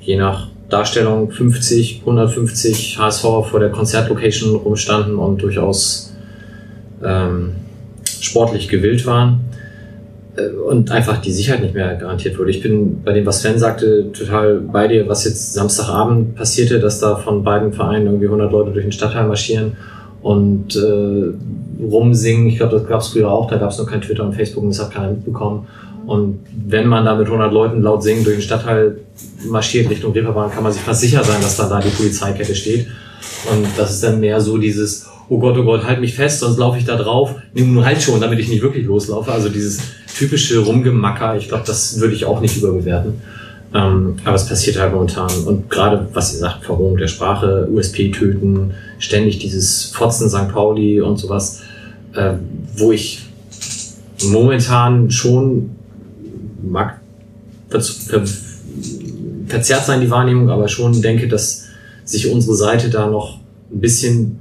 je 0.00 0.16
nach 0.16 0.48
Darstellung 0.68 1.30
50, 1.30 2.00
150 2.00 2.98
HSV 2.98 3.22
vor 3.22 3.60
der 3.60 3.70
Konzertlocation 3.70 4.56
rumstanden 4.56 5.16
und 5.16 5.42
durchaus 5.42 6.12
ähm, 7.04 7.52
sportlich 8.20 8.68
gewillt 8.68 9.06
waren 9.06 9.40
und 10.68 10.90
einfach 10.90 11.18
die 11.18 11.32
Sicherheit 11.32 11.62
nicht 11.62 11.74
mehr 11.74 11.94
garantiert 11.96 12.38
wurde. 12.38 12.50
Ich 12.50 12.62
bin 12.62 13.02
bei 13.02 13.12
dem, 13.12 13.24
was 13.26 13.40
Sven 13.40 13.58
sagte, 13.58 14.10
total 14.12 14.60
bei 14.60 14.88
dir, 14.88 15.08
was 15.08 15.24
jetzt 15.24 15.54
Samstagabend 15.54 16.34
passierte, 16.34 16.78
dass 16.80 17.00
da 17.00 17.16
von 17.16 17.42
beiden 17.42 17.72
Vereinen 17.72 18.06
irgendwie 18.06 18.26
100 18.26 18.50
Leute 18.52 18.72
durch 18.72 18.84
den 18.84 18.92
Stadtteil 18.92 19.26
marschieren 19.26 19.76
und 20.22 20.76
äh, 20.76 21.32
rumsingen. 21.82 22.48
Ich 22.48 22.56
glaube, 22.56 22.78
das 22.78 22.86
gab 22.86 23.00
es 23.00 23.08
früher 23.08 23.30
auch, 23.30 23.48
da 23.48 23.56
gab 23.56 23.70
es 23.70 23.78
noch 23.78 23.86
kein 23.86 24.00
Twitter 24.00 24.24
und 24.24 24.34
Facebook 24.34 24.62
und 24.64 24.70
das 24.70 24.80
hat 24.80 24.92
keiner 24.92 25.10
mitbekommen. 25.10 25.66
Und 26.06 26.38
wenn 26.66 26.86
man 26.86 27.04
da 27.04 27.16
mit 27.16 27.26
100 27.26 27.52
Leuten 27.52 27.82
laut 27.82 28.02
singen 28.02 28.22
durch 28.24 28.36
den 28.36 28.42
Stadtteil 28.42 28.98
marschiert 29.48 29.90
Richtung 29.90 30.12
Reeperbahn, 30.12 30.50
kann 30.50 30.62
man 30.62 30.72
sich 30.72 30.82
fast 30.82 31.00
sicher 31.00 31.24
sein, 31.24 31.40
dass 31.40 31.56
dann 31.56 31.68
da 31.68 31.80
die 31.80 31.88
Polizeikette 31.88 32.54
steht. 32.54 32.86
Und 33.50 33.66
das 33.76 33.92
ist 33.92 34.04
dann 34.04 34.20
mehr 34.20 34.40
so 34.40 34.56
dieses, 34.56 35.08
oh 35.28 35.38
Gott, 35.38 35.56
oh 35.58 35.64
Gott, 35.64 35.84
halt 35.84 36.00
mich 36.00 36.14
fest, 36.14 36.40
sonst 36.40 36.58
laufe 36.58 36.78
ich 36.78 36.84
da 36.84 36.96
drauf. 36.96 37.34
Nimm 37.54 37.74
nur 37.74 37.84
halt 37.84 38.00
schon, 38.02 38.20
damit 38.20 38.38
ich 38.38 38.48
nicht 38.48 38.62
wirklich 38.62 38.86
loslaufe. 38.86 39.32
Also 39.32 39.48
dieses 39.48 39.80
typische 40.16 40.60
Rumgemacker, 40.60 41.36
ich 41.36 41.48
glaube, 41.48 41.64
das 41.66 42.00
würde 42.00 42.14
ich 42.14 42.24
auch 42.24 42.40
nicht 42.40 42.56
überbewerten. 42.56 43.14
Ähm, 43.74 44.16
aber 44.24 44.36
es 44.36 44.48
passiert 44.48 44.78
halt 44.78 44.92
momentan. 44.92 45.30
Und 45.44 45.68
gerade, 45.68 46.08
was 46.12 46.32
ihr 46.32 46.38
sagt, 46.38 46.64
Verrohung 46.64 46.96
der 46.96 47.08
Sprache, 47.08 47.68
USP 47.70 48.10
töten, 48.10 48.72
ständig 48.98 49.38
dieses 49.38 49.86
Fotzen 49.86 50.28
St. 50.28 50.48
Pauli 50.48 51.00
und 51.00 51.18
sowas, 51.18 51.62
äh, 52.14 52.34
wo 52.76 52.92
ich 52.92 53.22
momentan 54.30 55.10
schon 55.10 55.70
mag 56.62 57.00
ver 57.68 57.80
ver 57.80 58.22
verzerrt 59.46 59.84
sein 59.84 60.00
die 60.00 60.10
Wahrnehmung, 60.10 60.50
aber 60.50 60.68
schon 60.68 61.00
denke, 61.02 61.28
dass 61.28 61.66
sich 62.04 62.30
unsere 62.30 62.54
Seite 62.54 62.90
da 62.90 63.06
noch 63.08 63.38
ein 63.72 63.80
bisschen 63.80 64.38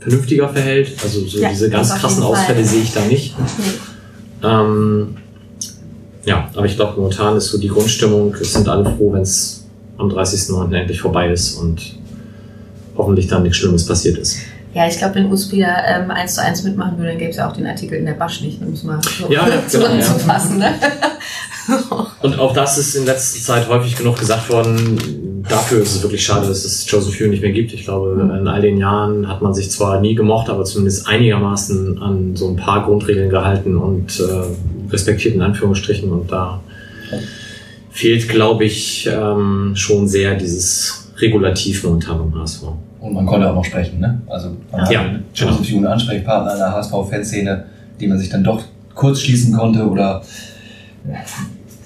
vernünftiger 0.00 0.48
verhält. 0.48 0.92
Also 1.02 1.24
so 1.26 1.38
Ja, 1.38 1.50
diese 1.50 1.70
ganz 1.70 1.94
krassen. 1.94 2.22
Ausfälle 2.22 2.64
sehe 2.64 2.82
ich 2.82 2.92
da 2.92 3.00
nicht. 3.04 3.34
Nee. 3.38 4.48
Ähm, 4.48 5.16
ja, 6.24 6.48
aber 6.54 6.66
ich 6.66 6.76
glaube, 6.76 7.00
momentan 7.00 7.36
ist 7.36 7.48
so 7.48 7.58
die 7.58 7.68
Grundstimmung, 7.68 8.34
es 8.40 8.52
sind 8.52 8.68
alle 8.68 8.84
froh, 8.84 9.12
wenn 9.12 9.22
es 9.22 9.64
am 9.96 10.08
30.09. 10.08 10.74
endlich 10.74 11.00
vorbei 11.00 11.30
ist 11.32 11.54
und 11.56 11.96
hoffentlich 12.96 13.26
dann 13.26 13.42
nichts 13.42 13.58
Schlimmes 13.58 13.86
passiert 13.86 14.18
ist. 14.18 14.38
Ja, 14.74 14.86
ich 14.86 14.98
glaube, 14.98 15.16
wenn 15.16 15.26
USP 15.32 15.60
da 15.60 15.84
ähm, 15.86 16.10
eins 16.10 16.34
zu 16.34 16.42
eins 16.42 16.62
mitmachen 16.62 16.98
würde, 16.98 17.10
dann 17.10 17.18
gäbe 17.18 17.30
es 17.30 17.36
ja 17.36 17.48
auch 17.48 17.54
den 17.56 17.66
Artikel 17.66 17.98
in 17.98 18.04
der 18.04 18.12
Basch 18.12 18.42
nicht, 18.42 18.60
um 18.60 18.72
es 18.72 18.82
mal 18.84 19.00
so 19.02 19.32
Ja, 19.32 19.44
genau, 19.48 19.60
zusammenzufassen. 19.66 20.58
Ne? 20.58 20.74
Und 22.22 22.38
auch 22.38 22.52
das 22.54 22.78
ist 22.78 22.94
in 22.94 23.04
letzter 23.06 23.40
Zeit 23.40 23.68
häufig 23.68 23.96
genug 23.96 24.18
gesagt 24.18 24.48
worden. 24.50 24.98
Dafür 25.48 25.82
ist 25.82 25.96
es 25.96 26.02
wirklich 26.02 26.22
schade, 26.24 26.46
dass 26.46 26.64
es 26.64 26.90
Joseph 26.90 27.14
Hugh 27.18 27.28
nicht 27.28 27.42
mehr 27.42 27.52
gibt. 27.52 27.72
Ich 27.72 27.84
glaube, 27.84 28.20
in 28.38 28.46
all 28.48 28.60
den 28.60 28.78
Jahren 28.78 29.28
hat 29.28 29.40
man 29.40 29.54
sich 29.54 29.70
zwar 29.70 30.00
nie 30.00 30.14
gemocht, 30.14 30.50
aber 30.50 30.64
zumindest 30.64 31.08
einigermaßen 31.08 32.00
an 32.02 32.36
so 32.36 32.48
ein 32.48 32.56
paar 32.56 32.84
Grundregeln 32.84 33.30
gehalten 33.30 33.76
und 33.76 34.20
äh, 34.20 34.90
respektiert 34.92 35.34
in 35.34 35.42
Anführungsstrichen. 35.42 36.10
Und 36.10 36.30
da 36.30 36.60
fehlt, 37.90 38.28
glaube 38.28 38.64
ich, 38.64 39.08
ähm, 39.10 39.72
schon 39.74 40.06
sehr 40.06 40.34
dieses 40.36 41.08
Regulativ 41.18 41.82
momentan 41.84 42.18
beim 42.18 42.40
HSV. 42.42 42.62
Und 43.00 43.14
man 43.14 43.26
konnte 43.26 43.50
auch 43.50 43.54
noch 43.54 43.64
sprechen, 43.64 44.00
ne? 44.00 44.20
Also 44.26 44.50
man 44.70 44.90
Ja, 44.90 45.00
hatte 45.00 45.20
genau. 45.34 45.50
Joseph 45.52 45.66
June 45.70 45.88
Ansprechpartner 45.88 46.52
in 46.52 46.58
der 46.58 46.72
HSV-Fanszene, 46.72 47.64
die 48.00 48.06
man 48.06 48.18
sich 48.18 48.28
dann 48.28 48.44
doch 48.44 48.62
kurz 48.94 49.20
schließen 49.20 49.54
konnte 49.56 49.86
oder 49.88 50.22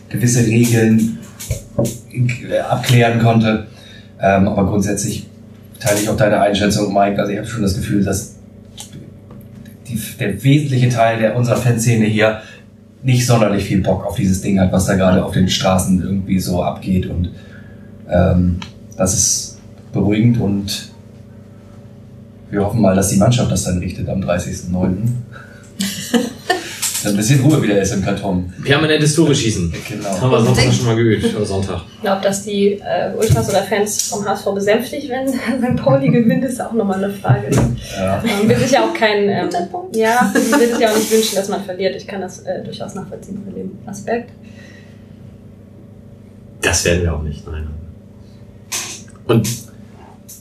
gewisse 0.09 0.45
Regeln 0.47 1.19
abklären 2.69 3.21
konnte. 3.21 3.67
Ähm, 4.21 4.49
aber 4.49 4.67
grundsätzlich 4.67 5.27
teile 5.81 6.01
ich 6.01 6.09
auch 6.09 6.17
deine 6.17 6.41
Einschätzung, 6.41 6.93
Mike. 6.93 7.21
Also 7.21 7.33
ich 7.33 7.39
habe 7.39 7.49
schon 7.49 7.63
das 7.63 7.75
Gefühl, 7.75 8.05
dass 8.05 8.37
die, 9.89 10.01
der 10.19 10.43
wesentliche 10.43 10.89
Teil 10.89 11.19
der 11.19 11.37
unserer 11.37 11.57
Fanszene 11.57 12.07
hier 12.07 12.41
nicht 13.03 13.27
sonderlich 13.27 13.65
viel 13.65 13.83
Bock 13.83 14.07
auf 14.07 14.15
dieses 14.15 14.43
Ding 14.43 14.61
hat, 14.61 14.73
was 14.73 14.87
da 14.87 14.95
gerade 14.95 15.25
auf 15.25 15.33
den 15.33 15.49
Straßen 15.49 16.01
irgendwie 16.01 16.39
so 16.39 16.63
abgeht. 16.63 17.07
Und 17.07 17.31
ähm, 18.09 18.59
das 18.97 19.15
ist 19.15 19.59
beruhigend 19.93 20.41
und 20.41 20.91
wir 22.51 22.65
hoffen 22.65 22.81
mal, 22.81 22.95
dass 22.95 23.09
die 23.09 23.17
Mannschaft 23.17 23.51
das 23.51 23.65
dann 23.65 23.79
richtet 23.79 24.09
am 24.09 24.21
30.09. 24.21 25.09
Ein 27.05 27.17
bisschen 27.17 27.41
Ruhe 27.41 27.63
wieder 27.63 27.81
ist 27.81 27.93
im 27.93 28.03
Karton. 28.03 28.53
Permanentes 28.65 29.15
Tore 29.15 29.35
schießen. 29.35 29.73
Genau. 29.89 30.21
Haben 30.21 30.31
wir 30.31 30.41
Sonntag 30.45 30.73
schon 30.73 30.87
mal 30.87 30.97
geübt, 30.97 31.35
oder 31.35 31.45
Sonntag. 31.45 31.83
Ich 31.97 32.01
glaube, 32.03 32.23
dass 32.23 32.45
die 32.45 32.75
äh, 32.75 33.13
Ultras 33.17 33.49
oder 33.49 33.63
Fans 33.63 34.09
vom 34.09 34.25
HSV 34.25 34.47
besänftigt, 34.55 35.09
wenn 35.11 35.29
St. 35.29 35.83
Pauli 35.83 36.09
gewinnt, 36.09 36.45
ist 36.45 36.61
auch 36.61 36.73
nochmal 36.73 37.03
eine 37.03 37.13
Frage. 37.13 37.51
Ja. 37.97 38.23
Man 38.25 38.49
will 38.49 38.57
sich 38.59 38.71
ja 38.71 38.85
auch 38.85 38.95
kein, 38.95 39.29
ähm, 39.29 39.49
ja, 39.95 40.33
man 40.33 40.61
will 40.61 40.69
sich 40.69 40.79
ja 40.79 40.91
auch 40.91 40.97
nicht 40.97 41.11
wünschen, 41.11 41.37
dass 41.37 41.49
man 41.49 41.65
verliert. 41.65 41.97
Ich 41.97 42.07
kann 42.07 42.21
das 42.21 42.41
äh, 42.41 42.63
durchaus 42.63 42.95
nachvollziehen 42.95 43.43
von 43.45 43.55
dem 43.55 43.79
Aspekt. 43.87 44.31
Das 46.61 46.85
werden 46.85 47.03
wir 47.03 47.15
auch 47.15 47.23
nicht, 47.23 47.45
nein. 47.47 47.69
Und 49.27 49.49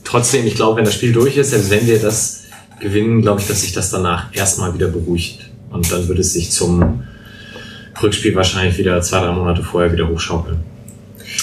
trotzdem, 0.03 0.45
ich 0.45 0.55
glaube, 0.55 0.77
wenn 0.77 0.85
das 0.85 0.93
Spiel 0.93 1.13
durch 1.13 1.37
ist, 1.37 1.51
selbst 1.51 1.71
wenn 1.71 1.87
wir 1.87 1.99
das 1.99 2.43
gewinnen, 2.79 3.21
glaube 3.21 3.41
ich, 3.41 3.47
dass 3.47 3.61
sich 3.61 3.73
das 3.73 3.89
danach 3.89 4.35
erstmal 4.35 4.73
wieder 4.73 4.87
beruhigt. 4.87 5.50
Und 5.71 5.91
dann 5.91 6.07
wird 6.07 6.19
es 6.19 6.33
sich 6.33 6.51
zum 6.51 7.03
Rückspiel 8.01 8.35
wahrscheinlich 8.35 8.77
wieder 8.77 9.01
zwei, 9.01 9.19
drei 9.19 9.31
Monate 9.31 9.63
vorher 9.63 9.91
wieder 9.91 10.07
hochschaukeln. 10.07 10.63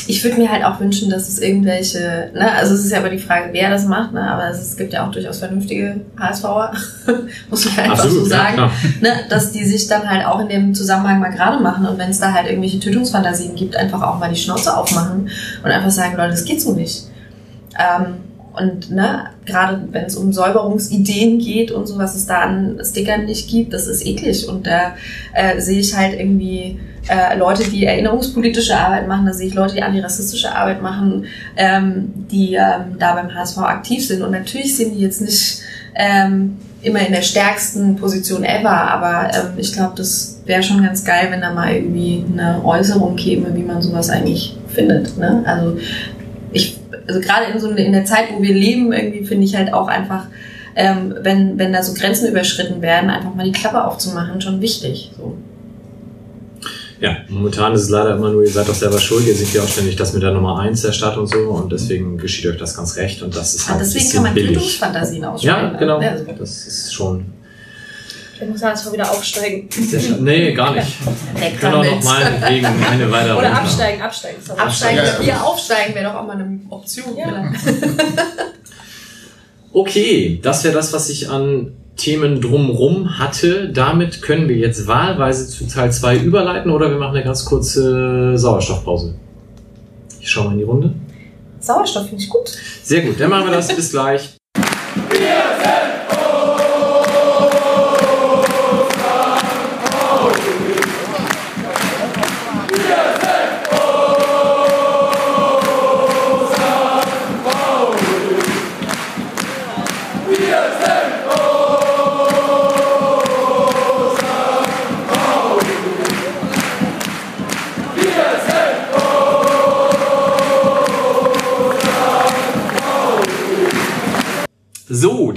ich 0.06 0.22
würde 0.22 0.38
mir 0.38 0.50
halt 0.50 0.64
auch 0.64 0.80
wünschen, 0.80 1.10
dass 1.10 1.28
es 1.28 1.38
irgendwelche, 1.38 2.30
ne, 2.34 2.52
also 2.52 2.74
es 2.74 2.84
ist 2.84 2.92
ja 2.92 2.98
aber 2.98 3.10
die 3.10 3.18
Frage, 3.18 3.50
wer 3.52 3.70
das 3.70 3.86
macht, 3.86 4.12
ne, 4.12 4.22
aber 4.22 4.48
es, 4.48 4.76
gibt 4.76 4.92
ja 4.92 5.06
auch 5.06 5.10
durchaus 5.10 5.38
vernünftige 5.38 6.00
HSVer, 6.18 6.72
muss 7.50 7.64
man 7.64 7.78
einfach 7.78 8.04
Absolut, 8.04 8.24
so 8.26 8.30
ja, 8.30 8.36
sagen, 8.38 8.54
klar. 8.54 8.72
ne, 9.00 9.12
dass 9.28 9.52
die 9.52 9.64
sich 9.64 9.86
dann 9.88 10.08
halt 10.08 10.26
auch 10.26 10.40
in 10.40 10.48
dem 10.48 10.74
Zusammenhang 10.74 11.20
mal 11.20 11.30
gerade 11.30 11.62
machen 11.62 11.86
und 11.86 11.98
wenn 11.98 12.10
es 12.10 12.20
da 12.20 12.32
halt 12.32 12.48
irgendwelche 12.48 12.80
Tötungsfantasien 12.80 13.54
gibt, 13.54 13.76
einfach 13.76 14.02
auch 14.02 14.18
mal 14.18 14.30
die 14.30 14.40
Schnauze 14.40 14.76
aufmachen 14.76 15.30
und 15.62 15.70
einfach 15.70 15.90
sagen, 15.90 16.16
Leute, 16.16 16.30
das 16.30 16.44
geht 16.44 16.60
so 16.60 16.72
nicht. 16.72 17.04
Ähm, 17.78 18.16
und 18.54 18.90
ne, 18.90 19.30
gerade 19.48 19.88
wenn 19.90 20.04
es 20.04 20.16
um 20.16 20.32
Säuberungsideen 20.32 21.38
geht 21.38 21.72
und 21.72 21.86
so, 21.86 21.98
was 21.98 22.14
es 22.14 22.26
da 22.26 22.42
an 22.42 22.78
Stickern 22.84 23.24
nicht 23.24 23.50
gibt, 23.50 23.72
das 23.72 23.88
ist 23.88 24.06
eklig. 24.06 24.48
Und 24.48 24.66
da 24.66 24.94
äh, 25.34 25.60
sehe 25.60 25.80
ich 25.80 25.96
halt 25.96 26.18
irgendwie 26.18 26.78
äh, 27.08 27.36
Leute, 27.36 27.64
die 27.64 27.86
erinnerungspolitische 27.86 28.76
Arbeit 28.76 29.08
machen, 29.08 29.26
da 29.26 29.32
sehe 29.32 29.48
ich 29.48 29.54
Leute, 29.54 29.74
die 29.74 29.82
antirassistische 29.82 30.54
Arbeit 30.54 30.82
machen, 30.82 31.24
ähm, 31.56 32.12
die 32.30 32.54
ähm, 32.54 32.98
da 32.98 33.14
beim 33.14 33.34
HSV 33.34 33.58
aktiv 33.58 34.06
sind. 34.06 34.22
Und 34.22 34.30
natürlich 34.30 34.76
sind 34.76 34.94
die 34.94 35.00
jetzt 35.00 35.20
nicht 35.20 35.62
ähm, 35.94 36.58
immer 36.82 37.04
in 37.04 37.12
der 37.12 37.22
stärksten 37.22 37.96
Position 37.96 38.44
ever, 38.44 38.70
aber 38.70 39.34
ähm, 39.34 39.52
ich 39.56 39.72
glaube, 39.72 39.94
das 39.96 40.40
wäre 40.46 40.62
schon 40.62 40.82
ganz 40.82 41.04
geil, 41.04 41.28
wenn 41.30 41.40
da 41.40 41.52
mal 41.52 41.72
irgendwie 41.72 42.24
eine 42.32 42.64
Äußerung 42.64 43.16
käme, 43.16 43.54
wie 43.54 43.62
man 43.62 43.82
sowas 43.82 44.10
eigentlich 44.10 44.56
findet. 44.68 45.16
Ne? 45.18 45.42
Also 45.44 45.78
ich, 46.52 46.78
also 47.08 47.20
gerade 47.20 47.46
in 47.52 47.58
so 47.60 47.70
in 47.70 47.92
der 47.92 48.04
Zeit, 48.04 48.26
wo 48.34 48.40
wir 48.42 48.54
leben, 48.54 48.92
irgendwie 48.92 49.24
finde 49.24 49.44
ich 49.44 49.56
halt 49.56 49.72
auch 49.72 49.88
einfach, 49.88 50.26
ähm, 50.76 51.14
wenn, 51.22 51.58
wenn 51.58 51.72
da 51.72 51.82
so 51.82 51.94
Grenzen 51.94 52.28
überschritten 52.28 52.80
werden, 52.82 53.10
einfach 53.10 53.34
mal 53.34 53.44
die 53.44 53.52
Klappe 53.52 53.82
aufzumachen, 53.84 54.40
schon 54.40 54.60
wichtig. 54.60 55.10
So. 55.16 55.36
Ja, 57.00 57.18
momentan 57.28 57.72
ist 57.74 57.82
es 57.82 57.90
leider 57.90 58.16
immer 58.16 58.30
nur, 58.30 58.42
ihr 58.42 58.50
seid 58.50 58.68
doch 58.68 58.74
selber 58.74 58.98
schuld, 58.98 59.26
ihr 59.26 59.34
seht 59.34 59.54
ja 59.54 59.62
auch 59.62 59.68
ständig 59.68 59.94
das 59.96 60.12
mit 60.14 60.22
der 60.22 60.32
Nummer 60.32 60.58
1 60.58 60.82
der 60.82 60.90
Stadt 60.92 61.16
und 61.16 61.28
so 61.28 61.38
und 61.50 61.70
deswegen 61.70 62.18
geschieht 62.18 62.46
euch 62.46 62.56
das 62.58 62.76
ganz 62.76 62.96
recht 62.96 63.22
und 63.22 63.36
das 63.36 63.54
ist 63.54 63.66
Ah, 63.66 63.68
halt 63.74 63.78
ein 63.80 63.84
deswegen 63.84 64.04
bisschen 64.04 64.14
kann 64.16 64.22
man 64.24 64.34
billig. 64.34 64.52
Tötungsfantasien 64.54 65.24
aussprechen. 65.24 65.56
Ja, 65.72 65.78
genau. 65.78 66.02
Ja, 66.02 66.10
also, 66.10 66.24
Das 66.36 66.66
ist 66.66 66.92
schon 66.92 67.26
Ich 68.40 68.46
muss 68.48 68.62
HSV 68.62 68.92
wieder 68.92 69.10
aufsteigen. 69.10 69.68
sehr 69.70 70.00
schade. 70.00 70.22
Nee, 70.22 70.52
gar 70.52 70.74
nicht. 70.74 70.86
Wir 71.34 71.40
weg 71.42 71.60
können 71.60 71.74
auch 71.74 71.84
noch 71.84 72.04
mal 72.04 72.42
wegen 72.48 72.66
eine 72.66 73.10
weiter 73.10 73.36
Oder 73.38 73.48
runter. 73.48 73.62
absteigen, 73.62 74.00
absteigen. 74.02 74.36
sorry. 74.44 74.60
Absteigen, 74.60 75.00
Ja, 75.20 75.22
ja. 75.22 75.40
aufsteigen, 75.42 75.94
wäre 75.94 76.04
doch 76.06 76.14
auch 76.20 76.26
mal 76.26 76.34
eine 76.34 76.60
Option. 76.70 77.16
Ja. 77.16 77.50
Okay, 79.72 80.40
das 80.42 80.64
wäre 80.64 80.74
das, 80.74 80.92
was 80.94 81.10
ich 81.10 81.28
an 81.28 81.72
Themen 81.96 82.40
drumrum 82.40 83.18
hatte. 83.18 83.68
Damit 83.68 84.22
können 84.22 84.48
wir 84.48 84.56
jetzt 84.56 84.86
wahlweise 84.86 85.46
zu 85.46 85.66
Teil 85.68 85.92
2 85.92 86.16
überleiten 86.18 86.70
oder 86.70 86.90
wir 86.90 86.96
machen 86.98 87.16
eine 87.16 87.24
ganz 87.24 87.44
kurze 87.44 88.36
Sauerstoffpause. 88.38 89.14
Ich 90.20 90.30
schaue 90.30 90.46
mal 90.46 90.52
in 90.52 90.58
die 90.58 90.64
Runde. 90.64 90.94
Sauerstoff 91.60 92.08
finde 92.08 92.22
ich 92.22 92.30
gut. 92.30 92.48
Sehr 92.82 93.02
gut, 93.02 93.20
dann 93.20 93.30
machen 93.30 93.46
wir 93.46 93.52
das. 93.52 93.68
Bis 93.74 93.90
gleich. 93.90 94.37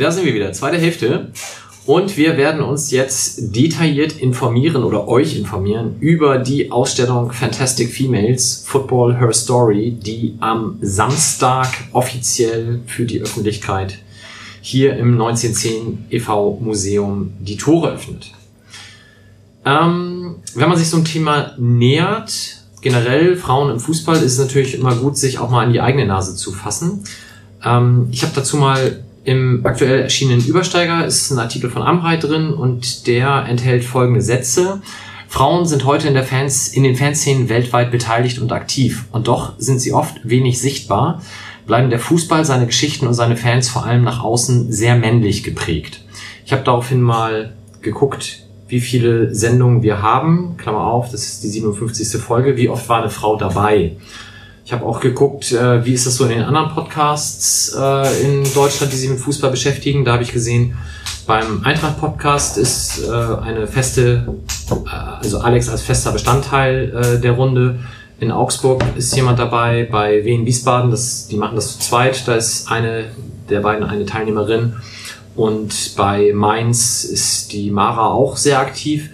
Da 0.01 0.11
sind 0.11 0.25
wir 0.25 0.33
wieder, 0.33 0.51
zweite 0.51 0.77
Hälfte. 0.77 1.31
Und 1.85 2.15
wir 2.15 2.37
werden 2.37 2.61
uns 2.61 2.91
jetzt 2.91 3.55
detailliert 3.55 4.13
informieren 4.13 4.83
oder 4.83 5.07
euch 5.07 5.35
informieren 5.35 5.95
über 5.99 6.37
die 6.37 6.71
Ausstellung 6.71 7.31
Fantastic 7.31 7.91
Females 7.91 8.63
Football 8.67 9.17
Her 9.19 9.33
Story, 9.33 9.91
die 9.91 10.37
am 10.39 10.77
Samstag 10.81 11.67
offiziell 11.91 12.81
für 12.85 13.05
die 13.05 13.19
Öffentlichkeit 13.21 13.97
hier 14.61 14.95
im 14.97 15.13
1910 15.13 16.05
e.V. 16.11 16.59
Museum 16.61 17.33
die 17.39 17.57
Tore 17.57 17.91
öffnet. 17.91 18.31
Ähm, 19.65 20.35
wenn 20.53 20.69
man 20.69 20.77
sich 20.77 20.89
so 20.89 20.97
ein 20.97 21.05
Thema 21.05 21.53
nähert, 21.57 22.31
generell 22.81 23.35
Frauen 23.35 23.71
im 23.71 23.79
Fußball, 23.79 24.17
ist 24.17 24.33
es 24.33 24.39
natürlich 24.39 24.75
immer 24.75 24.95
gut, 24.95 25.17
sich 25.17 25.39
auch 25.39 25.49
mal 25.49 25.65
an 25.65 25.73
die 25.73 25.81
eigene 25.81 26.05
Nase 26.05 26.35
zu 26.35 26.51
fassen. 26.51 27.03
Ähm, 27.63 28.07
ich 28.11 28.21
habe 28.21 28.33
dazu 28.35 28.57
mal 28.57 29.03
im 29.23 29.61
aktuell 29.65 30.01
erschienenen 30.01 30.45
Übersteiger 30.45 31.05
ist 31.05 31.31
ein 31.31 31.39
Artikel 31.39 31.69
von 31.69 31.83
Amrheit 31.83 32.23
drin 32.23 32.53
und 32.53 33.07
der 33.07 33.45
enthält 33.47 33.83
folgende 33.83 34.21
Sätze. 34.21 34.81
Frauen 35.27 35.65
sind 35.65 35.85
heute 35.85 36.07
in, 36.07 36.13
der 36.13 36.23
Fans, 36.23 36.69
in 36.69 36.83
den 36.83 36.95
Fanszenen 36.95 37.47
weltweit 37.47 37.91
beteiligt 37.91 38.39
und 38.39 38.51
aktiv 38.51 39.05
und 39.11 39.27
doch 39.27 39.53
sind 39.57 39.79
sie 39.79 39.93
oft 39.93 40.19
wenig 40.23 40.59
sichtbar, 40.59 41.21
bleiben 41.67 41.89
der 41.89 41.99
Fußball, 41.99 42.43
seine 42.43 42.65
Geschichten 42.65 43.07
und 43.07 43.13
seine 43.13 43.37
Fans 43.37 43.69
vor 43.69 43.85
allem 43.85 44.03
nach 44.03 44.23
außen 44.23 44.71
sehr 44.71 44.95
männlich 44.95 45.43
geprägt. 45.43 46.03
Ich 46.45 46.51
habe 46.51 46.63
daraufhin 46.63 47.01
mal 47.01 47.53
geguckt, 47.81 48.43
wie 48.67 48.81
viele 48.81 49.33
Sendungen 49.33 49.83
wir 49.83 50.01
haben. 50.01 50.57
Klammer 50.57 50.85
auf, 50.85 51.11
das 51.11 51.23
ist 51.23 51.43
die 51.43 51.49
57. 51.49 52.19
Folge. 52.21 52.57
Wie 52.57 52.69
oft 52.69 52.89
war 52.89 53.01
eine 53.01 53.09
Frau 53.09 53.35
dabei? 53.35 53.97
Ich 54.63 54.73
habe 54.73 54.85
auch 54.85 54.99
geguckt, 54.99 55.51
äh, 55.51 55.83
wie 55.85 55.93
ist 55.93 56.05
das 56.05 56.15
so 56.15 56.23
in 56.25 56.29
den 56.29 56.43
anderen 56.43 56.69
Podcasts 56.69 57.75
äh, 57.75 58.23
in 58.23 58.43
Deutschland, 58.53 58.93
die 58.93 58.97
sich 58.97 59.09
mit 59.09 59.19
Fußball 59.19 59.49
beschäftigen. 59.49 60.05
Da 60.05 60.13
habe 60.13 60.23
ich 60.23 60.31
gesehen, 60.31 60.77
beim 61.25 61.63
Eintracht-Podcast 61.63 62.57
ist 62.57 63.03
äh, 63.07 63.11
eine 63.11 63.67
feste, 63.67 64.35
äh, 64.69 64.89
also 64.89 65.39
Alex 65.39 65.67
als 65.67 65.81
fester 65.81 66.11
Bestandteil 66.11 66.93
äh, 66.93 67.21
der 67.21 67.33
Runde. 67.33 67.79
In 68.19 68.31
Augsburg 68.31 68.83
ist 68.95 69.15
jemand 69.15 69.39
dabei, 69.39 69.87
bei 69.91 70.23
Wien 70.23 70.45
Wiesbaden, 70.45 70.91
das, 70.91 71.27
die 71.27 71.37
machen 71.37 71.55
das 71.55 71.73
zu 71.73 71.79
zweit, 71.79 72.27
da 72.27 72.35
ist 72.35 72.69
eine 72.69 73.05
der 73.49 73.61
beiden 73.61 73.83
eine 73.83 74.05
Teilnehmerin. 74.05 74.75
Und 75.35 75.95
bei 75.95 76.31
Mainz 76.33 77.03
ist 77.03 77.51
die 77.51 77.71
Mara 77.71 78.11
auch 78.11 78.37
sehr 78.37 78.59
aktiv. 78.59 79.09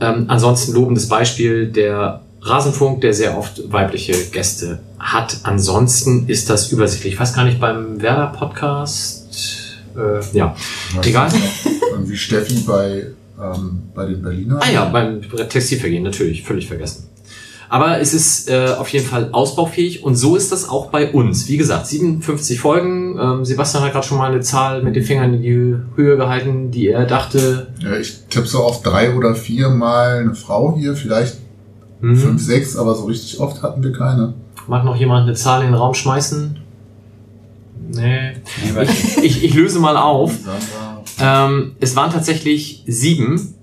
Ähm, 0.00 0.26
ansonsten 0.28 0.72
lobendes 0.72 1.08
Beispiel 1.08 1.66
der 1.66 2.22
Rasenfunk, 2.48 3.00
der 3.00 3.14
sehr 3.14 3.36
oft 3.38 3.72
weibliche 3.72 4.12
Gäste 4.32 4.80
hat. 4.98 5.38
Ansonsten 5.42 6.28
ist 6.28 6.50
das 6.50 6.72
übersichtlich. 6.72 7.14
Ich 7.14 7.20
weiß 7.20 7.34
gar 7.34 7.44
nicht, 7.44 7.60
beim 7.60 8.00
Werder-Podcast, 8.00 9.78
äh, 9.96 10.36
ja, 10.36 10.54
egal. 11.02 11.30
Wie 12.04 12.16
Steffi 12.16 12.60
bei, 12.66 13.06
ähm, 13.40 13.82
bei 13.94 14.06
den 14.06 14.22
Berliner. 14.22 14.60
Ah 14.62 14.70
ja, 14.70 14.84
beim 14.86 15.20
Textilvergehen 15.48 16.02
natürlich, 16.02 16.44
völlig 16.44 16.68
vergessen. 16.68 17.08
Aber 17.70 18.00
es 18.00 18.14
ist 18.14 18.48
äh, 18.48 18.74
auf 18.78 18.88
jeden 18.88 19.06
Fall 19.06 19.28
ausbaufähig 19.32 20.02
und 20.02 20.16
so 20.16 20.36
ist 20.36 20.52
das 20.52 20.68
auch 20.68 20.90
bei 20.90 21.12
uns. 21.12 21.48
Wie 21.48 21.58
gesagt, 21.58 21.86
57 21.86 22.58
Folgen. 22.58 23.18
Ähm, 23.20 23.44
Sebastian 23.44 23.84
hat 23.84 23.92
gerade 23.92 24.06
schon 24.06 24.18
mal 24.18 24.30
eine 24.30 24.40
Zahl 24.40 24.82
mit 24.82 24.96
den 24.96 25.04
Fingern 25.04 25.34
in 25.34 25.42
die 25.42 25.76
Höhe 25.96 26.16
gehalten, 26.16 26.70
die 26.70 26.88
er 26.88 27.04
dachte. 27.04 27.66
Ja, 27.80 27.96
ich 27.96 28.20
tippe 28.30 28.46
so 28.46 28.60
auf 28.60 28.82
drei 28.82 29.14
oder 29.14 29.34
vier 29.34 29.68
Mal 29.68 30.20
eine 30.20 30.34
Frau 30.34 30.76
hier, 30.78 30.96
vielleicht 30.96 31.36
Hm, 32.00 32.16
fünf, 32.16 32.42
sechs, 32.42 32.76
aber 32.76 32.94
so 32.94 33.06
richtig 33.06 33.40
oft 33.40 33.62
hatten 33.62 33.82
wir 33.82 33.92
keine. 33.92 34.34
mag 34.66 34.84
noch 34.84 34.96
jemand 34.96 35.26
eine 35.26 35.34
Zahl 35.34 35.60
in 35.62 35.68
den 35.68 35.74
Raum 35.74 35.94
schmeißen? 35.94 36.58
Nee. 37.90 38.32
Ich, 38.82 39.18
ich, 39.24 39.44
ich 39.44 39.54
löse 39.54 39.80
mal 39.80 39.96
auf. 39.96 40.32
Ähm, 41.20 41.72
es 41.80 41.96
waren 41.96 42.10
tatsächlich 42.10 42.84
sieben. 42.86 43.54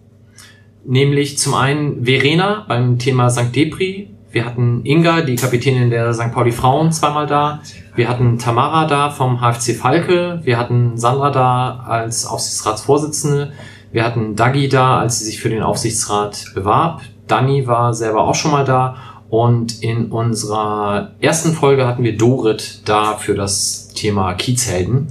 Nämlich 0.83 1.37
zum 1.37 1.53
einen 1.53 2.05
Verena 2.05 2.65
beim 2.67 2.99
Thema 2.99 3.29
St. 3.29 3.55
Depri. 3.55 4.09
Wir 4.31 4.45
hatten 4.45 4.81
Inga, 4.85 5.21
die 5.21 5.35
Kapitänin 5.35 5.89
der 5.89 6.13
St. 6.13 6.31
Pauli 6.33 6.51
Frauen, 6.51 6.91
zweimal 6.91 7.25
da. 7.25 7.61
Wir 7.95 8.09
hatten 8.09 8.37
Tamara 8.37 8.85
da 8.85 9.09
vom 9.09 9.39
HFC 9.39 9.75
Falke. 9.75 10.41
Wir 10.43 10.57
hatten 10.57 10.97
Sandra 10.97 11.31
da 11.31 11.85
als 11.87 12.25
Aufsichtsratsvorsitzende. 12.25 13.53
Wir 13.93 14.03
hatten 14.03 14.35
Dagi 14.35 14.67
da, 14.67 14.99
als 14.99 15.19
sie 15.19 15.25
sich 15.25 15.39
für 15.39 15.49
den 15.49 15.63
Aufsichtsrat 15.63 16.51
bewarb. 16.53 17.01
Dani 17.27 17.67
war 17.67 17.93
selber 17.93 18.27
auch 18.27 18.35
schon 18.35 18.51
mal 18.51 18.65
da. 18.65 18.97
Und 19.29 19.81
in 19.81 20.11
unserer 20.11 21.11
ersten 21.19 21.53
Folge 21.53 21.87
hatten 21.87 22.03
wir 22.03 22.17
Dorit 22.17 22.81
da 22.85 23.17
für 23.17 23.33
das 23.33 23.89
Thema 23.89 24.33
Kiezhelden. 24.33 25.07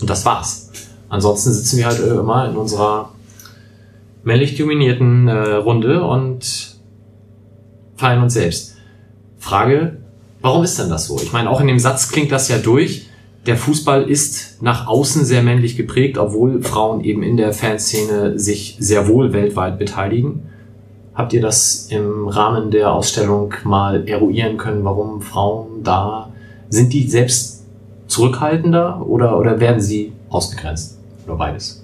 Und 0.00 0.08
das 0.08 0.24
war's. 0.24 0.70
Ansonsten 1.08 1.52
sitzen 1.52 1.78
wir 1.78 1.86
halt 1.86 2.00
äh, 2.00 2.14
immer 2.14 2.48
in 2.48 2.56
unserer 2.56 3.10
männlich 4.22 4.56
dominierten 4.56 5.28
äh, 5.28 5.54
Runde 5.56 6.04
und 6.04 6.76
feiern 7.96 8.22
uns 8.22 8.34
selbst. 8.34 8.76
Frage, 9.38 9.98
warum 10.40 10.64
ist 10.64 10.78
denn 10.78 10.88
das 10.88 11.06
so? 11.06 11.18
Ich 11.20 11.32
meine, 11.32 11.50
auch 11.50 11.60
in 11.60 11.66
dem 11.66 11.78
Satz 11.78 12.08
klingt 12.08 12.32
das 12.32 12.48
ja 12.48 12.58
durch. 12.58 13.08
Der 13.46 13.56
Fußball 13.56 14.08
ist 14.08 14.62
nach 14.62 14.86
außen 14.86 15.24
sehr 15.24 15.42
männlich 15.42 15.76
geprägt, 15.76 16.16
obwohl 16.16 16.62
Frauen 16.62 17.02
eben 17.02 17.24
in 17.24 17.36
der 17.36 17.52
Fanszene 17.52 18.38
sich 18.38 18.76
sehr 18.78 19.08
wohl 19.08 19.32
weltweit 19.32 19.78
beteiligen. 19.78 20.48
Habt 21.14 21.32
ihr 21.34 21.42
das 21.42 21.88
im 21.90 22.28
Rahmen 22.28 22.70
der 22.70 22.92
Ausstellung 22.92 23.52
mal 23.64 24.08
eruieren 24.08 24.56
können, 24.56 24.84
warum 24.84 25.20
Frauen 25.20 25.82
da 25.82 26.30
sind 26.70 26.92
die 26.92 27.06
selbst 27.06 27.64
zurückhaltender 28.06 29.04
oder, 29.06 29.38
oder 29.38 29.60
werden 29.60 29.80
sie 29.80 30.12
ausgegrenzt? 30.30 30.98
Oder 31.26 31.36
beides? 31.36 31.82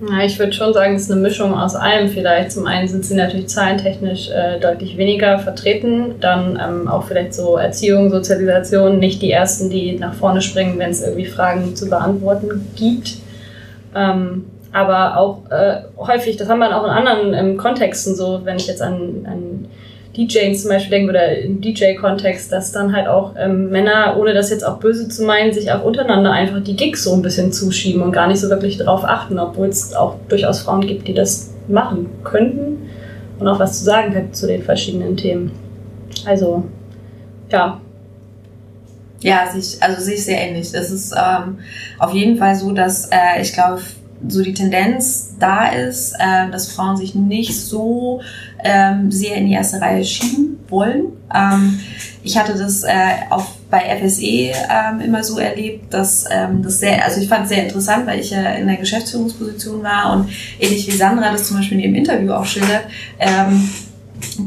Ja, 0.00 0.24
ich 0.24 0.38
würde 0.38 0.52
schon 0.52 0.74
sagen, 0.74 0.94
es 0.94 1.02
ist 1.02 1.10
eine 1.10 1.22
Mischung 1.22 1.54
aus 1.54 1.74
allem 1.74 2.08
vielleicht. 2.08 2.52
Zum 2.52 2.66
einen 2.66 2.86
sind 2.86 3.04
sie 3.04 3.14
natürlich 3.14 3.48
zahlentechnisch 3.48 4.28
äh, 4.28 4.60
deutlich 4.60 4.98
weniger 4.98 5.38
vertreten, 5.38 6.16
dann 6.20 6.60
ähm, 6.62 6.86
auch 6.86 7.04
vielleicht 7.04 7.32
so 7.32 7.56
Erziehung, 7.56 8.10
Sozialisation, 8.10 8.98
nicht 8.98 9.22
die 9.22 9.30
ersten, 9.30 9.70
die 9.70 9.98
nach 9.98 10.12
vorne 10.12 10.42
springen, 10.42 10.78
wenn 10.78 10.90
es 10.90 11.02
irgendwie 11.02 11.24
Fragen 11.24 11.74
zu 11.74 11.88
beantworten 11.88 12.66
gibt. 12.76 13.16
Ähm, 13.94 14.44
aber 14.76 15.16
auch 15.16 15.50
äh, 15.50 15.84
häufig, 15.96 16.36
das 16.36 16.50
haben 16.50 16.58
wir 16.58 16.76
auch 16.76 16.84
in 16.84 16.90
anderen 16.90 17.32
ähm, 17.32 17.56
Kontexten 17.56 18.14
so, 18.14 18.42
wenn 18.44 18.56
ich 18.56 18.66
jetzt 18.66 18.82
an, 18.82 19.26
an 19.26 19.68
DJs 20.14 20.60
zum 20.60 20.70
Beispiel 20.70 20.90
denke 20.90 21.10
oder 21.10 21.38
im 21.38 21.62
DJ-Kontext, 21.62 22.52
dass 22.52 22.72
dann 22.72 22.94
halt 22.94 23.08
auch 23.08 23.32
ähm, 23.38 23.70
Männer, 23.70 24.16
ohne 24.18 24.34
das 24.34 24.50
jetzt 24.50 24.66
auch 24.66 24.78
böse 24.78 25.08
zu 25.08 25.24
meinen, 25.24 25.54
sich 25.54 25.72
auch 25.72 25.82
untereinander 25.82 26.30
einfach 26.30 26.62
die 26.62 26.76
Gigs 26.76 27.04
so 27.04 27.14
ein 27.14 27.22
bisschen 27.22 27.54
zuschieben 27.54 28.02
und 28.02 28.12
gar 28.12 28.28
nicht 28.28 28.38
so 28.38 28.50
wirklich 28.50 28.76
darauf 28.76 29.02
achten, 29.04 29.38
obwohl 29.38 29.68
es 29.68 29.94
auch 29.94 30.16
durchaus 30.28 30.60
Frauen 30.60 30.86
gibt, 30.86 31.08
die 31.08 31.14
das 31.14 31.54
machen 31.68 32.10
könnten 32.22 32.90
und 33.38 33.48
auch 33.48 33.58
was 33.58 33.78
zu 33.78 33.84
sagen 33.84 34.12
hätten 34.12 34.34
zu 34.34 34.46
den 34.46 34.62
verschiedenen 34.62 35.16
Themen. 35.16 35.52
Also, 36.26 36.64
ja. 37.50 37.80
Ja, 39.22 39.40
also 39.80 40.02
sehe 40.02 40.14
ich 40.14 40.24
sehr 40.26 40.38
ähnlich. 40.38 40.74
Es 40.74 40.90
ist 40.90 41.14
ähm, 41.16 41.60
auf 41.98 42.12
jeden 42.12 42.36
Fall 42.36 42.54
so, 42.54 42.72
dass 42.72 43.06
äh, 43.06 43.40
ich 43.40 43.54
glaube, 43.54 43.80
so 44.26 44.42
die 44.42 44.54
Tendenz 44.54 45.34
da 45.38 45.68
ist, 45.68 46.14
äh, 46.18 46.50
dass 46.50 46.72
Frauen 46.72 46.96
sich 46.96 47.14
nicht 47.14 47.54
so 47.54 48.20
ähm, 48.62 49.10
sehr 49.10 49.36
in 49.36 49.46
die 49.46 49.52
erste 49.52 49.80
Reihe 49.80 50.04
schieben 50.04 50.58
wollen. 50.68 51.12
Ähm, 51.34 51.78
ich 52.22 52.36
hatte 52.36 52.54
das 52.54 52.82
äh, 52.82 52.90
auch 53.30 53.46
bei 53.70 53.80
FSE 54.00 54.24
ähm, 54.24 55.00
immer 55.04 55.22
so 55.22 55.38
erlebt, 55.38 55.92
dass 55.92 56.24
ähm, 56.30 56.62
das 56.62 56.80
sehr, 56.80 57.04
also 57.04 57.20
ich 57.20 57.28
fand 57.28 57.44
es 57.44 57.50
sehr 57.50 57.64
interessant, 57.64 58.06
weil 58.06 58.20
ich 58.20 58.30
ja 58.30 58.42
in 58.52 58.66
der 58.66 58.76
Geschäftsführungsposition 58.76 59.82
war 59.82 60.12
und 60.12 60.30
ähnlich 60.58 60.86
wie 60.86 60.92
Sandra 60.92 61.32
das 61.32 61.48
zum 61.48 61.58
Beispiel 61.58 61.78
in 61.78 61.84
ihrem 61.84 61.94
Interview 61.94 62.32
auch 62.32 62.46
schildert, 62.46 62.84
ähm, 63.18 63.68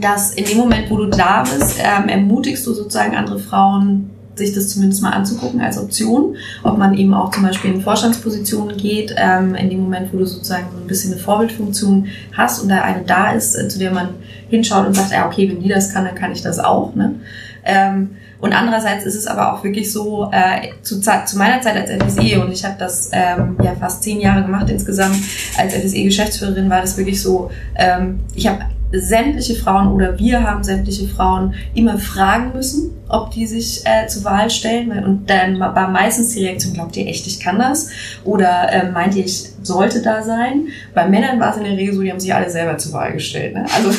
dass 0.01 0.33
in 0.33 0.45
dem 0.45 0.57
Moment, 0.57 0.89
wo 0.89 0.97
du 0.97 1.05
da 1.07 1.43
bist, 1.43 1.77
ähm, 1.79 2.09
ermutigst 2.09 2.65
du 2.65 2.73
sozusagen 2.73 3.15
andere 3.15 3.39
Frauen, 3.39 4.09
sich 4.39 4.53
das 4.53 4.69
zumindest 4.69 5.03
mal 5.03 5.11
anzugucken 5.11 5.61
als 5.61 5.77
Option, 5.77 6.35
ob 6.63 6.77
man 6.77 6.97
eben 6.97 7.13
auch 7.13 7.31
zum 7.31 7.43
Beispiel 7.43 7.73
in 7.73 7.81
Vorstandspositionen 7.81 8.75
geht, 8.77 9.13
ähm, 9.17 9.53
in 9.53 9.69
dem 9.69 9.81
Moment, 9.81 10.11
wo 10.11 10.17
du 10.17 10.25
sozusagen 10.25 10.65
so 10.71 10.81
ein 10.81 10.87
bisschen 10.87 11.13
eine 11.13 11.21
Vorbildfunktion 11.21 12.07
hast 12.35 12.61
und 12.61 12.69
da 12.69 12.81
eine 12.81 13.03
da 13.03 13.31
ist, 13.33 13.55
äh, 13.55 13.67
zu 13.67 13.77
der 13.77 13.91
man 13.91 14.09
hinschaut 14.49 14.87
und 14.87 14.95
sagt, 14.95 15.11
ja, 15.11 15.27
okay, 15.27 15.47
wenn 15.49 15.61
die 15.61 15.69
das 15.69 15.93
kann, 15.93 16.05
dann 16.05 16.15
kann 16.15 16.31
ich 16.31 16.41
das 16.41 16.59
auch. 16.59 16.95
Ne? 16.95 17.15
Ähm, 17.63 18.11
und 18.39 18.53
andererseits 18.53 19.05
ist 19.05 19.15
es 19.15 19.27
aber 19.27 19.53
auch 19.53 19.63
wirklich 19.63 19.91
so, 19.91 20.29
äh, 20.31 20.69
zu, 20.81 21.01
zu 21.01 21.37
meiner 21.37 21.61
Zeit 21.61 21.75
als 21.75 21.91
FSE, 21.91 22.41
und 22.41 22.51
ich 22.51 22.63
habe 22.63 22.75
das 22.79 23.09
ähm, 23.11 23.57
ja 23.61 23.75
fast 23.77 24.01
zehn 24.01 24.21
Jahre 24.21 24.43
gemacht 24.43 24.69
insgesamt, 24.69 25.17
als 25.57 25.73
FSE-Geschäftsführerin 25.73 26.69
war 26.69 26.81
das 26.81 26.97
wirklich 26.97 27.21
so, 27.21 27.51
ähm, 27.75 28.21
ich 28.33 28.47
habe 28.47 28.59
sämtliche 28.91 29.55
Frauen 29.55 29.91
oder 29.91 30.17
wir 30.17 30.43
haben 30.43 30.63
sämtliche 30.63 31.07
Frauen 31.07 31.53
immer 31.75 31.99
fragen 31.99 32.53
müssen, 32.53 32.91
ob 33.07 33.31
die 33.31 33.45
sich 33.45 33.85
äh, 33.85 34.07
zur 34.07 34.23
Wahl 34.23 34.49
stellen. 34.49 34.91
Und 35.03 35.29
dann 35.29 35.59
war 35.59 35.87
meistens 35.89 36.33
die 36.33 36.45
Reaktion, 36.45 36.73
glaubt 36.73 36.97
ihr 36.97 37.07
echt, 37.07 37.27
ich 37.27 37.39
kann 37.39 37.59
das? 37.59 37.89
Oder 38.23 38.71
äh, 38.71 38.91
meint 38.91 39.15
ihr, 39.15 39.25
ich 39.25 39.49
sollte 39.61 40.01
da 40.01 40.23
sein? 40.23 40.67
Bei 40.93 41.07
Männern 41.07 41.39
war 41.39 41.51
es 41.51 41.57
in 41.57 41.63
der 41.63 41.77
Regel 41.77 41.93
so, 41.93 42.01
die 42.01 42.11
haben 42.11 42.19
sich 42.19 42.33
alle 42.33 42.49
selber 42.49 42.77
zur 42.77 42.93
Wahl 42.93 43.13
gestellt. 43.13 43.53
Ne? 43.53 43.65
Also 43.75 43.91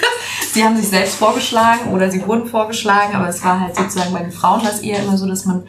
sie 0.52 0.62
haben 0.62 0.76
sich 0.76 0.88
selbst 0.88 1.16
vorgeschlagen 1.16 1.92
oder 1.92 2.10
sie 2.10 2.24
wurden 2.24 2.46
vorgeschlagen, 2.46 3.14
aber 3.14 3.28
es 3.28 3.44
war 3.44 3.60
halt 3.60 3.76
sozusagen 3.76 4.12
bei 4.12 4.20
den 4.20 4.32
Frauen 4.32 4.60
das 4.62 4.80
eher 4.80 5.02
immer 5.02 5.16
so, 5.16 5.26
dass 5.26 5.46
man 5.46 5.64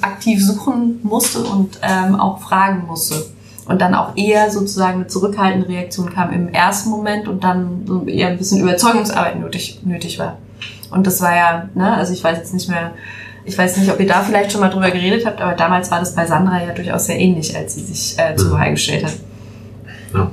aktiv 0.00 0.44
suchen 0.44 1.00
musste 1.02 1.40
und 1.40 1.78
ähm, 1.82 2.14
auch 2.14 2.40
fragen 2.40 2.86
musste 2.86 3.33
und 3.66 3.80
dann 3.80 3.94
auch 3.94 4.16
eher 4.16 4.50
sozusagen 4.50 5.00
eine 5.00 5.06
zurückhaltende 5.06 5.68
Reaktion 5.68 6.12
kam 6.12 6.32
im 6.32 6.48
ersten 6.48 6.90
Moment 6.90 7.28
und 7.28 7.44
dann 7.44 7.84
so 7.86 8.04
eher 8.06 8.28
ein 8.28 8.38
bisschen 8.38 8.60
Überzeugungsarbeit 8.60 9.38
nötig, 9.38 9.80
nötig 9.84 10.18
war. 10.18 10.38
Und 10.90 11.06
das 11.06 11.20
war 11.20 11.34
ja, 11.34 11.68
ne, 11.74 11.94
also 11.94 12.12
ich 12.12 12.22
weiß 12.22 12.38
jetzt 12.38 12.54
nicht 12.54 12.68
mehr, 12.68 12.92
ich 13.44 13.56
weiß 13.56 13.76
nicht, 13.78 13.90
ob 13.90 14.00
ihr 14.00 14.06
da 14.06 14.22
vielleicht 14.22 14.52
schon 14.52 14.60
mal 14.60 14.70
drüber 14.70 14.90
geredet 14.90 15.26
habt, 15.26 15.40
aber 15.40 15.54
damals 15.54 15.90
war 15.90 16.00
das 16.00 16.14
bei 16.14 16.26
Sandra 16.26 16.62
ja 16.62 16.72
durchaus 16.72 17.06
sehr 17.06 17.18
ähnlich, 17.18 17.56
als 17.56 17.74
sie 17.74 17.82
sich 17.84 18.18
äh, 18.18 18.36
zur 18.36 18.52
Wahl 18.52 18.70
gestellt 18.70 19.04
hat. 19.04 19.14
Ja. 20.14 20.30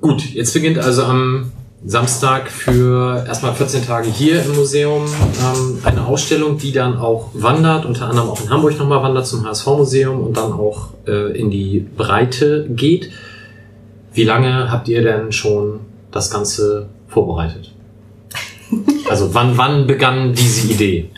Gut, 0.00 0.24
jetzt 0.34 0.52
beginnt 0.52 0.78
also 0.78 1.04
am 1.04 1.52
Samstag 1.88 2.50
für 2.50 3.24
erstmal 3.28 3.54
14 3.54 3.86
Tage 3.86 4.08
hier 4.08 4.42
im 4.42 4.56
Museum 4.56 5.04
ähm, 5.04 5.78
eine 5.84 6.04
Ausstellung, 6.04 6.58
die 6.58 6.72
dann 6.72 6.98
auch 6.98 7.30
wandert, 7.32 7.84
unter 7.84 8.08
anderem 8.08 8.28
auch 8.28 8.42
in 8.42 8.50
Hamburg 8.50 8.76
nochmal 8.76 9.04
wandert 9.04 9.24
zum 9.28 9.46
HSV-Museum 9.46 10.20
und 10.20 10.36
dann 10.36 10.52
auch 10.52 10.88
äh, 11.06 11.38
in 11.38 11.48
die 11.48 11.86
Breite 11.96 12.66
geht. 12.68 13.10
Wie 14.12 14.24
lange 14.24 14.68
habt 14.72 14.88
ihr 14.88 15.00
denn 15.00 15.30
schon 15.30 15.78
das 16.10 16.30
Ganze 16.30 16.88
vorbereitet? 17.08 17.72
Also 19.08 19.32
wann, 19.32 19.56
wann 19.56 19.86
begann 19.86 20.34
diese 20.34 20.72
Idee? 20.72 21.10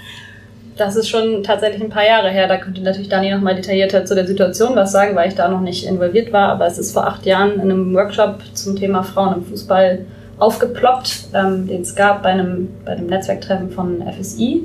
Das 0.77 0.95
ist 0.95 1.09
schon 1.09 1.43
tatsächlich 1.43 1.83
ein 1.83 1.89
paar 1.89 2.05
Jahre 2.05 2.29
her. 2.29 2.47
Da 2.47 2.59
könnte 2.59 2.83
natürlich 2.83 3.09
Dani 3.09 3.31
noch 3.31 3.41
mal 3.41 3.55
detaillierter 3.55 4.05
zu 4.05 4.15
der 4.15 4.27
Situation 4.27 4.77
was 4.77 4.93
sagen, 4.93 5.17
weil 5.17 5.29
ich 5.29 5.35
da 5.35 5.49
noch 5.49 5.63
nicht 5.63 5.87
involviert 5.87 6.31
war. 6.31 6.51
Aber 6.51 6.67
es 6.67 6.77
ist 6.77 6.93
vor 6.93 7.07
acht 7.07 7.25
Jahren 7.25 7.55
in 7.55 7.63
einem 7.63 7.95
Workshop 7.95 8.43
zum 8.53 8.77
Thema 8.77 9.03
Frauen 9.03 9.37
im 9.37 9.45
Fußball 9.47 10.05
aufgeploppt, 10.39 11.29
ähm, 11.35 11.67
den 11.67 11.83
es 11.83 11.95
gab 11.95 12.23
bei 12.23 12.31
einem, 12.31 12.69
bei 12.85 12.93
einem 12.93 13.07
Netzwerktreffen 13.07 13.71
von 13.71 14.03
FSI 14.19 14.65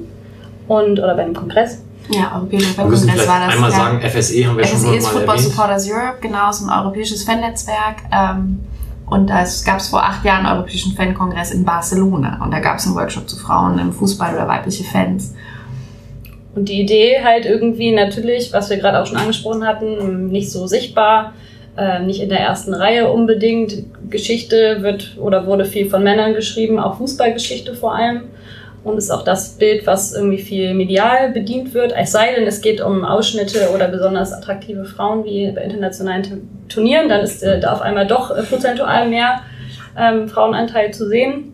und 0.68 1.00
oder 1.00 1.16
bei 1.16 1.24
einem 1.24 1.34
Kongress. 1.34 1.80
Ja, 2.10 2.36
Europäischer 2.36 2.74
Fankongress 2.74 3.28
war 3.28 3.40
das. 3.40 3.54
Einmal 3.54 3.72
ja. 3.72 3.78
sagen, 3.78 4.02
FSE 4.02 4.46
haben 4.46 4.58
wir 4.58 4.66
FSE 4.66 4.78
schon 4.78 4.90
mal 4.90 4.98
ist 4.98 5.08
Football 5.08 5.36
erwähnt. 5.36 5.52
Supporters 5.52 5.90
Europe, 5.90 6.18
genau, 6.22 6.50
ist 6.50 6.62
ein 6.62 6.70
europäisches 6.70 7.24
Fannetzwerk. 7.24 7.98
Ähm, 8.12 8.60
und 9.06 9.30
da 9.30 9.46
gab 9.66 9.80
es 9.80 9.88
vor 9.88 10.04
acht 10.04 10.26
Jahren 10.26 10.46
einen 10.46 10.58
Europäischen 10.58 10.94
Fankongress 10.94 11.52
in 11.52 11.64
Barcelona. 11.64 12.44
Und 12.44 12.52
da 12.52 12.60
gab 12.60 12.78
es 12.78 12.86
einen 12.86 12.96
Workshop 12.96 13.30
zu 13.30 13.38
Frauen 13.38 13.80
im 13.80 13.94
Fußball 13.94 14.34
oder 14.34 14.48
weibliche 14.48 14.84
Fans. 14.84 15.34
Und 16.56 16.70
die 16.70 16.82
Idee 16.82 17.24
halt 17.24 17.46
irgendwie 17.46 17.94
natürlich, 17.94 18.54
was 18.54 18.70
wir 18.70 18.78
gerade 18.78 19.02
auch 19.02 19.06
schon 19.06 19.18
angesprochen 19.18 19.66
hatten, 19.66 20.28
nicht 20.28 20.52
so 20.52 20.68
sichtbar, 20.68 21.34
äh, 21.78 22.00
nicht 22.00 22.22
in 22.22 22.30
der 22.30 22.40
ersten 22.40 22.74
Reihe 22.74 23.12
unbedingt. 23.12 23.86
Geschichte 24.10 24.78
wird 24.82 25.18
oder 25.18 25.48
wurde 25.48 25.66
viel 25.66 25.90
von 25.90 26.04
Männern 26.04 26.34
geschrieben, 26.34 26.80
auch 26.80 26.98
Fußballgeschichte 26.98 27.74
vor 27.74 27.96
allem. 27.96 28.24
Und 28.84 28.98
ist 28.98 29.12
auch 29.12 29.24
das 29.24 29.54
Bild, 29.54 29.88
was 29.88 30.14
irgendwie 30.14 30.40
viel 30.40 30.74
medial 30.74 31.32
bedient 31.32 31.74
wird. 31.74 31.94
Es 31.98 32.12
sei 32.12 32.34
denn, 32.36 32.46
es 32.46 32.62
geht 32.62 32.82
um 32.82 33.06
Ausschnitte 33.06 33.70
oder 33.74 33.88
besonders 33.88 34.34
attraktive 34.34 34.84
Frauen 34.84 35.24
wie 35.24 35.50
bei 35.52 35.62
internationalen 35.62 36.48
Turnieren, 36.68 37.08
dann 37.08 37.22
ist 37.22 37.42
äh, 37.44 37.60
da 37.60 37.74
auf 37.74 37.82
einmal 37.82 38.06
doch 38.06 38.30
äh, 38.30 38.44
prozentual 38.44 39.08
mehr 39.08 39.42
ähm, 39.98 40.28
Frauenanteil 40.28 40.94
zu 40.94 41.08
sehen. 41.08 41.54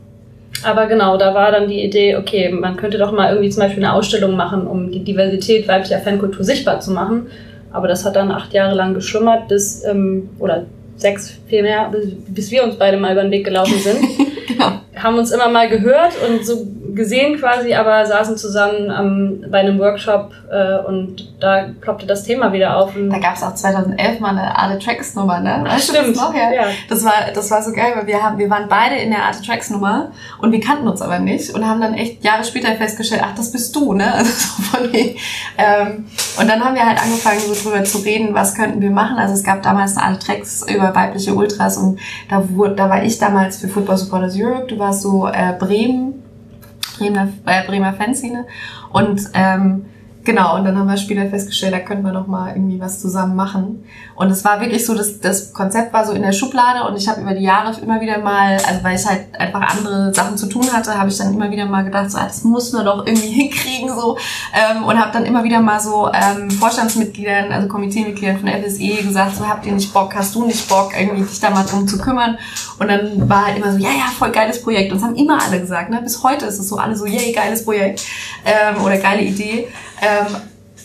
Aber 0.63 0.87
genau, 0.87 1.17
da 1.17 1.33
war 1.33 1.51
dann 1.51 1.69
die 1.69 1.83
Idee, 1.83 2.17
okay, 2.17 2.49
man 2.49 2.75
könnte 2.75 2.97
doch 2.97 3.11
mal 3.11 3.29
irgendwie 3.29 3.49
zum 3.49 3.63
Beispiel 3.63 3.83
eine 3.83 3.93
Ausstellung 3.93 4.35
machen, 4.35 4.67
um 4.67 4.91
die 4.91 5.03
Diversität 5.03 5.67
weiblicher 5.67 5.99
Fankultur 5.99 6.43
sichtbar 6.43 6.79
zu 6.81 6.91
machen. 6.91 7.27
Aber 7.71 7.87
das 7.87 8.05
hat 8.05 8.15
dann 8.15 8.31
acht 8.31 8.53
Jahre 8.53 8.75
lang 8.75 8.93
geschlummert, 8.93 9.47
bis, 9.47 9.83
ähm, 9.85 10.29
oder 10.39 10.65
sechs 10.97 11.33
vielmehr, 11.47 11.89
bis, 11.89 12.07
bis 12.27 12.51
wir 12.51 12.63
uns 12.63 12.75
beide 12.75 12.97
mal 12.97 13.13
über 13.13 13.21
den 13.21 13.31
Weg 13.31 13.45
gelaufen 13.45 13.77
sind. 13.77 13.99
genau. 14.47 14.81
Haben 14.95 15.17
uns 15.17 15.31
immer 15.31 15.49
mal 15.49 15.69
gehört 15.69 16.13
und 16.27 16.45
so 16.45 16.67
gesehen 16.95 17.39
quasi, 17.39 17.73
aber 17.73 18.05
saßen 18.05 18.37
zusammen 18.37 18.91
ähm, 18.91 19.51
bei 19.51 19.59
einem 19.59 19.79
Workshop 19.79 20.31
äh, 20.51 20.79
und 20.79 21.33
da 21.39 21.69
ploppte 21.79 22.05
das 22.05 22.23
Thema 22.23 22.53
wieder 22.53 22.77
auf. 22.77 22.91
da 22.95 23.19
gab 23.19 23.35
es 23.35 23.43
auch 23.43 23.55
2011 23.55 24.19
mal 24.19 24.29
eine 24.29 24.55
Arte 24.55 24.79
Tracks 24.79 25.15
Nummer, 25.15 25.39
ne? 25.39 25.63
Ach, 25.67 25.79
stimmt. 25.79 26.09
Das, 26.09 26.17
noch? 26.17 26.33
Ja. 26.33 26.51
ja. 26.51 26.63
das 26.89 27.03
war 27.03 27.13
das 27.33 27.51
war 27.51 27.61
so 27.61 27.71
geil, 27.71 27.93
weil 27.95 28.07
wir 28.07 28.21
haben 28.21 28.37
wir 28.37 28.49
waren 28.49 28.67
beide 28.67 28.95
in 28.95 29.11
der 29.11 29.23
Arte 29.23 29.41
Tracks 29.41 29.69
Nummer 29.69 30.11
und 30.41 30.51
wir 30.51 30.59
kannten 30.59 30.87
uns 30.87 31.01
aber 31.01 31.19
nicht 31.19 31.53
und 31.53 31.65
haben 31.65 31.81
dann 31.81 31.93
echt 31.93 32.23
Jahre 32.23 32.43
später 32.43 32.73
festgestellt, 32.75 33.21
ach 33.23 33.35
das 33.35 33.51
bist 33.51 33.75
du, 33.75 33.93
ne? 33.93 34.13
Also 34.19 34.31
so 34.31 34.63
von 34.63 34.91
die, 34.91 35.15
ähm, 35.57 36.05
und 36.37 36.49
dann 36.49 36.63
haben 36.63 36.75
wir 36.75 36.85
halt 36.85 37.01
angefangen 37.01 37.39
so 37.39 37.53
drüber 37.53 37.83
zu 37.85 37.99
reden, 37.99 38.33
was 38.33 38.53
könnten 38.53 38.81
wir 38.81 38.89
machen. 38.89 39.17
Also 39.17 39.33
es 39.33 39.43
gab 39.43 39.63
damals 39.63 39.95
eine 39.95 40.07
Arte 40.07 40.25
Tracks 40.25 40.65
über 40.67 40.93
weibliche 40.93 41.33
Ultras 41.33 41.77
und 41.77 41.99
da 42.29 42.49
wurde 42.49 42.75
da 42.75 42.89
war 42.89 43.03
ich 43.03 43.17
damals 43.17 43.57
für 43.57 43.69
Football 43.69 43.97
Supporters 43.97 44.35
Europe, 44.37 44.67
du 44.67 44.77
warst 44.77 45.03
so 45.03 45.27
äh, 45.27 45.53
Bremen 45.57 46.18
Bremer, 46.99 47.29
äh, 47.45 47.65
Bremer 47.65 47.93
Fanszene. 47.93 48.45
Und 48.91 49.21
ähm, 49.33 49.85
Genau, 50.25 50.57
und 50.57 50.65
dann 50.65 50.77
haben 50.77 50.87
wir 50.87 50.97
später 50.97 51.25
festgestellt, 51.27 51.73
da 51.73 51.79
könnten 51.79 52.03
wir 52.03 52.11
noch 52.11 52.27
mal 52.27 52.53
irgendwie 52.53 52.79
was 52.79 52.99
zusammen 52.99 53.35
machen. 53.35 53.83
Und 54.19 54.29
es 54.31 54.43
war 54.43 54.59
wirklich 54.59 54.85
so, 54.85 54.95
dass 54.95 55.21
das 55.21 55.53
Konzept 55.53 55.93
war 55.93 56.05
so 56.05 56.11
in 56.11 56.21
der 56.21 56.33
Schublade 56.33 56.85
und 56.85 56.97
ich 56.97 57.07
habe 57.07 57.21
über 57.21 57.33
die 57.33 57.43
Jahre 57.43 57.73
immer 57.79 58.01
wieder 58.01 58.17
mal, 58.17 58.57
also 58.67 58.83
weil 58.83 58.97
ich 58.97 59.05
halt 59.05 59.27
einfach 59.39 59.61
andere 59.61 60.13
Sachen 60.13 60.37
zu 60.37 60.47
tun 60.47 60.69
hatte, 60.73 60.93
habe 60.99 61.09
ich 61.09 61.17
dann 61.17 61.33
immer 61.33 61.49
wieder 61.49 61.65
mal 61.65 61.85
gedacht, 61.85 62.11
so, 62.11 62.17
ah, 62.17 62.25
das 62.25 62.43
muss 62.43 62.73
man 62.73 62.83
doch 62.83 63.07
irgendwie 63.07 63.27
hinkriegen 63.29 63.87
so 63.87 64.17
ähm, 64.53 64.83
und 64.83 64.99
habe 64.99 65.13
dann 65.13 65.23
immer 65.23 65.45
wieder 65.45 65.61
mal 65.61 65.79
so 65.79 66.11
ähm, 66.11 66.51
Vorstandsmitgliedern, 66.51 67.49
also 67.53 67.69
Komiteemitgliedern 67.69 68.39
von 68.39 68.49
FSE 68.49 69.03
gesagt, 69.03 69.37
so 69.37 69.47
habt 69.47 69.65
ihr 69.65 69.71
nicht 69.71 69.93
Bock, 69.93 70.13
hast 70.13 70.35
du 70.35 70.43
nicht 70.43 70.67
Bock, 70.67 70.91
irgendwie 70.99 71.23
dich 71.23 71.39
da 71.39 71.51
mal 71.51 71.63
drum 71.63 71.87
zu 71.87 71.97
kümmern. 71.97 72.37
Und 72.77 72.89
dann 72.89 73.29
war 73.29 73.45
halt 73.45 73.57
immer 73.57 73.71
so, 73.71 73.77
ja, 73.77 73.91
ja, 73.91 74.11
voll 74.17 74.31
geiles 74.31 74.61
Projekt. 74.61 74.91
Und 74.91 74.97
das 74.99 75.07
haben 75.07 75.15
immer 75.15 75.41
alle 75.41 75.61
gesagt, 75.61 75.91
ne? 75.91 76.01
Bis 76.01 76.21
heute 76.23 76.45
ist 76.45 76.59
es 76.59 76.67
so, 76.67 76.75
alle 76.75 76.97
so, 76.97 77.05
yay, 77.05 77.31
geiles 77.31 77.63
Projekt 77.63 78.03
ähm, 78.43 78.83
oder 78.83 78.97
geile 78.97 79.21
Idee. 79.21 79.69
Ähm, 80.01 80.35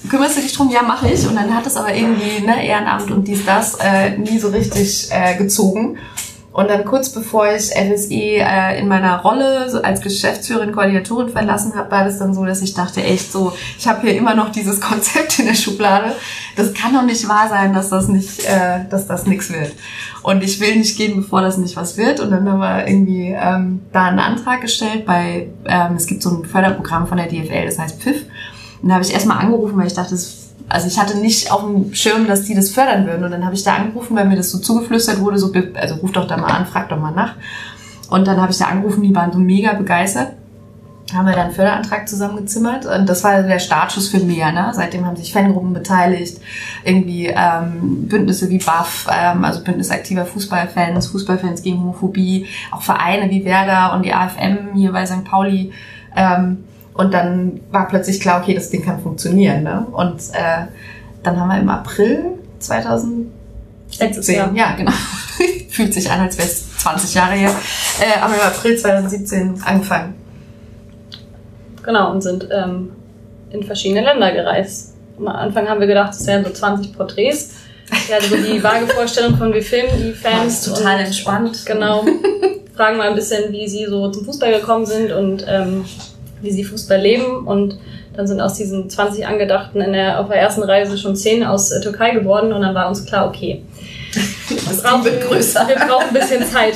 kümmerst 0.08 0.36
du 0.36 0.40
dich 0.40 0.52
drum? 0.52 0.70
Ja, 0.70 0.82
mache 0.82 1.10
ich. 1.10 1.26
Und 1.26 1.36
dann 1.36 1.54
hat 1.54 1.66
es 1.66 1.76
aber 1.76 1.94
irgendwie 1.94 2.44
ne, 2.44 2.66
Ehrenamt 2.66 3.10
und 3.10 3.26
dies, 3.26 3.44
das 3.44 3.76
äh, 3.76 4.16
nie 4.18 4.38
so 4.38 4.48
richtig 4.48 5.08
äh, 5.10 5.36
gezogen. 5.36 5.98
Und 6.54 6.70
dann 6.70 6.84
kurz 6.84 7.08
bevor 7.08 7.48
ich 7.48 7.72
FSE 7.72 8.14
äh, 8.14 8.78
in 8.78 8.86
meiner 8.86 9.22
Rolle 9.22 9.68
so 9.68 9.82
als 9.82 10.00
Geschäftsführerin, 10.00 10.70
Koordinatorin 10.70 11.28
verlassen 11.28 11.74
habe, 11.74 11.90
war 11.90 12.04
das 12.04 12.20
dann 12.20 12.32
so, 12.32 12.44
dass 12.44 12.62
ich 12.62 12.74
dachte, 12.74 13.02
echt 13.02 13.32
so, 13.32 13.52
ich 13.76 13.88
habe 13.88 14.02
hier 14.02 14.16
immer 14.16 14.36
noch 14.36 14.52
dieses 14.52 14.80
Konzept 14.80 15.40
in 15.40 15.46
der 15.46 15.54
Schublade. 15.54 16.14
Das 16.54 16.72
kann 16.72 16.94
doch 16.94 17.02
nicht 17.02 17.28
wahr 17.28 17.48
sein, 17.48 17.74
dass 17.74 17.88
das 17.88 18.06
nicht, 18.06 18.44
äh, 18.44 18.88
dass 18.88 19.08
das 19.08 19.26
nichts 19.26 19.52
wird. 19.52 19.72
Und 20.22 20.44
ich 20.44 20.60
will 20.60 20.76
nicht 20.76 20.96
gehen, 20.96 21.16
bevor 21.16 21.42
das 21.42 21.58
nicht 21.58 21.74
was 21.74 21.96
wird. 21.96 22.20
Und 22.20 22.30
dann 22.30 22.48
haben 22.48 22.60
wir 22.60 22.86
irgendwie 22.86 23.34
ähm, 23.36 23.82
da 23.92 24.04
einen 24.04 24.20
Antrag 24.20 24.60
gestellt 24.60 25.06
bei, 25.06 25.48
ähm, 25.64 25.96
es 25.96 26.06
gibt 26.06 26.22
so 26.22 26.30
ein 26.30 26.44
Förderprogramm 26.44 27.08
von 27.08 27.16
der 27.16 27.26
DFL, 27.26 27.66
das 27.66 27.80
heißt 27.80 28.00
PFIF. 28.00 28.26
Und 28.84 28.90
da 28.90 28.96
habe 28.96 29.04
ich 29.04 29.14
erstmal 29.14 29.38
angerufen, 29.38 29.78
weil 29.78 29.86
ich 29.86 29.94
dachte, 29.94 30.10
das 30.10 30.44
also 30.68 30.88
ich 30.88 30.98
hatte 30.98 31.16
nicht 31.16 31.50
auf 31.50 31.62
dem 31.62 31.94
Schirm, 31.94 32.26
dass 32.26 32.44
die 32.44 32.54
das 32.54 32.70
fördern 32.70 33.06
würden. 33.06 33.24
Und 33.24 33.30
dann 33.30 33.46
habe 33.46 33.54
ich 33.54 33.64
da 33.64 33.76
angerufen, 33.76 34.14
weil 34.14 34.26
mir 34.26 34.36
das 34.36 34.50
so 34.50 34.58
zugeflüstert 34.58 35.20
wurde, 35.20 35.38
so, 35.38 35.50
also 35.74 35.94
ruf 35.96 36.12
doch 36.12 36.26
da 36.26 36.36
mal 36.36 36.50
an, 36.50 36.66
frag 36.66 36.90
doch 36.90 36.98
mal 36.98 37.12
nach. 37.12 37.34
Und 38.10 38.26
dann 38.26 38.38
habe 38.38 38.52
ich 38.52 38.58
da 38.58 38.66
angerufen, 38.66 39.02
die 39.02 39.14
waren 39.14 39.32
so 39.32 39.38
mega 39.38 39.72
begeistert. 39.72 40.32
Haben 41.14 41.26
wir 41.26 41.32
dann 41.32 41.46
einen 41.46 41.54
Förderantrag 41.54 42.08
zusammengezimmert 42.08 42.86
und 42.86 43.08
das 43.08 43.22
war 43.24 43.42
der 43.42 43.58
Startschuss 43.58 44.08
für 44.08 44.20
mehr. 44.20 44.52
Ne? 44.52 44.70
Seitdem 44.74 45.06
haben 45.06 45.16
sich 45.16 45.32
Fangruppen 45.32 45.72
beteiligt, 45.72 46.40
irgendwie 46.82 47.26
ähm, 47.26 48.08
Bündnisse 48.08 48.50
wie 48.50 48.58
BAF, 48.58 49.06
ähm, 49.10 49.44
also 49.44 49.62
Bündnis 49.62 49.90
aktiver 49.90 50.26
Fußballfans, 50.26 51.08
Fußballfans 51.08 51.62
gegen 51.62 51.78
Homophobie, 51.78 52.46
auch 52.70 52.82
Vereine 52.82 53.30
wie 53.30 53.44
Werder 53.44 53.94
und 53.94 54.04
die 54.04 54.12
AFM 54.14 54.74
hier 54.74 54.92
bei 54.92 55.04
St. 55.06 55.24
Pauli. 55.24 55.72
Ähm, 56.16 56.64
und 56.94 57.12
dann 57.12 57.60
war 57.70 57.88
plötzlich 57.88 58.20
klar, 58.20 58.40
okay, 58.40 58.54
das 58.54 58.70
Ding 58.70 58.84
kann 58.84 59.00
funktionieren. 59.02 59.64
Ne? 59.64 59.86
Und 59.92 60.20
äh, 60.32 60.66
dann 61.22 61.40
haben 61.40 61.48
wir 61.48 61.58
im 61.58 61.68
April 61.68 62.38
2017, 62.60 64.54
ja, 64.54 64.74
genau, 64.76 64.92
fühlt 65.70 65.92
sich 65.92 66.10
an, 66.10 66.20
als 66.20 66.38
wäre 66.38 66.48
es 66.48 66.78
20 66.78 67.14
Jahre 67.14 67.34
her, 67.34 67.50
äh, 68.00 68.20
haben 68.20 68.32
wir 68.32 68.40
im 68.40 68.46
April 68.46 68.76
2017 68.76 69.62
angefangen. 69.64 70.14
Genau, 71.82 72.12
und 72.12 72.22
sind 72.22 72.48
ähm, 72.50 72.92
in 73.50 73.62
verschiedene 73.64 74.02
Länder 74.02 74.32
gereist. 74.32 74.94
Am 75.18 75.28
Anfang 75.28 75.68
haben 75.68 75.80
wir 75.80 75.86
gedacht, 75.86 76.14
es 76.14 76.26
wären 76.26 76.44
so 76.44 76.50
20 76.50 76.96
Porträts. 76.96 77.54
Hatten 77.90 78.28
so 78.28 78.36
die 78.36 78.62
vage 78.62 78.86
Vorstellung 78.86 79.36
von, 79.36 79.52
wir 79.52 79.62
filmen 79.62 79.90
die 79.98 80.12
Fans. 80.14 80.62
total 80.62 80.98
und, 81.00 81.06
entspannt. 81.06 81.66
Genau. 81.66 82.04
Fragen 82.74 82.96
mal 82.96 83.08
ein 83.08 83.14
bisschen, 83.14 83.52
wie 83.52 83.68
sie 83.68 83.84
so 83.86 84.10
zum 84.10 84.24
Fußball 84.24 84.52
gekommen 84.52 84.86
sind 84.86 85.12
und 85.12 85.44
ähm, 85.46 85.84
wie 86.44 86.52
sie 86.52 86.64
Fußball 86.64 87.00
leben. 87.00 87.46
Und 87.46 87.78
dann 88.16 88.26
sind 88.26 88.40
aus 88.40 88.54
diesen 88.54 88.88
20 88.88 89.26
Angedachten 89.26 89.80
in 89.80 89.92
der, 89.92 90.20
auf 90.20 90.28
der 90.28 90.36
ersten 90.36 90.62
Reise 90.62 90.96
schon 90.98 91.16
10 91.16 91.44
aus 91.44 91.72
äh, 91.72 91.80
Türkei 91.80 92.10
geworden. 92.10 92.52
Und 92.52 92.62
dann 92.62 92.74
war 92.74 92.88
uns 92.88 93.04
klar, 93.04 93.28
okay, 93.28 93.62
wir 94.48 94.82
brauchen, 94.82 95.04
wir 95.04 95.76
brauchen 95.76 96.08
ein 96.08 96.14
bisschen 96.14 96.44
Zeit. 96.52 96.74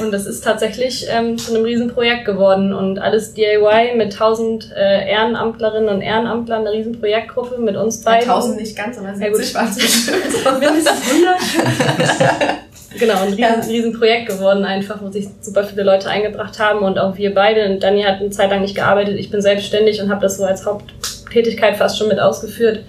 Und 0.00 0.12
das 0.12 0.26
ist 0.26 0.44
tatsächlich 0.44 1.06
ähm, 1.08 1.38
zu 1.38 1.54
einem 1.54 1.64
Riesenprojekt 1.64 2.24
geworden. 2.24 2.74
Und 2.74 2.98
alles 2.98 3.34
DIY 3.34 3.96
mit 3.96 4.12
1000 4.12 4.72
äh, 4.76 5.10
Ehrenamtlerinnen 5.10 5.88
und 5.88 6.02
Ehrenamtlern, 6.02 6.66
eine 6.66 6.72
Riesenprojektgruppe 6.72 7.58
mit 7.60 7.76
uns 7.76 8.02
beiden. 8.02 8.28
1000 8.28 8.60
nicht 8.60 8.76
ganz, 8.76 8.98
aber 8.98 9.14
70 9.14 9.52
ja, 9.52 9.60
waren 9.60 9.70
es 9.70 9.76
bestimmt. 9.76 10.60
Mindestens 10.60 11.00
100. 11.10 12.58
Genau, 12.98 13.14
ein 13.14 13.28
riesen, 13.28 13.38
ja. 13.38 13.60
riesen 13.68 13.92
Projekt 13.92 14.28
geworden 14.28 14.64
einfach, 14.64 15.02
wo 15.02 15.10
sich 15.10 15.28
super 15.40 15.64
viele 15.64 15.82
Leute 15.82 16.08
eingebracht 16.08 16.58
haben 16.58 16.80
und 16.80 16.98
auch 16.98 17.16
wir 17.16 17.34
beide. 17.34 17.68
Und 17.68 17.82
Dani 17.82 18.02
hat 18.02 18.20
eine 18.20 18.30
Zeit 18.30 18.50
lang 18.50 18.62
nicht 18.62 18.74
gearbeitet, 18.74 19.18
ich 19.18 19.30
bin 19.30 19.40
selbstständig 19.40 20.00
und 20.00 20.10
habe 20.10 20.22
das 20.22 20.38
so 20.38 20.44
als 20.44 20.64
Haupttätigkeit 20.64 21.76
fast 21.76 21.98
schon 21.98 22.08
mit 22.08 22.20
ausgeführt. 22.20 22.80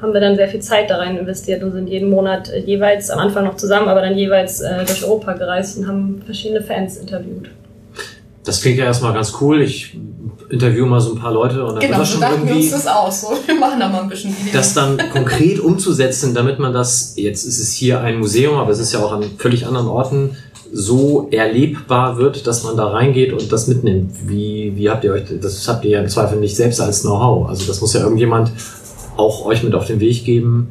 Haben 0.00 0.14
wir 0.14 0.20
dann 0.20 0.34
sehr 0.34 0.48
viel 0.48 0.60
Zeit 0.60 0.90
da 0.90 0.96
rein 0.96 1.16
investiert 1.16 1.62
und 1.62 1.72
sind 1.72 1.88
jeden 1.88 2.10
Monat 2.10 2.50
äh, 2.50 2.58
jeweils, 2.58 3.08
am 3.08 3.20
Anfang 3.20 3.44
noch 3.44 3.56
zusammen, 3.56 3.88
aber 3.88 4.00
dann 4.00 4.18
jeweils 4.18 4.60
äh, 4.60 4.84
durch 4.84 5.04
Europa 5.04 5.34
gereist 5.34 5.78
und 5.78 5.86
haben 5.86 6.22
verschiedene 6.24 6.60
Fans 6.60 6.96
interviewt. 6.96 7.50
Das 8.44 8.60
klingt 8.60 8.78
ja 8.78 8.84
erstmal 8.84 9.12
ganz 9.12 9.34
cool. 9.40 9.62
Ich 9.62 9.96
interview 10.48 10.84
mal 10.84 11.00
so 11.00 11.14
ein 11.14 11.18
paar 11.18 11.32
Leute 11.32 11.64
und 11.64 11.74
dann 11.74 11.80
genau, 11.80 11.98
wird 11.98 12.00
das 12.00 12.10
schon 12.10 12.20
so 12.20 12.26
irgendwie. 12.26 12.48
Wir 12.48 12.56
uns 12.56 12.70
das 12.70 12.86
aus. 12.86 13.20
So. 13.22 13.28
Wir 13.46 13.54
machen 13.54 13.80
da 13.80 13.88
mal 13.88 14.02
ein 14.02 14.08
bisschen 14.08 14.36
Video. 14.36 14.52
Das 14.52 14.74
dann 14.74 14.98
konkret 15.12 15.60
umzusetzen, 15.60 16.34
damit 16.34 16.58
man 16.58 16.72
das, 16.72 17.14
jetzt 17.16 17.44
ist 17.44 17.58
es 17.58 17.72
hier 17.72 18.00
ein 18.00 18.18
Museum, 18.18 18.56
aber 18.56 18.70
es 18.70 18.78
ist 18.78 18.92
ja 18.92 19.00
auch 19.00 19.12
an 19.12 19.24
völlig 19.38 19.66
anderen 19.66 19.86
Orten, 19.86 20.36
so 20.72 21.28
erlebbar 21.30 22.16
wird, 22.16 22.46
dass 22.46 22.64
man 22.64 22.76
da 22.76 22.88
reingeht 22.88 23.32
und 23.32 23.52
das 23.52 23.66
mitnimmt. 23.66 24.12
Wie, 24.26 24.72
wie 24.74 24.90
habt 24.90 25.04
ihr 25.04 25.12
euch, 25.12 25.24
das 25.40 25.68
habt 25.68 25.84
ihr 25.84 25.92
ja 25.92 26.00
im 26.00 26.08
Zweifel 26.08 26.38
nicht 26.38 26.56
selbst 26.56 26.80
als 26.80 27.02
Know-how. 27.02 27.48
Also 27.48 27.66
das 27.66 27.80
muss 27.80 27.92
ja 27.92 28.00
irgendjemand 28.00 28.52
auch 29.16 29.44
euch 29.44 29.62
mit 29.62 29.74
auf 29.74 29.86
den 29.86 30.00
Weg 30.00 30.24
geben. 30.24 30.68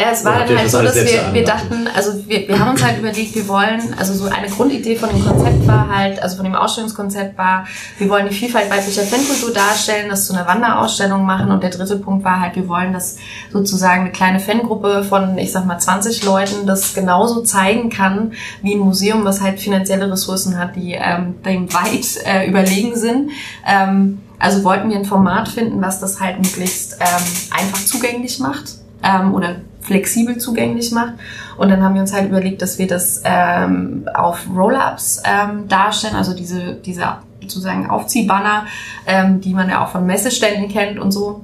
Ja, 0.00 0.06
es 0.10 0.24
war 0.24 0.38
dann 0.38 0.58
halt 0.58 0.70
so, 0.70 0.82
dass 0.82 0.94
wir, 0.96 1.32
wir 1.32 1.44
dachten, 1.44 1.86
also 1.94 2.26
wir, 2.26 2.48
wir 2.48 2.58
haben 2.58 2.70
uns 2.70 2.82
halt 2.82 2.98
überlegt, 2.98 3.34
wir 3.34 3.46
wollen, 3.46 3.94
also 3.98 4.14
so 4.14 4.24
eine 4.24 4.48
Grundidee 4.48 4.96
von 4.96 5.10
dem 5.10 5.24
Konzept 5.24 5.66
war 5.66 5.94
halt, 5.94 6.20
also 6.20 6.36
von 6.36 6.44
dem 6.44 6.54
Ausstellungskonzept 6.54 7.36
war, 7.36 7.66
wir 7.98 8.08
wollen 8.08 8.26
die 8.26 8.34
Vielfalt 8.34 8.70
weiblicher 8.70 9.02
Fankultur 9.02 9.52
darstellen, 9.52 10.08
das 10.08 10.26
zu 10.26 10.32
einer 10.32 10.48
Wanderausstellung 10.48 11.24
machen 11.26 11.50
und 11.50 11.62
der 11.62 11.70
dritte 11.70 11.96
Punkt 11.96 12.24
war 12.24 12.40
halt, 12.40 12.56
wir 12.56 12.68
wollen, 12.68 12.94
dass 12.94 13.18
sozusagen 13.52 14.00
eine 14.00 14.12
kleine 14.12 14.40
Fangruppe 14.40 15.04
von, 15.04 15.36
ich 15.36 15.52
sag 15.52 15.66
mal, 15.66 15.78
20 15.78 16.24
Leuten 16.24 16.66
das 16.66 16.94
genauso 16.94 17.42
zeigen 17.42 17.90
kann, 17.90 18.32
wie 18.62 18.74
ein 18.74 18.80
Museum, 18.80 19.24
was 19.24 19.42
halt 19.42 19.60
finanzielle 19.60 20.10
Ressourcen 20.10 20.58
hat, 20.58 20.74
die 20.74 20.94
ähm, 20.94 21.34
dem 21.44 21.72
weit 21.72 22.18
äh, 22.24 22.48
überlegen 22.48 22.96
sind. 22.96 23.30
Ähm, 23.66 24.20
also 24.38 24.64
wollten 24.64 24.88
wir 24.88 24.96
ein 24.96 25.04
Format 25.04 25.48
finden, 25.48 25.80
was 25.82 26.00
das 26.00 26.18
halt 26.18 26.38
möglichst 26.38 26.94
ähm, 26.98 27.56
einfach 27.56 27.84
zugänglich 27.84 28.40
macht 28.40 28.78
ähm, 29.04 29.34
oder 29.34 29.56
flexibel 29.92 30.38
zugänglich 30.38 30.90
macht. 30.90 31.14
Und 31.56 31.68
dann 31.68 31.82
haben 31.82 31.94
wir 31.94 32.00
uns 32.00 32.12
halt 32.12 32.28
überlegt, 32.28 32.62
dass 32.62 32.78
wir 32.78 32.86
das 32.86 33.22
ähm, 33.24 34.08
auf 34.14 34.46
Roll-Ups 34.54 35.22
ähm, 35.24 35.68
darstellen, 35.68 36.16
also 36.16 36.34
diese, 36.34 36.74
diese 36.74 37.18
sozusagen 37.42 37.90
Aufziehbanner, 37.90 38.66
ähm, 39.06 39.40
die 39.40 39.52
man 39.52 39.68
ja 39.68 39.84
auch 39.84 39.88
von 39.88 40.06
Messeständen 40.06 40.68
kennt 40.68 40.98
und 40.98 41.12
so. 41.12 41.42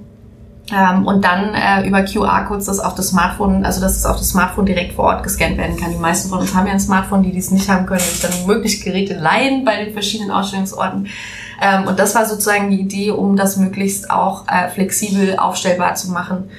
Ähm, 0.71 1.07
und 1.07 1.25
dann 1.25 1.55
äh, 1.55 1.87
über 1.87 2.03
QR-Codes 2.03 2.67
das 2.67 2.79
auf 2.79 2.95
das 2.95 3.09
Smartphone, 3.09 3.65
also 3.65 3.81
dass 3.81 3.97
es 3.97 4.05
auf 4.05 4.19
das 4.19 4.31
Smartphone 4.31 4.67
direkt 4.67 4.95
vor 4.95 5.07
Ort 5.07 5.23
gescannt 5.23 5.57
werden 5.57 5.77
kann. 5.77 5.93
Die 5.93 5.99
meisten 5.99 6.29
von 6.29 6.41
uns 6.41 6.55
haben 6.55 6.67
ja 6.67 6.73
ein 6.73 6.81
Smartphone, 6.81 7.23
die 7.23 7.33
dies 7.33 7.51
nicht 7.51 7.71
haben 7.71 7.87
können, 7.87 8.01
sich 8.01 8.21
dann 8.21 8.47
möglich 8.47 8.83
Geräte 8.83 9.15
leihen 9.15 9.65
bei 9.65 9.83
den 9.83 9.95
verschiedenen 9.95 10.31
Ausstellungsorten. 10.31 11.09
Ähm, 11.63 11.87
und 11.87 11.99
das 11.99 12.15
war 12.15 12.27
sozusagen 12.27 12.71
die 12.71 12.81
Idee, 12.81 13.13
um 13.13 13.37
das 13.37 13.57
möglichst 13.57 14.11
auch 14.11 14.45
äh, 14.47 14.69
flexibel 14.69 15.37
aufstellbar 15.39 15.95
zu 15.95 16.11
machen. 16.11 16.51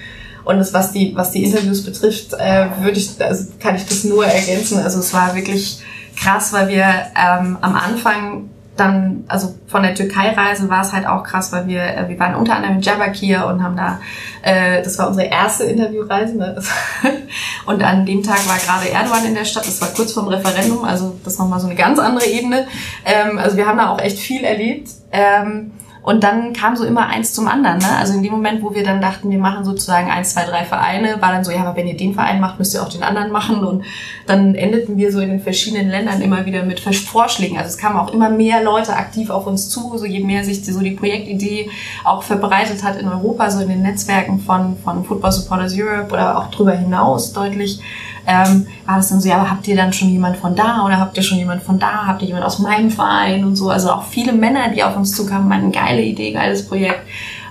Und 0.44 0.57
das, 0.57 0.74
was 0.74 0.91
die, 0.91 1.16
was 1.16 1.32
die 1.32 1.44
Interviews 1.44 1.84
betrifft, 1.84 2.34
äh, 2.34 2.68
würde 2.82 2.98
ich, 2.98 3.11
also 3.20 3.48
kann 3.60 3.76
ich 3.76 3.86
das 3.86 4.03
nur 4.03 4.26
ergänzen. 4.26 4.80
Also 4.80 4.99
es 4.99 5.14
war 5.14 5.36
wirklich 5.36 5.82
krass, 6.16 6.53
weil 6.53 6.70
wir 6.70 6.86
ähm, 7.16 7.57
am 7.61 7.76
Anfang 7.76 8.49
dann, 8.80 9.26
also 9.28 9.56
von 9.68 9.84
der 9.84 9.94
Türkei-Reise 9.94 10.70
war 10.70 10.82
es 10.82 10.94
halt 10.94 11.06
auch 11.06 11.24
krass, 11.24 11.52
weil 11.52 11.68
wir, 11.68 11.84
äh, 11.84 12.07
wir 12.07 12.20
waren 12.20 12.36
unter 12.36 12.56
anderem 12.56 12.76
in 12.76 12.82
Diyarbakir 12.82 13.45
und 13.45 13.61
haben 13.61 13.76
da, 13.76 13.99
äh, 14.41 14.82
das 14.82 14.98
war 14.98 15.07
unsere 15.10 15.28
erste 15.28 15.66
Interviewreise. 15.66 16.38
Ne? 16.38 16.61
und 17.66 17.84
an 17.84 18.06
dem 18.06 18.24
Tag 18.24 18.48
war 18.48 18.57
gerade 18.57 18.90
Erdogan 18.90 19.26
in 19.26 19.36
der 19.36 19.45
Stadt, 19.45 19.68
das 19.68 19.82
war 19.82 19.90
kurz 19.90 20.14
vorm 20.14 20.28
Referendum, 20.28 20.84
also 20.86 21.16
das 21.24 21.38
nochmal 21.38 21.60
so 21.60 21.68
eine 21.68 21.76
ganz 21.76 21.99
andere 21.99 22.26
Ebene. 22.26 22.68
Ähm, 23.06 23.38
also 23.38 23.57
wir 23.57 23.68
haben 23.68 23.78
da 23.78 23.90
auch 23.90 23.99
echt 23.99 24.20
viel 24.20 24.44
erlebt. 24.44 24.90
Ähm, 25.11 25.72
und 26.01 26.23
dann 26.23 26.53
kam 26.53 26.76
so 26.76 26.85
immer 26.85 27.07
eins 27.07 27.34
zum 27.34 27.47
anderen. 27.47 27.80
Ne? 27.80 27.97
Also 27.97 28.13
in 28.13 28.23
dem 28.23 28.31
Moment, 28.31 28.63
wo 28.63 28.73
wir 28.73 28.84
dann 28.84 29.01
dachten, 29.01 29.30
wir 29.30 29.38
machen 29.38 29.65
sozusagen 29.65 30.09
eins, 30.09 30.34
zwei, 30.34 30.45
drei 30.45 30.63
Vereine, 30.63 31.21
war 31.21 31.31
dann 31.31 31.43
so, 31.43 31.51
ja, 31.51 31.59
aber 31.59 31.76
wenn 31.76 31.88
ihr 31.88 31.97
den 31.97 32.13
Verein 32.13 32.39
macht, 32.39 32.57
müsst 32.57 32.73
ihr 32.73 32.81
auch 32.81 32.89
den 32.89 33.03
anderen 33.03 33.31
machen. 33.31 33.63
Und 33.63 33.84
dann 34.26 34.55
endeten 34.55 34.97
wir 34.97 35.11
so 35.11 35.19
in 35.19 35.30
den 35.30 35.39
verschiedenen 35.41 35.89
Ländern 35.89 36.21
immer 36.21 36.45
wieder 36.45 36.63
mit 36.63 36.80
Vorschlägen. 36.80 37.57
Also 37.57 37.69
es 37.69 37.77
kamen 37.77 37.97
auch 37.97 38.13
immer 38.13 38.30
mehr 38.30 38.63
Leute 38.63 38.95
aktiv 38.95 39.30
auf 39.30 39.45
uns 39.45 39.69
zu, 39.69 39.97
so 39.97 40.05
je 40.05 40.21
mehr 40.21 40.45
sich 40.45 40.61
die, 40.61 40.71
so 40.71 40.80
die 40.80 40.91
Projektidee 40.91 41.69
auch 42.05 42.23
verbreitet 42.23 42.84
hat 42.84 42.99
in 42.99 43.07
Europa, 43.07 43.51
so 43.51 43.59
in 43.59 43.69
den 43.69 43.81
Netzwerken 43.81 44.39
von, 44.39 44.77
von 44.77 45.03
Football 45.03 45.34
Supporters 45.34 45.73
Europe 45.77 46.13
oder 46.13 46.38
auch 46.38 46.49
drüber 46.49 46.71
hinaus 46.71 47.34
deutlich 47.34 47.81
ähm, 48.27 48.67
war 48.85 48.97
das 48.97 49.09
dann 49.09 49.21
so, 49.21 49.29
ja, 49.29 49.37
aber 49.37 49.49
habt 49.49 49.67
ihr 49.67 49.75
dann 49.75 49.93
schon 49.93 50.09
jemand 50.09 50.37
von 50.37 50.55
da 50.55 50.85
oder 50.85 50.99
habt 50.99 51.17
ihr 51.17 51.23
schon 51.23 51.37
jemand 51.37 51.63
von 51.63 51.79
da? 51.79 52.05
Habt 52.05 52.21
ihr 52.21 52.27
jemand 52.27 52.45
aus 52.45 52.59
meinem 52.59 52.91
Verein 52.91 53.43
und 53.45 53.55
so? 53.55 53.69
Also 53.69 53.91
auch 53.91 54.03
viele 54.03 54.33
Männer, 54.33 54.69
die 54.69 54.83
auf 54.83 54.95
uns 54.95 55.15
zukamen, 55.15 55.47
meinten, 55.47 55.71
geile 55.71 56.01
Idee, 56.01 56.31
geiles 56.31 56.67
Projekt. 56.67 57.01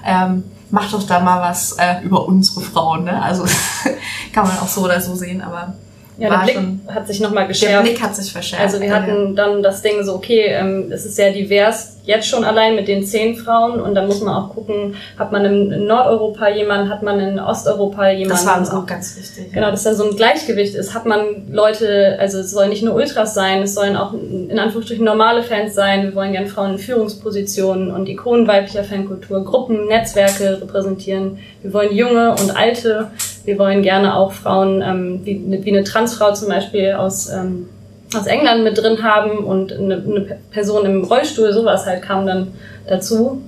Ähm, 0.05 0.45
macht 0.71 0.93
doch 0.93 1.03
da 1.03 1.21
mal 1.21 1.41
was 1.41 1.73
äh, 1.73 2.03
über 2.03 2.27
unsere 2.27 2.61
Frauen. 2.61 3.05
Ne? 3.05 3.23
Also 3.23 3.45
kann 4.33 4.47
man 4.47 4.59
auch 4.59 4.69
so 4.69 4.83
oder 4.83 5.01
so 5.01 5.15
sehen, 5.15 5.41
aber 5.41 5.75
Ja, 6.19 6.31
der 6.31 6.39
Blick 6.39 6.55
schon, 6.55 6.81
hat 6.89 7.07
sich 7.07 7.21
nochmal 7.21 7.45
der 7.45 7.49
geschärft. 7.49 7.85
Blick 7.85 8.03
hat 8.03 8.17
sich 8.17 8.33
verschärft. 8.33 8.63
Also 8.63 8.81
wir 8.81 8.93
hatten 8.93 9.37
dann 9.37 9.63
das 9.63 9.83
Ding 9.83 10.03
so, 10.03 10.15
okay, 10.15 10.47
ähm, 10.49 10.91
es 10.91 11.07
ist 11.07 11.15
sehr 11.15 11.33
divers, 11.33 11.99
jetzt 12.09 12.27
schon 12.27 12.43
allein 12.43 12.75
mit 12.75 12.89
den 12.89 13.05
zehn 13.05 13.37
Frauen 13.37 13.81
und 13.81 13.95
dann 13.95 14.07
muss 14.07 14.21
man 14.21 14.35
auch 14.35 14.55
gucken, 14.55 14.97
hat 15.17 15.31
man 15.31 15.45
in 15.45 15.87
Nordeuropa 15.87 16.49
jemanden, 16.49 16.89
hat 16.89 17.03
man 17.03 17.21
in 17.21 17.39
Osteuropa 17.39 18.09
jemanden. 18.09 18.31
das 18.31 18.47
war 18.47 18.59
uns 18.59 18.71
auch 18.71 18.87
ganz 18.87 19.17
wichtig. 19.17 19.53
Genau, 19.53 19.71
dass 19.71 19.85
da 19.85 19.95
so 19.95 20.09
ein 20.09 20.17
Gleichgewicht 20.17 20.75
ist. 20.75 20.95
Hat 20.95 21.07
man 21.07 21.53
Leute, 21.53 22.17
also 22.19 22.39
es 22.39 22.51
sollen 22.51 22.71
nicht 22.71 22.83
nur 22.83 22.95
Ultras 22.95 23.35
sein, 23.35 23.63
es 23.63 23.75
sollen 23.75 23.95
auch 23.95 24.15
in 24.15 24.59
Anführungsstrichen 24.59 25.05
normale 25.05 25.43
Fans 25.43 25.75
sein. 25.75 26.03
Wir 26.03 26.15
wollen 26.15 26.33
gerne 26.33 26.49
Frauen 26.49 26.73
in 26.73 26.79
Führungspositionen 26.79 27.93
und 27.93 28.09
Ikonen 28.09 28.49
weiblicher 28.49 28.85
Fankultur, 28.85 29.45
Gruppen, 29.45 29.87
Netzwerke 29.87 30.63
repräsentieren. 30.63 31.39
Wir 31.63 31.73
wollen 31.73 31.95
junge 31.95 32.31
und 32.31 32.57
alte. 32.57 33.11
Wir 33.49 33.59
wollen 33.59 33.83
gerne 33.83 34.15
auch 34.15 34.33
Frauen, 34.33 34.83
ähm, 34.83 35.21
wie, 35.25 35.43
wie 35.65 35.71
eine 35.71 35.83
Transfrau 35.83 36.35
zum 36.35 36.49
Beispiel 36.49 36.93
aus, 36.93 37.31
ähm, 37.31 37.67
aus 38.15 38.27
England 38.27 38.63
mit 38.63 38.77
drin 38.77 39.03
haben 39.03 39.39
und 39.39 39.73
eine, 39.73 39.95
eine 39.95 40.37
Person 40.51 40.85
im 40.85 41.03
Rollstuhl, 41.03 41.51
sowas 41.55 41.87
halt 41.87 42.03
kam 42.03 42.27
dann 42.27 42.49
dazu. 42.87 43.41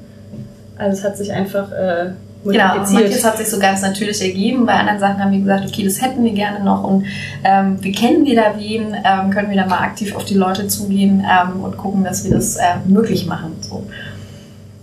Also 0.78 0.96
es 0.96 1.04
hat 1.04 1.18
sich 1.18 1.30
einfach 1.32 1.70
äh, 1.72 2.12
Genau, 2.42 2.76
manches 2.76 3.22
hat 3.22 3.36
sich 3.36 3.50
so 3.50 3.58
ganz 3.58 3.82
natürlich 3.82 4.22
ergeben. 4.22 4.64
Bei 4.64 4.72
anderen 4.72 4.98
Sachen 4.98 5.22
haben 5.22 5.32
wir 5.32 5.40
gesagt, 5.40 5.66
okay, 5.68 5.84
das 5.84 6.00
hätten 6.00 6.24
wir 6.24 6.32
gerne 6.32 6.64
noch 6.64 6.82
und 6.82 7.04
ähm, 7.44 7.76
wir 7.82 7.92
kennen 7.92 8.24
wir 8.24 8.34
da 8.34 8.54
wen, 8.56 8.96
ähm, 9.04 9.30
können 9.30 9.50
wir 9.50 9.58
da 9.58 9.66
mal 9.66 9.80
aktiv 9.80 10.16
auf 10.16 10.24
die 10.24 10.32
Leute 10.32 10.66
zugehen 10.66 11.22
ähm, 11.30 11.62
und 11.62 11.76
gucken, 11.76 12.02
dass 12.02 12.24
wir 12.24 12.30
das 12.30 12.56
äh, 12.56 12.62
möglich 12.86 13.26
machen. 13.26 13.58
So. 13.60 13.84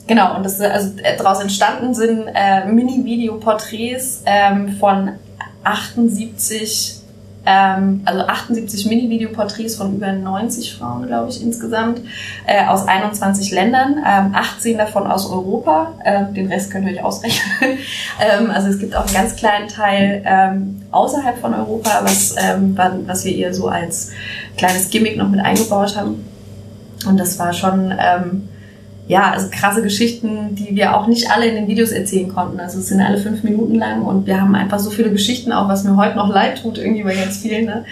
Genau, 0.08 0.38
und 0.38 0.46
das, 0.46 0.60
also 0.62 0.98
äh, 1.04 1.18
daraus 1.18 1.42
entstanden 1.42 1.94
sind 1.94 2.28
äh, 2.34 2.66
Mini-Video-Porträts 2.66 4.24
ähm, 4.26 4.78
von 4.80 5.12
78, 5.66 7.02
ähm, 7.46 8.02
also 8.06 8.22
78 8.22 8.86
Mini-Video-Porträts 8.86 9.76
von 9.76 9.96
über 9.96 10.14
90 10.14 10.76
Frauen, 10.76 11.08
glaube 11.08 11.30
ich, 11.30 11.44
insgesamt, 11.44 12.00
äh, 12.46 12.66
aus 12.68 12.88
21 12.88 13.52
Ländern, 13.52 13.98
ähm, 13.98 14.34
18 14.34 14.78
davon 14.78 15.08
aus 15.08 15.30
Europa, 15.30 15.94
ähm, 16.06 16.34
den 16.34 16.48
Rest 16.48 16.72
könnt 16.72 16.88
ihr 16.88 16.94
euch 16.94 17.04
ausrechnen. 17.04 17.52
ähm, 18.22 18.50
also 18.50 18.70
es 18.70 18.80
gibt 18.80 18.96
auch 18.96 19.06
einen 19.06 19.14
ganz 19.14 19.36
kleinen 19.36 19.68
Teil 19.68 20.24
ähm, 20.26 20.84
außerhalb 20.92 21.38
von 21.38 21.54
Europa, 21.54 22.00
was, 22.04 22.34
ähm, 22.38 22.78
was 23.06 23.26
wir 23.26 23.36
eher 23.36 23.54
so 23.54 23.68
als 23.68 24.12
kleines 24.56 24.90
Gimmick 24.90 25.18
noch 25.18 25.28
mit 25.28 25.42
eingebaut 25.42 25.98
haben. 25.98 26.26
Und 27.06 27.20
das 27.20 27.38
war 27.40 27.52
schon, 27.52 27.94
ähm, 28.00 28.48
ja, 29.08 29.32
also 29.32 29.48
krasse 29.50 29.82
Geschichten, 29.82 30.54
die 30.56 30.76
wir 30.76 30.98
auch 30.98 31.08
nicht 31.08 31.32
alle 31.32 31.46
in 31.46 31.56
den 31.56 31.68
Videos 31.68 31.92
erzählen 31.92 32.28
konnten. 32.28 32.60
Also 32.60 32.80
es 32.80 32.88
sind 32.88 33.00
alle 33.00 33.18
fünf 33.18 33.42
Minuten 33.42 33.76
lang 33.76 34.02
und 34.04 34.28
wir 34.28 34.42
haben 34.42 34.54
einfach 34.54 34.80
so 34.80 34.90
viele 34.90 35.12
Geschichten, 35.12 35.54
auch 35.54 35.70
was 35.70 35.86
mir 35.86 35.96
heute 35.96 36.18
noch 36.18 36.28
leid 36.28 36.62
tut, 36.62 36.78
irgendwie 36.78 37.04
bei 37.04 37.16
ganz 37.16 37.38
vielen, 37.38 37.66
ne? 37.66 37.86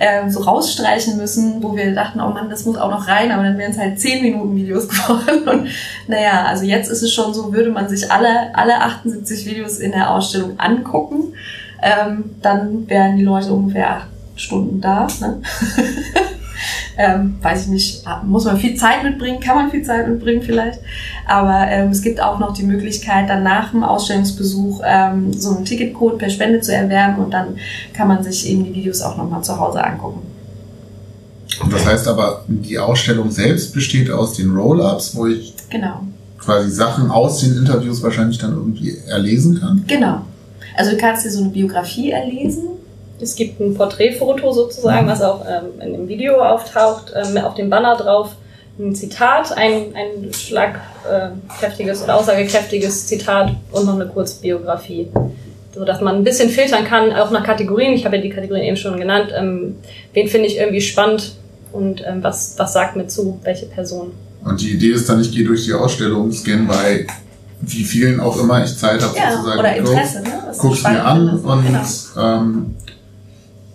ähm, 0.00 0.30
so 0.30 0.40
rausstreichen 0.40 1.18
müssen, 1.18 1.62
wo 1.62 1.76
wir 1.76 1.94
dachten, 1.94 2.22
oh 2.22 2.30
Mann, 2.30 2.48
das 2.48 2.64
muss 2.64 2.78
auch 2.78 2.90
noch 2.90 3.06
rein, 3.06 3.30
aber 3.32 3.42
dann 3.42 3.58
wären 3.58 3.72
es 3.72 3.78
halt 3.78 4.00
zehn 4.00 4.22
Minuten 4.22 4.56
Videos 4.56 4.88
geworden. 4.88 5.46
Und 5.46 5.68
naja, 6.08 6.46
also 6.46 6.64
jetzt 6.64 6.90
ist 6.90 7.02
es 7.02 7.12
schon 7.12 7.34
so, 7.34 7.52
würde 7.52 7.70
man 7.70 7.90
sich 7.90 8.10
alle, 8.10 8.54
alle 8.54 8.80
78 8.80 9.44
Videos 9.44 9.78
in 9.78 9.92
der 9.92 10.10
Ausstellung 10.10 10.58
angucken, 10.58 11.34
ähm, 11.82 12.36
dann 12.40 12.88
wären 12.88 13.18
die 13.18 13.24
Leute 13.24 13.52
ungefähr 13.52 13.90
acht 13.90 14.08
Stunden 14.36 14.80
da. 14.80 15.06
Ne? 15.20 15.42
ähm, 17.02 17.34
weiß 17.42 17.62
ich 17.62 17.68
nicht, 17.68 18.04
muss 18.24 18.44
man 18.44 18.56
viel 18.56 18.76
Zeit 18.76 19.02
mitbringen, 19.02 19.40
kann 19.40 19.56
man 19.56 19.70
viel 19.70 19.82
Zeit 19.82 20.08
mitbringen 20.08 20.42
vielleicht. 20.42 20.80
Aber 21.26 21.66
ähm, 21.68 21.90
es 21.90 22.02
gibt 22.02 22.22
auch 22.22 22.38
noch 22.38 22.52
die 22.54 22.62
Möglichkeit, 22.62 23.28
dann 23.28 23.42
nach 23.42 23.72
dem 23.72 23.82
Ausstellungsbesuch 23.82 24.80
ähm, 24.84 25.32
so 25.32 25.56
einen 25.56 25.64
Ticketcode 25.64 26.18
per 26.18 26.30
Spende 26.30 26.60
zu 26.60 26.74
erwerben 26.74 27.24
und 27.24 27.32
dann 27.32 27.56
kann 27.92 28.08
man 28.08 28.22
sich 28.22 28.48
eben 28.48 28.64
die 28.64 28.74
Videos 28.74 29.02
auch 29.02 29.16
nochmal 29.16 29.42
zu 29.42 29.58
Hause 29.58 29.84
angucken. 29.84 30.20
Und 31.62 31.72
das 31.72 31.84
heißt 31.84 32.08
aber, 32.08 32.44
die 32.46 32.78
Ausstellung 32.78 33.30
selbst 33.30 33.74
besteht 33.74 34.10
aus 34.10 34.34
den 34.34 34.54
Roll-Ups, 34.56 35.14
wo 35.14 35.26
ich 35.26 35.54
Genau, 35.70 36.02
quasi 36.38 36.70
Sachen 36.70 37.10
aus 37.10 37.40
den 37.40 37.56
Interviews 37.56 38.02
wahrscheinlich 38.02 38.38
dann 38.38 38.52
irgendwie 38.52 38.96
erlesen 39.08 39.60
kann. 39.60 39.84
genau. 39.86 40.22
Also 40.74 40.92
du 40.92 40.96
kannst 40.96 41.24
dir 41.26 41.30
so 41.30 41.40
eine 41.40 41.50
Biografie 41.50 42.10
erlesen. 42.12 42.64
Es 43.22 43.36
gibt 43.36 43.60
ein 43.60 43.74
Porträtfoto 43.74 44.52
sozusagen, 44.52 45.06
was 45.06 45.22
auch 45.22 45.44
ähm, 45.46 45.80
in 45.80 45.92
dem 45.92 46.08
Video 46.08 46.40
auftaucht, 46.42 47.12
ähm, 47.14 47.36
auf 47.38 47.54
dem 47.54 47.70
Banner 47.70 47.96
drauf 47.96 48.30
ein 48.78 48.94
Zitat, 48.94 49.52
ein, 49.56 49.94
ein 49.94 50.32
schlagkräftiges 50.32 52.02
oder 52.02 52.16
aussagekräftiges 52.16 53.06
Zitat 53.06 53.52
und 53.70 53.86
noch 53.86 53.94
eine 53.94 54.06
Kurzbiografie. 54.06 55.08
So 55.74 55.84
dass 55.84 56.00
man 56.00 56.16
ein 56.16 56.24
bisschen 56.24 56.50
filtern 56.50 56.84
kann, 56.84 57.12
auch 57.12 57.30
nach 57.30 57.44
Kategorien. 57.44 57.92
Ich 57.94 58.04
habe 58.04 58.16
ja 58.16 58.22
die 58.22 58.28
Kategorien 58.30 58.64
eben 58.64 58.76
schon 58.76 58.98
genannt. 58.98 59.32
Ähm, 59.34 59.76
wen 60.12 60.28
finde 60.28 60.46
ich 60.48 60.58
irgendwie 60.58 60.80
spannend 60.82 61.32
und 61.72 62.02
ähm, 62.06 62.22
was, 62.22 62.54
was 62.58 62.72
sagt 62.74 62.96
mir 62.96 63.06
zu, 63.06 63.38
welche 63.42 63.66
Person. 63.66 64.12
Und 64.44 64.60
die 64.60 64.70
Idee 64.72 64.90
ist 64.90 65.08
dann, 65.08 65.20
ich 65.20 65.30
gehe 65.32 65.44
durch 65.44 65.64
die 65.64 65.72
Ausstellung, 65.72 66.30
scanne 66.32 66.64
bei 66.66 67.06
wie 67.62 67.84
vielen 67.84 68.18
auch 68.20 68.38
immer 68.40 68.64
ich 68.64 68.76
Zeit 68.76 69.00
habe, 69.00 69.16
Ja, 69.16 69.30
sozusagen. 69.32 69.60
oder 69.60 69.76
Interesse, 69.76 70.20
ne? 70.22 70.30
Guck's 70.58 70.82
mir 70.82 71.04
an 71.04 71.40
findest. 71.42 71.46
und 71.46 72.14
Genau. 72.16 72.36
ähm, 72.36 72.76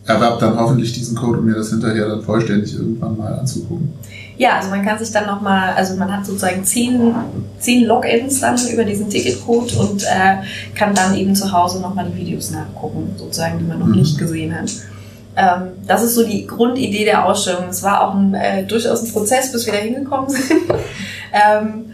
erwerb 0.07 0.39
dann 0.39 0.57
hoffentlich 0.59 0.93
diesen 0.93 1.15
Code, 1.15 1.39
um 1.39 1.45
mir 1.45 1.55
das 1.55 1.69
hinterher 1.69 2.07
dann 2.07 2.21
vollständig 2.23 2.73
irgendwann 2.75 3.17
mal 3.17 3.33
anzugucken. 3.39 3.93
Ja, 4.37 4.57
also 4.57 4.69
man 4.69 4.85
kann 4.85 4.99
sich 4.99 5.11
dann 5.11 5.25
nochmal, 5.25 5.73
also 5.75 5.95
man 5.95 6.15
hat 6.15 6.25
sozusagen 6.25 6.63
zehn, 6.63 7.13
zehn 7.59 7.85
Logins 7.85 8.39
dann 8.39 8.55
über 8.71 8.83
diesen 8.83 9.09
Ticketcode 9.09 9.73
und 9.77 10.03
äh, 10.03 10.37
kann 10.75 10.93
dann 10.93 11.15
eben 11.15 11.35
zu 11.35 11.51
Hause 11.51 11.81
nochmal 11.81 12.05
die 12.11 12.17
Videos 12.21 12.51
nachgucken, 12.51 13.15
sozusagen, 13.17 13.57
die 13.57 13.65
man 13.65 13.79
noch 13.79 13.87
Mhm. 13.87 13.95
nicht 13.95 14.17
gesehen 14.17 14.53
hat. 14.55 14.71
Ähm, 15.35 15.69
das 15.87 16.03
ist 16.03 16.15
so 16.15 16.23
die 16.23 16.45
Grundidee 16.45 17.05
der 17.05 17.25
Ausstellung. 17.25 17.65
Es 17.69 17.81
war 17.83 18.07
auch 18.07 18.15
ein, 18.15 18.33
äh, 18.35 18.63
durchaus 18.63 19.03
ein 19.03 19.11
Prozess, 19.11 19.51
bis 19.51 19.65
wir 19.65 19.73
da 19.73 19.79
hingekommen 19.79 20.29
sind. 20.31 20.45
ähm, 21.33 21.85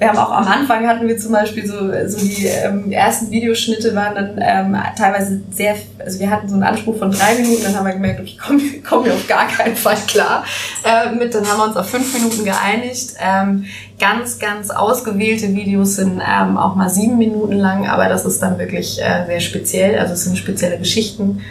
wir 0.00 0.08
haben 0.08 0.18
auch 0.18 0.32
am 0.32 0.46
Anfang 0.46 0.88
hatten 0.88 1.06
wir 1.06 1.18
zum 1.18 1.32
Beispiel 1.32 1.66
so, 1.66 1.76
so 2.08 2.26
die 2.26 2.46
ähm, 2.46 2.90
ersten 2.90 3.30
Videoschnitte 3.30 3.94
waren 3.94 4.14
dann 4.14 4.38
ähm, 4.40 4.82
teilweise 4.96 5.42
sehr, 5.50 5.76
also 5.98 6.18
wir 6.18 6.30
hatten 6.30 6.48
so 6.48 6.54
einen 6.54 6.62
Anspruch 6.62 6.96
von 6.96 7.10
drei 7.10 7.34
Minuten, 7.34 7.64
dann 7.64 7.76
haben 7.76 7.84
wir 7.84 7.92
gemerkt, 7.92 8.38
kommen 8.38 8.60
wir 8.60 8.82
kommen 8.90 9.04
wir 9.04 9.12
auf 9.12 9.28
gar 9.28 9.46
keinen 9.46 9.76
Fall 9.76 9.98
klar 10.06 10.42
äh, 10.84 11.14
mit, 11.14 11.34
dann 11.34 11.46
haben 11.46 11.58
wir 11.58 11.66
uns 11.66 11.76
auf 11.76 11.90
fünf 11.90 12.14
Minuten 12.14 12.46
geeinigt. 12.46 13.16
Ähm, 13.20 13.66
ganz, 13.98 14.38
ganz 14.38 14.70
ausgewählte 14.70 15.54
Videos 15.54 15.96
sind 15.96 16.22
ähm, 16.26 16.56
auch 16.56 16.76
mal 16.76 16.88
sieben 16.88 17.18
Minuten 17.18 17.58
lang, 17.58 17.86
aber 17.86 18.08
das 18.08 18.24
ist 18.24 18.42
dann 18.42 18.58
wirklich 18.58 19.02
äh, 19.02 19.26
sehr 19.26 19.40
speziell, 19.40 19.98
also 19.98 20.14
es 20.14 20.24
sind 20.24 20.38
spezielle 20.38 20.78
Geschichten. 20.78 21.42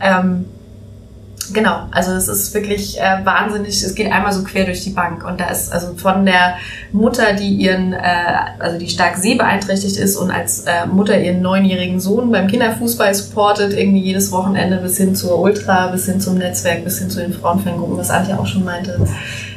Ähm, 0.00 0.46
Genau, 1.52 1.86
also 1.90 2.12
es 2.12 2.28
ist 2.28 2.52
wirklich 2.54 3.00
äh, 3.00 3.24
wahnsinnig, 3.24 3.82
es 3.82 3.94
geht 3.94 4.12
einmal 4.12 4.32
so 4.32 4.42
quer 4.44 4.64
durch 4.64 4.84
die 4.84 4.90
Bank 4.90 5.24
und 5.24 5.40
da 5.40 5.48
ist 5.48 5.72
also 5.72 5.94
von 5.96 6.26
der 6.26 6.56
Mutter, 6.92 7.32
die 7.32 7.48
ihren, 7.48 7.92
äh, 7.92 7.98
also 8.58 8.78
die 8.78 8.88
stark 8.88 9.16
sehbeeinträchtigt 9.16 9.96
ist 9.96 10.16
und 10.16 10.30
als 10.30 10.60
äh, 10.60 10.86
Mutter 10.86 11.18
ihren 11.18 11.40
neunjährigen 11.40 12.00
Sohn 12.00 12.30
beim 12.30 12.48
Kinderfußball 12.48 13.14
supportet, 13.14 13.72
irgendwie 13.72 14.00
jedes 14.00 14.30
Wochenende 14.32 14.78
bis 14.78 14.96
hin 14.96 15.14
zur 15.14 15.38
Ultra, 15.38 15.88
bis 15.88 16.06
hin 16.06 16.20
zum 16.20 16.38
Netzwerk, 16.38 16.84
bis 16.84 16.98
hin 16.98 17.10
zu 17.10 17.20
den 17.20 17.32
Frauenfangruppen, 17.32 17.96
was 17.96 18.10
Antje 18.10 18.38
auch 18.38 18.46
schon 18.46 18.64
meinte. 18.64 19.00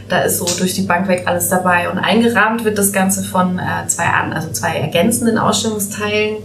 Da 0.08 0.22
ist 0.22 0.38
so 0.38 0.46
durch 0.58 0.74
die 0.74 0.82
Bank 0.82 1.08
weg 1.08 1.24
alles 1.26 1.50
dabei 1.50 1.90
und 1.90 1.98
eingerahmt 1.98 2.64
wird 2.64 2.78
das 2.78 2.92
Ganze 2.92 3.24
von 3.24 3.60
äh, 3.60 3.88
zwei, 3.88 4.06
also 4.06 4.50
zwei 4.52 4.78
ergänzenden 4.78 5.38
Ausstellungsteilen. 5.38 6.38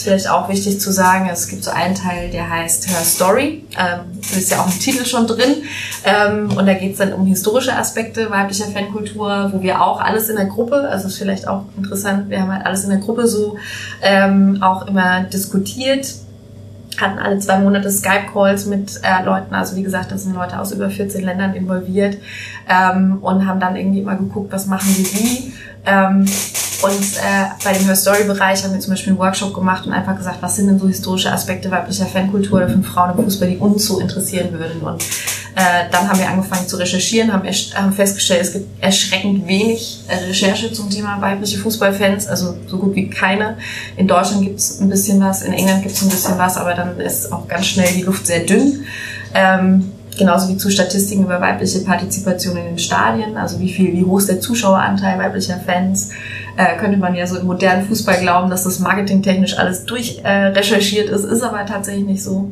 Ist 0.00 0.04
vielleicht 0.04 0.30
auch 0.30 0.48
wichtig 0.48 0.80
zu 0.80 0.90
sagen, 0.92 1.28
es 1.30 1.46
gibt 1.48 1.62
so 1.62 1.70
einen 1.72 1.94
Teil, 1.94 2.30
der 2.30 2.48
heißt 2.48 2.88
Her 2.88 3.04
Story. 3.04 3.66
Ähm, 3.78 4.18
ist 4.34 4.50
ja 4.50 4.62
auch 4.62 4.66
im 4.66 4.80
Titel 4.80 5.04
schon 5.04 5.26
drin. 5.26 5.56
Ähm, 6.06 6.56
und 6.56 6.64
da 6.64 6.72
geht 6.72 6.92
es 6.92 6.98
dann 7.00 7.12
um 7.12 7.26
historische 7.26 7.76
Aspekte 7.76 8.30
weiblicher 8.30 8.64
Fankultur, 8.64 9.50
wo 9.52 9.60
wir 9.60 9.82
auch 9.82 10.00
alles 10.00 10.30
in 10.30 10.36
der 10.36 10.46
Gruppe, 10.46 10.88
also 10.88 11.08
ist 11.08 11.18
vielleicht 11.18 11.46
auch 11.46 11.64
interessant, 11.76 12.30
wir 12.30 12.40
haben 12.40 12.50
halt 12.50 12.64
alles 12.64 12.84
in 12.84 12.88
der 12.88 13.00
Gruppe 13.00 13.26
so 13.26 13.58
ähm, 14.00 14.62
auch 14.62 14.86
immer 14.86 15.24
diskutiert 15.24 16.06
hatten 16.98 17.18
alle 17.18 17.38
zwei 17.38 17.58
Monate 17.58 17.90
Skype-Calls 17.90 18.66
mit 18.66 19.00
äh, 19.02 19.24
Leuten, 19.24 19.54
also 19.54 19.74
wie 19.76 19.82
gesagt, 19.82 20.12
das 20.12 20.24
sind 20.24 20.34
Leute 20.34 20.58
aus 20.58 20.72
über 20.72 20.90
14 20.90 21.24
Ländern 21.24 21.54
involviert 21.54 22.18
ähm, 22.68 23.18
und 23.22 23.46
haben 23.46 23.58
dann 23.58 23.76
irgendwie 23.76 24.00
immer 24.00 24.16
geguckt, 24.16 24.52
was 24.52 24.66
machen 24.66 24.88
wir 24.96 25.04
wie 25.04 25.52
Ähm, 25.86 26.26
und 26.82 27.16
äh, 27.16 27.46
bei 27.62 27.72
dem 27.74 27.84
Her 27.84 27.96
Story 27.96 28.24
Bereich 28.24 28.64
haben 28.64 28.72
wir 28.72 28.80
zum 28.80 28.92
Beispiel 28.92 29.12
einen 29.12 29.18
Workshop 29.18 29.52
gemacht 29.52 29.86
und 29.86 29.92
einfach 29.92 30.16
gesagt, 30.16 30.38
was 30.40 30.56
sind 30.56 30.66
denn 30.66 30.78
so 30.78 30.88
historische 30.88 31.30
Aspekte 31.30 31.70
weiblicher 31.70 32.06
Fankultur 32.06 32.58
oder 32.58 32.68
von 32.70 32.82
Frauen 32.82 33.18
im 33.18 33.24
Fußball, 33.24 33.50
die 33.50 33.58
uns 33.58 33.86
so 33.86 34.00
interessieren 34.00 34.52
würden. 34.52 34.80
Und 34.80 35.02
äh, 35.56 35.90
dann 35.90 36.08
haben 36.08 36.18
wir 36.18 36.28
angefangen 36.28 36.66
zu 36.66 36.76
recherchieren, 36.76 37.32
haben, 37.32 37.46
haben 37.46 37.92
festgestellt, 37.92 38.40
es 38.42 38.52
gibt 38.52 38.82
erschreckend 38.82 39.46
wenig 39.46 40.04
äh, 40.08 40.14
Recherche 40.26 40.72
zum 40.72 40.88
Thema 40.88 41.20
weibliche 41.20 41.58
Fußballfans, 41.58 42.28
also 42.28 42.56
so 42.66 42.78
gut 42.78 42.94
wie 42.94 43.10
keine. 43.10 43.58
In 43.96 44.06
Deutschland 44.06 44.42
gibt 44.42 44.58
es 44.58 44.80
ein 44.80 44.88
bisschen 44.88 45.20
was, 45.20 45.42
in 45.42 45.52
England 45.52 45.82
gibt 45.82 45.94
es 45.94 46.02
ein 46.02 46.08
bisschen 46.08 46.38
was, 46.38 46.56
aber 46.56 46.74
dann 46.74 46.98
ist 46.98 47.30
auch 47.30 47.46
ganz 47.46 47.66
schnell 47.66 47.92
die 47.92 48.02
Luft 48.02 48.26
sehr 48.26 48.40
dünn. 48.40 48.86
Ähm, 49.34 49.92
genauso 50.20 50.48
wie 50.48 50.56
zu 50.56 50.70
Statistiken 50.70 51.24
über 51.24 51.40
weibliche 51.40 51.80
Partizipation 51.80 52.56
in 52.56 52.64
den 52.64 52.78
Stadien, 52.78 53.36
also 53.36 53.58
wie 53.58 53.72
viel, 53.72 53.92
wie 53.94 54.04
hoch 54.04 54.18
ist 54.18 54.28
der 54.28 54.40
Zuschaueranteil 54.40 55.18
weiblicher 55.18 55.58
Fans, 55.58 56.10
äh, 56.56 56.76
könnte 56.78 56.98
man 56.98 57.14
ja 57.14 57.26
so 57.26 57.38
im 57.38 57.46
modernen 57.46 57.86
Fußball 57.86 58.20
glauben, 58.20 58.50
dass 58.50 58.64
das 58.64 58.78
marketingtechnisch 58.78 59.58
alles 59.58 59.84
durch 59.86 60.20
äh, 60.22 60.46
recherchiert 60.48 61.08
ist, 61.08 61.24
ist 61.24 61.42
aber 61.42 61.64
tatsächlich 61.66 62.04
nicht 62.04 62.22
so. 62.22 62.50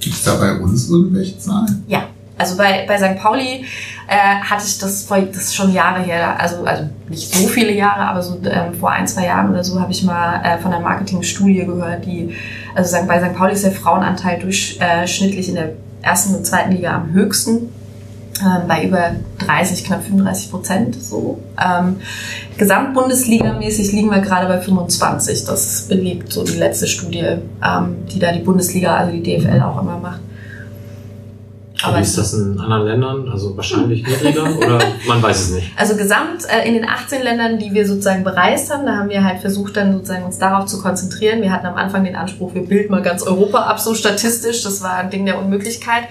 Gibt 0.00 0.16
es 0.16 0.24
da 0.24 0.34
bei 0.36 0.54
uns 0.54 0.88
irgendwelche 0.88 1.38
Zahlen? 1.38 1.84
Ja, 1.86 2.08
also 2.38 2.56
bei, 2.56 2.84
bei 2.88 2.96
St. 2.96 3.16
Pauli 3.22 3.64
äh, 4.08 4.40
hatte 4.42 4.64
ich 4.66 4.78
das 4.78 5.04
vor, 5.04 5.20
das 5.20 5.36
ist 5.36 5.54
schon 5.54 5.72
Jahre 5.72 6.02
her, 6.02 6.40
also, 6.40 6.64
also 6.64 6.88
nicht 7.08 7.32
so 7.32 7.46
viele 7.46 7.72
Jahre, 7.72 8.00
aber 8.00 8.22
so 8.22 8.38
ähm, 8.44 8.74
vor 8.74 8.90
ein, 8.90 9.06
zwei 9.06 9.26
Jahren 9.26 9.50
oder 9.50 9.62
so 9.62 9.78
habe 9.78 9.92
ich 9.92 10.02
mal 10.02 10.40
äh, 10.42 10.58
von 10.58 10.72
einer 10.72 10.82
Marketingstudie 10.82 11.64
gehört, 11.64 12.06
die, 12.06 12.34
also 12.74 12.90
sagen, 12.90 13.06
bei 13.06 13.20
St. 13.20 13.36
Pauli 13.36 13.52
ist 13.52 13.64
der 13.64 13.72
Frauenanteil 13.72 14.40
durchschnittlich 14.40 15.48
in 15.48 15.54
der 15.54 15.74
ersten 16.04 16.34
und 16.34 16.46
zweiten 16.46 16.72
Liga 16.72 16.94
am 16.94 17.12
höchsten. 17.12 17.70
Ähm, 18.40 18.66
bei 18.66 18.84
über 18.84 19.12
30, 19.46 19.84
knapp 19.84 20.02
35 20.02 20.50
Prozent 20.50 20.96
so. 21.00 21.38
Ähm, 21.56 21.96
Gesamtbundesligamäßig 22.58 23.92
liegen 23.92 24.10
wir 24.10 24.20
gerade 24.20 24.48
bei 24.48 24.60
25. 24.60 25.44
Das 25.44 25.82
belegt 25.82 26.32
so 26.32 26.42
die 26.42 26.56
letzte 26.56 26.88
Studie, 26.88 27.38
ähm, 27.64 27.96
die 28.12 28.18
da 28.18 28.32
die 28.32 28.40
Bundesliga, 28.40 28.96
also 28.96 29.12
die 29.12 29.22
DFL 29.22 29.60
auch 29.62 29.80
immer 29.80 29.98
macht. 29.98 30.20
Aber 31.84 31.98
wie 31.98 32.02
ist 32.02 32.16
das 32.16 32.32
in 32.34 32.58
anderen 32.58 32.86
Ländern? 32.86 33.28
Also 33.28 33.56
wahrscheinlich 33.56 34.02
niedriger 34.06 34.56
oder 34.56 34.78
man 35.06 35.22
weiß 35.22 35.40
es 35.40 35.50
nicht. 35.50 35.72
Also 35.76 35.96
gesamt 35.96 36.44
äh, 36.48 36.66
in 36.66 36.74
den 36.74 36.88
18 36.88 37.22
Ländern, 37.22 37.58
die 37.58 37.72
wir 37.72 37.86
sozusagen 37.86 38.24
bereist 38.24 38.72
haben, 38.72 38.86
da 38.86 38.96
haben 38.96 39.08
wir 39.08 39.22
halt 39.22 39.40
versucht, 39.40 39.76
dann 39.76 39.92
sozusagen 39.92 40.24
uns 40.24 40.38
darauf 40.38 40.66
zu 40.66 40.80
konzentrieren. 40.80 41.42
Wir 41.42 41.52
hatten 41.52 41.66
am 41.66 41.76
Anfang 41.76 42.04
den 42.04 42.16
Anspruch, 42.16 42.54
wir 42.54 42.62
bilden 42.62 42.90
mal 42.90 43.02
ganz 43.02 43.22
Europa 43.22 43.58
ab, 43.58 43.78
so 43.78 43.94
statistisch. 43.94 44.62
Das 44.62 44.82
war 44.82 44.96
ein 44.96 45.10
Ding 45.10 45.26
der 45.26 45.38
Unmöglichkeit. 45.38 46.04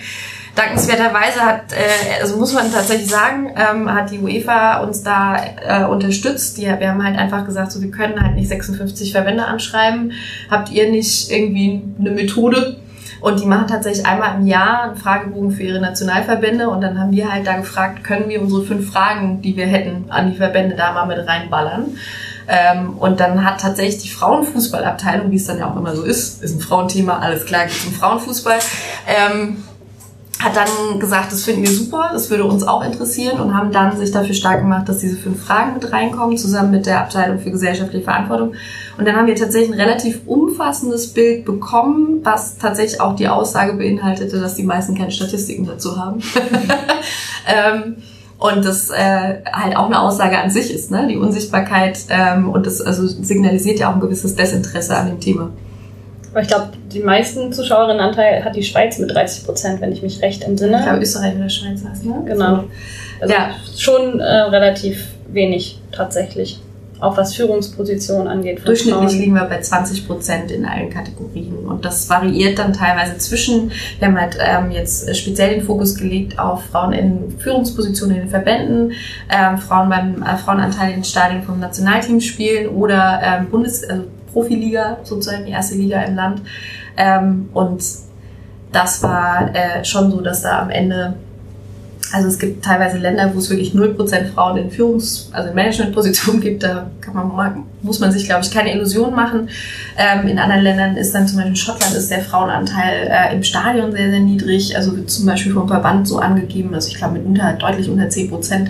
Dankenswerterweise 0.55 1.41
hat, 1.41 1.73
äh, 1.73 2.21
also 2.21 2.37
muss 2.37 2.53
man 2.53 2.71
tatsächlich 2.71 3.09
sagen, 3.09 3.51
ähm, 3.55 3.91
hat 3.91 4.11
die 4.11 4.19
UEFA 4.19 4.81
uns 4.81 5.01
da 5.01 5.35
äh, 5.65 5.85
unterstützt. 5.85 6.57
Die, 6.57 6.63
wir 6.63 6.89
haben 6.89 7.03
halt 7.03 7.17
einfach 7.17 7.45
gesagt, 7.45 7.71
so 7.71 7.81
wir 7.81 7.89
können 7.89 8.21
halt 8.21 8.35
nicht 8.35 8.49
56 8.49 9.11
Verbände 9.11 9.45
anschreiben. 9.45 10.11
Habt 10.51 10.69
ihr 10.71 10.91
nicht 10.91 11.31
irgendwie 11.31 11.81
eine 11.99 12.11
Methode? 12.11 12.77
Und 13.23 13.39
die 13.39 13.45
machen 13.45 13.67
tatsächlich 13.67 14.05
einmal 14.05 14.37
im 14.37 14.47
Jahr 14.47 14.83
einen 14.83 14.97
Fragebogen 14.97 15.51
für 15.51 15.63
ihre 15.63 15.79
Nationalverbände 15.79 16.69
und 16.69 16.81
dann 16.81 16.99
haben 16.99 17.13
wir 17.13 17.31
halt 17.31 17.47
da 17.47 17.55
gefragt, 17.55 18.03
können 18.03 18.27
wir 18.27 18.41
unsere 18.41 18.63
fünf 18.63 18.91
Fragen, 18.91 19.41
die 19.41 19.55
wir 19.55 19.65
hätten, 19.65 20.11
an 20.11 20.29
die 20.29 20.35
Verbände 20.35 20.75
da 20.75 20.91
mal 20.91 21.05
mit 21.05 21.25
reinballern. 21.25 21.97
Ähm, 22.49 22.97
und 22.97 23.21
dann 23.21 23.45
hat 23.45 23.61
tatsächlich 23.61 24.03
die 24.03 24.09
Frauenfußballabteilung, 24.09 25.31
wie 25.31 25.37
es 25.37 25.45
dann 25.45 25.57
ja 25.57 25.71
auch 25.71 25.77
immer 25.77 25.95
so 25.95 26.03
ist, 26.03 26.43
ist 26.43 26.57
ein 26.57 26.59
Frauenthema, 26.59 27.19
alles 27.19 27.45
klar, 27.45 27.65
geht 27.65 27.81
zum 27.81 27.93
Frauenfußball, 27.93 28.59
ähm, 29.07 29.63
hat 30.43 30.55
dann 30.57 30.99
gesagt, 30.99 31.31
das 31.31 31.43
finden 31.43 31.61
wir 31.61 31.71
super, 31.71 32.09
das 32.11 32.29
würde 32.29 32.43
uns 32.43 32.63
auch 32.63 32.83
interessieren 32.83 33.39
und 33.39 33.55
haben 33.55 33.71
dann 33.71 33.97
sich 33.97 34.11
dafür 34.11 34.35
stark 34.35 34.59
gemacht, 34.59 34.89
dass 34.89 34.97
diese 34.97 35.15
fünf 35.15 35.45
Fragen 35.45 35.73
mit 35.73 35.91
reinkommen, 35.91 36.37
zusammen 36.37 36.71
mit 36.71 36.85
der 36.85 36.99
Abteilung 36.99 37.39
für 37.39 37.51
gesellschaftliche 37.51 38.03
Verantwortung. 38.03 38.53
Und 38.97 39.07
dann 39.07 39.15
haben 39.15 39.27
wir 39.27 39.35
tatsächlich 39.35 39.71
ein 39.71 39.79
relativ 39.79 40.21
umfassendes 40.25 41.13
Bild 41.13 41.45
bekommen, 41.45 42.19
was 42.23 42.57
tatsächlich 42.57 42.99
auch 42.99 43.15
die 43.15 43.29
Aussage 43.29 43.73
beinhaltete, 43.73 44.39
dass 44.39 44.55
die 44.55 44.63
meisten 44.63 44.95
keine 44.95 45.11
Statistiken 45.11 45.65
dazu 45.65 45.97
haben. 45.97 46.19
ähm, 47.47 47.95
und 48.37 48.65
das 48.65 48.89
äh, 48.89 49.41
halt 49.53 49.77
auch 49.77 49.85
eine 49.85 50.01
Aussage 50.01 50.37
an 50.37 50.51
sich 50.51 50.73
ist, 50.73 50.91
ne? 50.91 51.07
die 51.07 51.15
Unsichtbarkeit 51.15 51.99
ähm, 52.09 52.49
und 52.49 52.65
das 52.65 52.81
also 52.81 53.07
signalisiert 53.07 53.79
ja 53.79 53.89
auch 53.89 53.95
ein 53.95 54.01
gewisses 54.01 54.35
Desinteresse 54.35 54.97
an 54.97 55.07
dem 55.07 55.21
Thema. 55.21 55.51
Aber 56.33 56.41
ich 56.41 56.47
glaube, 56.47 56.69
die 56.91 56.99
meisten 57.01 57.53
Zuschauerinnenanteil 57.53 58.43
hat 58.43 58.55
die 58.55 58.63
Schweiz 58.63 58.97
mit 58.97 59.13
30 59.13 59.45
Prozent, 59.45 59.81
wenn 59.81 59.91
ich 59.91 60.01
mich 60.01 60.19
recht 60.23 60.41
entsinne. 60.43 60.77
Ich 60.79 60.83
glaube, 60.83 60.99
Österreich 60.99 61.35
oder 61.35 61.47
Schweiz 61.47 61.83
war 61.83 61.91
es, 61.93 62.03
ne? 62.03 62.23
Genau. 62.25 62.63
Also 63.21 63.33
Ja. 63.33 63.51
schon 63.77 64.19
äh, 64.19 64.25
relativ 64.25 65.05
wenig 65.27 65.79
tatsächlich. 65.91 66.59
Auch 66.99 67.17
was 67.17 67.35
Führungspositionen 67.35 68.27
angeht. 68.27 68.65
Durchschnittlich 68.65 69.11
Frauen. 69.11 69.19
liegen 69.19 69.33
wir 69.33 69.43
bei 69.43 69.59
20 69.59 70.07
Prozent 70.07 70.49
in 70.51 70.65
allen 70.65 70.89
Kategorien. 70.89 71.53
Und 71.67 71.85
das 71.85 72.09
variiert 72.09 72.57
dann 72.57 72.73
teilweise 72.73 73.17
zwischen, 73.17 73.71
wir 73.99 74.07
haben 74.07 74.19
halt 74.19 74.37
ähm, 74.39 74.71
jetzt 74.71 75.15
speziell 75.15 75.53
den 75.53 75.63
Fokus 75.63 75.95
gelegt 75.95 76.39
auf 76.39 76.63
Frauen 76.71 76.93
in 76.93 77.37
Führungspositionen 77.39 78.15
in 78.15 78.21
den 78.23 78.29
Verbänden, 78.29 78.93
ähm, 79.29 79.57
Frauen 79.59 79.89
beim 79.89 80.23
äh, 80.23 80.37
Frauenanteil 80.37 80.89
in 80.89 80.95
den 80.95 81.03
Stadien 81.03 81.43
vom 81.43 81.59
Nationalteam 81.59 82.21
spielen 82.21 82.69
oder 82.69 83.19
ähm, 83.21 83.49
Bundes-, 83.51 83.83
also 83.87 84.03
Profiliga, 84.33 84.97
sozusagen 85.03 85.45
die 85.45 85.51
erste 85.51 85.75
Liga 85.75 86.01
im 86.01 86.15
Land. 86.15 86.41
Ähm, 86.97 87.49
und 87.53 87.83
das 88.71 89.03
war 89.03 89.53
äh, 89.55 89.85
schon 89.85 90.11
so, 90.11 90.21
dass 90.21 90.41
da 90.41 90.61
am 90.61 90.69
Ende 90.69 91.15
also 92.13 92.27
es 92.27 92.37
gibt 92.37 92.63
teilweise 92.63 92.99
Länder, 92.99 93.31
wo 93.33 93.39
es 93.39 93.49
wirklich 93.49 93.73
0% 93.73 94.33
Frauen 94.33 94.57
in 94.57 94.69
Führungs-, 94.69 95.29
also 95.31 95.49
in 95.49 95.55
Managementpositionen 95.55 96.41
gibt. 96.41 96.61
Da 96.61 96.91
man, 97.11 97.63
muss 97.81 97.99
man 97.99 98.11
sich, 98.11 98.25
glaube 98.25 98.43
ich, 98.43 98.51
keine 98.51 98.71
Illusionen 98.71 99.15
machen. 99.15 99.49
Ähm, 99.97 100.27
in 100.27 100.37
anderen 100.37 100.61
Ländern 100.61 100.95
ist 100.95 101.13
dann 101.15 101.27
zum 101.27 101.37
Beispiel 101.37 101.51
in 101.51 101.55
Schottland 101.55 101.95
ist 101.95 102.11
der 102.11 102.21
Frauenanteil 102.21 103.09
äh, 103.09 103.35
im 103.35 103.41
Stadion 103.41 103.91
sehr, 103.91 104.11
sehr 104.11 104.19
niedrig. 104.19 104.77
Also 104.77 104.95
wird 104.95 105.09
zum 105.09 105.25
Beispiel 105.25 105.53
vom 105.53 105.67
Verband 105.67 106.07
so 106.07 106.19
angegeben, 106.19 106.75
also 106.75 106.87
ich 106.87 106.97
glaube 106.97 107.13
mit 107.13 107.25
unter, 107.25 107.53
deutlich 107.53 107.89
unter 107.89 108.05
10%. 108.05 108.67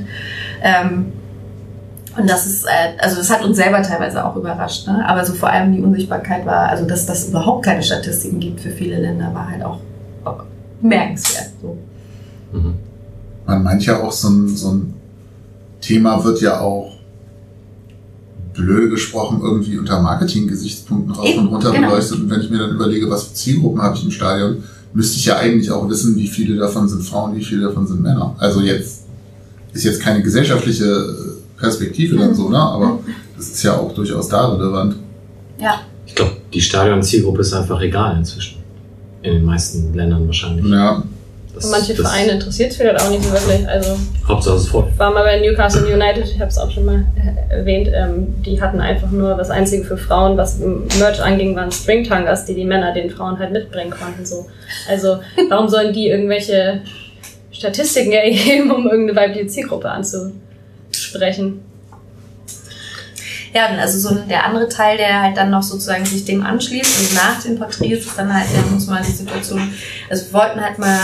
Ähm, 0.62 1.12
und 2.18 2.30
das 2.30 2.46
ist, 2.46 2.66
äh, 2.66 2.98
also 3.00 3.18
das 3.18 3.30
hat 3.30 3.44
uns 3.44 3.58
selber 3.58 3.82
teilweise 3.82 4.24
auch 4.24 4.36
überrascht. 4.36 4.88
Ne? 4.88 5.04
Aber 5.08 5.26
so 5.26 5.34
vor 5.34 5.50
allem 5.50 5.74
die 5.74 5.82
Unsichtbarkeit 5.82 6.46
war, 6.46 6.70
also 6.70 6.86
dass 6.86 7.06
das 7.06 7.30
überhaupt 7.30 7.66
keine 7.66 7.82
Statistiken 7.82 8.40
gibt 8.40 8.62
für 8.62 8.70
viele 8.70 9.00
Länder, 9.00 9.34
war 9.34 9.50
halt 9.50 9.64
auch, 9.64 9.80
auch 10.24 10.44
merkenswert. 10.82 11.50
So. 11.62 11.78
Mhm. 12.52 12.76
Man 13.46 13.64
meint 13.64 13.86
ja 13.86 14.02
auch, 14.02 14.12
so 14.12 14.30
ein, 14.30 14.56
so 14.56 14.72
ein 14.72 14.94
Thema 15.82 16.24
wird 16.24 16.42
ja 16.42 16.60
auch 16.60 16.94
blöd 18.54 18.92
gesprochen 18.92 19.42
irgendwie 19.42 19.78
unter 19.78 20.00
Marketing-Gesichtspunkten 20.00 21.16
rauf 21.16 21.26
Eben, 21.26 21.40
und 21.40 21.48
runter 21.48 21.72
genau. 21.72 21.90
beleuchtet. 21.90 22.20
Und 22.20 22.30
wenn 22.30 22.42
ich 22.42 22.50
mir 22.50 22.60
dann 22.60 22.72
überlege, 22.72 23.10
was 23.10 23.24
für 23.24 23.34
Zielgruppen 23.34 23.82
habe 23.82 23.98
ich 23.98 24.04
im 24.04 24.12
Stadion, 24.12 24.64
müsste 24.94 25.18
ich 25.18 25.26
ja 25.26 25.38
eigentlich 25.38 25.72
auch 25.72 25.90
wissen, 25.90 26.16
wie 26.16 26.28
viele 26.28 26.58
davon 26.58 26.88
sind 26.88 27.02
Frauen, 27.02 27.36
wie 27.36 27.44
viele 27.44 27.64
davon 27.64 27.88
sind 27.88 28.02
Männer. 28.02 28.36
Also 28.38 28.62
jetzt 28.62 29.06
ist 29.74 29.84
jetzt 29.84 30.02
keine 30.02 30.22
gesellschaftliche 30.22 31.33
Perspektive 31.64 32.18
dann 32.18 32.36
so, 32.36 32.50
ne? 32.50 32.58
Aber 32.60 33.00
das 33.38 33.48
ist 33.48 33.64
ja 33.64 33.78
auch 33.78 33.94
durchaus 33.94 34.28
da 34.28 34.54
relevant. 34.54 34.96
Ja. 35.60 35.80
Ich 36.06 36.14
glaube, 36.14 36.34
die 36.54 36.62
Stadion-Zielgruppe 36.62 37.42
ist 37.42 37.54
einfach 37.54 37.80
egal 37.82 38.18
inzwischen. 38.18 38.62
In 39.22 39.34
den 39.36 39.46
meisten 39.46 39.94
Ländern 39.94 40.26
wahrscheinlich. 40.28 40.66
Ja, 40.66 41.02
Das- 41.56 41.66
Und 41.66 41.72
manche 41.72 41.94
das- 41.94 42.02
Vereine 42.12 42.32
interessiert 42.34 42.72
es 42.72 42.78
vielleicht 42.78 43.00
auch 43.02 43.10
nicht 43.12 43.24
so 43.24 43.32
wirklich. 43.32 43.68
Also 43.68 43.96
Hauptsache 44.28 44.56
es 44.56 44.64
ist 44.64 44.70
voll. 44.70 44.88
ich 44.92 44.98
war 45.00 45.14
mal 45.14 45.24
bei 45.24 45.40
Newcastle 45.40 45.86
United, 45.86 46.26
ich 46.26 46.40
habe 46.40 46.50
es 46.50 46.58
auch 46.58 46.70
schon 46.72 46.84
mal 46.84 47.06
äh, 47.16 47.54
erwähnt, 47.60 47.90
ähm, 47.94 48.34
die 48.44 48.60
hatten 48.62 48.82
einfach 48.82 49.12
nur 49.12 49.36
das 49.36 49.50
Einzige 49.52 49.84
für 49.86 49.96
Frauen, 49.96 50.36
was 50.36 50.58
Merch 51.00 51.22
anging, 51.24 51.56
waren 51.56 51.72
Stringtangers, 51.72 52.46
die 52.46 52.56
die 52.56 52.66
Männer 52.66 52.92
den 52.94 53.10
Frauen 53.12 53.38
halt 53.40 53.52
mitbringen 53.54 53.92
konnten. 53.92 54.26
So. 54.26 54.48
Also 54.90 55.20
warum 55.50 55.70
sollen 55.70 55.94
die 55.94 56.08
irgendwelche 56.10 56.82
Statistiken 57.52 58.12
erheben, 58.24 58.72
um 58.72 58.88
irgendeine 58.90 59.16
weibliche 59.20 59.46
Zielgruppe 59.48 59.90
anzusprechen? 61.14 61.62
Ja, 63.54 63.68
also 63.68 64.00
so 64.00 64.16
der 64.16 64.46
andere 64.46 64.68
Teil, 64.68 64.98
der 64.98 65.22
halt 65.22 65.38
dann 65.38 65.52
noch 65.52 65.62
sozusagen 65.62 66.06
sich 66.06 66.26
dem 66.26 66.44
anschließt 66.44 67.00
und 67.00 67.14
nach 67.14 67.44
den 67.44 67.60
Porträts 67.60 68.08
ist 68.08 68.18
dann 68.18 68.34
halt, 68.34 68.48
ja, 68.52 68.64
muss 68.72 68.88
man 68.88 69.04
die 69.04 69.12
Situation, 69.12 69.72
also 70.10 70.26
wir 70.26 70.34
wollten 70.34 70.60
halt 70.60 70.80
mal 70.80 71.00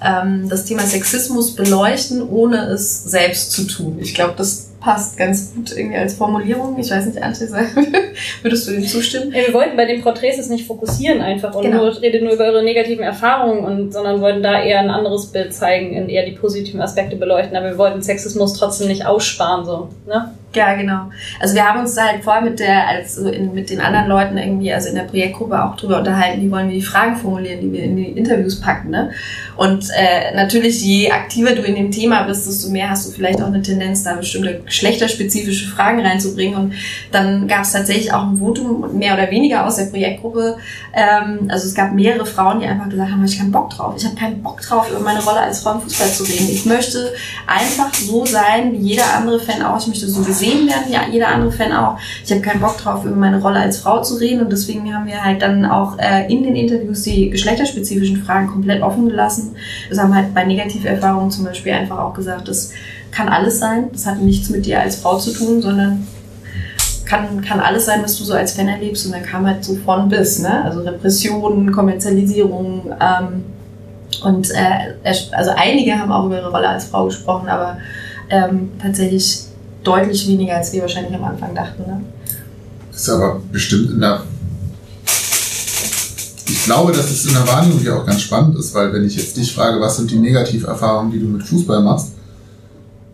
ähm, 0.00 0.48
das 0.48 0.64
Thema 0.64 0.82
Sexismus 0.82 1.56
beleuchten, 1.56 2.22
ohne 2.22 2.66
es 2.66 3.02
selbst 3.02 3.50
zu 3.50 3.64
tun. 3.64 3.98
Ich 4.00 4.14
glaube, 4.14 4.34
das 4.36 4.67
passt 4.80 5.16
ganz 5.16 5.54
gut 5.54 5.72
irgendwie 5.76 5.96
als 5.96 6.14
Formulierung. 6.14 6.78
Ich 6.78 6.90
weiß 6.90 7.06
nicht, 7.06 7.20
Antje, 7.20 7.48
würdest 8.42 8.68
du 8.68 8.72
dem 8.72 8.86
zustimmen? 8.86 9.32
Ja, 9.32 9.46
wir 9.46 9.54
wollten 9.54 9.76
bei 9.76 9.86
den 9.86 10.02
Porträts 10.02 10.38
es 10.38 10.48
nicht 10.48 10.66
fokussieren 10.66 11.20
einfach 11.20 11.54
und 11.54 11.64
Genau. 11.64 11.84
nur, 11.84 12.00
redet 12.00 12.22
nur 12.22 12.32
über 12.32 12.44
eure 12.44 12.62
negativen 12.62 13.02
Erfahrungen, 13.04 13.64
und, 13.64 13.92
sondern 13.92 14.20
wollten 14.20 14.42
da 14.42 14.62
eher 14.62 14.80
ein 14.80 14.90
anderes 14.90 15.26
Bild 15.26 15.52
zeigen 15.52 16.00
und 16.00 16.08
eher 16.08 16.24
die 16.24 16.32
positiven 16.32 16.80
Aspekte 16.80 17.16
beleuchten. 17.16 17.56
Aber 17.56 17.70
wir 17.70 17.78
wollten 17.78 18.02
Sexismus 18.02 18.54
trotzdem 18.54 18.88
nicht 18.88 19.04
aussparen, 19.04 19.64
so, 19.64 19.88
ne? 20.06 20.32
Ja, 20.54 20.74
genau. 20.74 21.10
Also 21.40 21.54
wir 21.54 21.68
haben 21.68 21.80
uns 21.80 21.94
da 21.94 22.06
halt 22.06 22.24
vorher 22.24 22.42
mit 22.42 22.58
der, 22.58 22.88
also 22.88 23.28
in, 23.28 23.52
mit 23.52 23.68
den 23.68 23.80
anderen 23.80 24.08
Leuten 24.08 24.38
irgendwie, 24.38 24.72
also 24.72 24.88
in 24.88 24.94
der 24.94 25.02
Projektgruppe 25.02 25.62
auch 25.62 25.76
drüber 25.76 25.98
unterhalten, 25.98 26.40
wie 26.40 26.50
wollen 26.50 26.68
wir 26.68 26.74
die 26.74 26.82
Fragen 26.82 27.16
formulieren, 27.16 27.60
die 27.60 27.70
wir 27.70 27.82
in 27.82 27.96
die 27.96 28.06
Interviews 28.06 28.58
packen, 28.58 28.90
ne? 28.90 29.10
Und 29.58 29.90
äh, 29.90 30.34
natürlich, 30.36 30.80
je 30.82 31.10
aktiver 31.10 31.52
du 31.52 31.62
in 31.62 31.74
dem 31.74 31.90
Thema 31.90 32.22
bist, 32.22 32.46
desto 32.46 32.70
mehr 32.70 32.88
hast 32.88 33.08
du 33.08 33.10
vielleicht 33.10 33.42
auch 33.42 33.48
eine 33.48 33.60
Tendenz, 33.60 34.04
da 34.04 34.14
bestimmte 34.14 34.60
geschlechterspezifische 34.64 35.68
Fragen 35.68 36.00
reinzubringen. 36.00 36.56
Und 36.56 36.74
dann 37.10 37.48
gab 37.48 37.62
es 37.62 37.72
tatsächlich 37.72 38.12
auch 38.12 38.22
ein 38.22 38.38
Votum, 38.38 38.96
mehr 38.96 39.14
oder 39.14 39.30
weniger 39.32 39.66
aus 39.66 39.74
der 39.74 39.86
Projektgruppe. 39.86 40.58
Ähm, 40.94 41.48
also 41.50 41.66
es 41.66 41.74
gab 41.74 41.92
mehrere 41.92 42.24
Frauen, 42.24 42.60
die 42.60 42.66
einfach 42.66 42.88
gesagt 42.88 43.10
haben, 43.10 43.24
ich 43.24 43.32
habe 43.32 43.40
keinen 43.40 43.52
Bock 43.52 43.70
drauf. 43.70 43.94
Ich 43.98 44.04
habe 44.04 44.14
keinen 44.14 44.42
Bock 44.42 44.60
drauf, 44.60 44.88
über 44.90 45.00
meine 45.00 45.22
Rolle 45.24 45.40
als 45.40 45.60
Frau 45.60 45.72
im 45.72 45.80
Fußball 45.80 46.08
zu 46.08 46.22
reden. 46.22 46.48
Ich 46.50 46.64
möchte 46.64 47.12
einfach 47.48 47.92
so 47.92 48.24
sein, 48.24 48.72
wie 48.72 48.76
jeder 48.76 49.12
andere 49.16 49.40
Fan 49.40 49.60
auch. 49.62 49.80
Ich 49.80 49.88
möchte 49.88 50.08
so 50.08 50.22
gesehen 50.38 50.68
werden, 50.68 50.84
wie 50.88 51.12
jeder 51.12 51.28
andere 51.28 51.52
Fan 51.52 51.72
auch. 51.72 51.98
Ich 52.24 52.30
habe 52.30 52.40
keinen 52.40 52.60
Bock 52.60 52.78
drauf, 52.78 53.04
über 53.04 53.16
meine 53.16 53.40
Rolle 53.40 53.58
als 53.60 53.78
Frau 53.78 54.02
zu 54.02 54.16
reden. 54.16 54.40
Und 54.40 54.52
deswegen 54.52 54.94
haben 54.94 55.06
wir 55.06 55.24
halt 55.24 55.42
dann 55.42 55.66
auch 55.66 55.98
äh, 55.98 56.32
in 56.32 56.42
den 56.42 56.56
Interviews 56.56 57.02
die 57.02 57.30
geschlechterspezifischen 57.30 58.22
Fragen 58.22 58.46
komplett 58.48 58.82
offen 58.82 59.08
gelassen 59.08 59.56
das 59.88 59.98
haben 59.98 60.14
halt 60.14 60.34
bei 60.34 60.44
Negativerfahrungen 60.44 61.30
zum 61.30 61.44
Beispiel 61.44 61.72
einfach 61.72 61.98
auch 61.98 62.14
gesagt, 62.14 62.48
das 62.48 62.72
kann 63.10 63.28
alles 63.28 63.58
sein. 63.58 63.88
Das 63.92 64.06
hat 64.06 64.20
nichts 64.20 64.50
mit 64.50 64.66
dir 64.66 64.80
als 64.80 64.96
Frau 64.96 65.18
zu 65.18 65.32
tun, 65.32 65.62
sondern 65.62 66.06
kann, 67.04 67.40
kann 67.40 67.60
alles 67.60 67.86
sein, 67.86 68.02
was 68.02 68.18
du 68.18 68.24
so 68.24 68.34
als 68.34 68.52
Fan 68.52 68.68
erlebst. 68.68 69.06
Und 69.06 69.12
dann 69.12 69.22
kam 69.22 69.46
halt 69.46 69.64
so 69.64 69.76
von 69.76 70.08
bis, 70.08 70.40
ne? 70.40 70.64
Also 70.64 70.80
Repressionen, 70.80 71.72
Kommerzialisierung. 71.72 72.92
Ähm, 73.00 73.44
und 74.22 74.50
äh, 74.50 74.94
also 75.32 75.52
einige 75.56 75.98
haben 75.98 76.12
auch 76.12 76.26
über 76.26 76.36
ihre 76.36 76.50
Rolle 76.50 76.68
als 76.68 76.86
Frau 76.86 77.06
gesprochen, 77.06 77.48
aber 77.48 77.78
ähm, 78.30 78.70
tatsächlich 78.80 79.47
deutlich 79.82 80.26
weniger, 80.28 80.56
als 80.56 80.72
wir 80.72 80.82
wahrscheinlich 80.82 81.14
am 81.14 81.24
Anfang 81.24 81.54
dachten. 81.54 81.82
Ne? 81.82 82.00
Das 82.90 83.02
ist 83.02 83.08
aber 83.08 83.40
bestimmt 83.52 83.90
in 83.90 84.00
der 84.00 84.22
ich 86.50 86.64
glaube, 86.64 86.92
dass 86.92 87.10
es 87.10 87.26
in 87.26 87.34
der 87.34 87.46
Wahrnehmung 87.46 87.78
hier 87.78 87.96
auch 87.96 88.06
ganz 88.06 88.22
spannend 88.22 88.58
ist, 88.58 88.74
weil 88.74 88.92
wenn 88.92 89.04
ich 89.04 89.16
jetzt 89.16 89.36
dich 89.36 89.54
frage, 89.54 89.80
was 89.80 89.98
sind 89.98 90.10
die 90.10 90.18
Negativerfahrungen, 90.18 91.12
die 91.12 91.20
du 91.20 91.26
mit 91.26 91.42
Fußball 91.42 91.82
machst, 91.82 92.12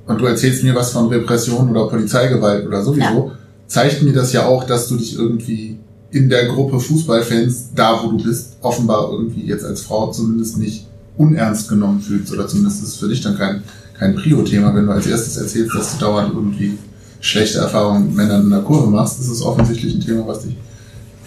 und 0.06 0.20
du 0.20 0.26
erzählst 0.26 0.62
mir 0.62 0.74
was 0.74 0.90
von 0.90 1.08
Repression 1.08 1.70
oder 1.70 1.88
Polizeigewalt 1.88 2.66
oder 2.66 2.82
sowieso, 2.82 3.02
ja. 3.02 3.30
zeigt 3.66 4.02
mir 4.02 4.12
das 4.12 4.32
ja 4.32 4.46
auch, 4.46 4.64
dass 4.64 4.88
du 4.88 4.96
dich 4.96 5.16
irgendwie 5.16 5.78
in 6.10 6.28
der 6.28 6.46
Gruppe 6.46 6.78
Fußballfans, 6.78 7.70
da 7.74 8.00
wo 8.02 8.12
du 8.12 8.22
bist, 8.22 8.56
offenbar 8.60 9.10
irgendwie 9.10 9.46
jetzt 9.46 9.64
als 9.64 9.80
Frau 9.80 10.10
zumindest 10.12 10.58
nicht 10.58 10.86
unernst 11.16 11.68
genommen 11.68 12.00
fühlst. 12.00 12.32
Oder 12.32 12.46
zumindest 12.46 12.82
ist 12.82 12.88
es 12.90 12.96
für 12.96 13.08
dich 13.08 13.20
dann 13.20 13.36
kein, 13.36 13.62
kein 13.98 14.14
Prio-Thema, 14.14 14.74
wenn 14.74 14.86
du 14.86 14.92
als 14.92 15.06
erstes 15.06 15.36
erzählst, 15.36 15.74
dass 15.74 15.92
du 15.92 16.04
dauernd 16.04 16.34
irgendwie 16.34 16.78
schlechte 17.20 17.58
Erfahrungen 17.58 18.06
mit 18.06 18.16
Männern 18.16 18.42
in 18.42 18.50
der 18.50 18.60
Kurve 18.60 18.90
machst. 18.90 19.20
Ist 19.20 19.42
offensichtlich 19.42 19.94
ein 19.94 20.00
Thema, 20.00 20.26
was 20.26 20.42
dich 20.42 20.56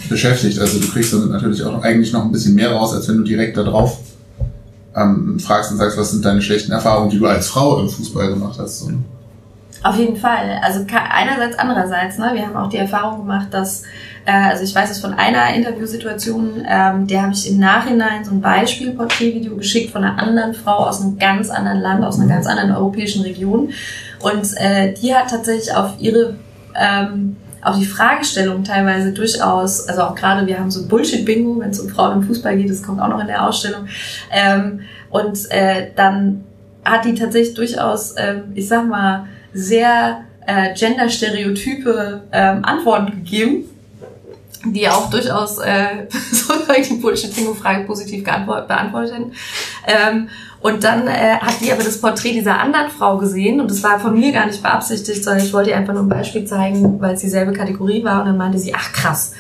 beschäftigt. 0.10 0.60
Also 0.60 0.80
du 0.80 0.88
kriegst 0.88 1.14
damit 1.14 1.30
natürlich 1.30 1.64
auch 1.64 1.82
eigentlich 1.82 2.14
noch 2.14 2.24
ein 2.24 2.32
bisschen 2.32 2.56
mehr 2.56 2.72
raus, 2.72 2.94
als 2.94 3.08
wenn 3.08 3.18
du 3.18 3.24
direkt 3.24 3.58
da 3.58 3.64
drauf 3.64 3.98
ähm, 4.96 5.40
fragst 5.40 5.72
und 5.72 5.78
sagst, 5.78 5.98
was 5.98 6.12
sind 6.12 6.26
deine 6.26 6.42
schlechten 6.42 6.72
Erfahrungen, 6.72 7.10
die 7.10 7.20
du 7.20 7.26
als 7.26 7.48
Frau 7.48 7.80
im 7.80 7.90
Fußball 7.90 8.30
gemacht 8.30 8.58
hast. 8.60 8.80
So. 8.80 8.92
Auf 9.84 9.98
jeden 9.98 10.18
Fall. 10.18 10.60
Also 10.62 10.86
einerseits, 10.90 11.58
andererseits. 11.58 12.18
Ne? 12.18 12.32
Wir 12.34 12.48
haben 12.48 12.56
auch 12.56 12.70
die 12.70 12.78
Erfahrung 12.78 13.20
gemacht, 13.20 13.48
dass, 13.52 13.84
äh, 14.28 14.32
also 14.32 14.66
ich 14.66 14.76
weiß 14.76 14.92
es 14.92 15.00
von 15.00 15.14
einer 15.14 15.54
Interviewsituation, 15.56 16.66
ähm, 16.68 17.08
der 17.08 17.24
habe 17.24 17.34
ich 17.34 17.50
im 17.50 17.60
Nachhinein 17.60 18.26
so 18.26 18.32
ein 18.32 18.42
Beispielporträtvideo 18.42 19.56
geschickt 19.56 19.92
von 19.92 20.04
einer 20.04 20.22
anderen 20.22 20.54
Frau 20.54 20.86
aus 20.86 21.02
einem 21.02 21.18
ganz 21.18 21.50
anderen 21.50 21.80
Land, 21.80 22.04
aus 22.04 22.20
einer 22.20 22.28
ganz 22.28 22.46
anderen 22.46 22.72
europäischen 22.72 23.22
Region. 23.22 23.70
Und 24.20 24.58
äh, 24.58 24.94
die 24.94 25.16
hat 25.16 25.30
tatsächlich 25.30 25.74
auf 25.74 25.94
ihre 26.00 26.36
ähm, 26.76 27.38
auch 27.62 27.80
die 27.80 27.86
Fragestellung 27.86 28.66
teilweise 28.66 29.14
durchaus, 29.14 29.88
also 29.88 30.02
auch 30.02 30.16
gerade 30.16 30.46
wir 30.46 30.60
haben 30.60 30.72
so 30.72 30.88
Bullshit-Bingo, 30.88 31.62
wenn 31.62 31.70
es 31.70 31.80
um 31.80 31.88
Frauen 31.88 32.22
im 32.22 32.24
Fußball 32.24 32.58
geht, 32.58 32.70
das 32.70 32.84
kommt 32.84 33.00
auch 33.00 33.08
noch 33.08 33.22
in 33.22 33.28
der 33.28 33.48
Ausstellung. 33.48 33.88
Ähm, 34.32 34.82
und 35.10 35.50
äh, 35.52 35.88
dann 35.96 36.44
hat 36.84 37.06
die 37.06 37.16
tatsächlich 37.16 37.56
durchaus, 37.56 38.12
äh, 38.12 38.42
ich 38.54 38.68
sag 38.68 38.88
mal, 38.88 39.26
sehr 39.54 40.26
äh, 40.46 40.74
genderstereotype 40.76 42.24
ähm, 42.32 42.66
Antworten 42.66 43.12
gegeben, 43.24 43.66
die 44.66 44.90
auch 44.90 45.10
durchaus 45.10 45.60
äh, 45.60 46.08
die 46.90 46.96
Bullshit-Bingo-Frage 46.96 47.86
positiv 47.86 48.24
beantwortet 48.24 49.14
hätten. 49.14 49.32
Ähm, 49.88 50.30
und 50.60 50.84
dann 50.84 51.08
äh, 51.08 51.38
hat 51.40 51.62
die 51.62 51.72
aber 51.72 51.84
das 51.84 52.02
Porträt 52.02 52.34
dieser 52.34 52.60
anderen 52.60 52.90
Frau 52.90 53.18
gesehen 53.18 53.62
und 53.62 53.70
das 53.70 53.84
war 53.84 54.00
von 54.00 54.20
mir 54.20 54.32
gar 54.32 54.48
nicht 54.48 54.62
beabsichtigt, 54.62 55.24
sondern 55.24 55.46
ich 55.46 55.54
wollte 55.54 55.70
ihr 55.70 55.78
einfach 55.78 55.94
nur 55.94 56.04
ein 56.04 56.10
Beispiel 56.10 56.46
zeigen, 56.46 57.00
weil 57.00 57.14
es 57.14 57.22
dieselbe 57.22 57.54
Kategorie 57.54 58.04
war 58.04 58.22
und 58.22 58.28
dann 58.28 58.38
meinte 58.38 58.58
sie, 58.58 58.74
ach 58.74 58.92
krass, 58.92 59.34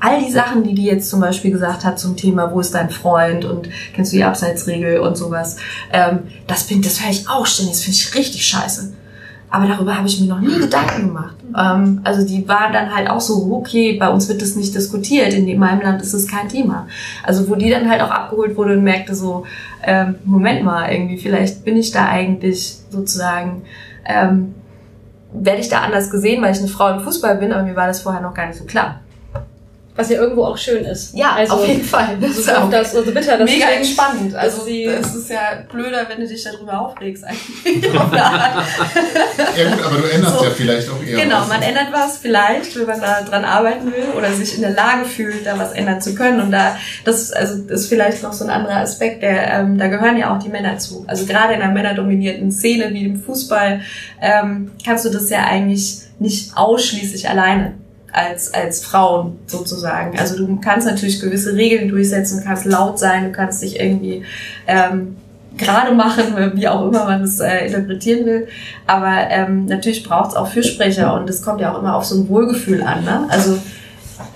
all 0.00 0.22
die 0.22 0.30
Sachen, 0.30 0.64
die 0.64 0.74
die 0.74 0.84
jetzt 0.84 1.08
zum 1.08 1.20
Beispiel 1.20 1.52
gesagt 1.52 1.84
hat 1.84 1.98
zum 1.98 2.16
Thema, 2.16 2.52
wo 2.52 2.60
ist 2.60 2.74
dein 2.74 2.90
Freund 2.90 3.44
und 3.44 3.68
kennst 3.94 4.12
du 4.12 4.16
die 4.16 4.24
Abseitsregel 4.24 4.98
und 4.98 5.16
sowas, 5.16 5.56
ähm, 5.92 6.24
das, 6.46 6.64
bin, 6.64 6.82
das 6.82 7.02
höre 7.02 7.10
ich 7.10 7.28
auch 7.28 7.46
ständig, 7.46 7.74
das 7.74 7.84
finde 7.84 7.98
ich 7.98 8.14
richtig 8.14 8.46
scheiße. 8.46 8.92
Aber 9.54 9.68
darüber 9.68 9.96
habe 9.96 10.08
ich 10.08 10.20
mir 10.20 10.26
noch 10.26 10.40
nie 10.40 10.58
Gedanken 10.58 11.06
gemacht. 11.06 11.36
Ähm, 11.56 12.00
also 12.02 12.26
die 12.26 12.48
waren 12.48 12.72
dann 12.72 12.92
halt 12.92 13.08
auch 13.08 13.20
so, 13.20 13.52
okay, 13.52 13.96
bei 13.96 14.08
uns 14.08 14.28
wird 14.28 14.42
das 14.42 14.56
nicht 14.56 14.74
diskutiert, 14.74 15.32
in 15.32 15.58
meinem 15.60 15.80
Land 15.80 16.02
ist 16.02 16.12
es 16.12 16.26
kein 16.26 16.48
Thema. 16.48 16.88
Also 17.22 17.48
wo 17.48 17.54
die 17.54 17.70
dann 17.70 17.88
halt 17.88 18.02
auch 18.02 18.10
abgeholt 18.10 18.56
wurde 18.56 18.72
und 18.72 18.82
merkte 18.82 19.14
so, 19.14 19.46
ähm, 19.84 20.16
Moment 20.24 20.64
mal, 20.64 20.90
irgendwie, 20.90 21.18
vielleicht 21.18 21.64
bin 21.64 21.76
ich 21.76 21.92
da 21.92 22.08
eigentlich 22.08 22.78
sozusagen, 22.90 23.62
ähm, 24.04 24.56
werde 25.32 25.60
ich 25.60 25.68
da 25.68 25.82
anders 25.82 26.10
gesehen, 26.10 26.42
weil 26.42 26.50
ich 26.50 26.58
eine 26.58 26.66
Frau 26.66 26.88
im 26.88 26.98
Fußball 26.98 27.36
bin, 27.36 27.52
aber 27.52 27.62
mir 27.62 27.76
war 27.76 27.86
das 27.86 28.02
vorher 28.02 28.22
noch 28.22 28.34
gar 28.34 28.48
nicht 28.48 28.58
so 28.58 28.64
klar. 28.64 29.02
Was 29.96 30.10
ja 30.10 30.18
irgendwo 30.18 30.44
auch 30.44 30.58
schön 30.58 30.84
ist. 30.84 31.14
Ja, 31.14 31.34
also, 31.36 31.54
auf 31.54 31.68
jeden 31.68 31.84
Fall. 31.84 32.16
Das 32.20 32.36
ist 32.36 32.52
auch 32.52 32.68
das, 32.68 32.96
also 32.96 33.12
bitter, 33.12 33.38
das 33.38 33.48
mega 33.48 33.66
entspannend. 33.66 34.34
Also 34.34 34.66
es 34.66 35.14
ist 35.14 35.30
ja 35.30 35.62
blöder, 35.70 36.08
wenn 36.08 36.20
du 36.20 36.26
dich 36.26 36.42
darüber 36.42 36.80
aufregst 36.80 37.22
eigentlich. 37.22 37.84
ja 37.84 38.64
gut, 39.70 39.84
aber 39.84 39.96
du 39.98 40.10
änderst 40.10 40.38
so. 40.38 40.44
ja 40.44 40.50
vielleicht 40.50 40.90
auch 40.90 41.00
eher 41.00 41.20
Genau, 41.22 41.42
was. 41.42 41.48
man 41.48 41.62
ändert 41.62 41.92
was 41.92 42.18
vielleicht, 42.18 42.76
wenn 42.76 42.88
man 42.88 43.00
da 43.00 43.22
dran 43.22 43.44
arbeiten 43.44 43.86
will 43.86 44.08
oder 44.18 44.32
sich 44.32 44.56
in 44.56 44.62
der 44.62 44.72
Lage 44.72 45.04
fühlt, 45.04 45.46
da 45.46 45.56
was 45.60 45.70
ändern 45.72 46.00
zu 46.00 46.16
können. 46.16 46.40
Und 46.40 46.50
da, 46.50 46.76
das 47.04 47.22
ist, 47.22 47.36
also, 47.36 47.58
das 47.58 47.82
ist 47.82 47.88
vielleicht 47.88 48.20
noch 48.24 48.32
so 48.32 48.42
ein 48.44 48.50
anderer 48.50 48.78
Aspekt, 48.78 49.22
der, 49.22 49.60
ähm, 49.60 49.78
da 49.78 49.86
gehören 49.86 50.16
ja 50.16 50.34
auch 50.34 50.42
die 50.42 50.48
Männer 50.48 50.76
zu. 50.78 51.04
Also 51.06 51.24
gerade 51.24 51.54
in 51.54 51.62
einer 51.62 51.72
männerdominierten 51.72 52.50
Szene 52.50 52.92
wie 52.92 53.04
dem 53.04 53.22
Fußball 53.22 53.80
ähm, 54.20 54.72
kannst 54.84 55.04
du 55.04 55.10
das 55.10 55.30
ja 55.30 55.44
eigentlich 55.44 55.98
nicht 56.18 56.56
ausschließlich 56.56 57.28
alleine 57.28 57.74
als, 58.14 58.54
als 58.54 58.84
Frauen 58.84 59.38
sozusagen. 59.46 60.18
Also 60.18 60.36
du 60.36 60.60
kannst 60.60 60.86
natürlich 60.86 61.20
gewisse 61.20 61.54
Regeln 61.54 61.88
durchsetzen, 61.88 62.38
du 62.38 62.44
kannst 62.44 62.64
laut 62.64 62.98
sein, 62.98 63.24
du 63.24 63.32
kannst 63.32 63.62
dich 63.62 63.80
irgendwie 63.80 64.24
ähm, 64.66 65.16
gerade 65.58 65.94
machen, 65.94 66.24
wie 66.54 66.68
auch 66.68 66.86
immer 66.86 67.04
man 67.04 67.22
das 67.22 67.40
äh, 67.40 67.66
interpretieren 67.66 68.24
will. 68.24 68.48
Aber 68.86 69.12
ähm, 69.30 69.66
natürlich 69.66 70.04
braucht 70.04 70.30
es 70.30 70.36
auch 70.36 70.48
Fürsprecher 70.48 71.14
und 71.14 71.28
es 71.28 71.42
kommt 71.42 71.60
ja 71.60 71.74
auch 71.74 71.80
immer 71.80 71.96
auf 71.96 72.04
so 72.04 72.16
ein 72.16 72.28
Wohlgefühl 72.28 72.82
an. 72.82 73.04
Ne? 73.04 73.26
Also 73.28 73.58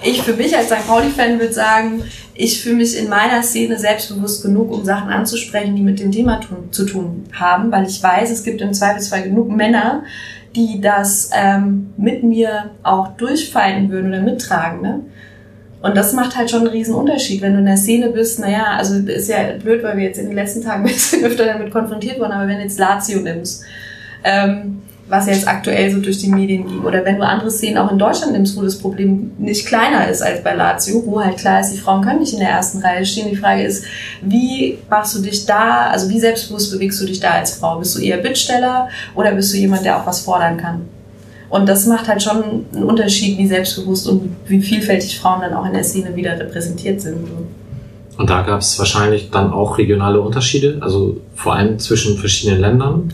ich 0.03 0.23
für 0.23 0.35
mich 0.35 0.57
als 0.57 0.67
St. 0.67 0.87
Pauli-Fan 0.87 1.39
würde 1.39 1.55
sagen, 1.55 2.03
ich 2.35 2.63
fühle 2.63 2.77
mich 2.77 2.97
in 2.97 3.09
meiner 3.09 3.43
Szene 3.43 3.79
selbstbewusst 3.79 4.43
genug, 4.43 4.73
um 4.73 4.85
Sachen 4.85 5.09
anzusprechen, 5.09 5.75
die 5.75 5.83
mit 5.83 5.99
dem 5.99 6.13
Thema 6.13 6.41
tun, 6.41 6.69
zu 6.71 6.85
tun 6.85 7.25
haben, 7.33 7.71
weil 7.73 7.87
ich 7.87 8.01
weiß, 8.01 8.31
es 8.31 8.45
gibt 8.45 8.61
im 8.61 8.73
Zweifelsfall 8.73 9.25
genug 9.25 9.51
Männer, 9.51 10.05
die 10.57 10.81
das 10.81 11.31
ähm, 11.35 11.91
mit 11.97 12.23
mir 12.23 12.70
auch 12.83 13.09
durchfalten 13.16 13.91
würden 13.91 14.09
oder 14.09 14.20
mittragen. 14.20 14.81
Ne? 14.81 15.01
Und 15.81 15.97
das 15.97 16.12
macht 16.12 16.37
halt 16.37 16.51
schon 16.51 16.61
einen 16.61 16.70
riesen 16.70 16.95
Unterschied, 16.95 17.41
wenn 17.41 17.53
du 17.53 17.61
in 17.61 17.66
der 17.66 17.77
Szene 17.77 18.09
bist. 18.09 18.41
Naja, 18.41 18.77
also 18.77 18.97
ist 18.97 19.29
ja 19.29 19.53
blöd, 19.62 19.83
weil 19.83 19.97
wir 19.97 20.05
jetzt 20.05 20.19
in 20.19 20.27
den 20.27 20.35
letzten 20.35 20.62
Tagen 20.62 20.83
ein 20.85 20.89
bisschen 20.89 21.25
öfter 21.25 21.47
damit 21.47 21.70
konfrontiert 21.70 22.19
wurden, 22.19 22.33
aber 22.33 22.49
wenn 22.49 22.57
du 22.57 22.62
jetzt 22.62 22.79
Lazio 22.79 23.20
nimmst, 23.20 23.65
ähm, 24.25 24.83
was 25.09 25.27
jetzt 25.27 25.49
aktuell 25.49 25.91
so 25.91 26.01
durch 26.01 26.19
die 26.19 26.29
Medien 26.29 26.67
ging. 26.67 26.81
Oder 26.83 27.05
wenn 27.05 27.17
du 27.17 27.27
andere 27.27 27.51
Szenen 27.51 27.79
auch 27.79 27.91
in 27.91 27.99
Deutschland 27.99 28.33
nimmst, 28.33 28.57
wo 28.57 28.63
das 28.63 28.79
Problem 28.79 29.33
nicht 29.39 29.67
kleiner 29.67 30.09
ist 30.09 30.23
als 30.23 30.43
bei 30.45 30.55
Lazio, 30.55 31.03
wo 31.07 31.23
halt 31.23 31.39
klar 31.39 31.61
ist, 31.61 31.73
die 31.73 31.79
Frauen 31.79 32.03
können 32.03 32.21
nicht 32.21 32.35
in 32.35 32.41
der 32.41 32.51
ersten 32.51 32.79
Reihe 32.79 33.05
stehen. 33.07 33.31
Die 33.31 33.37
Frage 33.37 33.63
ist, 33.63 33.85
wie 34.23 34.79
machst 34.91 35.17
du 35.17 35.23
dich 35.23 35.47
da, 35.47 35.89
also 35.91 36.11
wie 36.11 36.21
selbstbewusst 36.21 36.73
bewegst 36.73 37.01
du 37.01 37.07
dich 37.07 37.21
da 37.21 37.31
als 37.31 37.55
Frau? 37.55 37.79
Bist 37.79 37.97
du 37.97 38.03
eher 38.03 38.19
Bittsteller 38.19 38.89
oder 39.15 39.33
bist 39.33 39.53
du 39.53 39.57
jemand, 39.57 39.85
der 39.85 39.99
auch 39.99 40.07
was 40.07 40.21
fordern 40.21 40.59
kann? 40.59 40.83
Und 41.49 41.67
das 41.67 41.87
macht 41.87 42.09
halt 42.09 42.23
schon 42.23 42.67
einen 42.75 42.85
Unterschied, 42.85 43.39
wie 43.39 43.47
selbstbewusst 43.47 44.07
und 44.07 44.37
wie 44.47 44.61
vielfältig 44.61 45.19
Frauen 45.19 45.41
dann 45.41 45.55
auch 45.55 45.65
in 45.65 45.73
der 45.73 45.85
Szene 45.85 46.15
wieder 46.15 46.39
repräsentiert 46.39 47.01
sind. 47.01 47.27
Und 48.19 48.29
da 48.29 48.43
gab 48.43 48.61
es 48.61 48.79
wahrscheinlich 48.79 49.31
dann 49.31 49.53
auch 49.53 49.79
regionale 49.79 50.21
Unterschiede, 50.21 50.79
also 50.81 51.19
vor 51.35 51.55
allem 51.55 51.79
zwischen 51.79 52.19
verschiedenen 52.19 52.61
Ländern. 52.61 53.13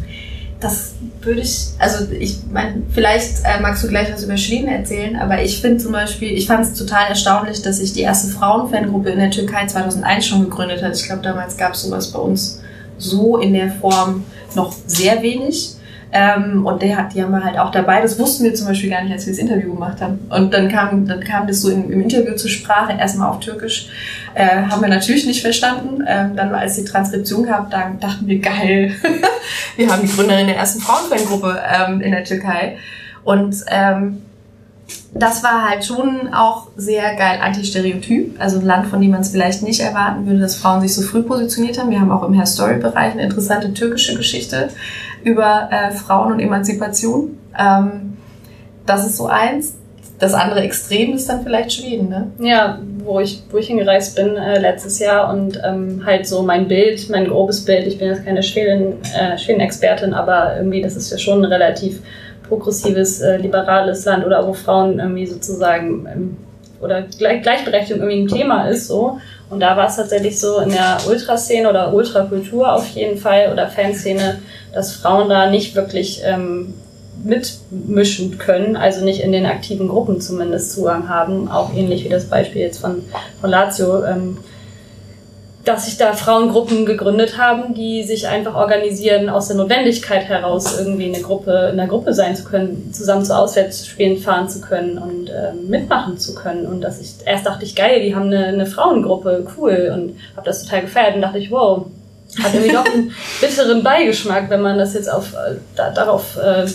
Das 0.64 0.92
würde 1.20 1.42
ich, 1.42 1.66
also 1.78 2.10
ich 2.10 2.38
meine, 2.50 2.84
vielleicht 2.90 3.44
äh, 3.44 3.60
magst 3.60 3.84
du 3.84 3.88
gleich 3.88 4.10
was 4.10 4.24
über 4.24 4.38
Schweden 4.38 4.68
erzählen, 4.68 5.14
aber 5.14 5.42
ich 5.42 5.60
finde 5.60 5.76
zum 5.76 5.92
Beispiel, 5.92 6.32
ich 6.32 6.46
fand 6.46 6.64
es 6.64 6.72
total 6.72 7.06
erstaunlich, 7.08 7.60
dass 7.60 7.80
sich 7.80 7.92
die 7.92 8.00
erste 8.00 8.28
Frauenfangruppe 8.32 9.10
in 9.10 9.18
der 9.18 9.30
Türkei 9.30 9.66
2001 9.66 10.24
schon 10.24 10.44
gegründet 10.44 10.82
hat. 10.82 10.96
Ich 10.96 11.04
glaube, 11.04 11.20
damals 11.20 11.58
gab 11.58 11.74
es 11.74 11.82
sowas 11.82 12.10
bei 12.12 12.18
uns 12.18 12.62
so 12.96 13.36
in 13.36 13.52
der 13.52 13.72
Form 13.72 14.24
noch 14.54 14.74
sehr 14.86 15.20
wenig. 15.20 15.74
Ähm, 16.16 16.64
und 16.64 16.80
der 16.80 17.08
die 17.12 17.20
haben 17.20 17.32
wir 17.32 17.42
halt 17.42 17.58
auch 17.58 17.72
dabei. 17.72 18.00
Das 18.00 18.20
wussten 18.20 18.44
wir 18.44 18.54
zum 18.54 18.68
Beispiel 18.68 18.88
gar 18.88 19.02
nicht, 19.02 19.12
als 19.12 19.26
wir 19.26 19.32
das 19.32 19.40
Interview 19.40 19.74
gemacht 19.74 20.00
haben. 20.00 20.20
Und 20.30 20.54
dann 20.54 20.68
kam, 20.68 21.08
dann 21.08 21.18
kam 21.24 21.48
das 21.48 21.60
so 21.60 21.70
im, 21.70 21.90
im 21.90 22.02
Interview 22.02 22.36
zur 22.36 22.50
Sprache, 22.50 22.92
erstmal 22.96 23.30
auf 23.30 23.40
Türkisch. 23.40 23.88
Äh, 24.34 24.62
haben 24.70 24.80
wir 24.80 24.88
natürlich 24.88 25.26
nicht 25.26 25.42
verstanden. 25.42 26.04
Ähm, 26.06 26.36
dann, 26.36 26.54
als 26.54 26.76
die 26.76 26.84
Transkription 26.84 27.46
gab, 27.46 27.68
dann 27.72 27.98
dachten 27.98 28.28
wir, 28.28 28.38
geil. 28.38 28.94
wir 29.76 29.90
haben 29.90 30.02
die 30.02 30.12
Gründerin 30.14 30.46
der 30.46 30.56
ersten 30.56 30.80
Frauenfangruppe 30.80 31.60
ähm, 31.68 32.00
in 32.00 32.12
der 32.12 32.22
Türkei. 32.22 32.78
Und 33.24 33.56
ähm, 33.66 34.22
das 35.14 35.42
war 35.42 35.68
halt 35.68 35.84
schon 35.84 36.32
auch 36.32 36.68
sehr 36.76 37.16
geil 37.16 37.40
antistereotyp. 37.42 38.40
Also 38.40 38.60
ein 38.60 38.66
Land, 38.66 38.86
von 38.86 39.00
dem 39.00 39.10
man 39.10 39.22
es 39.22 39.30
vielleicht 39.30 39.64
nicht 39.64 39.80
erwarten 39.80 40.26
würde, 40.26 40.38
dass 40.38 40.56
Frauen 40.56 40.80
sich 40.80 40.94
so 40.94 41.02
früh 41.02 41.22
positioniert 41.22 41.78
haben. 41.78 41.90
Wir 41.90 42.00
haben 42.00 42.12
auch 42.12 42.22
im 42.22 42.36
Hair 42.36 42.46
Story 42.46 42.78
Bereich 42.78 43.12
eine 43.12 43.22
interessante 43.22 43.74
türkische 43.74 44.16
Geschichte 44.16 44.68
über 45.24 45.68
äh, 45.70 45.90
Frauen 45.92 46.32
und 46.34 46.40
Emanzipation. 46.40 47.38
Ähm, 47.58 48.16
das 48.86 49.06
ist 49.06 49.16
so 49.16 49.26
eins. 49.26 49.76
Das 50.18 50.32
andere 50.32 50.60
Extrem 50.60 51.14
ist 51.14 51.28
dann 51.28 51.42
vielleicht 51.42 51.72
Schweden, 51.72 52.08
ne? 52.08 52.30
Ja, 52.38 52.78
wo 53.04 53.18
ich, 53.20 53.42
wo 53.50 53.58
ich 53.58 53.66
hingereist 53.66 54.14
bin 54.14 54.36
äh, 54.36 54.60
letztes 54.60 54.98
Jahr 54.98 55.32
und 55.32 55.60
ähm, 55.64 56.02
halt 56.06 56.26
so 56.26 56.42
mein 56.42 56.68
Bild, 56.68 57.10
mein 57.10 57.26
grobes 57.26 57.64
Bild, 57.64 57.86
ich 57.86 57.98
bin 57.98 58.08
jetzt 58.08 58.24
keine 58.24 58.42
Schweden, 58.42 58.98
äh, 59.18 59.36
Schweden-Expertin, 59.36 60.14
aber 60.14 60.56
irgendwie 60.56 60.82
das 60.82 60.96
ist 60.96 61.10
ja 61.10 61.18
schon 61.18 61.44
ein 61.44 61.52
relativ 61.52 62.00
progressives, 62.48 63.20
äh, 63.20 63.38
liberales 63.38 64.04
Land 64.04 64.24
oder 64.24 64.46
wo 64.46 64.52
Frauen 64.52 64.98
irgendwie 64.98 65.26
sozusagen 65.26 66.06
ähm, 66.06 66.36
oder 66.80 67.02
Gleich 67.02 67.42
Gleichberechtigung 67.42 68.02
irgendwie 68.02 68.22
ein 68.22 68.38
Thema 68.38 68.68
ist 68.68 68.88
so. 68.88 69.18
Und 69.50 69.60
da 69.60 69.76
war 69.76 69.88
es 69.88 69.96
tatsächlich 69.96 70.38
so 70.38 70.58
in 70.60 70.70
der 70.70 70.98
Ultraszene 71.08 71.68
oder 71.68 71.92
Ultrakultur 71.92 72.72
auf 72.72 72.88
jeden 72.88 73.18
Fall 73.18 73.50
oder 73.52 73.68
Fanszene, 73.68 74.38
dass 74.74 74.92
Frauen 74.92 75.28
da 75.28 75.50
nicht 75.50 75.74
wirklich 75.74 76.22
ähm, 76.24 76.74
mitmischen 77.22 78.38
können, 78.38 78.76
also 78.76 79.04
nicht 79.04 79.20
in 79.20 79.32
den 79.32 79.46
aktiven 79.46 79.88
Gruppen 79.88 80.20
zumindest 80.20 80.72
Zugang 80.72 81.08
haben, 81.08 81.50
auch 81.50 81.72
ähnlich 81.74 82.04
wie 82.04 82.08
das 82.08 82.26
Beispiel 82.26 82.62
jetzt 82.62 82.78
von, 82.78 83.02
von 83.40 83.50
Lazio. 83.50 84.04
Ähm, 84.04 84.38
dass 85.64 85.86
sich 85.86 85.96
da 85.96 86.12
Frauengruppen 86.12 86.84
gegründet 86.84 87.38
haben, 87.38 87.74
die 87.74 88.02
sich 88.02 88.28
einfach 88.28 88.54
organisieren 88.54 89.30
aus 89.30 89.48
der 89.48 89.56
Notwendigkeit 89.56 90.24
heraus, 90.24 90.78
irgendwie 90.78 91.06
eine 91.06 91.22
Gruppe, 91.22 91.70
in 91.72 91.80
einer 91.80 91.88
Gruppe 91.88 92.12
sein 92.12 92.36
zu 92.36 92.44
können, 92.44 92.92
zusammen 92.92 93.24
zu 93.24 93.36
Auswärtsspielen 93.36 94.18
fahren 94.18 94.48
zu 94.48 94.60
können 94.60 94.98
und 94.98 95.30
äh, 95.30 95.54
mitmachen 95.54 96.18
zu 96.18 96.34
können. 96.34 96.66
Und 96.66 96.82
dass 96.82 97.00
ich 97.00 97.14
erst 97.24 97.46
dachte 97.46 97.64
ich, 97.64 97.74
geil, 97.74 98.02
die 98.02 98.14
haben 98.14 98.26
eine, 98.26 98.46
eine 98.46 98.66
Frauengruppe, 98.66 99.46
cool, 99.56 99.90
und 99.94 100.16
habe 100.36 100.44
das 100.44 100.64
total 100.64 100.82
gefeiert 100.82 101.14
und 101.16 101.22
dachte 101.22 101.38
ich, 101.38 101.50
wow, 101.50 101.86
hat 102.42 102.54
irgendwie 102.54 102.72
doch 102.72 102.84
einen 102.86 103.12
bitteren 103.40 103.82
Beigeschmack, 103.82 104.50
wenn 104.50 104.60
man 104.60 104.78
das 104.78 104.94
jetzt 104.94 105.10
auf 105.10 105.34
äh, 105.34 105.56
da, 105.76 105.90
darauf 105.90 106.36
äh, 106.36 106.66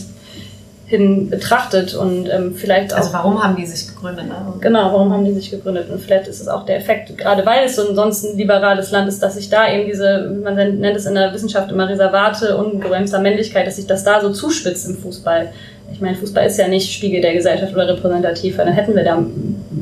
hin 0.89 1.29
betrachtet 1.29 1.93
und 1.93 2.27
ähm, 2.29 2.55
vielleicht 2.55 2.93
auch. 2.93 2.97
Also 2.97 3.13
warum 3.13 3.43
haben 3.43 3.55
die 3.55 3.65
sich 3.65 3.87
gegründet? 3.87 4.27
Ne? 4.27 4.35
Genau, 4.59 4.91
warum 4.91 5.13
haben 5.13 5.23
die 5.23 5.33
sich 5.33 5.51
gegründet? 5.51 5.87
Und 5.91 6.01
vielleicht 6.01 6.27
ist 6.27 6.41
es 6.41 6.47
auch 6.47 6.65
der 6.65 6.77
Effekt, 6.77 7.15
gerade 7.15 7.45
weil 7.45 7.65
es 7.65 7.75
so 7.75 7.87
ein 7.87 7.95
sonst 7.95 8.25
ein 8.25 8.37
liberales 8.37 8.89
Land 8.89 9.07
ist, 9.07 9.21
dass 9.21 9.35
sich 9.35 9.49
da 9.49 9.71
eben 9.71 9.87
diese, 9.87 10.35
man 10.43 10.55
nennt 10.55 10.97
es 10.97 11.05
in 11.05 11.13
der 11.13 11.31
Wissenschaft 11.31 11.71
immer 11.71 11.87
Reservate 11.87 12.57
ungebremster 12.57 13.19
Männlichkeit, 13.19 13.67
dass 13.67 13.75
sich 13.75 13.85
das 13.85 14.03
da 14.03 14.19
so 14.19 14.31
zuspitzt 14.31 14.89
im 14.89 14.97
Fußball. 14.97 15.53
Ich 15.91 16.01
meine, 16.01 16.15
Fußball 16.15 16.45
ist 16.45 16.57
ja 16.57 16.67
nicht 16.67 16.91
Spiegel 16.91 17.21
der 17.21 17.33
Gesellschaft 17.33 17.73
oder 17.73 17.87
repräsentativ, 17.87 18.57
dann 18.57 18.71
hätten 18.71 18.95
wir 18.95 19.03
da 19.03 19.23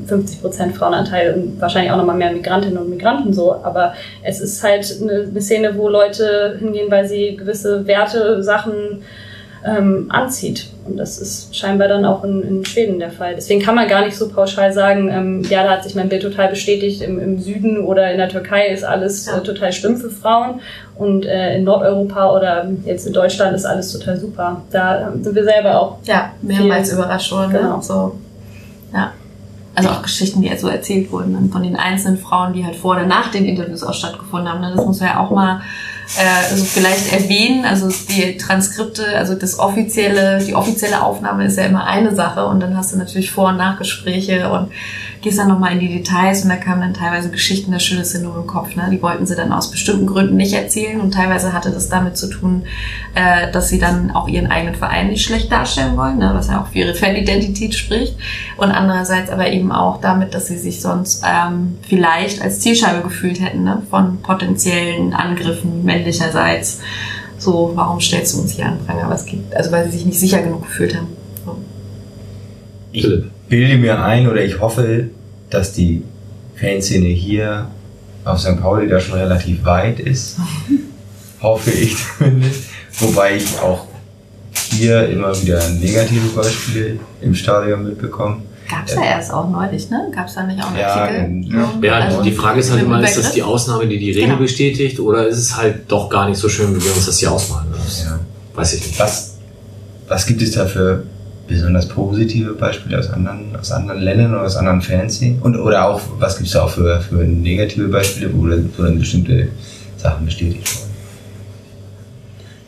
50% 0.07 0.73
Frauenanteil 0.73 1.33
und 1.33 1.61
wahrscheinlich 1.61 1.91
auch 1.91 1.97
nochmal 1.97 2.17
mehr 2.17 2.31
Migrantinnen 2.31 2.77
und 2.77 2.89
Migranten 2.89 3.33
so. 3.33 3.53
Aber 3.63 3.93
es 4.23 4.39
ist 4.39 4.63
halt 4.63 4.91
eine 5.01 5.41
Szene, 5.41 5.77
wo 5.77 5.89
Leute 5.89 6.57
hingehen, 6.59 6.89
weil 6.89 7.07
sie 7.07 7.35
gewisse 7.35 7.85
Werte, 7.87 8.41
Sachen 8.41 9.03
ähm, 9.65 10.07
anzieht. 10.09 10.69
Und 10.85 10.97
das 10.97 11.17
ist 11.17 11.55
scheinbar 11.55 11.87
dann 11.87 12.05
auch 12.05 12.23
in, 12.23 12.41
in 12.43 12.65
Schweden 12.65 12.99
der 12.99 13.11
Fall. 13.11 13.35
Deswegen 13.35 13.61
kann 13.61 13.75
man 13.75 13.87
gar 13.87 14.05
nicht 14.05 14.15
so 14.15 14.29
pauschal 14.29 14.71
sagen, 14.71 15.09
ähm, 15.09 15.43
ja, 15.49 15.63
da 15.63 15.71
hat 15.71 15.83
sich 15.83 15.95
mein 15.95 16.09
Bild 16.09 16.21
total 16.21 16.49
bestätigt. 16.49 17.01
Im, 17.01 17.19
im 17.19 17.39
Süden 17.39 17.79
oder 17.79 18.11
in 18.11 18.17
der 18.17 18.29
Türkei 18.29 18.67
ist 18.67 18.83
alles 18.83 19.27
äh, 19.27 19.41
total 19.41 19.73
schlimm 19.73 19.97
für 19.97 20.09
Frauen. 20.09 20.61
Und 20.95 21.25
äh, 21.25 21.57
in 21.57 21.63
Nordeuropa 21.63 22.35
oder 22.35 22.67
jetzt 22.85 23.05
in 23.05 23.13
Deutschland 23.13 23.55
ist 23.55 23.65
alles 23.65 23.91
total 23.91 24.17
super. 24.17 24.61
Da 24.71 25.11
sind 25.21 25.35
wir 25.35 25.43
selber 25.43 25.79
auch. 25.79 25.97
Ja, 26.05 26.31
mehrmals 26.41 26.91
überrascht 26.91 27.31
worden. 27.31 27.51
Ne? 27.51 27.59
Genau. 27.59 27.77
Ne? 27.77 27.83
So. 27.83 28.15
Ja. 28.93 29.11
Also 29.75 29.89
auch 29.89 30.01
Geschichten, 30.01 30.41
die 30.41 30.55
so 30.57 30.69
erzählt 30.69 31.11
wurden 31.11 31.51
von 31.51 31.61
den 31.61 31.75
einzelnen 31.75 32.17
Frauen, 32.17 32.53
die 32.53 32.65
halt 32.65 32.75
vor 32.75 32.95
oder 32.95 33.05
nach 33.05 33.29
den 33.29 33.45
Interviews 33.45 33.83
auch 33.83 33.93
stattgefunden 33.93 34.51
haben. 34.51 34.59
Ne? 34.59 34.73
Das 34.75 34.83
muss 34.83 34.99
man 34.99 35.09
ja 35.09 35.19
auch 35.19 35.29
mal 35.29 35.61
äh, 36.15 36.51
also 36.51 36.63
vielleicht 36.63 37.11
erwähnen. 37.11 37.65
Also 37.65 37.89
die 38.09 38.37
Transkripte, 38.37 39.05
also 39.15 39.35
das 39.35 39.59
offizielle, 39.59 40.43
die 40.43 40.55
offizielle 40.55 41.01
Aufnahme 41.01 41.45
ist 41.45 41.57
ja 41.57 41.65
immer 41.65 41.85
eine 41.85 42.15
Sache 42.15 42.45
und 42.45 42.59
dann 42.59 42.77
hast 42.77 42.93
du 42.93 42.97
natürlich 42.97 43.31
Vor- 43.31 43.49
und 43.49 43.57
Nachgespräche 43.57 44.49
und 44.49 44.71
gehst 45.21 45.39
dann 45.39 45.47
nochmal 45.47 45.73
in 45.73 45.79
die 45.79 45.87
Details 45.87 46.43
und 46.43 46.49
da 46.49 46.55
kamen 46.55 46.81
dann 46.81 46.93
teilweise 46.93 47.29
Geschichten, 47.29 47.71
da 47.71 47.79
schüttelst 47.79 48.15
du 48.15 48.19
nur 48.19 48.37
im 48.37 48.47
Kopf. 48.47 48.75
Ne? 48.75 48.89
Die 48.91 49.01
wollten 49.01 49.25
sie 49.25 49.35
dann 49.35 49.51
aus 49.51 49.71
bestimmten 49.71 50.05
Gründen 50.05 50.35
nicht 50.35 50.53
erzählen 50.53 51.01
und 51.01 51.13
teilweise 51.13 51.53
hatte 51.53 51.71
das 51.71 51.89
damit 51.89 52.17
zu 52.17 52.27
tun, 52.27 52.63
äh, 53.15 53.51
dass 53.51 53.69
sie 53.69 53.79
dann 53.79 54.11
auch 54.11 54.27
ihren 54.27 54.47
eigenen 54.47 54.75
Verein 54.75 55.07
nicht 55.07 55.25
schlecht 55.25 55.51
darstellen 55.51 55.97
wollen, 55.97 56.19
ne? 56.19 56.31
was 56.33 56.47
ja 56.47 56.61
auch 56.61 56.67
für 56.67 56.79
ihre 56.79 56.93
Fanidentität 56.93 57.75
spricht. 57.75 58.15
Und 58.57 58.71
andererseits 58.71 59.29
aber 59.29 59.49
eben 59.49 59.71
auch 59.71 59.99
damit, 60.01 60.33
dass 60.33 60.47
sie 60.47 60.57
sich 60.57 60.81
sonst 60.81 61.23
ähm, 61.25 61.77
vielleicht 61.81 62.41
als 62.41 62.59
Zielscheibe 62.59 63.01
gefühlt 63.01 63.41
hätten 63.41 63.63
ne? 63.63 63.81
von 63.89 64.21
potenziellen 64.21 65.13
Angriffen 65.13 65.83
männlicherseits. 65.83 66.81
So, 67.39 67.71
warum 67.75 67.99
stellst 68.01 68.35
du 68.35 68.41
uns 68.41 68.51
hier 68.51 68.65
an 68.65 68.79
Pranger? 68.85 69.09
Was 69.09 69.25
gibt? 69.25 69.55
Also 69.55 69.71
weil 69.71 69.85
sie 69.85 69.97
sich 69.97 70.05
nicht 70.05 70.19
sicher 70.19 70.41
genug 70.41 70.63
gefühlt 70.63 70.95
haben. 70.95 71.07
So. 71.45 71.57
Ich 72.91 73.07
bilde 73.49 73.77
mir 73.77 74.03
ein 74.03 74.27
oder 74.27 74.43
ich 74.43 74.59
hoffe, 74.59 75.09
dass 75.49 75.73
die 75.73 76.03
Fanszene 76.55 77.07
hier 77.07 77.67
auf 78.25 78.39
St. 78.39 78.59
Pauli 78.59 78.87
da 78.87 78.99
schon 78.99 79.17
relativ 79.17 79.63
weit 79.65 79.99
ist. 79.99 80.37
hoffe 81.41 81.71
ich 81.71 81.95
zumindest. 82.17 82.63
Wobei 82.99 83.37
ich 83.37 83.59
auch 83.59 83.85
hier 84.71 85.07
immer 85.09 85.39
wieder 85.41 85.69
negative 85.69 86.27
Beispiele 86.35 86.99
im 87.21 87.35
Stadion 87.35 87.83
mitbekomme. 87.83 88.41
Gab 88.69 88.85
es 88.85 88.95
ja 88.95 89.03
erst 89.03 89.31
auch 89.31 89.49
neulich, 89.49 89.89
ne? 89.89 90.11
Gab 90.13 90.27
es 90.27 90.35
da 90.35 90.43
nicht 90.43 90.61
auch 90.61 90.67
einen 90.67 90.77
ja, 90.77 90.87
Artikel? 90.87 91.53
Ja, 91.53 91.73
ja 91.81 91.93
also 91.99 92.21
die 92.21 92.33
Frage 92.33 92.59
ist 92.59 92.69
halt 92.69 92.83
immer, 92.83 93.01
ist 93.01 93.17
das 93.17 93.31
die 93.31 93.41
Ausnahme, 93.41 93.87
die 93.87 93.97
die 93.97 94.11
Regel 94.11 94.25
genau. 94.25 94.39
bestätigt 94.39 94.99
oder 94.99 95.27
ist 95.27 95.37
es 95.37 95.55
halt 95.55 95.89
doch 95.89 96.09
gar 96.09 96.27
nicht 96.27 96.37
so 96.37 96.49
schön, 96.49 96.75
wie 96.75 96.83
wir 96.83 96.93
uns 96.93 97.05
das 97.05 97.19
hier 97.19 97.31
ausmalen? 97.31 97.67
Das 97.71 98.03
ja. 98.03 98.19
Weiß 98.55 98.73
ich 98.73 98.85
nicht. 98.85 98.99
Was, 98.99 99.37
was 100.09 100.25
gibt 100.25 100.41
es 100.41 100.51
da 100.51 100.65
für 100.65 101.03
besonders 101.47 101.87
positive 101.87 102.53
Beispiele 102.53 102.99
aus 102.99 103.09
anderen, 103.09 103.55
aus 103.59 103.71
anderen 103.71 104.01
Ländern 104.01 104.33
oder 104.33 104.43
aus 104.43 104.57
anderen 104.57 104.81
Fernsehen? 104.81 105.39
Und, 105.41 105.57
oder 105.57 105.89
auch, 105.89 106.01
was 106.19 106.37
gibt 106.37 106.47
es 106.47 106.53
da 106.53 106.63
auch 106.63 106.69
für, 106.69 106.99
für 107.01 107.15
negative 107.15 107.87
Beispiele, 107.87 108.33
wo, 108.33 108.43
wo 108.43 108.83
dann 108.83 108.99
bestimmte 108.99 109.49
Sachen 109.97 110.25
bestätigt 110.25 110.67
wurden? 110.75 110.87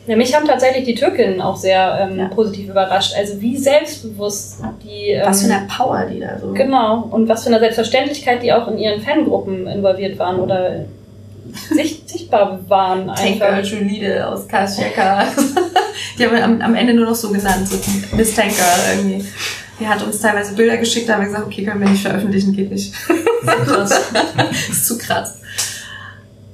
Ja, 0.06 0.16
mich 0.16 0.34
haben 0.34 0.46
tatsächlich 0.46 0.84
die 0.86 0.94
Türkinnen 0.94 1.40
auch 1.40 1.56
sehr 1.56 1.98
ähm, 2.00 2.18
ja. 2.18 2.28
positiv 2.28 2.70
überrascht. 2.70 3.14
Also 3.16 3.40
wie 3.40 3.56
selbstbewusst 3.56 4.60
die. 4.82 5.10
Ähm, 5.10 5.22
was 5.24 5.44
für 5.44 5.52
eine 5.52 5.66
Power 5.68 6.06
die 6.12 6.18
da 6.18 6.38
so. 6.38 6.52
Genau. 6.52 7.08
Und 7.10 7.28
was 7.28 7.44
für 7.44 7.50
eine 7.50 7.60
Selbstverständlichkeit 7.60 8.42
die 8.42 8.52
auch 8.52 8.66
in 8.68 8.78
ihren 8.78 9.00
Fangruppen 9.00 9.68
involviert 9.68 10.18
waren 10.18 10.40
oder 10.40 10.86
sicht, 11.70 12.08
sichtbar 12.08 12.58
waren. 12.68 13.06
Tanker 13.14 13.60
Julide 13.60 14.26
aus 14.26 14.48
Kasjeka. 14.48 15.24
die 16.18 16.24
haben 16.24 16.34
wir 16.34 16.44
am, 16.44 16.60
am, 16.60 16.74
Ende 16.74 16.94
nur 16.94 17.06
noch 17.06 17.14
so 17.14 17.30
genannt, 17.30 17.68
so 17.68 17.78
Miss 18.16 18.34
Tanker 18.34 18.64
irgendwie. 18.94 19.24
Die 19.78 19.88
hat 19.88 20.02
uns 20.02 20.20
teilweise 20.20 20.54
Bilder 20.54 20.76
geschickt, 20.76 21.08
da 21.08 21.14
haben 21.14 21.22
wir 21.22 21.28
gesagt, 21.28 21.46
okay, 21.46 21.64
können 21.64 21.80
wir 21.80 21.88
nicht 21.88 22.02
veröffentlichen, 22.02 22.54
geht 22.54 22.70
nicht. 22.70 22.92
das 23.44 23.92
ist 24.70 24.86
zu 24.86 24.98
krass. 24.98 25.38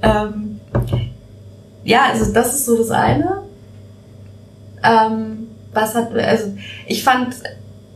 Ähm, 0.03 0.61
ja, 1.85 2.07
also 2.13 2.33
das 2.33 2.55
ist 2.55 2.67
so 2.67 2.79
das 2.79 2.91
eine. 2.91 3.43
Ähm, 4.83 5.49
was 5.73 5.95
hat, 5.95 6.15
also 6.15 6.57
ich 6.87 7.03
fand, 7.03 7.35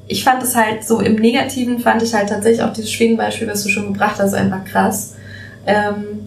ich 0.06 0.24
fand 0.24 0.42
es 0.42 0.56
halt 0.56 0.84
so 0.84 1.00
im 1.00 1.16
Negativen 1.16 1.78
fand 1.78 2.02
ich 2.02 2.14
halt 2.14 2.28
tatsächlich 2.28 2.62
auch 2.62 2.72
dieses 2.72 2.90
Schwingenbeispiel, 2.90 3.48
was 3.48 3.62
du 3.62 3.68
schon 3.68 3.92
gebracht 3.92 4.16
hast, 4.18 4.34
einfach 4.34 4.64
krass. 4.64 5.14
Ähm, 5.66 6.19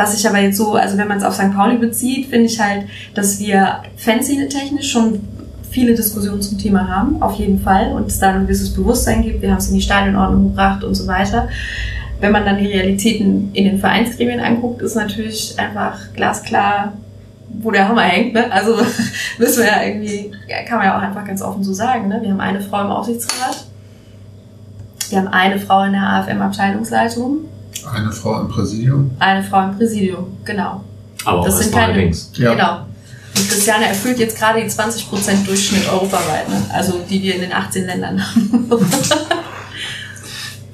was 0.00 0.18
ich 0.18 0.26
aber 0.26 0.38
jetzt 0.38 0.56
so, 0.56 0.72
also 0.74 0.96
wenn 0.96 1.08
man 1.08 1.18
es 1.18 1.24
auf 1.24 1.34
St. 1.34 1.52
Pauli 1.54 1.76
bezieht, 1.76 2.28
finde 2.28 2.46
ich 2.46 2.58
halt, 2.58 2.86
dass 3.14 3.38
wir 3.38 3.82
Fanszene-technisch 3.98 4.90
schon 4.90 5.20
viele 5.70 5.94
Diskussionen 5.94 6.40
zum 6.40 6.56
Thema 6.58 6.88
haben, 6.88 7.20
auf 7.22 7.34
jeden 7.34 7.60
Fall, 7.60 7.92
und 7.92 8.06
es 8.06 8.18
da 8.18 8.30
ein 8.30 8.42
gewisses 8.42 8.72
Bewusstsein 8.72 9.22
gibt. 9.22 9.42
Wir 9.42 9.50
haben 9.50 9.58
es 9.58 9.68
in 9.68 9.74
die 9.74 9.82
Stadionordnung 9.82 10.44
gebracht 10.44 10.84
und 10.84 10.94
so 10.94 11.06
weiter. 11.06 11.48
Wenn 12.18 12.32
man 12.32 12.46
dann 12.46 12.56
die 12.56 12.66
Realitäten 12.66 13.50
in 13.52 13.64
den 13.64 13.78
Vereinsgremien 13.78 14.40
anguckt, 14.40 14.80
ist 14.80 14.94
natürlich 14.94 15.54
einfach 15.58 15.98
glasklar, 16.14 16.94
wo 17.60 17.70
der 17.70 17.86
Hammer 17.86 18.02
hängt. 18.02 18.32
Ne? 18.32 18.50
Also 18.50 18.76
müssen 19.38 19.62
wir 19.62 19.70
ja 19.70 19.82
irgendwie, 19.82 20.30
kann 20.66 20.78
man 20.78 20.86
ja 20.86 20.96
auch 20.96 21.02
einfach 21.02 21.26
ganz 21.26 21.42
offen 21.42 21.62
so 21.62 21.74
sagen. 21.74 22.08
Ne? 22.08 22.20
Wir 22.22 22.30
haben 22.30 22.40
eine 22.40 22.62
Frau 22.62 22.80
im 22.80 22.90
Aufsichtsrat, 22.90 23.66
wir 25.10 25.18
haben 25.18 25.28
eine 25.28 25.58
Frau 25.58 25.84
in 25.84 25.92
der 25.92 26.02
AFM-Abteilungsleitung. 26.02 27.40
Eine 27.92 28.12
Frau 28.12 28.40
im 28.40 28.48
Präsidium? 28.48 29.10
Eine 29.18 29.42
Frau 29.42 29.64
im 29.64 29.76
Präsidium, 29.76 30.38
genau. 30.44 30.84
Aber 31.24 31.44
das 31.44 31.56
auch 31.56 31.62
sind 31.62 31.74
keine, 31.74 31.94
links. 31.94 32.30
Ja. 32.34 32.54
Genau. 32.54 32.86
Und 33.36 33.48
Christiane 33.48 33.86
erfüllt 33.86 34.18
jetzt 34.18 34.36
gerade 34.36 34.62
die 34.62 34.68
20% 34.68 35.46
Durchschnitt 35.46 35.88
europaweit, 35.88 36.48
ne? 36.48 36.62
also 36.72 37.00
die 37.08 37.22
wir 37.22 37.34
in 37.36 37.42
den 37.42 37.52
18 37.52 37.86
Ländern 37.86 38.20
haben. 38.20 38.70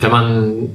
Wenn 0.01 0.11
man 0.11 0.71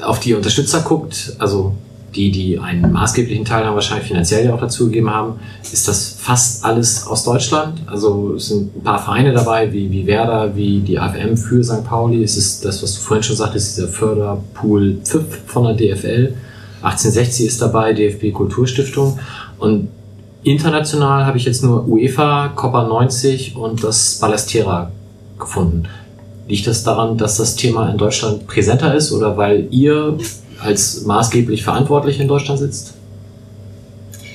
auf 0.00 0.20
die 0.20 0.34
Unterstützer 0.34 0.80
guckt, 0.80 1.34
also 1.38 1.74
die, 2.14 2.30
die 2.30 2.58
einen 2.58 2.92
maßgeblichen 2.92 3.44
Teil 3.44 3.64
dann 3.64 3.74
wahrscheinlich 3.74 4.08
finanziell 4.08 4.44
ja 4.44 4.54
auch 4.54 4.60
dazu 4.60 4.86
gegeben 4.86 5.10
haben, 5.10 5.34
ist 5.62 5.88
das 5.88 6.16
fast 6.18 6.64
alles 6.64 7.06
aus 7.06 7.24
Deutschland. 7.24 7.80
Also 7.86 8.34
es 8.34 8.48
sind 8.48 8.76
ein 8.76 8.82
paar 8.82 9.02
Vereine 9.02 9.32
dabei, 9.32 9.72
wie, 9.72 9.90
wie 9.90 10.06
Werder, 10.06 10.54
wie 10.54 10.80
die 10.80 10.98
AFM 10.98 11.36
für 11.36 11.64
St. 11.64 11.84
Pauli. 11.84 12.22
Es 12.22 12.36
ist 12.36 12.64
das, 12.64 12.82
was 12.82 12.94
du 12.94 13.00
vorhin 13.00 13.22
schon 13.22 13.36
sagtest, 13.36 13.76
dieser 13.76 13.88
Förderpool 13.88 14.98
Pfiff 15.04 15.40
von 15.46 15.64
der 15.64 15.74
DFL. 15.74 16.34
1860 16.82 17.46
ist 17.46 17.62
dabei, 17.62 17.92
DFB 17.92 18.32
Kulturstiftung. 18.32 19.18
Und 19.58 19.88
international 20.42 21.24
habe 21.24 21.38
ich 21.38 21.44
jetzt 21.44 21.62
nur 21.62 21.86
UEFA, 21.86 22.48
Copa 22.48 22.86
90 22.86 23.56
und 23.56 23.82
das 23.84 24.18
Ballastera 24.20 24.90
gefunden. 25.38 25.84
Liegt 26.48 26.66
das 26.66 26.82
daran, 26.82 27.16
dass 27.16 27.36
das 27.36 27.56
Thema 27.56 27.88
in 27.88 27.96
Deutschland 27.96 28.46
präsenter 28.46 28.94
ist 28.94 29.12
oder 29.12 29.36
weil 29.36 29.68
ihr 29.70 30.18
als 30.62 31.02
maßgeblich 31.02 31.62
verantwortlich 31.64 32.20
in 32.20 32.28
Deutschland 32.28 32.60
sitzt? 32.60 32.94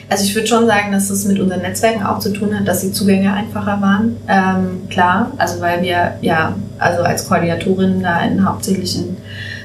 Also 0.09 0.23
ich 0.23 0.33
würde 0.35 0.47
schon 0.47 0.67
sagen, 0.67 0.91
dass 0.91 1.09
es 1.09 1.25
mit 1.25 1.39
unseren 1.39 1.61
Netzwerken 1.61 2.05
auch 2.05 2.19
zu 2.19 2.31
tun 2.31 2.57
hat, 2.57 2.67
dass 2.67 2.79
die 2.79 2.93
Zugänge 2.93 3.33
einfacher 3.33 3.81
waren. 3.81 4.15
Ähm, 4.27 4.89
klar, 4.89 5.31
also 5.37 5.59
weil 5.59 5.81
wir 5.81 6.13
ja, 6.21 6.55
also 6.79 7.03
als 7.03 7.27
Koordinatorin 7.27 8.01
da 8.01 8.21
in, 8.21 8.47
hauptsächlich 8.47 8.97
in 8.97 9.17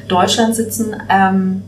Deutschland 0.09 0.57
sitzen. 0.57 0.97
Ähm, 1.09 1.63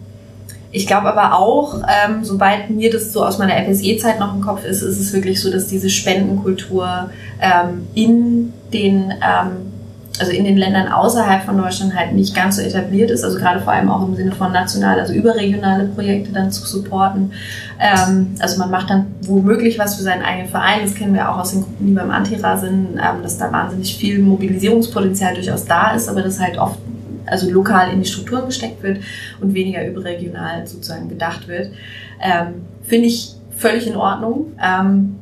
ich 0.73 0.89
glaube 0.89 1.07
aber 1.07 1.39
auch, 1.39 1.83
ähm, 1.83 2.25
sobald 2.25 2.69
mir 2.71 2.91
das 2.91 3.13
so 3.13 3.25
aus 3.25 3.39
meiner 3.39 3.55
FSE-Zeit 3.65 4.19
noch 4.19 4.35
im 4.35 4.41
Kopf 4.41 4.65
ist, 4.65 4.83
ist 4.83 4.99
es 4.99 5.13
wirklich 5.13 5.41
so, 5.41 5.53
dass 5.53 5.69
diese 5.69 5.89
Spendenkultur 5.89 7.11
ähm, 7.41 7.87
in 7.95 8.53
den 8.73 9.13
ähm, 9.13 9.74
also 10.19 10.31
in 10.31 10.45
den 10.45 10.57
Ländern 10.57 10.89
außerhalb 10.89 11.43
von 11.43 11.59
Deutschland 11.59 11.95
halt 11.95 12.13
nicht 12.13 12.37
ganz 12.37 12.57
so 12.57 12.63
etabliert 12.63 13.11
ist, 13.11 13.25
also 13.25 13.37
gerade 13.37 13.61
vor 13.61 13.73
allem 13.73 13.89
auch 13.91 14.07
im 14.07 14.15
Sinne 14.15 14.33
von 14.33 14.53
national, 14.53 15.01
also 15.01 15.13
überregionale 15.13 15.87
Projekte 15.87 16.33
dann 16.33 16.53
zu 16.53 16.65
supporten. 16.65 17.33
Ähm, 17.81 18.35
also 18.39 18.59
man 18.59 18.71
macht 18.71 18.91
dann 18.91 19.07
womöglich 19.23 19.79
was 19.79 19.97
für 19.97 20.03
seinen 20.03 20.23
eigenen 20.23 20.49
Verein, 20.49 20.81
das 20.83 20.95
kennen 20.95 21.15
wir 21.15 21.31
auch 21.31 21.39
aus 21.39 21.51
den 21.51 21.63
Gruppen, 21.63 21.87
die 21.87 21.93
beim 21.93 22.11
Antira 22.11 22.57
sind, 22.57 22.97
ähm, 22.97 23.23
dass 23.23 23.39
da 23.39 23.51
wahnsinnig 23.51 23.97
viel 23.97 24.21
Mobilisierungspotenzial 24.21 25.35
durchaus 25.35 25.65
da 25.65 25.93
ist, 25.93 26.09
aber 26.09 26.23
das 26.23 26.39
halt 26.39 26.59
oft 26.59 26.79
also 27.27 27.51
lokal 27.51 27.93
in 27.93 28.01
die 28.01 28.09
Strukturen 28.09 28.47
gesteckt 28.47 28.83
wird 28.83 28.99
und 29.41 29.55
weniger 29.55 29.87
überregional 29.87 30.67
sozusagen 30.67 31.09
gedacht 31.09 31.49
wird. 31.49 31.73
Ähm, 32.21 32.67
Finde 32.83 33.07
ich 33.07 33.35
völlig 33.57 33.87
in 33.87 33.97
Ordnung. 33.97 34.53
Ähm, 34.63 35.17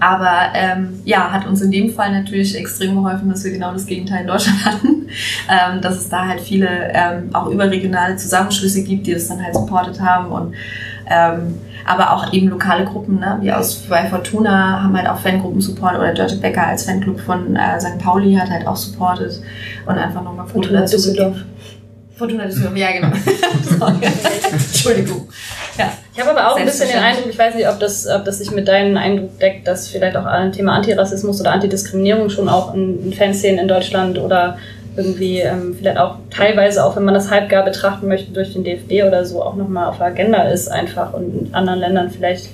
aber 0.00 0.54
ähm, 0.54 1.00
ja, 1.04 1.30
hat 1.30 1.46
uns 1.46 1.60
in 1.60 1.70
dem 1.70 1.92
Fall 1.92 2.12
natürlich 2.12 2.56
extrem 2.56 2.94
geholfen, 2.94 3.28
dass 3.28 3.44
wir 3.44 3.52
genau 3.52 3.72
das 3.72 3.86
Gegenteil 3.86 4.22
in 4.22 4.26
Deutschland 4.26 4.64
hatten. 4.64 5.06
Ähm, 5.48 5.80
dass 5.80 5.96
es 5.96 6.08
da 6.08 6.26
halt 6.26 6.40
viele 6.40 6.68
ähm, 6.94 7.34
auch 7.34 7.48
überregionale 7.48 8.16
Zusammenschlüsse 8.16 8.82
gibt, 8.82 9.06
die 9.06 9.12
das 9.12 9.28
dann 9.28 9.42
halt 9.42 9.54
supportet 9.54 10.00
haben. 10.00 10.30
Und 10.30 10.54
ähm, 11.10 11.58
aber 11.84 12.12
auch 12.12 12.32
eben 12.32 12.48
lokale 12.48 12.84
Gruppen, 12.84 13.18
ne? 13.18 13.38
wie 13.40 13.52
aus 13.52 13.76
bei 13.88 14.06
Fortuna 14.06 14.82
haben 14.82 14.96
halt 14.96 15.08
auch 15.08 15.18
Fangruppen-Support 15.18 15.96
oder 15.96 16.14
Dirty 16.14 16.36
Becker 16.36 16.66
als 16.66 16.84
Fanclub 16.84 17.20
von 17.20 17.56
äh, 17.56 17.80
St. 17.80 17.98
Pauli 17.98 18.34
hat 18.34 18.50
halt 18.50 18.66
auch 18.66 18.76
supportet 18.76 19.40
und 19.86 19.98
einfach 19.98 20.22
nochmal 20.22 20.46
Fortuna 20.46 20.82
Düsseldorf. 20.82 21.36
Fortuna 22.16 22.44
Düsseldorf, 22.44 22.76
ja 22.76 22.92
genau. 22.92 23.08
Entschuldigung. 24.52 25.28
Ich 26.12 26.20
habe 26.20 26.30
aber 26.30 26.50
auch 26.50 26.56
ein 26.56 26.64
bisschen 26.64 26.88
den 26.88 26.98
Eindruck, 26.98 27.26
ich 27.28 27.38
weiß 27.38 27.54
nicht, 27.54 27.68
ob 27.68 27.78
das, 27.78 28.06
ob 28.08 28.24
das 28.24 28.38
sich 28.38 28.50
mit 28.50 28.66
deinem 28.66 28.96
Eindruck 28.96 29.38
deckt, 29.38 29.66
dass 29.66 29.88
vielleicht 29.88 30.16
auch 30.16 30.26
ein 30.26 30.52
Thema 30.52 30.74
Antirassismus 30.74 31.40
oder 31.40 31.52
Antidiskriminierung 31.52 32.30
schon 32.30 32.48
auch 32.48 32.74
in, 32.74 33.04
in 33.04 33.12
Fanszenen 33.12 33.60
in 33.60 33.68
Deutschland 33.68 34.18
oder 34.18 34.58
irgendwie 34.96 35.38
ähm, 35.38 35.76
vielleicht 35.78 35.98
auch 35.98 36.16
teilweise, 36.30 36.84
auch 36.84 36.96
wenn 36.96 37.04
man 37.04 37.14
das 37.14 37.30
halbgar 37.30 37.64
betrachten 37.64 38.08
möchte, 38.08 38.32
durch 38.32 38.52
den 38.52 38.64
DFB 38.64 39.06
oder 39.06 39.24
so 39.24 39.42
auch 39.42 39.54
nochmal 39.54 39.88
auf 39.88 39.98
der 39.98 40.08
Agenda 40.08 40.42
ist 40.42 40.68
einfach 40.68 41.12
und 41.12 41.46
in 41.46 41.54
anderen 41.54 41.78
Ländern 41.78 42.10
vielleicht 42.10 42.48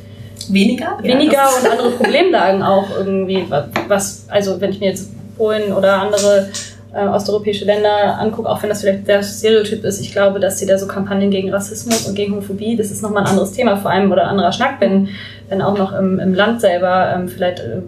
weniger, 0.48 0.98
weniger 1.00 1.32
ja, 1.32 1.48
und 1.48 1.70
andere 1.70 1.90
Problemlagen 1.92 2.62
auch 2.62 2.90
irgendwie, 2.96 3.46
was, 3.88 4.26
also 4.28 4.60
wenn 4.60 4.70
ich 4.70 4.80
mir 4.80 4.90
jetzt 4.90 5.10
Polen 5.36 5.72
oder 5.72 5.94
andere 5.94 6.48
äh, 6.96 7.06
osteuropäische 7.08 7.64
Länder 7.64 8.18
angucke, 8.18 8.48
auch 8.48 8.62
wenn 8.62 8.70
das 8.70 8.80
vielleicht 8.80 9.06
der 9.06 9.22
Stereotyp 9.22 9.84
ist, 9.84 10.00
ich 10.00 10.12
glaube, 10.12 10.40
dass 10.40 10.58
sie 10.58 10.66
da 10.66 10.78
so 10.78 10.86
Kampagnen 10.86 11.30
gegen 11.30 11.50
Rassismus 11.52 12.06
und 12.06 12.14
gegen 12.14 12.32
Homophobie, 12.32 12.76
das 12.76 12.90
ist 12.90 13.02
nochmal 13.02 13.24
ein 13.24 13.28
anderes 13.28 13.52
Thema, 13.52 13.76
vor 13.76 13.90
allem 13.90 14.10
oder 14.10 14.22
ein 14.24 14.30
anderer 14.30 14.52
Schnack, 14.52 14.76
wenn, 14.80 15.08
wenn 15.48 15.60
auch 15.60 15.76
noch 15.76 15.92
im, 15.92 16.18
im 16.18 16.34
Land 16.34 16.60
selber 16.60 17.12
ähm, 17.14 17.28
vielleicht 17.28 17.60
äh, 17.60 17.82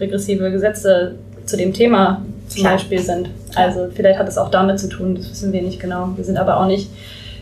regressive 0.00 0.50
Gesetze 0.50 1.14
zu 1.46 1.56
dem 1.56 1.72
Thema 1.72 2.22
zum 2.48 2.62
Klar. 2.62 2.74
Beispiel 2.74 2.98
sind. 2.98 3.30
Also 3.54 3.88
vielleicht 3.94 4.18
hat 4.18 4.28
es 4.28 4.38
auch 4.38 4.50
damit 4.50 4.80
zu 4.80 4.88
tun, 4.88 5.14
das 5.14 5.30
wissen 5.30 5.52
wir 5.52 5.62
nicht 5.62 5.80
genau. 5.80 6.10
Wir 6.16 6.24
sind 6.24 6.36
aber 6.36 6.58
auch 6.58 6.66
nicht 6.66 6.90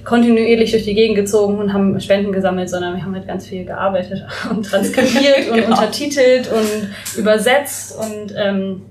kontinuierlich 0.05 0.71
durch 0.71 0.85
die 0.85 0.95
Gegend 0.95 1.17
gezogen 1.17 1.59
und 1.59 1.73
haben 1.73 1.99
Spenden 2.01 2.31
gesammelt, 2.31 2.71
sondern 2.71 2.95
wir 2.95 3.03
haben 3.03 3.15
halt 3.15 3.27
ganz 3.27 3.47
viel 3.47 3.65
gearbeitet 3.65 4.25
und 4.51 4.65
transkribiert 4.65 5.51
und 5.51 5.57
genau. 5.63 5.69
untertitelt 5.71 6.51
und 6.53 7.19
übersetzt 7.19 7.97
und 7.99 8.35
ähm, 8.37 8.83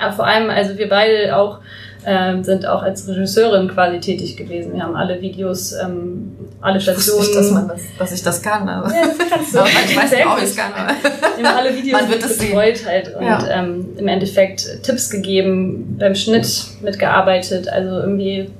aber 0.00 0.12
vor 0.12 0.26
allem, 0.26 0.50
also 0.50 0.76
wir 0.76 0.88
beide 0.88 1.36
auch 1.36 1.60
ähm, 2.06 2.44
sind 2.44 2.66
auch 2.66 2.82
als 2.82 3.08
Regisseurin 3.08 3.68
quasi 3.68 3.98
tätig 3.98 4.36
gewesen. 4.36 4.74
Wir 4.74 4.82
haben 4.82 4.94
alle 4.94 5.20
Videos, 5.20 5.72
ähm, 5.72 6.36
alle 6.60 6.80
Stationen. 6.80 7.22
Ich, 7.22 7.34
dass, 7.34 7.50
man 7.50 7.68
das, 7.68 7.80
dass 7.98 8.12
ich 8.12 8.22
das 8.22 8.42
kann. 8.42 8.68
Aber, 8.68 8.94
ja, 8.94 9.06
das 9.06 9.30
kannst 9.30 9.54
du. 9.54 9.58
aber 9.60 9.68
ich 9.68 9.96
weiß 9.96 10.10
nicht, 10.10 10.26
ob 10.26 10.42
ich 10.42 10.56
kann. 10.56 10.72
Aber. 10.74 10.92
Wir 11.36 11.48
haben 11.48 11.58
alle 11.58 11.74
Videos 11.74 12.00
man 12.00 12.10
wird 12.10 12.22
es 12.22 12.38
betreut 12.38 12.86
halt 12.86 13.14
und 13.16 13.24
ja. 13.24 13.48
ähm, 13.50 13.86
im 13.96 14.08
Endeffekt 14.08 14.82
Tipps 14.82 15.10
gegeben, 15.10 15.96
beim 15.98 16.14
Schnitt 16.14 16.66
mitgearbeitet, 16.82 17.68
also 17.68 18.00
irgendwie 18.00 18.50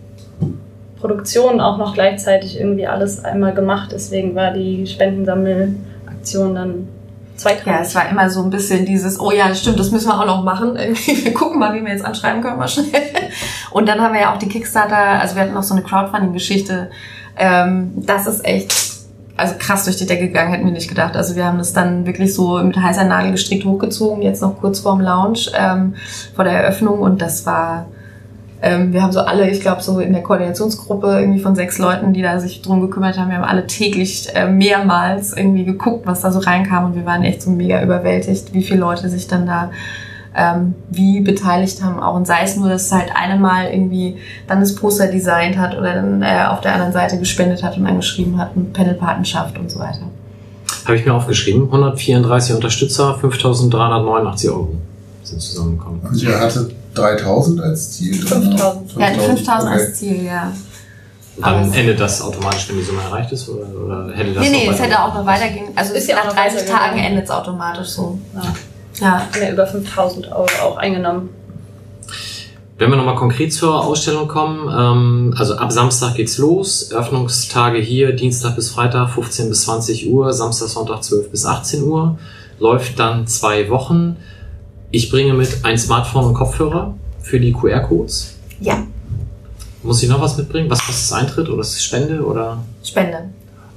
Produktion 0.99 1.61
auch 1.61 1.77
noch 1.77 1.93
gleichzeitig 1.93 2.59
irgendwie 2.59 2.87
alles 2.87 3.25
einmal 3.25 3.53
gemacht. 3.53 3.91
Deswegen 3.93 4.35
war 4.35 4.53
die 4.53 4.87
Spendensammelaktion 4.87 6.55
dann 6.55 6.89
Zweitrangig. 7.37 7.67
Ja, 7.67 7.81
es 7.81 7.95
war 7.95 8.09
immer 8.09 8.31
so 8.31 8.43
ein 8.43 8.51
bisschen 8.51 8.87
dieses, 8.87 9.19
oh 9.19 9.33
ja, 9.33 9.53
stimmt, 9.55 9.79
das 9.79 9.91
müssen 9.91 10.09
wir 10.09 10.21
auch 10.21 10.27
noch 10.27 10.45
machen. 10.45 10.77
Wir 11.07 11.35
gucken 11.35 11.59
mal, 11.59 11.75
wie 11.75 11.85
wir 11.85 11.93
jetzt 11.93 12.05
anschreiben 12.05 12.43
können, 12.43 12.59
mal 12.59 12.69
schnell. 12.69 12.87
Und 13.71 13.89
dann 13.89 14.01
haben 14.01 14.15
wir 14.15 14.21
ja 14.21 14.35
auch 14.35 14.39
die 14.39 14.49
Kickstarter, 14.49 14.97
also 14.97 15.35
wir 15.35 15.43
hatten 15.43 15.55
noch 15.55 15.65
so 15.65 15.75
eine 15.75 15.83
Crowdfunding-Geschichte. 15.83 16.91
Ähm, 17.37 17.93
das 17.97 18.27
ist 18.29 18.45
echt, 18.45 18.73
also 19.37 19.55
krass 19.59 19.85
durch 19.85 19.97
die 19.97 20.07
Decke 20.07 20.29
gegangen, 20.29 20.53
hätten 20.53 20.65
wir 20.65 20.73
nicht 20.73 20.89
gedacht. 20.89 21.17
Also 21.17 21.35
wir 21.35 21.45
haben 21.45 21.59
das 21.59 21.73
dann 21.73 22.07
wirklich 22.07 22.33
so 22.33 22.63
mit 22.63 22.77
heißer 22.77 23.05
Nadel 23.05 23.33
gestrickt 23.33 23.65
hochgezogen, 23.65 24.23
jetzt 24.23 24.43
noch 24.43 24.61
kurz 24.61 24.81
vorm 24.81 25.01
Launch, 25.01 25.51
ähm, 25.59 25.95
vor 26.37 26.45
der 26.45 26.63
Eröffnung. 26.63 27.01
Und 27.01 27.21
das 27.21 27.45
war, 27.47 27.87
ähm, 28.65 28.95
wir 28.95 29.03
haben 29.03 29.13
so 29.13 29.21
alle, 29.21 29.51
ich 29.51 29.61
glaube, 29.61 29.83
so 29.83 30.01
in 30.01 30.15
der 30.15 30.23
Koordinationsgruppe 30.23 31.21
irgendwie 31.21 31.39
von 31.39 31.55
sechs 31.55 31.77
Leuten, 31.77 32.15
die 32.15 32.23
da 32.23 32.41
sich 32.41 32.63
drum 32.63 32.81
gekümmert 32.81 33.19
haben, 33.19 33.29
wir 33.29 33.37
haben 33.37 33.45
alle 33.45 33.67
täglich 33.67 34.35
äh, 34.35 34.49
mehrmals 34.49 35.37
irgendwie 35.37 35.67
geguckt, 35.67 36.07
was 36.07 36.23
da 36.23 36.33
so 36.33 36.39
reinkam 36.39 36.87
und 36.87 36.95
wir 36.95 37.05
waren 37.05 37.25
echt 37.25 37.43
so 37.43 37.51
mega 37.51 37.83
überwältigt, 37.83 38.55
wie 38.55 38.63
viele 38.63 38.81
Leute 38.81 39.11
sich 39.11 39.29
dann 39.29 39.47
da 39.47 39.71
ähm, 40.35 40.75
wie 40.89 41.21
beteiligt 41.21 41.83
haben 41.83 42.01
auch 42.01 42.17
und 42.17 42.27
sei 42.27 42.43
es 42.43 42.57
nur, 42.57 42.71
dass 42.71 42.91
halt 42.91 43.11
eine 43.15 43.39
Mal 43.39 43.67
irgendwie 43.71 44.17
dann 44.49 44.61
das 44.61 44.75
Poster 44.75 45.09
designt 45.09 45.59
hat 45.59 45.77
oder 45.77 45.95
dann 45.95 46.23
äh, 46.23 46.47
auf 46.49 46.63
der 46.63 46.73
anderen 46.73 46.95
Seite 46.95 47.19
gespendet 47.19 47.63
hat 47.63 47.77
und 47.77 47.87
angeschrieben 47.87 48.39
hat, 48.39 48.53
eine 48.57 48.65
Panelpatenschaft 48.65 49.59
und 49.59 49.71
so 49.71 49.79
weiter. 49.79 50.09
Habe 50.87 50.97
ich 50.97 51.05
mir 51.05 51.13
aufgeschrieben, 51.13 51.65
134 51.65 52.57
Unterstützer, 52.57 53.19
5.389 53.23 54.49
Euro 54.49 54.75
sind 55.23 55.41
zusammengekommen. 55.41 56.01
Und 56.01 56.23
ihr 56.23 56.41
hattet 56.41 56.75
3000 56.95 57.61
als 57.61 57.93
Ziel? 57.93 58.15
5000. 58.15 58.97
Ja, 58.97 59.07
5000 59.07 59.47
okay. 59.47 59.83
als 59.83 59.95
Ziel, 59.95 60.25
ja. 60.25 60.53
Dann 61.37 61.73
endet 61.73 61.99
das 61.99 62.23
automatisch, 62.23 62.69
wenn 62.69 62.77
die 62.77 62.85
Summe 62.85 63.03
erreicht 63.03 63.33
ist? 63.33 63.49
Oder, 63.49 63.67
oder 63.85 64.13
hätte 64.15 64.33
das 64.33 64.45
Nee, 64.45 64.51
nee, 64.51 64.69
es 64.69 64.81
hätte 64.81 65.03
auch 65.03 65.13
noch 65.13 65.27
weitergehen. 65.27 65.67
Also 65.75 65.95
ist 65.95 66.09
ja 66.09 66.17
nach 66.17 66.33
30 66.33 66.69
Tagen 66.69 66.99
endet 66.99 67.25
es 67.25 67.31
automatisch 67.31 67.89
so. 67.89 68.19
Ja. 68.35 68.55
Ja. 69.01 69.29
ja 69.41 69.51
über 69.51 69.67
5000 69.67 70.31
Euro 70.31 70.47
auch 70.63 70.77
eingenommen. 70.77 71.31
Wenn 72.77 72.91
wir 72.91 72.97
nochmal 72.97 73.15
konkret 73.15 73.53
zur 73.53 73.85
Ausstellung 73.85 74.27
kommen, 74.27 74.69
ähm, 74.69 75.35
also 75.39 75.55
ab 75.55 75.71
Samstag 75.71 76.17
geht's 76.17 76.39
los, 76.39 76.93
Öffnungstage 76.93 77.79
hier, 77.79 78.13
Dienstag 78.13 78.57
bis 78.57 78.71
Freitag 78.71 79.11
15 79.11 79.49
bis 79.49 79.63
20 79.63 80.11
Uhr, 80.11 80.33
Samstag, 80.33 80.69
Sonntag 80.69 81.05
12 81.05 81.31
bis 81.31 81.47
18 81.47 81.85
Uhr, 81.85 82.19
läuft 82.59 82.99
dann 82.99 83.29
zwei 83.29 83.71
Wochen. 83.71 84.17
Ich 84.95 85.11
bringe 85.11 85.35
mit 85.35 85.59
ein 85.65 85.77
Smartphone 85.77 86.27
und 86.27 86.35
Kopfhörer 86.35 86.95
für 87.21 87.41
die 87.41 87.53
QR-Codes. 87.53 88.37
Ja. 88.61 88.87
Muss 89.83 90.01
ich 90.05 90.09
noch 90.09 90.21
was 90.21 90.39
mitbringen? 90.39 90.71
Was 90.71 90.87
kostet 90.87 91.11
das 91.11 91.13
Eintritt 91.13 91.49
oder 91.49 91.63
ist 91.63 91.73
es 91.73 91.83
Spende 91.83 92.25
oder? 92.25 92.59
Spende. 92.85 93.25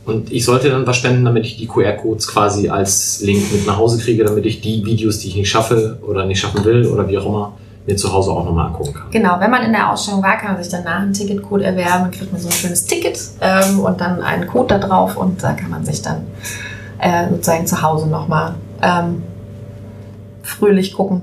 Und 0.05 0.31
ich 0.31 0.45
sollte 0.45 0.69
dann 0.69 0.85
was 0.85 0.97
spenden, 0.97 1.25
damit 1.25 1.43
ich 1.47 1.57
die 1.57 1.65
QR-Codes 1.65 2.27
quasi 2.27 2.69
als 2.69 3.19
Link 3.23 3.51
mit 3.51 3.65
nach 3.65 3.77
Hause 3.77 3.97
kriege, 3.97 4.23
damit 4.25 4.45
ich 4.45 4.61
die 4.61 4.85
Videos, 4.85 5.17
die 5.17 5.29
ich 5.29 5.35
nicht 5.37 5.49
schaffe 5.49 5.97
oder 6.07 6.23
nicht 6.23 6.39
schaffen 6.39 6.63
will 6.63 6.85
oder 6.85 7.07
wie 7.07 7.17
auch 7.17 7.25
immer, 7.25 7.53
mir 7.87 7.95
zu 7.95 8.13
Hause 8.13 8.29
auch 8.29 8.45
nochmal 8.45 8.67
angucken 8.67 8.93
kann. 8.93 9.09
Genau, 9.09 9.39
wenn 9.39 9.49
man 9.49 9.63
in 9.63 9.71
der 9.71 9.91
Ausstellung 9.91 10.21
war, 10.21 10.37
kann 10.37 10.53
man 10.53 10.63
sich 10.63 10.71
danach 10.71 11.01
einen 11.01 11.13
Ticketcode 11.13 11.63
erwerben, 11.63 12.03
dann 12.03 12.11
kriegt 12.11 12.31
man 12.31 12.39
so 12.39 12.47
ein 12.47 12.53
schönes 12.53 12.85
Ticket 12.85 13.19
ähm, 13.41 13.79
und 13.79 13.99
dann 13.99 14.21
einen 14.21 14.45
Code 14.45 14.77
da 14.77 14.87
drauf 14.87 15.17
und 15.17 15.41
da 15.41 15.53
kann 15.53 15.71
man 15.71 15.83
sich 15.83 15.99
dann 15.99 16.27
äh, 16.99 17.27
sozusagen 17.27 17.65
zu 17.65 17.81
Hause 17.81 18.05
nochmal 18.05 18.53
ähm, 18.83 19.23
fröhlich 20.47 20.93
gucken. 20.93 21.21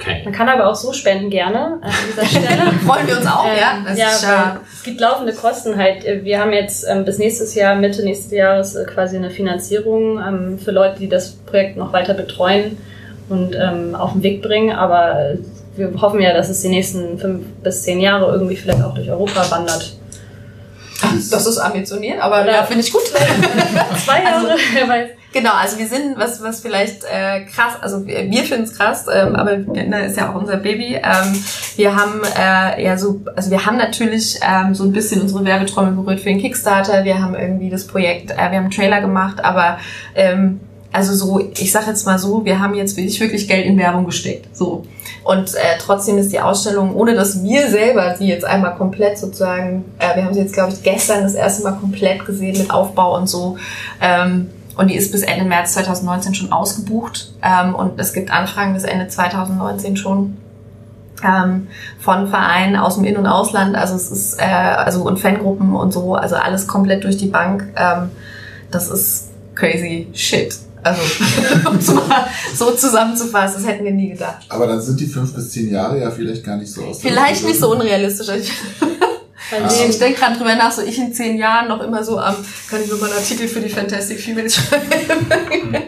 Okay. 0.00 0.22
Man 0.24 0.32
kann 0.32 0.48
aber 0.48 0.66
auch 0.66 0.74
so 0.74 0.92
spenden 0.92 1.28
gerne 1.28 1.78
an 1.82 1.90
dieser 2.08 2.24
Stelle. 2.26 2.72
Freuen 2.86 3.06
wir 3.06 3.18
uns 3.18 3.26
auch, 3.26 3.44
ja. 3.44 3.76
Ähm, 3.76 3.84
Das 3.86 3.98
ja, 3.98 4.08
ist, 4.08 4.26
es 4.74 4.82
gibt 4.82 5.00
laufende 5.00 5.34
Kosten 5.34 5.76
halt. 5.76 6.04
Wir 6.24 6.40
haben 6.40 6.52
jetzt 6.52 6.86
ähm, 6.88 7.04
bis 7.04 7.18
nächstes 7.18 7.54
Jahr, 7.54 7.74
Mitte 7.74 8.02
nächstes 8.02 8.32
Jahres 8.32 8.74
äh, 8.74 8.84
quasi 8.84 9.16
eine 9.16 9.30
Finanzierung 9.30 10.18
ähm, 10.18 10.58
für 10.58 10.70
Leute, 10.70 11.00
die 11.00 11.08
das 11.08 11.32
Projekt 11.32 11.76
noch 11.76 11.92
weiter 11.92 12.14
betreuen 12.14 12.78
und 13.28 13.54
ähm, 13.54 13.94
auf 13.94 14.12
den 14.12 14.22
Weg 14.22 14.42
bringen. 14.42 14.74
Aber 14.74 15.34
wir 15.76 15.92
hoffen 16.00 16.20
ja, 16.20 16.32
dass 16.32 16.48
es 16.48 16.62
die 16.62 16.68
nächsten 16.68 17.18
fünf 17.18 17.44
bis 17.62 17.82
zehn 17.82 18.00
Jahre 18.00 18.32
irgendwie 18.32 18.56
vielleicht 18.56 18.82
auch 18.82 18.94
durch 18.94 19.10
Europa 19.10 19.50
wandert. 19.50 19.96
das 21.30 21.46
ist 21.46 21.58
ambitioniert, 21.58 22.20
aber 22.20 22.46
ja, 22.50 22.62
finde 22.62 22.84
ich 22.84 22.92
gut. 22.92 23.02
Zwei 24.04 24.22
Jahre, 24.22 24.56
wer 24.74 24.88
weiß. 24.88 25.08
Genau, 25.32 25.52
also 25.52 25.78
wir 25.78 25.86
sind, 25.86 26.18
was, 26.18 26.42
was 26.42 26.60
vielleicht 26.60 27.04
äh, 27.04 27.44
krass, 27.44 27.74
also 27.80 28.04
wir, 28.04 28.28
wir 28.28 28.42
finden 28.42 28.64
es 28.64 28.76
krass, 28.76 29.06
ähm, 29.12 29.36
aber 29.36 29.58
ne, 29.58 30.06
ist 30.06 30.16
ja 30.16 30.30
auch 30.30 30.34
unser 30.34 30.56
Baby. 30.56 30.96
Ähm, 30.96 31.44
wir 31.76 31.94
haben 31.94 32.20
äh, 32.36 32.82
ja 32.82 32.98
so, 32.98 33.20
also 33.36 33.50
wir 33.50 33.64
haben 33.64 33.76
natürlich 33.76 34.40
ähm, 34.42 34.74
so 34.74 34.82
ein 34.82 34.92
bisschen 34.92 35.22
unsere 35.22 35.44
Werbetrommel 35.44 35.94
gerührt 35.94 36.18
für 36.18 36.30
den 36.30 36.40
Kickstarter. 36.40 37.04
Wir 37.04 37.22
haben 37.22 37.36
irgendwie 37.36 37.70
das 37.70 37.86
Projekt, 37.86 38.32
äh, 38.32 38.36
wir 38.36 38.44
haben 38.44 38.54
einen 38.54 38.70
Trailer 38.72 39.00
gemacht, 39.00 39.44
aber 39.44 39.78
ähm, 40.16 40.58
also 40.92 41.14
so, 41.14 41.38
ich 41.38 41.70
sag 41.70 41.86
jetzt 41.86 42.04
mal 42.04 42.18
so, 42.18 42.44
wir 42.44 42.58
haben 42.58 42.74
jetzt 42.74 42.96
nicht 42.96 43.20
wirklich 43.20 43.46
Geld 43.46 43.66
in 43.66 43.78
Werbung 43.78 44.06
gesteckt. 44.06 44.56
So. 44.56 44.84
Und 45.22 45.54
äh, 45.54 45.78
trotzdem 45.78 46.18
ist 46.18 46.32
die 46.32 46.40
Ausstellung, 46.40 46.96
ohne 46.96 47.14
dass 47.14 47.44
wir 47.44 47.68
selber 47.68 48.16
sie 48.16 48.26
jetzt 48.26 48.44
einmal 48.44 48.74
komplett 48.74 49.16
sozusagen, 49.16 49.84
äh, 50.00 50.16
wir 50.16 50.24
haben 50.24 50.34
sie 50.34 50.40
jetzt, 50.40 50.54
glaube 50.54 50.72
ich, 50.72 50.82
gestern 50.82 51.22
das 51.22 51.34
erste 51.34 51.62
Mal 51.62 51.72
komplett 51.72 52.26
gesehen 52.26 52.58
mit 52.58 52.72
Aufbau 52.72 53.16
und 53.16 53.28
so. 53.28 53.56
Ähm, 54.00 54.50
und 54.76 54.88
die 54.88 54.96
ist 54.96 55.12
bis 55.12 55.22
Ende 55.22 55.44
März 55.44 55.74
2019 55.74 56.34
schon 56.34 56.52
ausgebucht. 56.52 57.32
Ähm, 57.42 57.74
und 57.74 58.00
es 58.00 58.12
gibt 58.12 58.30
Anfragen 58.30 58.74
bis 58.74 58.84
Ende 58.84 59.08
2019 59.08 59.96
schon 59.96 60.36
ähm, 61.22 61.68
von 61.98 62.28
Vereinen 62.28 62.76
aus 62.76 62.94
dem 62.94 63.04
In- 63.04 63.16
und 63.16 63.26
Ausland. 63.26 63.76
Also 63.76 63.94
es 63.94 64.10
ist, 64.10 64.40
äh, 64.40 64.44
also 64.44 65.02
und 65.02 65.18
Fangruppen 65.18 65.74
und 65.74 65.92
so, 65.92 66.14
also 66.14 66.36
alles 66.36 66.66
komplett 66.66 67.04
durch 67.04 67.16
die 67.16 67.26
Bank. 67.26 67.66
Ähm, 67.76 68.10
das 68.70 68.90
ist 68.90 69.30
crazy 69.54 70.08
shit. 70.12 70.56
Also, 70.82 71.02
um 71.68 71.76
es 71.76 71.92
mal 71.92 72.26
so 72.54 72.70
zusammenzufassen, 72.70 73.62
das 73.62 73.70
hätten 73.70 73.84
wir 73.84 73.92
nie 73.92 74.10
gedacht. 74.10 74.46
Aber 74.48 74.66
dann 74.66 74.80
sind 74.80 74.98
die 74.98 75.06
fünf 75.06 75.34
bis 75.34 75.50
zehn 75.50 75.70
Jahre 75.70 76.00
ja 76.00 76.10
vielleicht 76.10 76.42
gar 76.42 76.56
nicht 76.56 76.72
so 76.72 76.82
aus. 76.82 77.02
Vielleicht 77.02 77.44
nicht 77.44 77.60
so 77.60 77.70
unrealistisch. 77.70 78.28
Ich, 79.52 79.58
Mal 79.58 79.90
ich, 79.90 79.98
denke 79.98 80.20
gerade 80.20 80.36
drüber 80.36 80.54
nach, 80.54 80.70
so 80.70 80.82
ich 80.82 80.98
in 80.98 81.12
zehn 81.14 81.36
Jahren 81.38 81.68
noch 81.68 81.80
immer 81.82 82.04
so 82.04 82.18
am, 82.18 82.36
kann 82.68 82.82
ich 82.82 82.88
nur 82.90 82.98
mal 83.00 83.06
einen 83.06 83.18
Artikel 83.18 83.48
für 83.48 83.60
die 83.60 83.68
Fantastic 83.70 84.20
Females 84.20 84.54
schreiben. 84.68 84.86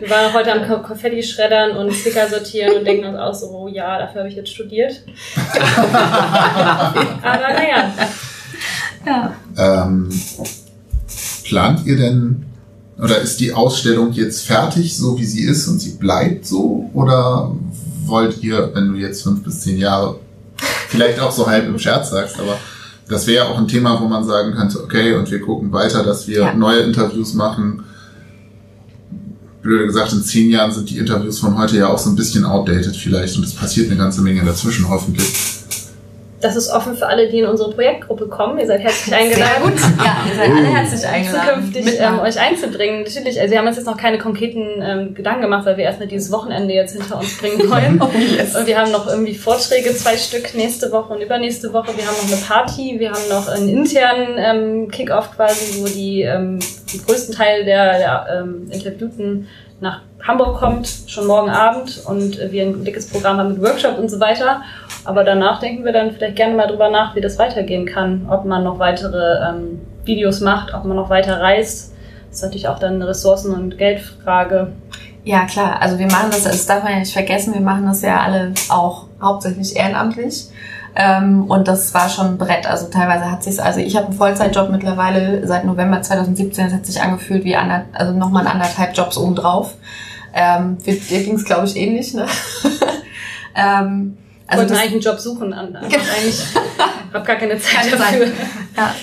Wir 0.00 0.10
waren 0.10 0.32
heute 0.32 0.52
am 0.52 0.66
Ko- 0.66 0.82
Konfetti 0.82 1.22
schreddern 1.22 1.76
und 1.76 1.92
Sticker 1.92 2.28
sortieren 2.28 2.78
und 2.78 2.84
denken 2.86 3.06
uns 3.06 3.18
auch 3.18 3.34
so, 3.34 3.46
oh 3.50 3.68
ja, 3.68 3.98
dafür 3.98 4.20
habe 4.20 4.28
ich 4.30 4.36
jetzt 4.36 4.50
studiert. 4.50 5.02
Aber 7.22 7.48
naja, 7.52 7.92
ja. 9.06 9.34
Ähm, 9.56 10.08
plant 11.44 11.86
ihr 11.86 11.96
denn, 11.96 12.44
oder 12.98 13.18
ist 13.18 13.38
die 13.40 13.52
Ausstellung 13.52 14.12
jetzt 14.12 14.46
fertig, 14.46 14.96
so 14.96 15.18
wie 15.18 15.24
sie 15.24 15.42
ist 15.44 15.66
und 15.68 15.78
sie 15.78 15.94
bleibt 15.96 16.46
so? 16.46 16.90
Oder 16.94 17.52
wollt 18.06 18.42
ihr, 18.42 18.70
wenn 18.74 18.88
du 18.92 18.98
jetzt 18.98 19.22
fünf 19.22 19.42
bis 19.44 19.60
zehn 19.60 19.78
Jahre, 19.78 20.18
vielleicht 20.88 21.20
auch 21.20 21.30
so 21.32 21.46
halb 21.46 21.66
im 21.66 21.78
Scherz 21.78 22.10
sagst, 22.10 22.38
aber 22.38 22.58
das 23.12 23.26
wäre 23.28 23.44
ja 23.46 23.50
auch 23.52 23.58
ein 23.58 23.68
Thema, 23.68 24.00
wo 24.00 24.06
man 24.08 24.24
sagen 24.24 24.52
könnte, 24.54 24.82
okay, 24.82 25.14
und 25.14 25.30
wir 25.30 25.40
gucken 25.40 25.70
weiter, 25.72 26.02
dass 26.02 26.26
wir 26.26 26.40
Ja. 26.40 26.54
neue 26.54 26.80
Interviews 26.80 27.34
machen. 27.34 27.84
Blöde 29.62 29.86
gesagt, 29.86 30.12
in 30.12 30.22
zehn 30.24 30.50
Jahren 30.50 30.72
sind 30.72 30.90
die 30.90 30.98
Interviews 30.98 31.38
von 31.38 31.56
heute 31.56 31.76
ja 31.76 31.88
auch 31.88 31.98
so 31.98 32.10
ein 32.10 32.16
bisschen 32.16 32.44
outdated 32.44 32.96
vielleicht 32.96 33.36
und 33.36 33.44
es 33.44 33.54
passiert 33.54 33.88
eine 33.88 33.96
ganze 33.96 34.20
Menge 34.20 34.44
dazwischen 34.44 34.88
hoffentlich. 34.88 35.61
Das 36.42 36.56
ist 36.56 36.70
offen 36.70 36.96
für 36.96 37.06
alle, 37.06 37.28
die 37.28 37.38
in 37.38 37.46
unsere 37.46 37.70
Projektgruppe 37.70 38.26
kommen. 38.26 38.58
Ihr 38.58 38.66
seid 38.66 38.80
herzlich 38.80 39.06
Sehr 39.06 39.18
eingeladen. 39.18 39.62
gut. 39.62 39.80
Ja, 40.04 40.16
ihr 40.28 40.36
seid 40.36 40.50
alle 40.50 40.76
herzlich 40.76 41.06
eingeladen. 41.06 41.72
zukünftig 41.72 42.00
ähm, 42.00 42.18
euch 42.18 42.40
einzubringen. 42.40 43.02
Natürlich, 43.04 43.40
also 43.40 43.52
wir 43.52 43.58
haben 43.58 43.68
uns 43.68 43.76
jetzt 43.76 43.86
noch 43.86 43.96
keine 43.96 44.18
konkreten 44.18 44.66
ähm, 44.82 45.14
Gedanken 45.14 45.42
gemacht, 45.42 45.64
weil 45.66 45.76
wir 45.76 45.84
erstmal 45.84 46.08
dieses 46.08 46.32
Wochenende 46.32 46.74
jetzt 46.74 46.92
hinter 46.96 47.18
uns 47.18 47.38
bringen 47.38 47.58
wollen. 47.70 48.02
Oh, 48.02 48.10
yes. 48.18 48.56
Und 48.56 48.66
wir 48.66 48.76
haben 48.76 48.90
noch 48.90 49.06
irgendwie 49.06 49.34
Vorträge, 49.34 49.94
zwei 49.94 50.16
Stück 50.16 50.54
nächste 50.54 50.90
Woche 50.90 51.14
und 51.14 51.20
übernächste 51.22 51.72
Woche. 51.72 51.96
Wir 51.96 52.06
haben 52.06 52.16
noch 52.20 52.32
eine 52.32 52.42
Party, 52.42 52.96
wir 52.98 53.12
haben 53.12 53.28
noch 53.30 53.48
einen 53.48 53.68
internen 53.68 54.36
ähm, 54.36 54.88
Kick-Off 54.90 55.36
quasi, 55.36 55.80
wo 55.80 55.86
die, 55.86 56.22
ähm, 56.22 56.58
die 56.92 57.00
größten 57.02 57.36
Teil 57.36 57.64
der, 57.64 57.98
der 57.98 58.26
ähm, 58.40 58.68
Interviewten 58.70 59.46
nach 59.82 60.00
Hamburg 60.26 60.58
kommt, 60.58 60.88
schon 61.08 61.26
morgen 61.26 61.50
Abend 61.50 62.00
und 62.06 62.38
wir 62.38 62.62
ein 62.62 62.84
dickes 62.84 63.08
Programm 63.08 63.38
haben 63.38 63.54
mit 63.54 63.62
Workshop 63.62 63.98
und 63.98 64.08
so 64.08 64.20
weiter. 64.20 64.62
Aber 65.04 65.24
danach 65.24 65.58
denken 65.58 65.84
wir 65.84 65.92
dann 65.92 66.12
vielleicht 66.12 66.36
gerne 66.36 66.54
mal 66.54 66.68
drüber 66.68 66.88
nach, 66.88 67.16
wie 67.16 67.20
das 67.20 67.38
weitergehen 67.38 67.84
kann, 67.84 68.26
ob 68.30 68.44
man 68.44 68.62
noch 68.62 68.78
weitere 68.78 69.48
ähm, 69.48 69.80
Videos 70.04 70.40
macht, 70.40 70.72
ob 70.72 70.84
man 70.84 70.96
noch 70.96 71.10
weiter 71.10 71.40
reist. 71.40 71.92
Das 72.28 72.36
ist 72.36 72.42
natürlich 72.44 72.68
auch 72.68 72.78
dann 72.78 72.94
eine 72.94 73.08
Ressourcen- 73.08 73.52
und 73.52 73.76
Geldfrage. 73.76 74.68
Ja, 75.24 75.46
klar. 75.46 75.82
Also 75.82 75.98
wir 75.98 76.06
machen 76.06 76.28
das, 76.30 76.44
das 76.44 76.66
darf 76.66 76.84
man 76.84 76.92
ja 76.92 76.98
nicht 77.00 77.12
vergessen, 77.12 77.52
wir 77.54 77.60
machen 77.60 77.84
das 77.86 78.02
ja 78.02 78.20
alle 78.20 78.52
auch 78.68 79.06
hauptsächlich 79.20 79.76
ehrenamtlich. 79.76 80.46
Ähm, 80.94 81.44
und 81.50 81.68
das 81.68 81.94
war 81.94 82.08
schon 82.10 82.26
ein 82.26 82.38
Brett. 82.38 82.66
Also 82.66 82.88
teilweise 82.88 83.30
hat 83.30 83.42
sich 83.42 83.62
also 83.62 83.80
ich 83.80 83.96
habe 83.96 84.08
einen 84.08 84.16
Vollzeitjob 84.16 84.68
mittlerweile 84.70 85.46
seit 85.46 85.64
November 85.64 86.02
2017. 86.02 86.64
Das 86.66 86.74
hat 86.74 86.84
sich 86.86 87.00
angefühlt 87.00 87.44
wie 87.44 87.56
ander, 87.56 87.86
also 87.92 88.12
nochmal 88.12 88.46
anderthalb 88.46 88.94
Jobs 88.96 89.16
obendrauf. 89.16 89.74
Ähm, 90.34 90.78
dir 90.78 90.94
ging 91.22 91.34
es, 91.36 91.44
glaube 91.44 91.66
ich, 91.66 91.76
ähnlich, 91.76 92.12
ne? 92.14 92.26
ähm, 93.54 94.16
Ich 94.44 94.50
also 94.50 94.62
wollte 94.62 94.72
das, 94.74 94.82
eigentlich 94.82 94.92
einen 94.92 95.00
Job 95.00 95.18
suchen. 95.20 95.52
an- 95.52 95.72
Genau. 95.72 95.84
Eigentlich 96.16 96.42
habe 97.12 97.24
gar 97.26 97.36
keine 97.36 97.58
Zeit 97.58 97.72
Keine 97.84 97.90
Zeit. 97.90 98.00
dafür. 98.00 98.26
Ja. 98.76 98.94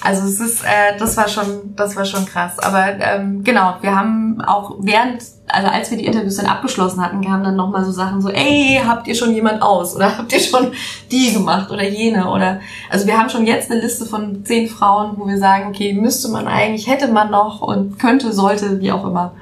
Also 0.00 0.26
es 0.26 0.38
ist, 0.38 0.62
äh, 0.62 0.96
das 0.98 1.16
war 1.16 1.28
schon, 1.28 1.74
das 1.74 1.96
war 1.96 2.04
schon 2.04 2.24
krass. 2.24 2.58
Aber 2.60 2.86
ähm, 3.00 3.42
genau, 3.42 3.74
wir 3.80 3.96
haben 3.96 4.40
auch 4.40 4.76
während, 4.78 5.22
also 5.48 5.68
als 5.68 5.90
wir 5.90 5.98
die 5.98 6.06
Interviews 6.06 6.36
dann 6.36 6.46
abgeschlossen 6.46 7.02
hatten, 7.04 7.24
kamen 7.24 7.42
dann 7.42 7.56
nochmal 7.56 7.84
so 7.84 7.90
Sachen 7.90 8.20
so, 8.20 8.28
ey, 8.28 8.80
habt 8.86 9.08
ihr 9.08 9.16
schon 9.16 9.34
jemand 9.34 9.60
aus? 9.60 9.96
Oder 9.96 10.16
habt 10.18 10.32
ihr 10.32 10.40
schon 10.40 10.72
die 11.10 11.32
gemacht 11.32 11.70
oder 11.70 11.82
jene? 11.82 12.30
Oder 12.30 12.60
also 12.90 13.06
wir 13.06 13.18
haben 13.18 13.28
schon 13.28 13.46
jetzt 13.46 13.70
eine 13.70 13.80
Liste 13.80 14.06
von 14.06 14.44
zehn 14.44 14.68
Frauen, 14.68 15.14
wo 15.16 15.26
wir 15.26 15.38
sagen, 15.38 15.68
okay, 15.68 15.92
müsste 15.94 16.28
man 16.28 16.46
eigentlich, 16.46 16.86
hätte 16.86 17.08
man 17.08 17.30
noch 17.30 17.60
und 17.60 17.98
könnte, 17.98 18.32
sollte, 18.32 18.80
wie 18.80 18.92
auch 18.92 19.04
immer. 19.04 19.32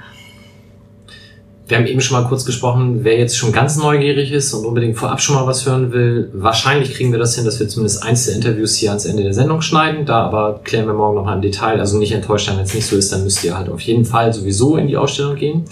Wir 1.69 1.79
haben 1.79 1.87
eben 1.87 2.01
schon 2.01 2.21
mal 2.21 2.29
kurz 2.29 2.45
gesprochen, 2.45 3.01
wer 3.03 3.19
jetzt 3.19 3.37
schon 3.37 3.51
ganz 3.51 3.77
neugierig 3.77 4.31
ist 4.31 4.55
und 4.55 4.65
unbedingt 4.65 4.97
vorab 4.97 5.21
schon 5.21 5.35
mal 5.35 5.49
was 5.49 5.67
hören 5.67 5.91
will, 5.91 6.31
wahrscheinlich 6.33 6.95
kriegen 6.95 7.11
wir 7.11 7.19
das 7.19 7.35
hin, 7.35 7.45
dass 7.45 7.59
wir 7.59 7.69
zumindest 7.69 8.05
eins 8.05 8.27
der 8.27 8.37
Interviews 8.37 8.77
hier 8.77 8.91
ans 8.91 9.05
Ende 9.05 9.25
der 9.25 9.35
Sendung 9.35 9.63
schneiden. 9.63 10.07
Da 10.07 10.23
aber 10.23 10.61
klären 10.63 10.87
wir 10.87 10.95
morgen 10.95 11.17
nochmal 11.17 11.35
im 11.35 11.43
Detail. 11.43 11.81
Also 11.81 11.99
nicht 11.99 12.13
enttäuscht 12.13 12.47
sein, 12.47 12.57
wenn 12.57 12.65
es 12.65 12.75
nicht 12.75 12.87
so 12.87 12.97
ist, 12.97 13.13
dann 13.13 13.25
müsst 13.25 13.43
ihr 13.43 13.59
halt 13.59 13.69
auf 13.69 13.81
jeden 13.81 14.05
Fall 14.05 14.33
sowieso 14.33 14.77
in 14.77 14.87
die 14.87 14.97
Ausstellung 14.97 15.35
gehen. 15.35 15.65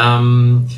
Ähm, 0.00 0.68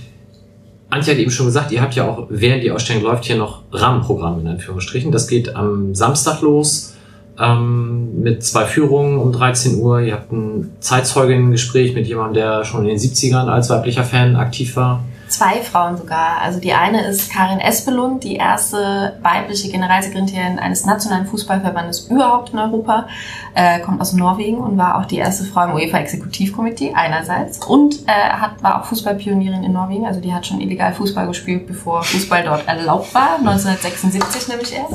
Antje 0.89 1.13
hat 1.13 1.21
eben 1.21 1.31
schon 1.31 1.47
gesagt, 1.47 1.71
ihr 1.71 1.83
habt 1.83 1.95
ja 1.95 2.09
auch, 2.09 2.27
während 2.31 2.65
die 2.65 2.71
Ausstellung 2.71 3.03
läuft, 3.03 3.27
hier 3.27 3.37
noch 3.37 3.63
Rahmenprogramm 3.73 4.41
in 4.41 4.49
Anführungsstrichen. 4.49 5.13
Das 5.13 5.29
geht 5.29 5.55
am 5.55 5.95
Samstag 5.95 6.41
los 6.41 6.95
ähm, 7.41 8.21
mit 8.21 8.45
zwei 8.45 8.65
Führungen 8.67 9.19
um 9.19 9.33
13 9.33 9.81
Uhr. 9.81 10.01
Ihr 10.01 10.15
habt 10.15 10.33
ein 10.33 10.73
Zeitzeuginnen-Gespräch 10.81 11.95
mit 11.95 12.07
jemandem, 12.07 12.35
der 12.35 12.65
schon 12.65 12.83
in 12.83 12.89
den 12.89 12.99
70ern 12.99 13.47
als 13.49 13.71
weiblicher 13.71 14.05
Fan 14.05 14.37
aktiv 14.37 14.77
war. 14.77 15.05
Zwei 15.31 15.63
Frauen 15.63 15.97
sogar. 15.97 16.41
Also 16.43 16.59
die 16.59 16.73
eine 16.73 17.07
ist 17.07 17.33
Karin 17.33 17.61
Espelund, 17.61 18.25
die 18.25 18.35
erste 18.35 19.17
weibliche 19.23 19.71
Generalsekretärin 19.71 20.59
eines 20.59 20.85
nationalen 20.85 21.27
Fußballverbandes 21.27 22.09
überhaupt 22.11 22.53
in 22.53 22.59
Europa, 22.59 23.07
äh, 23.55 23.79
kommt 23.79 24.01
aus 24.01 24.13
Norwegen 24.13 24.59
und 24.59 24.77
war 24.77 24.99
auch 24.99 25.07
die 25.07 25.19
erste 25.19 25.45
Frau 25.45 25.67
im 25.67 25.75
UEFA-Exekutivkomitee 25.75 26.95
einerseits 26.95 27.65
und 27.65 28.09
äh, 28.09 28.11
hat, 28.11 28.61
war 28.61 28.81
auch 28.81 28.87
Fußballpionierin 28.87 29.63
in 29.63 29.73
Norwegen. 29.73 30.05
Also 30.05 30.21
die 30.21 30.35
hat 30.35 30.47
schon 30.47 30.61
illegal 30.61 30.93
Fußball 30.93 31.29
gespielt, 31.29 31.69
bevor 31.69 32.03
Fußball 32.03 32.43
dort 32.43 32.67
erlaubt 32.67 33.15
war, 33.15 33.37
1976 33.39 34.49
nämlich 34.49 34.75
erst. 34.75 34.95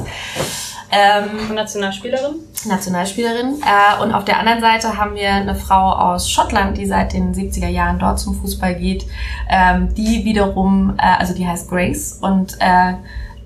Ähm, 0.91 1.53
Nationalspielerin. 1.53 2.35
Nationalspielerin. 2.65 3.61
Äh, 3.61 4.03
und 4.03 4.13
auf 4.13 4.23
der 4.23 4.39
anderen 4.39 4.61
Seite 4.61 4.97
haben 4.97 5.15
wir 5.15 5.29
eine 5.29 5.55
Frau 5.55 5.91
aus 5.91 6.29
Schottland, 6.29 6.77
die 6.77 6.85
seit 6.85 7.13
den 7.13 7.33
70er 7.33 7.67
Jahren 7.67 7.99
dort 7.99 8.19
zum 8.19 8.35
Fußball 8.39 8.75
geht, 8.75 9.05
ähm, 9.49 9.93
die 9.95 10.24
wiederum, 10.25 10.95
äh, 10.97 11.19
also 11.19 11.33
die 11.33 11.47
heißt 11.47 11.69
Grace 11.69 12.19
und 12.21 12.57
äh, 12.59 12.95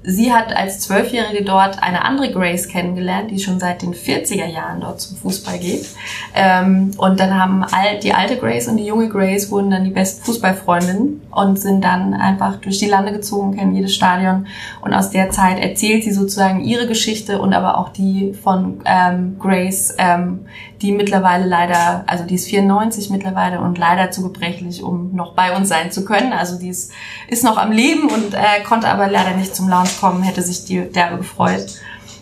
sie 0.04 0.32
hat 0.32 0.56
als 0.56 0.80
Zwölfjährige 0.80 1.44
dort 1.44 1.84
eine 1.84 2.06
andere 2.06 2.32
Grace 2.32 2.68
kennengelernt, 2.68 3.32
die 3.32 3.40
schon 3.40 3.60
seit 3.60 3.82
den 3.82 3.94
40er 3.94 4.46
Jahren 4.46 4.82
dort 4.82 5.02
zum 5.02 5.18
Fußball 5.18 5.60
geht. 5.60 5.86
Ähm, 6.34 6.92
und 6.98 7.20
dann 7.20 7.40
haben 7.40 7.64
all, 7.64 8.00
die 8.02 8.14
alte 8.14 8.38
Grace 8.38 8.68
und 8.68 8.78
die 8.78 8.86
junge 8.86 9.10
Grace 9.10 9.52
wurden 9.52 9.72
dann 9.72 9.84
die 9.84 9.90
besten 9.90 10.24
Fußballfreundinnen 10.24 11.22
und 11.32 11.60
sind 11.60 11.84
dann 11.84 12.14
einfach 12.14 12.58
durch 12.58 12.80
die 12.80 12.88
Lande 12.88 13.12
gezogen, 13.12 13.56
kennen 13.58 13.76
jedes 13.76 13.94
Stadion. 13.94 14.48
Und 14.82 14.94
aus 14.94 15.10
der 15.10 15.30
Zeit 15.32 15.60
erzählt 15.60 16.04
sie 16.04 16.12
sozusagen 16.12 16.62
ihre 16.62 16.88
Geschichte 16.88 17.42
und 17.42 17.54
aber 17.54 17.78
auch 17.78 17.90
die 17.90 18.34
von 18.34 18.82
ähm, 18.86 19.38
Grace, 19.38 19.96
ähm, 19.98 20.46
die 20.82 20.92
mittlerweile 20.92 21.46
leider, 21.46 22.04
also 22.08 22.24
die 22.24 22.36
ist 22.36 22.48
94 22.48 23.10
mittlerweile 23.10 23.60
und 23.60 23.78
leider 23.78 24.12
zu 24.12 24.24
gebrechlich, 24.24 24.82
um 24.82 25.14
noch 25.14 25.34
bei 25.34 25.56
uns 25.56 25.70
sein 25.70 25.92
zu 25.92 26.06
können. 26.06 26.32
Also 26.34 26.58
die 26.58 26.70
ist, 26.70 26.92
ist 27.28 27.44
noch 27.44 27.58
am 27.58 27.72
Leben 27.72 28.04
und 28.10 28.34
äh, 28.34 28.64
konnte 28.68 28.88
aber 28.88 29.10
leider 29.10 29.36
nicht 29.36 29.56
zum 29.56 29.68
Lounge 29.70 29.90
kommen, 30.00 30.24
hätte 30.24 30.42
sich 30.42 30.66
die 30.66 30.90
derbe 30.90 31.18
gefreut. 31.18 31.66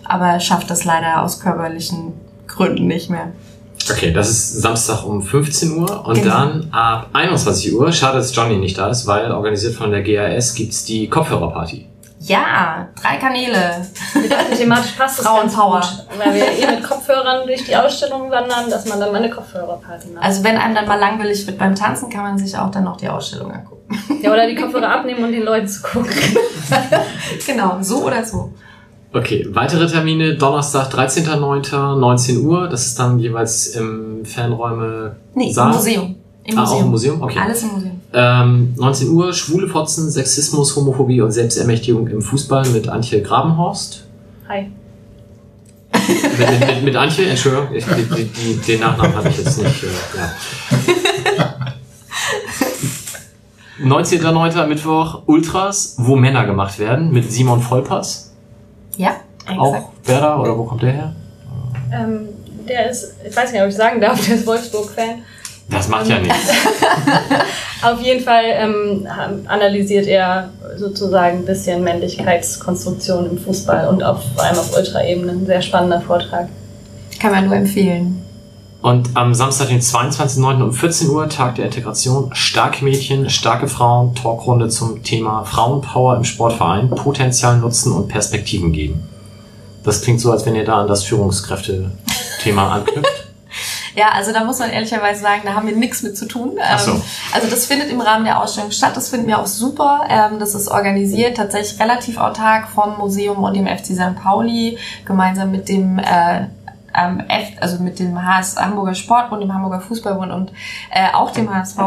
Aber 0.04 0.40
schafft 0.40 0.70
das 0.70 0.86
leider 0.86 1.22
aus 1.22 1.40
körperlichen 1.40 2.14
Gründen 2.48 2.88
nicht 2.88 3.10
mehr. 3.10 3.32
Okay, 3.90 4.12
das 4.12 4.30
ist 4.30 4.62
Samstag 4.62 5.06
um 5.06 5.22
15 5.22 5.78
Uhr 5.78 6.06
und 6.06 6.16
Genau. 6.16 6.30
dann 6.30 6.68
ab 6.72 7.10
21 7.14 7.74
Uhr, 7.74 7.92
schade, 7.92 8.18
dass 8.18 8.36
Johnny 8.36 8.58
nicht 8.58 8.78
da 8.78 8.90
ist, 8.90 9.06
weil 9.08 9.32
organisiert 9.32 9.76
von 9.76 9.92
der 9.92 10.02
GAS 10.02 10.56
gibt's 10.56 10.84
die 10.84 11.08
Kopfhörerparty. 11.08 11.86
Ja, 12.20 12.88
drei 13.00 13.18
Kanäle. 13.18 13.86
Wir 14.14 14.30
dachten, 14.30 14.56
thematisch 14.58 14.92
passt 14.98 15.22
Frauenpower. 15.22 15.82
gut, 15.82 16.20
weil 16.20 16.34
wir 16.34 16.44
eh 16.52 16.76
mit 16.76 16.84
Kopfhörern 16.84 17.46
durch 17.46 17.64
die 17.64 17.76
Ausstellung 17.76 18.32
wandern, 18.32 18.70
dass 18.70 18.88
man 18.88 19.00
dann 19.00 19.12
mal 19.12 19.20
eine 19.20 19.30
Kopfhörerparty 19.30 20.10
macht. 20.10 20.24
Also 20.26 20.44
wenn 20.44 20.58
einem 20.58 20.74
dann 20.74 20.88
mal 20.88 21.00
langweilig 21.00 21.46
wird 21.46 21.58
beim 21.60 21.76
Tanzen, 21.76 22.10
kann 22.10 22.24
man 22.24 22.38
sich 22.38 22.58
auch 22.58 22.72
dann 22.72 22.86
noch 22.86 22.98
die 22.98 23.08
Ausstellung 23.08 23.52
angucken. 23.52 23.88
ja, 24.24 24.32
oder 24.34 24.48
die 24.48 24.56
Kopfhörer 24.56 24.90
abnehmen 24.90 25.24
und 25.24 25.32
den 25.32 25.44
Leuten 25.44 25.68
zu 25.68 25.82
gucken. 25.84 26.10
genau, 27.46 27.78
so 27.82 28.04
oder 28.06 28.24
so. 28.26 28.52
Okay, 29.14 29.48
weitere 29.52 29.88
Termine, 29.88 30.36
Donnerstag, 30.36 30.92
13.09., 30.94 31.96
19 31.98 32.46
Uhr, 32.46 32.68
das 32.68 32.88
ist 32.88 33.00
dann 33.00 33.18
jeweils 33.20 33.68
im 33.68 34.26
Fernräume 34.26 35.16
Nee, 35.34 35.52
Saal? 35.52 35.70
im 35.70 35.76
Museum. 35.76 36.16
Im 36.44 36.58
Ah, 36.58 36.62
Museum. 36.62 36.78
auch 36.80 36.84
im 36.86 36.90
Museum? 36.92 37.22
Okay. 37.22 37.40
Alles 37.42 37.62
im 37.64 37.70
Museum. 37.74 37.97
Ähm, 38.14 38.74
19 38.78 39.10
Uhr, 39.10 39.34
Schwule 39.34 39.68
Fotzen, 39.68 40.10
Sexismus, 40.10 40.76
Homophobie 40.76 41.22
und 41.22 41.32
Selbstermächtigung 41.32 42.08
im 42.08 42.22
Fußball 42.22 42.70
mit 42.70 42.88
Antje 42.88 43.22
Grabenhorst. 43.22 44.06
Hi. 44.48 44.72
Mit, 45.92 46.68
mit, 46.68 46.84
mit, 46.84 46.96
Antje, 46.96 47.26
Entschuldigung, 47.26 47.76
ich, 47.76 47.86
die, 47.86 48.26
die, 48.26 48.56
den 48.66 48.80
Nachnamen 48.80 49.16
habe 49.16 49.30
ich 49.30 49.38
jetzt 49.38 49.62
nicht. 49.62 49.84
Äh, 49.84 50.18
ja. 50.18 50.34
19.09. 53.84 54.68
Mittwoch, 54.68 55.24
Ultras, 55.26 55.96
wo 55.98 56.16
Männer 56.16 56.46
gemacht 56.46 56.80
werden, 56.80 57.12
mit 57.12 57.32
Simon 57.32 57.62
Vollpass. 57.62 58.32
Ja, 58.96 59.18
Auch 59.58 59.76
exakt. 59.76 60.08
Werder, 60.08 60.42
oder 60.42 60.58
wo 60.58 60.64
kommt 60.64 60.82
der 60.82 60.92
her? 60.92 61.16
Ähm, 61.92 62.30
der 62.68 62.90
ist, 62.90 63.16
ich 63.28 63.36
weiß 63.36 63.52
nicht, 63.52 63.62
ob 63.62 63.68
ich 63.68 63.76
sagen 63.76 64.02
darf, 64.02 64.26
der 64.26 64.36
ist 64.36 64.48
Wolfsburg-Fan. 64.48 65.24
Das 65.70 65.88
macht 65.88 66.08
ja 66.08 66.20
nichts. 66.20 66.50
Auf 67.82 68.02
jeden 68.02 68.24
Fall 68.24 68.44
ähm, 68.46 69.08
analysiert 69.46 70.08
er 70.08 70.50
sozusagen 70.78 71.40
ein 71.40 71.46
bisschen 71.46 71.84
Männlichkeitskonstruktion 71.84 73.30
im 73.30 73.38
Fußball 73.38 73.88
und 73.88 74.04
auf, 74.04 74.24
vor 74.34 74.44
allem 74.44 74.58
auf 74.58 74.76
Ultraebene. 74.76 75.32
Ein 75.32 75.46
sehr 75.46 75.62
spannender 75.62 76.02
Vortrag. 76.02 76.50
Kann 77.20 77.32
man 77.32 77.46
nur 77.46 77.56
empfehlen. 77.56 78.24
Und 78.82 79.10
am 79.16 79.34
Samstag, 79.34 79.70
den 79.70 79.82
22.09. 79.82 80.64
um 80.64 80.74
14 80.74 81.10
Uhr, 81.10 81.28
Tag 81.30 81.56
der 81.56 81.66
Integration, 81.66 82.30
starke 82.34 82.84
Mädchen, 82.84 83.30
starke 83.30 83.68
Frauen, 83.68 84.16
Talkrunde 84.16 84.70
zum 84.70 85.04
Thema 85.04 85.44
Frauenpower 85.44 86.16
im 86.16 86.24
Sportverein, 86.24 86.90
Potenzial 86.90 87.58
nutzen 87.58 87.92
und 87.92 88.08
Perspektiven 88.08 88.72
geben. 88.72 89.04
Das 89.84 90.02
klingt 90.02 90.22
so, 90.22 90.32
als 90.32 90.46
wenn 90.46 90.56
ihr 90.56 90.66
da 90.66 90.82
an 90.82 90.88
das 90.88 91.04
Führungskräfte-Thema 91.04 92.74
anknüpft. 92.74 93.24
Ja, 93.98 94.10
also 94.10 94.32
da 94.32 94.44
muss 94.44 94.60
man 94.60 94.70
ehrlicherweise 94.70 95.22
sagen, 95.22 95.42
da 95.44 95.56
haben 95.56 95.66
wir 95.66 95.76
nichts 95.76 96.04
mit 96.04 96.16
zu 96.16 96.28
tun. 96.28 96.52
Ach 96.62 96.78
so. 96.78 96.92
Ähm, 96.92 97.02
Also 97.34 97.50
das 97.50 97.66
findet 97.66 97.90
im 97.90 98.00
Rahmen 98.00 98.26
der 98.26 98.40
Ausstellung 98.40 98.70
statt. 98.70 98.96
Das 98.96 99.10
finden 99.10 99.26
wir 99.28 99.40
auch 99.40 99.48
super. 99.48 100.02
Ähm, 100.08 100.38
Das 100.38 100.54
ist 100.54 100.68
organisiert 100.68 101.38
tatsächlich 101.38 101.80
relativ 101.80 102.18
autark 102.20 102.68
vom 102.70 102.96
Museum 103.00 103.44
und 103.44 103.56
dem 103.56 103.66
FC 103.66 103.96
St. 103.96 104.16
Pauli 104.22 104.78
gemeinsam 105.04 105.50
mit 105.50 105.68
dem 105.68 105.98
äh, 105.98 106.42
F, 106.94 107.48
also 107.60 107.82
mit 107.82 107.98
dem 107.98 108.24
HS 108.24 108.58
Hamburger 108.58 108.94
Sportbund, 108.94 109.42
dem 109.42 109.54
Hamburger 109.54 109.82
Fußballbund 109.82 110.32
und 110.32 110.52
äh, 110.92 111.14
auch 111.14 111.32
dem 111.32 111.52
HSV. 111.52 111.80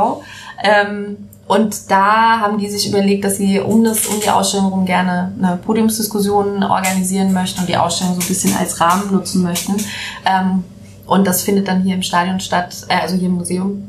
Ähm, 0.65 1.29
und 1.47 1.91
da 1.93 2.41
haben 2.41 2.59
die 2.59 2.69
sich 2.71 2.89
überlegt, 2.89 3.25
dass 3.25 3.37
sie 3.37 3.61
um 3.61 3.85
das, 3.85 4.07
um 4.07 4.21
die 4.21 4.31
Ausstellung 4.31 4.67
herum 4.67 4.87
gerne 4.87 5.33
eine 5.39 5.57
Podiumsdiskussion 5.57 6.63
organisieren 6.65 7.33
möchten 7.33 7.61
und 7.61 7.69
die 7.69 7.77
Ausstellung 7.77 8.15
so 8.15 8.21
ein 8.21 8.29
bisschen 8.29 8.57
als 8.57 8.81
Rahmen 8.81 9.13
nutzen 9.13 9.43
möchten. 9.43 9.77
Ähm, 10.25 10.65
und 11.11 11.27
das 11.27 11.43
findet 11.43 11.67
dann 11.67 11.83
hier 11.83 11.97
im 11.97 12.03
Stadion 12.03 12.39
statt, 12.39 12.87
äh, 12.89 12.95
also 12.95 13.17
hier 13.17 13.27
im 13.27 13.35
Museum. 13.35 13.89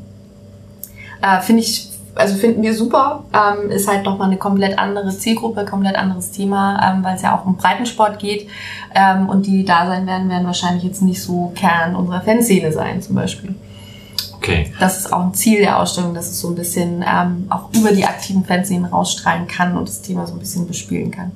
Äh, 1.22 1.40
Finde 1.40 1.62
ich, 1.62 1.88
also 2.16 2.34
finden 2.34 2.62
wir 2.62 2.74
super. 2.74 3.22
Ähm, 3.32 3.70
ist 3.70 3.86
halt 3.86 4.04
nochmal 4.04 4.26
eine 4.26 4.38
komplett 4.38 4.76
andere 4.76 5.16
Zielgruppe, 5.16 5.64
komplett 5.64 5.94
anderes 5.94 6.32
Thema, 6.32 6.80
ähm, 6.84 7.04
weil 7.04 7.14
es 7.14 7.22
ja 7.22 7.38
auch 7.38 7.46
um 7.46 7.56
Breitensport 7.56 8.18
geht. 8.18 8.48
Ähm, 8.92 9.28
und 9.28 9.46
die, 9.46 9.52
die 9.52 9.64
da 9.64 9.86
sein 9.86 10.04
werden, 10.04 10.28
werden 10.28 10.48
wahrscheinlich 10.48 10.82
jetzt 10.82 11.00
nicht 11.00 11.22
so 11.22 11.52
Kern 11.54 11.94
unserer 11.94 12.22
Fanszene 12.22 12.72
sein, 12.72 13.00
zum 13.00 13.14
Beispiel. 13.14 13.54
Okay. 14.38 14.72
Das 14.80 14.98
ist 14.98 15.12
auch 15.12 15.22
ein 15.22 15.32
Ziel 15.34 15.60
der 15.60 15.78
Ausstellung, 15.78 16.14
dass 16.14 16.26
es 16.26 16.40
so 16.40 16.48
ein 16.48 16.56
bisschen 16.56 17.04
ähm, 17.08 17.46
auch 17.50 17.72
über 17.72 17.92
die 17.92 18.04
aktiven 18.04 18.44
Fanszenen 18.44 18.86
rausstrahlen 18.86 19.46
kann 19.46 19.78
und 19.78 19.88
das 19.88 20.02
Thema 20.02 20.26
so 20.26 20.32
ein 20.32 20.40
bisschen 20.40 20.66
bespielen 20.66 21.12
kann. 21.12 21.30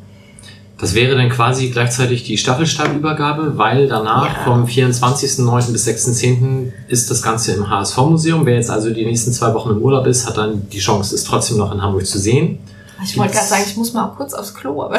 Das 0.79 0.95
wäre 0.95 1.17
dann 1.17 1.31
quasi 1.31 1.71
gleichzeitig 1.71 2.25
die 2.25 2.37
Staffelstabübergabe, 2.37 3.57
weil 3.57 3.89
danach 3.89 4.27
Ja. 4.27 4.45
vom 4.45 4.67
24.09. 4.67 5.73
bis 5.73 5.87
6.10. 5.87 6.71
ist 6.89 7.11
das 7.11 7.23
Ganze 7.23 7.53
im 7.55 7.71
HSV-Museum. 7.71 8.45
Wer 8.45 8.57
jetzt 8.57 8.71
also 8.71 8.91
die 8.91 9.07
nächsten 9.07 9.33
zwei 9.33 9.55
Wochen 9.55 9.71
im 9.71 9.79
Urlaub 9.79 10.07
ist, 10.07 10.27
hat 10.27 10.37
dann 10.37 10.69
die 10.69 10.79
Chance, 10.79 11.15
es 11.15 11.25
trotzdem 11.25 11.57
noch 11.57 11.73
in 11.73 11.81
Hamburg 11.81 12.07
zu 12.07 12.19
sehen. 12.19 12.59
Ich 13.03 13.17
wollte 13.17 13.33
gerade 13.35 13.47
sagen, 13.47 13.63
ich 13.67 13.77
muss 13.77 13.93
mal 13.95 14.05
auch 14.07 14.17
kurz 14.17 14.35
aufs 14.35 14.53
Klo, 14.55 14.83
aber 14.83 14.99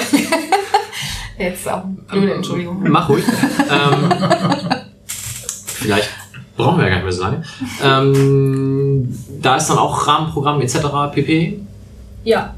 jetzt 1.37 1.67
auch 1.69 1.83
eine 1.83 1.95
blöde 2.21 2.33
Entschuldigung. 2.33 2.83
Mach 2.89 3.07
ruhig. 3.09 3.23
ähm, 3.69 4.09
vielleicht 5.65 6.09
brauchen 6.55 6.77
wir 6.79 6.85
ja 6.85 6.89
gar 6.89 6.95
nicht 6.97 7.03
mehr 7.05 7.13
so 7.13 7.21
lange. 7.21 7.43
Ähm, 7.83 9.15
da 9.41 9.57
ist 9.57 9.67
dann 9.69 9.77
auch 9.77 10.07
Rahmenprogramm 10.07 10.59
etc. 10.61 10.77
pp. 11.13 11.59
Ja. 12.23 12.55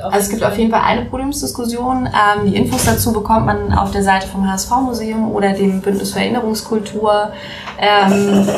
Also 0.00 0.18
es 0.18 0.28
gibt 0.30 0.42
auf 0.42 0.56
jeden 0.56 0.70
Fall 0.70 0.80
eine 0.84 1.04
Podiumsdiskussion. 1.04 2.06
Ähm, 2.06 2.46
die 2.50 2.56
Infos 2.56 2.84
dazu 2.84 3.12
bekommt 3.12 3.46
man 3.46 3.72
auf 3.74 3.90
der 3.90 4.02
Seite 4.02 4.26
vom 4.26 4.50
HSV-Museum 4.50 5.30
oder 5.32 5.52
dem 5.52 5.80
Bündnis 5.82 6.12
für 6.12 6.20
Erinnerungskultur. 6.20 7.32
Ähm, 7.78 8.48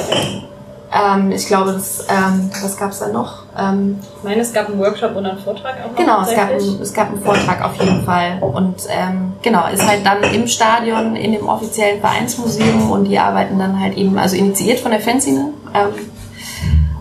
ähm, 0.92 1.32
ich 1.32 1.46
glaube, 1.46 1.72
das, 1.72 2.06
ähm, 2.08 2.50
was 2.62 2.76
gab 2.76 2.92
es 2.92 3.00
da 3.00 3.08
noch? 3.08 3.42
Ähm, 3.58 3.98
Ich 4.18 4.22
meine, 4.22 4.40
es 4.42 4.52
gab 4.52 4.68
einen 4.68 4.78
Workshop 4.78 5.16
und 5.16 5.26
einen 5.26 5.38
Vortrag 5.38 5.74
auch 5.84 5.90
noch. 5.90 5.96
genau, 5.96 6.22
es 6.22 6.34
gab, 6.36 6.50
einen, 6.50 6.80
es 6.80 6.94
gab 6.94 7.08
einen 7.08 7.20
Vortrag 7.20 7.64
auf 7.64 7.74
jeden 7.82 8.04
Fall. 8.04 8.38
Und 8.40 8.76
ähm, 8.88 9.32
genau, 9.42 9.66
ist 9.72 9.86
halt 9.86 10.06
dann 10.06 10.22
im 10.22 10.46
Stadion, 10.46 11.16
in 11.16 11.32
dem 11.32 11.48
offiziellen 11.48 12.00
Vereinsmuseum 12.00 12.92
und 12.92 13.04
die 13.06 13.18
arbeiten 13.18 13.58
dann 13.58 13.80
halt 13.80 13.96
eben, 13.96 14.16
also 14.18 14.36
initiiert 14.36 14.78
von 14.78 14.92
der 14.92 15.00
Fanzine. 15.00 15.48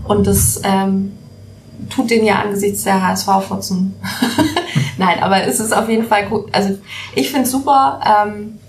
Und 0.08 0.26
das 0.28 0.60
tut 1.90 2.10
den 2.10 2.26
ja 2.26 2.42
angesichts 2.42 2.84
der 2.84 3.02
HSV-Fotzen. 3.08 3.94
Nein, 4.98 5.22
aber 5.22 5.44
es 5.44 5.60
ist 5.60 5.74
auf 5.76 5.90
jeden 5.90 6.08
Fall 6.08 6.28
gut. 6.28 6.54
Also 6.54 6.78
ich 7.16 7.30
finde 7.30 7.44
es 7.46 7.52
super. 7.52 8.00
Ähm, 8.26 8.60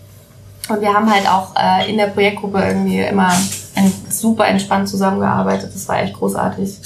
und 0.69 0.81
wir 0.81 0.95
haben 0.95 1.13
halt 1.13 1.29
auch 1.29 1.55
äh, 1.57 1.91
in 1.91 1.99
der 1.99 2.07
Projektgruppe 2.07 2.59
irgendwie 2.59 3.01
immer 3.01 3.31
ein, 3.75 3.93
super 4.09 4.47
entspannt 4.47 4.89
zusammengearbeitet. 4.89 5.71
Das 5.75 5.87
war 5.89 6.03
echt 6.03 6.15
großartig. 6.15 6.79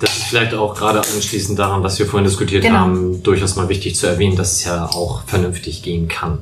Das 0.00 0.10
ist 0.16 0.24
vielleicht 0.24 0.52
auch 0.52 0.74
gerade 0.74 0.98
anschließend 0.98 1.58
daran, 1.58 1.82
was 1.82 1.98
wir 1.98 2.04
vorhin 2.06 2.24
diskutiert 2.26 2.62
Genau. 2.62 2.80
haben, 2.80 3.22
durchaus 3.22 3.56
mal 3.56 3.70
wichtig 3.70 3.96
zu 3.96 4.06
erwähnen, 4.06 4.36
dass 4.36 4.52
es 4.52 4.64
ja 4.64 4.84
auch 4.84 5.22
vernünftig 5.24 5.82
gehen 5.82 6.08
kann. 6.08 6.40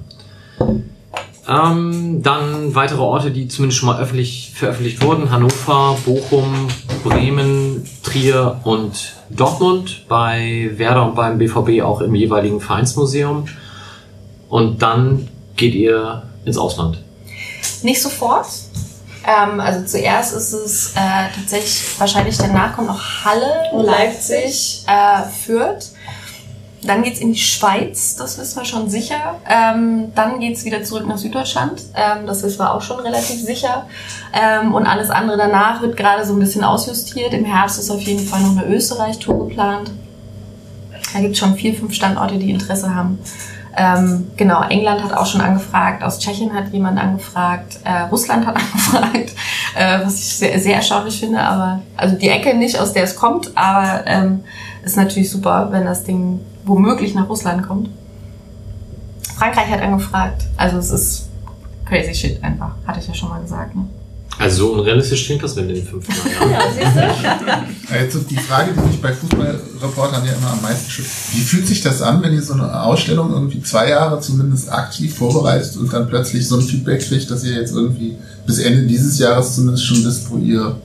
Ähm, 1.46 2.22
dann 2.22 2.74
weitere 2.74 3.00
Orte, 3.00 3.30
die 3.30 3.48
zumindest 3.48 3.78
schon 3.80 3.88
mal 3.88 4.00
öffentlich 4.00 4.52
veröffentlicht 4.54 5.02
wurden. 5.02 5.30
Hannover, 5.30 5.98
Bochum, 6.04 6.68
Bremen, 7.02 7.88
Trier 8.02 8.60
und 8.64 9.12
Dortmund. 9.28 10.06
Bei 10.08 10.70
Werder 10.76 11.06
und 11.06 11.14
beim 11.14 11.38
BVB 11.38 11.82
auch 11.82 12.00
im 12.00 12.14
jeweiligen 12.14 12.60
Vereinsmuseum. 12.60 13.46
Und 14.48 14.80
dann 14.82 15.28
geht 15.56 15.74
ihr 15.74 16.22
ins 16.44 16.56
Ausland. 16.56 17.02
Nicht 17.82 18.00
sofort. 18.00 18.46
Ähm, 19.26 19.60
also 19.60 19.84
zuerst 19.84 20.34
ist 20.34 20.52
es 20.52 20.92
äh, 20.94 21.28
tatsächlich, 21.34 21.98
wahrscheinlich 21.98 22.36
danach 22.36 22.74
kommt 22.76 22.88
noch 22.88 23.24
Halle, 23.24 23.70
Und 23.72 23.84
Leipzig, 23.84 24.84
äh, 24.86 25.22
Fürth. 25.28 25.93
Dann 26.86 27.02
geht's 27.02 27.20
in 27.20 27.32
die 27.32 27.38
Schweiz, 27.38 28.16
das 28.16 28.38
wissen 28.38 28.58
wir 28.58 28.64
schon 28.64 28.90
sicher. 28.90 29.36
Ähm, 29.48 30.12
dann 30.14 30.40
geht's 30.40 30.64
wieder 30.64 30.82
zurück 30.82 31.06
nach 31.06 31.18
Süddeutschland, 31.18 31.82
ähm, 31.94 32.26
das 32.26 32.42
wissen 32.42 32.58
wir 32.58 32.74
auch 32.74 32.82
schon 32.82 33.00
relativ 33.00 33.40
sicher. 33.40 33.86
Ähm, 34.32 34.74
und 34.74 34.86
alles 34.86 35.10
andere 35.10 35.36
danach 35.36 35.82
wird 35.82 35.96
gerade 35.96 36.24
so 36.24 36.34
ein 36.34 36.38
bisschen 36.38 36.64
ausjustiert. 36.64 37.32
Im 37.32 37.44
Herbst 37.44 37.78
ist 37.78 37.90
auf 37.90 38.00
jeden 38.00 38.26
Fall 38.26 38.40
noch 38.42 38.56
eine 38.56 38.66
Österreich-Tour 38.74 39.48
geplant. 39.48 39.90
Da 41.12 41.20
gibt's 41.20 41.38
schon 41.38 41.54
vier, 41.54 41.74
fünf 41.74 41.94
Standorte, 41.94 42.36
die 42.38 42.50
Interesse 42.50 42.94
haben. 42.94 43.18
Ähm, 43.76 44.30
genau, 44.36 44.62
England 44.62 45.02
hat 45.02 45.12
auch 45.12 45.26
schon 45.26 45.40
angefragt, 45.40 46.04
aus 46.04 46.20
Tschechien 46.20 46.54
hat 46.54 46.68
jemand 46.68 46.98
angefragt, 46.98 47.80
äh, 47.84 48.02
Russland 48.02 48.46
hat 48.46 48.56
angefragt. 48.92 49.32
äh, 49.74 50.04
was 50.04 50.18
ich 50.18 50.34
sehr, 50.36 50.58
sehr 50.60 50.76
erstaunlich 50.76 51.18
finde. 51.18 51.40
Aber 51.40 51.80
also 51.96 52.16
die 52.16 52.28
Ecke 52.28 52.54
nicht, 52.54 52.78
aus 52.78 52.92
der 52.92 53.04
es 53.04 53.16
kommt, 53.16 53.50
aber 53.56 54.06
ähm, 54.06 54.44
ist 54.84 54.96
natürlich 54.96 55.30
super, 55.30 55.68
wenn 55.70 55.84
das 55.84 56.04
Ding 56.04 56.40
womöglich 56.64 57.14
nach 57.14 57.28
Russland 57.28 57.66
kommt. 57.66 57.88
Frankreich 59.36 59.70
hat 59.70 59.80
angefragt. 59.80 60.44
Also 60.56 60.78
es 60.78 60.90
ist 60.90 61.28
crazy 61.84 62.14
shit 62.14 62.42
einfach, 62.42 62.72
hatte 62.86 63.00
ich 63.00 63.08
ja 63.08 63.14
schon 63.14 63.28
mal 63.28 63.40
gesagt. 63.40 63.74
Ne? 63.74 63.84
Also 64.38 64.66
so 64.66 64.72
unrealistisch 64.72 65.26
klingt 65.26 65.42
das, 65.42 65.54
wenn 65.54 65.68
in 65.68 65.76
den 65.76 65.86
fünf 65.86 66.08
Jahren. 66.08 66.50
Ja, 66.50 66.60
siehst 66.72 66.96
du? 66.96 67.94
Jetzt 67.94 68.14
ist 68.16 68.30
die 68.30 68.36
Frage, 68.36 68.72
die 68.72 68.80
mich 68.80 69.00
bei 69.00 69.12
Fußballreportern 69.12 70.24
ja 70.24 70.32
immer 70.32 70.52
am 70.52 70.62
meisten 70.62 70.90
schützt. 70.90 71.34
Wie 71.34 71.40
fühlt 71.40 71.66
sich 71.66 71.82
das 71.82 72.02
an, 72.02 72.20
wenn 72.22 72.32
ihr 72.34 72.42
so 72.42 72.54
eine 72.54 72.82
Ausstellung 72.82 73.32
irgendwie 73.32 73.62
zwei 73.62 73.90
Jahre 73.90 74.20
zumindest 74.20 74.72
aktiv 74.72 75.16
vorbereitet 75.16 75.76
und 75.76 75.92
dann 75.92 76.08
plötzlich 76.08 76.48
so 76.48 76.56
ein 76.56 76.62
Feedback 76.62 77.06
kriegt, 77.06 77.30
dass 77.30 77.44
ihr 77.44 77.54
jetzt 77.54 77.72
irgendwie 77.72 78.16
bis 78.44 78.58
Ende 78.58 78.82
dieses 78.86 79.18
Jahres 79.18 79.54
zumindest 79.54 79.84
schon 79.84 80.04
wisst, 80.04 80.28
wo 80.30 80.38
ihr, 80.38 80.76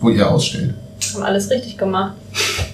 wo 0.00 0.10
ihr 0.10 0.30
ausstellt? 0.30 0.74
Haben 1.14 1.22
alles 1.22 1.48
richtig 1.48 1.78
gemacht. 1.78 2.12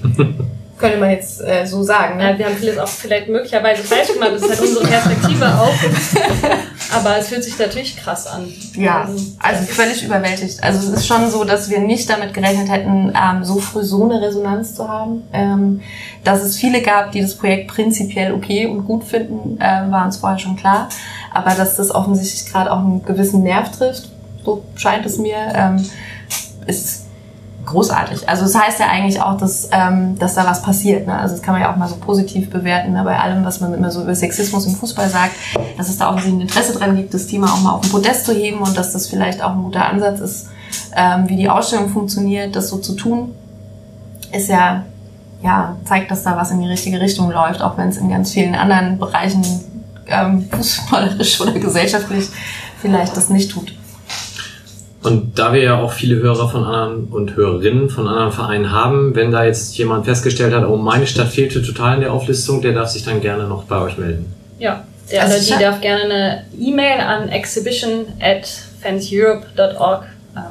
Könnte 0.79 0.99
man 0.99 1.11
jetzt 1.11 1.41
äh, 1.41 1.65
so 1.67 1.83
sagen. 1.83 2.17
Ne? 2.17 2.31
Ja, 2.31 2.39
wir 2.39 2.47
haben 2.47 2.57
vieles 2.57 2.79
auch 2.79 2.89
vielleicht 2.89 3.29
möglicherweise 3.29 3.83
falsch 3.83 4.13
gemacht. 4.13 4.33
Das 4.35 4.43
ist 4.43 4.51
halt 4.51 4.61
unsere 4.61 4.87
Perspektive 4.87 5.47
auch. 5.47 5.75
Aber 6.95 7.17
es 7.19 7.29
fühlt 7.29 7.45
sich 7.45 7.59
natürlich 7.59 7.97
krass 7.97 8.27
an. 8.27 8.53
Ja, 8.75 9.09
also 9.41 9.65
völlig 9.65 10.05
überwältigt. 10.05 10.63
Also 10.63 10.79
es 10.79 10.99
ist 10.99 11.07
schon 11.07 11.31
so, 11.31 11.45
dass 11.45 11.71
wir 11.71 11.79
nicht 11.79 12.09
damit 12.11 12.35
gerechnet 12.35 12.71
hätten, 12.71 13.13
ähm, 13.15 13.45
so 13.45 13.61
früh 13.61 13.83
so 13.83 14.05
eine 14.05 14.21
Resonanz 14.21 14.75
zu 14.75 14.89
haben. 14.89 15.23
Ähm, 15.33 15.81
dass 16.25 16.43
es 16.43 16.57
viele 16.57 16.83
gab, 16.83 17.13
die 17.13 17.21
das 17.21 17.35
Projekt 17.35 17.69
prinzipiell 17.69 18.33
okay 18.33 18.67
und 18.67 18.85
gut 18.85 19.05
finden, 19.05 19.59
ähm, 19.61 19.93
war 19.93 20.05
uns 20.05 20.17
vorher 20.17 20.39
schon 20.39 20.57
klar. 20.57 20.89
Aber 21.33 21.55
dass 21.55 21.77
das 21.77 21.91
offensichtlich 21.91 22.53
gerade 22.53 22.73
auch 22.73 22.79
einen 22.79 23.05
gewissen 23.05 23.43
Nerv 23.43 23.71
trifft, 23.77 24.09
so 24.45 24.65
scheint 24.77 25.07
es 25.07 25.19
mir, 25.19 25.37
ähm, 25.55 25.89
ist 26.67 27.04
großartig. 27.67 28.29
Also 28.29 28.45
es 28.45 28.53
das 28.53 28.63
heißt 28.63 28.81
ja 28.81 28.87
eigentlich 28.87 29.21
auch, 29.21 29.37
dass, 29.37 29.69
ähm, 29.73 30.19
dass 30.19 30.35
da 30.35 30.45
was 30.45 30.63
passiert. 30.63 31.07
Ne? 31.07 31.19
Also 31.19 31.35
das 31.35 31.43
kann 31.43 31.55
man 31.55 31.63
ja 31.63 31.73
auch 31.73 31.77
mal 31.77 31.89
so 31.89 31.97
positiv 31.97 32.51
bewerten, 32.51 32.93
ne? 32.93 33.03
bei 33.05 33.19
allem, 33.19 33.45
was 33.45 33.61
man 33.61 33.75
immer 33.75 33.91
so 33.91 34.03
über 34.03 34.15
Sexismus 34.15 34.67
im 34.67 34.75
Fußball 34.75 35.09
sagt, 35.09 35.35
dass 35.77 35.89
es 35.89 35.99
da 35.99 36.09
auch 36.09 36.17
ein 36.17 36.41
Interesse 36.41 36.79
dran 36.79 36.97
gibt, 36.97 37.15
das 37.15 37.27
Thema 37.27 37.53
auch 37.53 37.61
mal 37.61 37.73
auf 37.73 37.81
den 37.83 37.91
Podest 37.91 38.27
zu 38.27 38.33
heben 38.33 38.61
und 38.61 38.77
dass 38.77 38.93
das 38.93 39.07
vielleicht 39.07 39.43
auch 39.43 39.53
ein 39.53 39.63
guter 39.63 39.87
Ansatz 39.87 40.21
ist, 40.21 40.49
ähm, 40.97 41.29
wie 41.29 41.37
die 41.37 41.49
Ausstellung 41.49 41.89
funktioniert, 41.89 42.55
das 42.57 42.69
so 42.69 42.79
zu 42.79 42.95
tun, 42.95 43.35
ist 44.33 44.49
ja, 44.49 44.85
ja, 45.43 45.77
zeigt, 45.85 46.11
dass 46.11 46.23
da 46.23 46.37
was 46.37 46.51
in 46.51 46.61
die 46.61 46.69
richtige 46.69 47.01
Richtung 47.01 47.31
läuft, 47.31 47.63
auch 47.63 47.77
wenn 47.77 47.89
es 47.89 47.97
in 47.97 48.09
ganz 48.09 48.33
vielen 48.33 48.55
anderen 48.55 48.99
Bereichen 48.99 49.45
ähm, 50.07 50.49
fußballerisch 50.51 51.41
oder 51.41 51.53
gesellschaftlich 51.53 52.29
vielleicht 52.81 53.17
das 53.17 53.31
nicht 53.31 53.51
tut. 53.51 53.75
Und 55.05 55.39
da 55.39 55.53
wir 55.53 55.63
ja 55.63 55.79
auch 55.79 55.93
viele 55.93 56.17
Hörer 56.17 56.49
von 56.49 56.65
anderen 56.65 57.09
und 57.09 57.37
Hörerinnen 57.37 57.91
von 57.91 58.09
anderen 58.09 58.33
Vereinen 58.33 58.73
haben, 58.73 59.15
wenn 59.15 59.31
da 59.31 59.45
jetzt 59.45 59.77
jemand 59.77 60.07
festgestellt 60.07 60.55
hat, 60.55 60.67
oh, 60.67 60.79
meine 60.79 61.07
Stadt 61.07 61.29
fehlte 61.29 61.61
total 61.63 61.97
in 61.97 62.01
der 62.01 62.13
Auflistung, 62.13 62.63
der 62.63 62.73
darf 62.73 62.89
sich 62.89 63.05
dann 63.05 63.21
gerne 63.21 63.47
noch 63.47 63.65
bei 63.65 63.79
euch 63.83 63.99
melden. 63.99 64.33
Ja, 64.59 64.85
der 65.13 65.25
Also 65.25 65.35
oder 65.35 65.59
die 65.59 65.63
darf 65.63 65.81
gerne 65.83 66.05
eine 66.05 66.45
E-Mail 66.59 67.01
an 67.01 67.29
exhibition 67.29 68.07
at 68.19 68.49
fanseurope.org 68.81 70.05
ähm, 70.37 70.43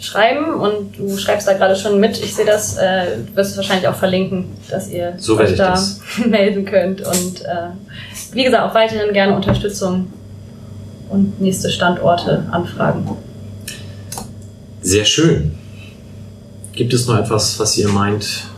schreiben 0.00 0.54
und 0.54 0.98
du 0.98 1.18
schreibst 1.18 1.46
da 1.46 1.52
gerade 1.52 1.76
schon 1.76 2.00
mit. 2.00 2.18
Ich 2.18 2.34
sehe 2.34 2.46
das, 2.46 2.78
äh, 2.78 3.18
du 3.26 3.36
wirst 3.36 3.50
es 3.50 3.56
wahrscheinlich 3.58 3.86
auch 3.88 3.94
verlinken, 3.94 4.46
dass 4.70 4.88
ihr 4.88 5.12
So 5.18 5.38
euch 5.38 5.54
da 5.56 5.72
das. 5.72 6.00
melden 6.26 6.64
könnt. 6.64 7.02
Und 7.02 7.42
äh, 7.42 7.68
wie 8.32 8.44
gesagt, 8.44 8.64
auch 8.64 8.74
weiterhin 8.74 9.12
gerne 9.12 9.36
Unterstützung 9.36 10.10
und 11.10 11.42
nächste 11.42 11.68
Standorte 11.70 12.46
anfragen. 12.50 13.06
Sehr 14.90 15.04
schön. 15.04 15.54
Gibt 16.72 16.92
es 16.92 17.06
noch 17.06 17.16
etwas, 17.16 17.60
was 17.60 17.78
ihr 17.78 17.88
meint, 17.90 18.48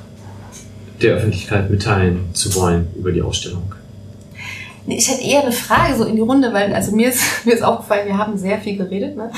der 1.02 1.16
Öffentlichkeit 1.16 1.68
mitteilen 1.68 2.30
zu 2.32 2.54
wollen 2.54 2.88
über 2.96 3.12
die 3.12 3.20
Ausstellung? 3.20 3.74
Ich 4.86 5.10
hätte 5.10 5.22
eher 5.22 5.42
eine 5.42 5.52
Frage 5.52 5.94
so 5.94 6.04
in 6.04 6.16
die 6.16 6.22
Runde, 6.22 6.50
weil 6.54 6.72
also 6.72 6.96
mir 6.96 7.10
ist 7.10 7.20
mir 7.44 7.52
ist 7.52 7.62
aufgefallen, 7.62 8.06
wir 8.06 8.16
haben 8.16 8.38
sehr 8.38 8.58
viel 8.58 8.78
geredet, 8.78 9.14
ne? 9.14 9.30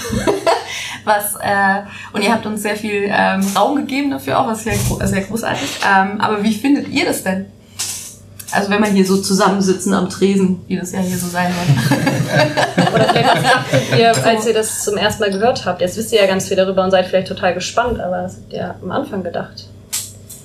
Was 1.05 1.35
äh, 1.43 1.83
und 2.13 2.23
ihr 2.23 2.33
habt 2.33 2.47
uns 2.47 2.63
sehr 2.63 2.77
viel 2.77 3.09
ähm, 3.09 3.45
Raum 3.57 3.75
gegeben 3.75 4.13
dafür 4.13 4.39
auch, 4.39 4.47
was 4.47 4.63
sehr 4.63 4.77
sehr 4.77 5.23
großartig. 5.23 5.81
Ähm, 5.85 6.21
aber 6.21 6.45
wie 6.45 6.55
findet 6.55 6.89
ihr 6.91 7.07
das 7.07 7.25
denn? 7.25 7.47
Also 8.55 8.71
wenn 8.71 8.81
man 8.81 8.93
hier 8.93 9.05
so 9.05 9.17
zusammensitzen 9.17 9.93
am 9.95 10.09
Tresen, 10.09 10.61
wie 10.69 10.77
das 10.77 10.93
ja 10.93 11.01
hier 11.01 11.19
so 11.19 11.27
sein 11.27 11.53
wird. 11.53 12.95
Oder 12.95 13.09
vielleicht 13.09 13.35
was 13.35 13.43
dachtet 13.43 13.99
ihr, 13.99 14.27
als 14.27 14.47
ihr 14.47 14.55
das 14.55 14.85
zum 14.85 14.97
ersten 14.97 15.23
Mal 15.23 15.33
gehört 15.33 15.67
habt. 15.67 15.81
Jetzt 15.81 15.97
wisst 15.97 16.13
ihr 16.13 16.21
ja 16.21 16.27
ganz 16.27 16.47
viel 16.47 16.57
darüber 16.57 16.85
und 16.85 16.93
seid 16.93 17.07
vielleicht 17.07 17.29
total 17.29 17.55
gespannt, 17.55 17.99
aber 18.01 18.23
das 18.23 18.37
habt 18.37 18.53
ihr 18.53 18.75
am 18.81 18.91
Anfang 18.93 19.25
gedacht. 19.25 19.69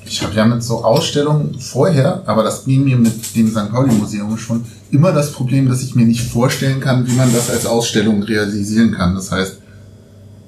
Ich 0.05 0.23
habe 0.23 0.33
ja 0.33 0.43
mit 0.43 0.63
so 0.63 0.83
Ausstellungen 0.83 1.59
vorher, 1.59 2.23
aber 2.25 2.41
das 2.41 2.65
ging 2.65 2.83
mir 2.83 2.97
mit 2.97 3.35
dem 3.35 3.51
St. 3.51 3.71
Pauli-Museum 3.71 4.35
schon, 4.39 4.65
immer 4.89 5.11
das 5.11 5.31
Problem, 5.31 5.69
dass 5.69 5.83
ich 5.83 5.93
mir 5.93 6.07
nicht 6.07 6.23
vorstellen 6.23 6.79
kann, 6.79 7.07
wie 7.07 7.13
man 7.13 7.31
das 7.31 7.51
als 7.51 7.67
Ausstellung 7.67 8.23
realisieren 8.23 8.91
kann. 8.91 9.13
Das 9.13 9.31
heißt, 9.31 9.59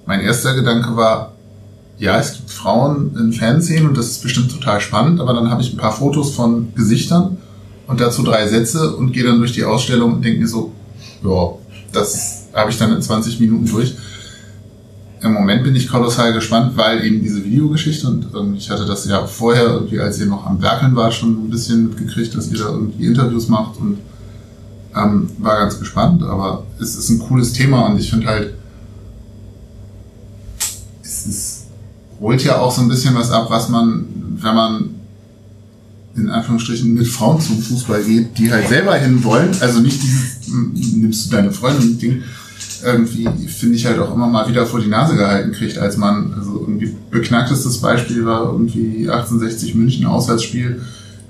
mein 0.07 0.21
erster 0.21 0.55
Gedanke 0.55 0.95
war, 0.95 1.33
ja, 1.99 2.19
es 2.19 2.33
gibt 2.33 2.49
Frauen 2.49 3.15
in 3.15 3.33
Fernsehen 3.33 3.87
und 3.87 3.95
das 3.95 4.07
ist 4.07 4.23
bestimmt 4.23 4.51
total 4.51 4.81
spannend, 4.81 5.21
aber 5.21 5.35
dann 5.35 5.51
habe 5.51 5.61
ich 5.61 5.71
ein 5.71 5.77
paar 5.77 5.91
Fotos 5.91 6.33
von 6.33 6.73
Gesichtern 6.73 7.37
und 7.91 7.99
dazu 7.99 8.23
drei 8.23 8.47
Sätze 8.47 8.95
und 8.95 9.11
gehe 9.11 9.25
dann 9.25 9.39
durch 9.39 9.51
die 9.51 9.65
Ausstellung 9.65 10.13
und 10.13 10.25
denke 10.25 10.39
mir 10.39 10.47
so, 10.47 10.71
ja, 11.23 11.51
das 11.91 12.47
habe 12.53 12.71
ich 12.71 12.77
dann 12.77 12.93
in 12.93 13.01
20 13.01 13.39
Minuten 13.41 13.65
durch. 13.65 13.95
Im 15.21 15.33
Moment 15.33 15.63
bin 15.63 15.75
ich 15.75 15.89
kolossal 15.89 16.33
gespannt, 16.33 16.77
weil 16.77 17.05
eben 17.05 17.21
diese 17.21 17.43
Videogeschichte 17.43 18.07
und 18.07 18.27
ähm, 18.33 18.55
ich 18.55 18.69
hatte 18.69 18.85
das 18.85 19.05
ja 19.05 19.27
vorher 19.27 19.65
irgendwie, 19.65 19.99
als 19.99 20.19
ihr 20.19 20.25
noch 20.25 20.47
am 20.47 20.61
Werkeln 20.61 20.95
war, 20.95 21.11
schon 21.11 21.33
ein 21.33 21.49
bisschen 21.49 21.89
mitgekriegt, 21.89 22.33
dass 22.33 22.49
ihr 22.49 22.59
da 22.59 22.69
irgendwie 22.69 23.05
Interviews 23.05 23.49
macht 23.49 23.77
und 23.77 23.97
ähm, 24.95 25.29
war 25.37 25.59
ganz 25.59 25.77
gespannt, 25.77 26.23
aber 26.23 26.63
es 26.79 26.95
ist 26.95 27.09
ein 27.09 27.19
cooles 27.19 27.51
Thema 27.51 27.87
und 27.87 27.99
ich 27.99 28.09
finde 28.09 28.27
halt, 28.27 28.53
es 31.03 31.25
ist, 31.27 31.65
holt 32.21 32.41
ja 32.43 32.57
auch 32.57 32.71
so 32.71 32.81
ein 32.81 32.87
bisschen 32.87 33.13
was 33.15 33.31
ab, 33.31 33.47
was 33.49 33.67
man, 33.67 34.05
wenn 34.41 34.55
man 34.55 35.00
in 36.15 36.29
Anführungsstrichen 36.29 36.93
mit 36.93 37.07
Frauen 37.07 37.39
zum 37.39 37.61
Fußball 37.61 38.03
geht, 38.03 38.37
die 38.37 38.51
halt 38.51 38.67
selber 38.67 38.95
hin 38.95 39.23
wollen, 39.23 39.49
also 39.61 39.79
nicht 39.79 40.01
dieses, 40.01 40.47
m, 40.49 40.73
nimmst 40.73 41.27
du 41.27 41.35
deine 41.35 41.51
Freundin 41.51 41.97
Ding, 41.99 42.23
irgendwie, 42.83 43.27
finde 43.47 43.75
ich 43.75 43.85
halt 43.85 43.99
auch 43.99 44.13
immer 44.13 44.27
mal 44.27 44.49
wieder 44.49 44.65
vor 44.65 44.79
die 44.79 44.87
Nase 44.87 45.15
gehalten 45.15 45.51
kriegt, 45.51 45.77
als 45.77 45.97
man, 45.97 46.33
also 46.33 46.61
irgendwie 46.61 46.95
beknacktestes 47.09 47.79
Beispiel 47.79 48.25
war 48.25 48.51
irgendwie 48.51 49.09
1860 49.09 49.75
München 49.75 50.05
Auswärtsspiel. 50.05 50.81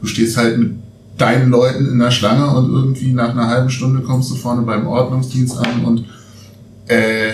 Du 0.01 0.07
stehst 0.07 0.37
halt 0.37 0.57
mit 0.57 0.75
deinen 1.17 1.51
Leuten 1.51 1.87
in 1.87 1.99
der 1.99 2.11
Schlange 2.11 2.47
und 2.47 2.71
irgendwie 2.71 3.11
nach 3.11 3.31
einer 3.31 3.47
halben 3.47 3.69
Stunde 3.69 4.01
kommst 4.01 4.31
du 4.31 4.35
vorne 4.35 4.63
beim 4.63 4.87
Ordnungsdienst 4.87 5.57
an 5.57 5.85
und 5.85 6.05
äh, 6.87 7.33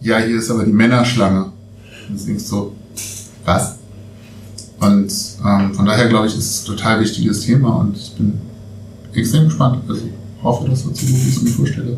ja, 0.00 0.18
hier 0.18 0.38
ist 0.38 0.50
aber 0.50 0.64
die 0.64 0.72
Männerschlange. 0.72 1.46
Und 2.08 2.20
du 2.20 2.24
denkst 2.24 2.44
so, 2.44 2.74
was? 3.44 3.76
Und 4.86 5.12
ähm, 5.46 5.74
von 5.74 5.86
daher 5.86 6.08
glaube 6.08 6.26
ich, 6.26 6.36
ist 6.36 6.44
es 6.50 6.62
ein 6.62 6.76
total 6.76 7.00
wichtiges 7.00 7.40
Thema 7.40 7.76
und 7.80 7.96
ich 7.96 8.12
bin 8.12 8.38
extrem 9.14 9.44
gespannt. 9.44 9.78
Also 9.88 10.02
hoffe, 10.42 10.68
dass 10.68 10.84
das 10.84 10.98
so 11.00 11.06
gut 11.06 11.16
wie 11.24 11.28
ich 11.28 11.36
es 11.36 11.42
mir 11.42 11.50
vorstelle. 11.50 11.96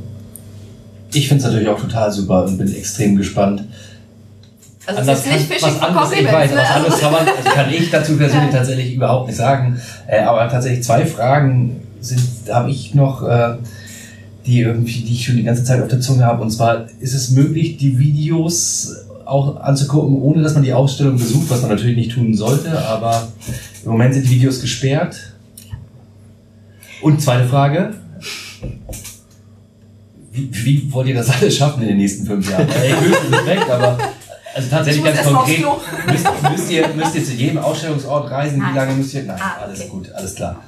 Ich 1.12 1.28
finde 1.28 1.42
es 1.42 1.46
natürlich 1.50 1.68
auch 1.68 1.80
total 1.80 2.12
super 2.12 2.44
und 2.44 2.58
bin 2.58 2.72
extrem 2.74 3.16
gespannt. 3.16 3.64
Also 4.86 5.00
Anders 5.00 5.18
ist 5.20 5.26
nicht 5.26 5.48
kann- 5.50 5.58
Fishing 5.58 5.74
was 5.80 5.82
anderes, 5.82 6.12
ich 6.12 6.26
weiß. 6.32 6.50
Ne? 6.50 6.56
was 6.58 6.70
anderes 6.70 7.00
kann 7.00 7.12
man, 7.12 7.26
also 7.36 7.50
kann 7.50 7.70
ich 7.72 7.90
dazu 7.90 8.16
persönlich 8.16 8.52
Ja. 8.52 8.58
tatsächlich 8.58 8.94
überhaupt 8.94 9.26
nicht 9.28 9.36
sagen. 9.36 9.80
Äh, 10.06 10.20
aber 10.22 10.48
tatsächlich 10.48 10.84
zwei 10.84 11.04
Fragen 11.06 11.80
sind, 12.00 12.20
habe 12.50 12.70
ich 12.70 12.94
noch, 12.94 13.22
äh, 13.26 13.56
die 14.46 14.60
irgendwie, 14.60 15.00
die 15.02 15.12
ich 15.14 15.24
schon 15.24 15.36
die 15.36 15.42
ganze 15.42 15.64
Zeit 15.64 15.82
auf 15.82 15.88
der 15.88 16.00
Zunge 16.00 16.24
habe. 16.24 16.40
Und 16.42 16.50
zwar, 16.52 16.86
ist 17.00 17.14
es 17.14 17.30
möglich, 17.30 17.78
die 17.78 17.98
Videos 17.98 18.94
auch 19.27 19.57
anzugucken, 19.61 20.20
ohne 20.23 20.43
dass 20.43 20.55
man 20.55 20.62
die 20.62 20.73
Ausstellung 20.73 21.16
besucht, 21.19 21.51
was 21.51 21.61
man 21.62 21.70
natürlich 21.70 21.97
nicht 21.97 22.12
tun 22.12 22.35
sollte, 22.35 22.78
aber 22.86 23.28
im 23.85 23.90
Moment 23.90 24.15
sind 24.15 24.24
die 24.27 24.31
Videos 24.31 24.61
gesperrt. 24.61 25.32
Und 27.03 27.20
zweite 27.20 27.47
Frage. 27.48 27.94
Wie, 30.32 30.51
wie 30.53 30.93
wollt 30.93 31.09
ihr 31.09 31.15
das 31.15 31.31
alles 31.31 31.57
schaffen 31.57 31.82
in 31.82 31.89
den 31.89 31.97
nächsten 31.98 32.27
fünf 32.27 32.51
Jahren? 32.51 32.69
Ey, 32.69 32.93
höchsten 32.93 33.35
Respekt, 33.35 33.70
aber 33.70 33.98
also 34.55 34.69
tatsächlich 34.70 35.05
ganz 35.05 35.23
konkret. 35.23 35.65
Müsst, 36.11 36.27
müsst, 36.51 36.70
ihr, 36.70 36.89
müsst 36.89 37.15
ihr 37.15 37.24
zu 37.24 37.32
jedem 37.32 37.59
Ausstellungsort 37.59 38.31
reisen? 38.31 38.57
Wie 38.57 38.61
Nein. 38.62 38.74
lange 38.74 38.93
müsst 38.94 39.15
ihr? 39.15 39.24
Nein, 39.24 39.36
Ah, 39.40 39.62
alles 39.65 39.81
okay. 39.81 39.89
gut, 39.90 40.12
alles 40.12 40.35
klar. 40.35 40.62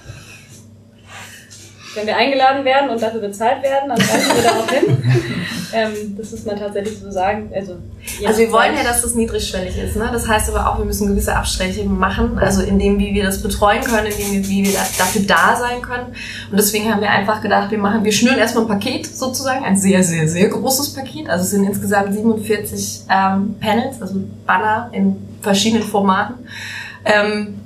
Wenn 1.94 2.06
wir 2.06 2.16
eingeladen 2.16 2.64
werden 2.64 2.90
und 2.90 3.00
dafür 3.02 3.20
bezahlt 3.20 3.62
werden, 3.62 3.88
dann 3.88 3.98
reisen 3.98 4.36
wir 4.36 4.42
darauf 4.42 4.70
hin. 4.70 4.96
Ähm, 5.70 6.16
das 6.16 6.30
muss 6.30 6.46
man 6.46 6.58
tatsächlich 6.58 6.98
so 6.98 7.10
sagen. 7.10 7.50
Also, 7.54 7.76
Also 8.26 8.40
wir 8.40 8.50
wollen 8.52 8.74
ja, 8.74 8.82
dass 8.84 9.02
das 9.02 9.14
niedrigschwellig 9.14 9.76
ist. 9.76 9.96
Ne? 9.96 10.08
Das 10.10 10.26
heißt 10.26 10.48
aber 10.48 10.66
auch, 10.66 10.78
wir 10.78 10.86
müssen 10.86 11.08
gewisse 11.08 11.36
Abstriche 11.36 11.84
machen, 11.84 12.38
also 12.38 12.62
in 12.62 12.78
dem, 12.78 12.98
wie 12.98 13.12
wir 13.12 13.22
das 13.24 13.42
betreuen 13.42 13.82
können, 13.84 14.06
in 14.06 14.32
dem, 14.32 14.48
wie 14.48 14.64
wir 14.64 14.72
da- 14.72 14.86
dafür 14.96 15.20
da 15.26 15.56
sein 15.60 15.82
können. 15.82 16.06
Und 16.50 16.56
deswegen 16.58 16.90
haben 16.90 17.02
wir 17.02 17.10
einfach 17.10 17.42
gedacht, 17.42 17.70
wir 17.70 17.76
machen, 17.76 18.02
wir 18.02 18.12
schnüren 18.12 18.38
erstmal 18.38 18.64
ein 18.64 18.68
Paket 18.68 19.14
sozusagen, 19.14 19.62
ein 19.62 19.76
sehr, 19.76 20.02
sehr, 20.02 20.26
sehr 20.26 20.48
großes 20.48 20.94
Paket. 20.94 21.28
Also 21.28 21.44
es 21.44 21.50
sind 21.50 21.64
insgesamt 21.64 22.14
47 22.14 23.00
ähm, 23.10 23.56
Panels, 23.60 24.00
also 24.00 24.14
Banner 24.46 24.88
in 24.92 25.16
verschiedenen 25.42 25.82
Formaten. 25.82 26.46
Ähm, 27.04 27.60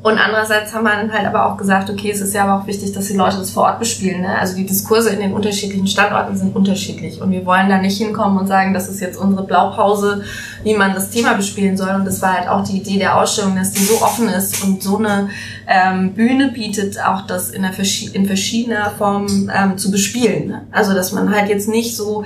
und 0.00 0.16
andererseits 0.16 0.72
haben 0.72 0.84
wir 0.84 0.92
dann 0.92 1.12
halt 1.12 1.26
aber 1.26 1.46
auch 1.46 1.56
gesagt, 1.56 1.90
okay, 1.90 2.10
es 2.12 2.20
ist 2.20 2.32
ja 2.32 2.44
aber 2.44 2.62
auch 2.62 2.66
wichtig, 2.68 2.92
dass 2.92 3.08
die 3.08 3.16
Leute 3.16 3.38
das 3.38 3.50
vor 3.50 3.64
Ort 3.64 3.80
bespielen. 3.80 4.20
Ne? 4.20 4.38
Also 4.38 4.54
die 4.54 4.64
Diskurse 4.64 5.10
in 5.10 5.18
den 5.18 5.32
unterschiedlichen 5.32 5.88
Standorten 5.88 6.36
sind 6.36 6.54
unterschiedlich. 6.54 7.20
Und 7.20 7.32
wir 7.32 7.44
wollen 7.44 7.68
da 7.68 7.78
nicht 7.78 7.98
hinkommen 7.98 8.38
und 8.38 8.46
sagen, 8.46 8.72
das 8.74 8.88
ist 8.88 9.00
jetzt 9.00 9.18
unsere 9.18 9.44
Blaupause, 9.44 10.22
wie 10.62 10.74
man 10.74 10.94
das 10.94 11.10
Thema 11.10 11.34
bespielen 11.34 11.76
soll. 11.76 11.90
Und 11.96 12.04
das 12.04 12.22
war 12.22 12.34
halt 12.34 12.48
auch 12.48 12.62
die 12.62 12.76
Idee 12.76 12.98
der 12.98 13.18
Ausstellung, 13.20 13.56
dass 13.56 13.72
die 13.72 13.82
so 13.82 13.94
offen 14.00 14.28
ist 14.28 14.62
und 14.62 14.82
so 14.82 14.98
eine 14.98 15.30
ähm, 15.66 16.12
Bühne 16.12 16.52
bietet, 16.52 17.04
auch 17.04 17.22
das 17.22 17.50
in, 17.50 17.64
verschi- 17.64 18.14
in 18.14 18.26
verschiedener 18.26 18.90
Form 18.96 19.50
ähm, 19.52 19.78
zu 19.78 19.90
bespielen. 19.90 20.48
Ne? 20.48 20.62
Also 20.70 20.94
dass 20.94 21.10
man 21.10 21.34
halt 21.34 21.48
jetzt 21.48 21.68
nicht 21.68 21.96
so 21.96 22.24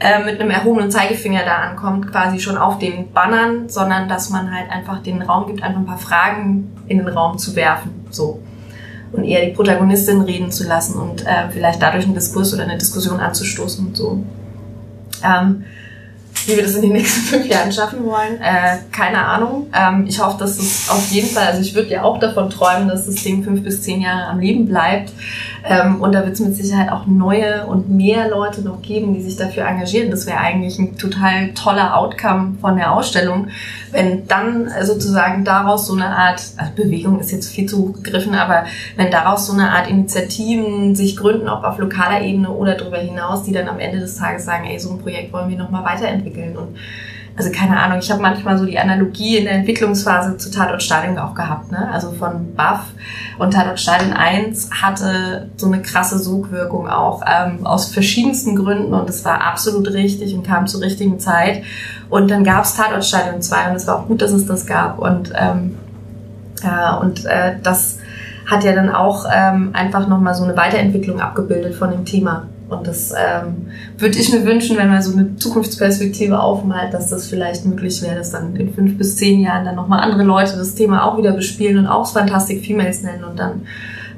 äh, 0.00 0.24
mit 0.24 0.40
einem 0.40 0.50
erhobenen 0.50 0.90
Zeigefinger 0.90 1.44
da 1.44 1.56
ankommt, 1.56 2.10
quasi 2.10 2.40
schon 2.40 2.56
auf 2.56 2.78
den 2.78 3.12
Bannern, 3.12 3.68
sondern 3.68 4.08
dass 4.08 4.30
man 4.30 4.50
halt 4.54 4.70
einfach 4.70 5.02
den 5.02 5.20
Raum 5.20 5.46
gibt, 5.46 5.62
einfach 5.62 5.78
ein 5.78 5.86
paar 5.86 5.98
Fragen 5.98 6.72
in 6.88 6.98
den 6.98 7.08
Raum 7.08 7.36
zu 7.36 7.54
werfen, 7.54 8.06
so. 8.10 8.40
Und 9.12 9.24
eher 9.24 9.44
die 9.44 9.52
Protagonistin 9.52 10.22
reden 10.22 10.50
zu 10.50 10.66
lassen 10.66 10.98
und 10.98 11.26
äh, 11.26 11.50
vielleicht 11.50 11.82
dadurch 11.82 12.04
einen 12.04 12.14
Diskurs 12.14 12.54
oder 12.54 12.62
eine 12.62 12.78
Diskussion 12.78 13.20
anzustoßen 13.20 13.88
und 13.88 13.96
so. 13.96 14.24
Ähm, 15.22 15.64
wie 16.46 16.56
wir 16.56 16.62
das 16.62 16.74
in 16.76 16.82
den 16.82 16.92
nächsten 16.92 17.20
fünf 17.36 17.46
Jahren 17.46 17.72
schaffen 17.72 18.04
wollen, 18.04 18.40
äh, 18.40 18.78
keine 18.92 19.24
Ahnung. 19.24 19.66
Ähm, 19.74 20.06
ich 20.08 20.22
hoffe, 20.22 20.38
dass 20.38 20.58
es 20.58 20.88
auf 20.88 21.10
jeden 21.10 21.28
Fall, 21.28 21.48
also 21.48 21.60
ich 21.60 21.74
würde 21.74 21.90
ja 21.90 22.02
auch 22.02 22.18
davon 22.18 22.50
träumen, 22.50 22.88
dass 22.88 23.06
das 23.06 23.16
Ding 23.16 23.44
fünf 23.44 23.62
bis 23.62 23.82
zehn 23.82 24.00
Jahre 24.00 24.28
am 24.28 24.40
Leben 24.40 24.66
bleibt. 24.66 25.12
Ähm, 25.64 26.00
und 26.00 26.12
da 26.12 26.24
wird 26.24 26.34
es 26.34 26.40
mit 26.40 26.54
Sicherheit 26.56 26.90
auch 26.90 27.06
neue 27.06 27.66
und 27.66 27.90
mehr 27.90 28.28
Leute 28.28 28.62
noch 28.62 28.82
geben, 28.82 29.14
die 29.14 29.22
sich 29.22 29.36
dafür 29.36 29.66
engagieren. 29.66 30.10
Das 30.10 30.26
wäre 30.26 30.38
eigentlich 30.38 30.78
ein 30.78 30.96
total 30.96 31.52
toller 31.54 31.96
Outcome 31.96 32.56
von 32.60 32.76
der 32.76 32.92
Ausstellung, 32.92 33.48
wenn 33.92 34.26
dann 34.26 34.70
sozusagen 34.82 35.44
daraus 35.44 35.86
so 35.86 35.94
eine 35.94 36.06
Art, 36.06 36.42
also 36.56 36.72
Bewegung 36.74 37.20
ist 37.20 37.32
jetzt 37.32 37.52
viel 37.52 37.66
zu 37.66 37.78
hoch 37.78 38.02
gegriffen, 38.02 38.34
aber 38.34 38.64
wenn 38.96 39.10
daraus 39.10 39.46
so 39.46 39.52
eine 39.52 39.70
Art 39.70 39.88
Initiativen 39.88 40.94
sich 40.94 41.16
gründen, 41.16 41.48
ob 41.48 41.64
auf 41.64 41.78
lokaler 41.78 42.22
Ebene 42.22 42.50
oder 42.50 42.74
darüber 42.74 42.98
hinaus, 42.98 43.42
die 43.42 43.52
dann 43.52 43.68
am 43.68 43.78
Ende 43.78 44.00
des 44.00 44.16
Tages 44.16 44.44
sagen, 44.44 44.66
ey, 44.66 44.78
so 44.78 44.90
ein 44.90 44.98
Projekt 44.98 45.32
wollen 45.32 45.50
wir 45.50 45.58
nochmal 45.58 45.84
weiterentwickeln 45.84 46.56
und 46.56 46.76
also 47.36 47.50
keine 47.50 47.78
Ahnung, 47.78 47.98
ich 48.00 48.10
habe 48.10 48.20
manchmal 48.20 48.58
so 48.58 48.66
die 48.66 48.78
Analogie 48.78 49.38
in 49.38 49.44
der 49.44 49.54
Entwicklungsphase 49.54 50.36
zu 50.36 50.50
Tatort 50.50 50.82
Stadion 50.82 51.18
auch 51.18 51.34
gehabt, 51.34 51.70
ne? 51.72 51.88
Also 51.90 52.12
von 52.12 52.54
Buff 52.54 52.92
und 53.38 53.52
Tatort 53.52 53.80
Stadion 53.80 54.12
1 54.12 54.70
hatte 54.82 55.48
so 55.56 55.66
eine 55.66 55.80
krasse 55.80 56.18
Sogwirkung 56.18 56.88
auch 56.88 57.22
ähm, 57.26 57.66
aus 57.66 57.86
verschiedensten 57.86 58.56
Gründen 58.56 58.92
und 58.92 59.08
es 59.08 59.24
war 59.24 59.40
absolut 59.42 59.88
richtig 59.92 60.34
und 60.34 60.46
kam 60.46 60.66
zur 60.66 60.80
richtigen 60.82 61.18
Zeit. 61.18 61.62
Und 62.08 62.30
dann 62.30 62.44
gab 62.44 62.64
es 62.64 62.74
Tatort 62.74 63.04
Stadion 63.04 63.40
2 63.40 63.70
und 63.70 63.76
es 63.76 63.86
war 63.86 64.00
auch 64.00 64.06
gut, 64.06 64.20
dass 64.20 64.32
es 64.32 64.46
das 64.46 64.66
gab 64.66 64.98
und 64.98 65.32
ähm, 65.34 65.78
ja, 66.62 66.96
und 66.96 67.24
äh, 67.24 67.54
das 67.62 67.98
hat 68.46 68.64
ja 68.64 68.72
dann 68.72 68.90
auch 68.90 69.26
ähm, 69.32 69.70
einfach 69.72 70.08
nochmal 70.08 70.34
so 70.34 70.44
eine 70.44 70.56
Weiterentwicklung 70.56 71.20
abgebildet 71.20 71.74
von 71.74 71.90
dem 71.90 72.04
Thema. 72.04 72.48
Und 72.70 72.86
das 72.86 73.12
ähm, 73.12 73.68
würde 73.98 74.18
ich 74.18 74.32
mir 74.32 74.44
wünschen, 74.44 74.76
wenn 74.76 74.88
man 74.88 75.02
so 75.02 75.12
eine 75.12 75.36
Zukunftsperspektive 75.36 76.40
aufmalt, 76.40 76.94
dass 76.94 77.08
das 77.08 77.26
vielleicht 77.26 77.66
möglich 77.66 78.00
wäre, 78.02 78.14
dass 78.16 78.30
dann 78.30 78.54
in 78.56 78.72
fünf 78.72 78.96
bis 78.96 79.16
zehn 79.16 79.40
Jahren 79.40 79.64
dann 79.64 79.74
nochmal 79.74 80.00
andere 80.00 80.22
Leute 80.22 80.56
das 80.56 80.74
Thema 80.74 81.04
auch 81.04 81.18
wieder 81.18 81.32
bespielen 81.32 81.78
und 81.78 81.86
auch 81.86 82.06
Fantastic 82.12 82.64
Females 82.64 83.02
nennen 83.02 83.24
und 83.24 83.38
dann 83.38 83.62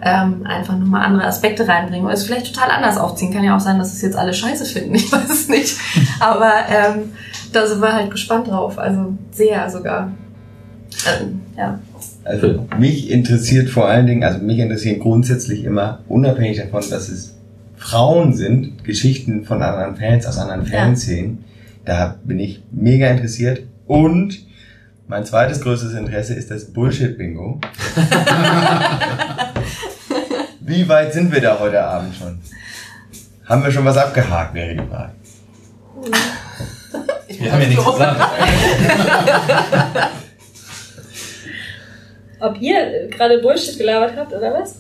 ähm, 0.05 0.45
einfach 0.45 0.77
nochmal 0.77 1.07
andere 1.07 1.25
Aspekte 1.25 1.67
reinbringen 1.67 2.05
oder 2.05 2.15
es 2.15 2.25
vielleicht 2.25 2.53
total 2.53 2.71
anders 2.71 2.99
aufziehen. 2.99 3.33
Kann 3.33 3.45
ja 3.45 3.57
auch 3.57 3.61
sein, 3.61 3.79
dass 3.79 3.95
es 3.95 4.03
jetzt 4.03 4.17
alle 4.17 4.35
scheiße 4.35 4.65
finden, 4.65 4.95
ich 4.95 5.11
weiß 5.11 5.31
es 5.31 5.49
nicht. 5.49 5.77
Aber 6.21 6.53
ähm, 6.69 7.13
da 7.53 7.67
sind 7.67 7.81
wir 7.81 7.93
halt 7.93 8.11
gespannt 8.11 8.49
drauf, 8.49 8.79
also 8.79 9.15
sehr 9.31 9.71
sogar. 9.71 10.13
Ähm, 11.07 11.41
ja. 11.57 11.79
Also 12.25 12.67
mich 12.79 13.11
interessiert 13.11 13.71
vor 13.71 13.89
allen 13.89 14.07
Dingen, 14.07 14.25
also 14.25 14.39
mich 14.39 14.59
interessieren 14.59 15.01
grundsätzlich 15.01 15.65
immer, 15.65 16.01
unabhängig 16.09 16.59
davon, 16.59 16.83
dass 16.91 17.09
es 17.09 17.35
Frauen 17.83 18.33
sind, 18.33 18.85
Geschichten 18.85 19.45
von 19.45 19.61
anderen 19.61 19.97
Fans 19.97 20.25
aus 20.27 20.39
anderen 20.39 20.65
Ja. 20.65 20.71
Fanszenen. 20.79 21.45
Da 21.85 22.17
bin 22.23 22.39
ich 22.39 22.63
mega 22.71 23.09
interessiert. 23.09 23.63
Und 23.87 24.39
mein 25.09 25.27
zweites 25.27 25.61
größtes 25.61 25.95
Interesse 25.95 26.35
ist 26.35 26.51
das 26.51 26.73
Bullshit-Bingo. 26.73 27.61
Wie 30.61 30.89
weit 30.89 31.13
sind 31.13 31.33
wir 31.33 31.41
da 31.41 31.59
heute 31.59 31.83
Abend 31.85 32.15
schon? 32.15 32.39
Haben 33.47 33.65
wir 33.65 33.73
schon 33.73 33.85
was 33.85 33.97
abgehakt, 33.97 34.55
wäre 34.55 34.77
die 34.77 34.89
Frage. 34.89 35.13
Wir 37.29 37.51
haben 37.51 37.63
ja 37.63 37.69
nichts 37.69 37.85
gesagt. 37.85 38.21
Ob 42.41 42.61
ihr 42.61 43.09
gerade 43.09 43.39
Bullshit 43.39 43.79
gelabert 43.79 44.15
habt, 44.17 44.33
oder 44.33 44.53
was? 44.55 44.77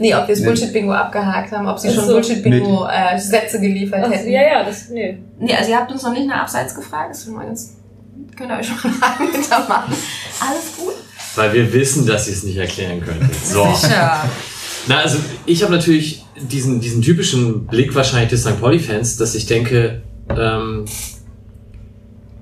Nee, 0.00 0.14
ob 0.14 0.26
wir 0.26 0.34
das. 0.34 0.42
Bullshit-Bingo 0.42 0.92
abgehakt 0.92 1.52
haben, 1.52 1.68
ob 1.68 1.78
sie 1.78 1.92
schon 1.92 2.06
so. 2.06 2.12
Bullshit-Bingo-Sätze 2.14 3.60
geliefert 3.60 4.02
Ach, 4.06 4.10
hätten. 4.10 4.30
ja, 4.30 4.40
ja, 4.42 4.64
das, 4.64 4.88
nee. 4.88 5.18
Nee, 5.38 5.54
also 5.54 5.70
ihr 5.70 5.76
habt 5.76 5.92
uns 5.92 6.02
noch 6.02 6.14
nicht 6.14 6.26
nach 6.26 6.40
Abseits 6.42 6.74
gefragt, 6.74 7.10
das 7.10 7.26
wir 7.26 7.48
jetzt, 7.48 7.74
könnt 8.34 8.50
ihr 8.50 8.56
euch 8.58 8.66
schon 8.66 8.76
mal 9.00 9.18
hintermachen. 9.18 9.94
Alles 10.40 10.76
gut? 10.78 10.94
Weil 11.36 11.52
wir 11.52 11.70
wissen, 11.74 12.06
dass 12.06 12.28
ihr 12.28 12.32
es 12.32 12.42
nicht 12.44 12.56
erklären 12.56 13.02
könnt. 13.02 13.30
So. 13.44 13.72
Sicher. 13.74 14.24
Na, 14.88 15.00
also 15.00 15.18
ich 15.44 15.62
habe 15.62 15.72
natürlich 15.72 16.24
diesen, 16.40 16.80
diesen 16.80 17.02
typischen 17.02 17.66
Blick 17.66 17.94
wahrscheinlich 17.94 18.30
des 18.30 18.40
St. 18.40 18.58
Pauli-Fans, 18.58 19.18
dass 19.18 19.34
ich 19.34 19.44
denke, 19.44 20.00
ähm, 20.30 20.86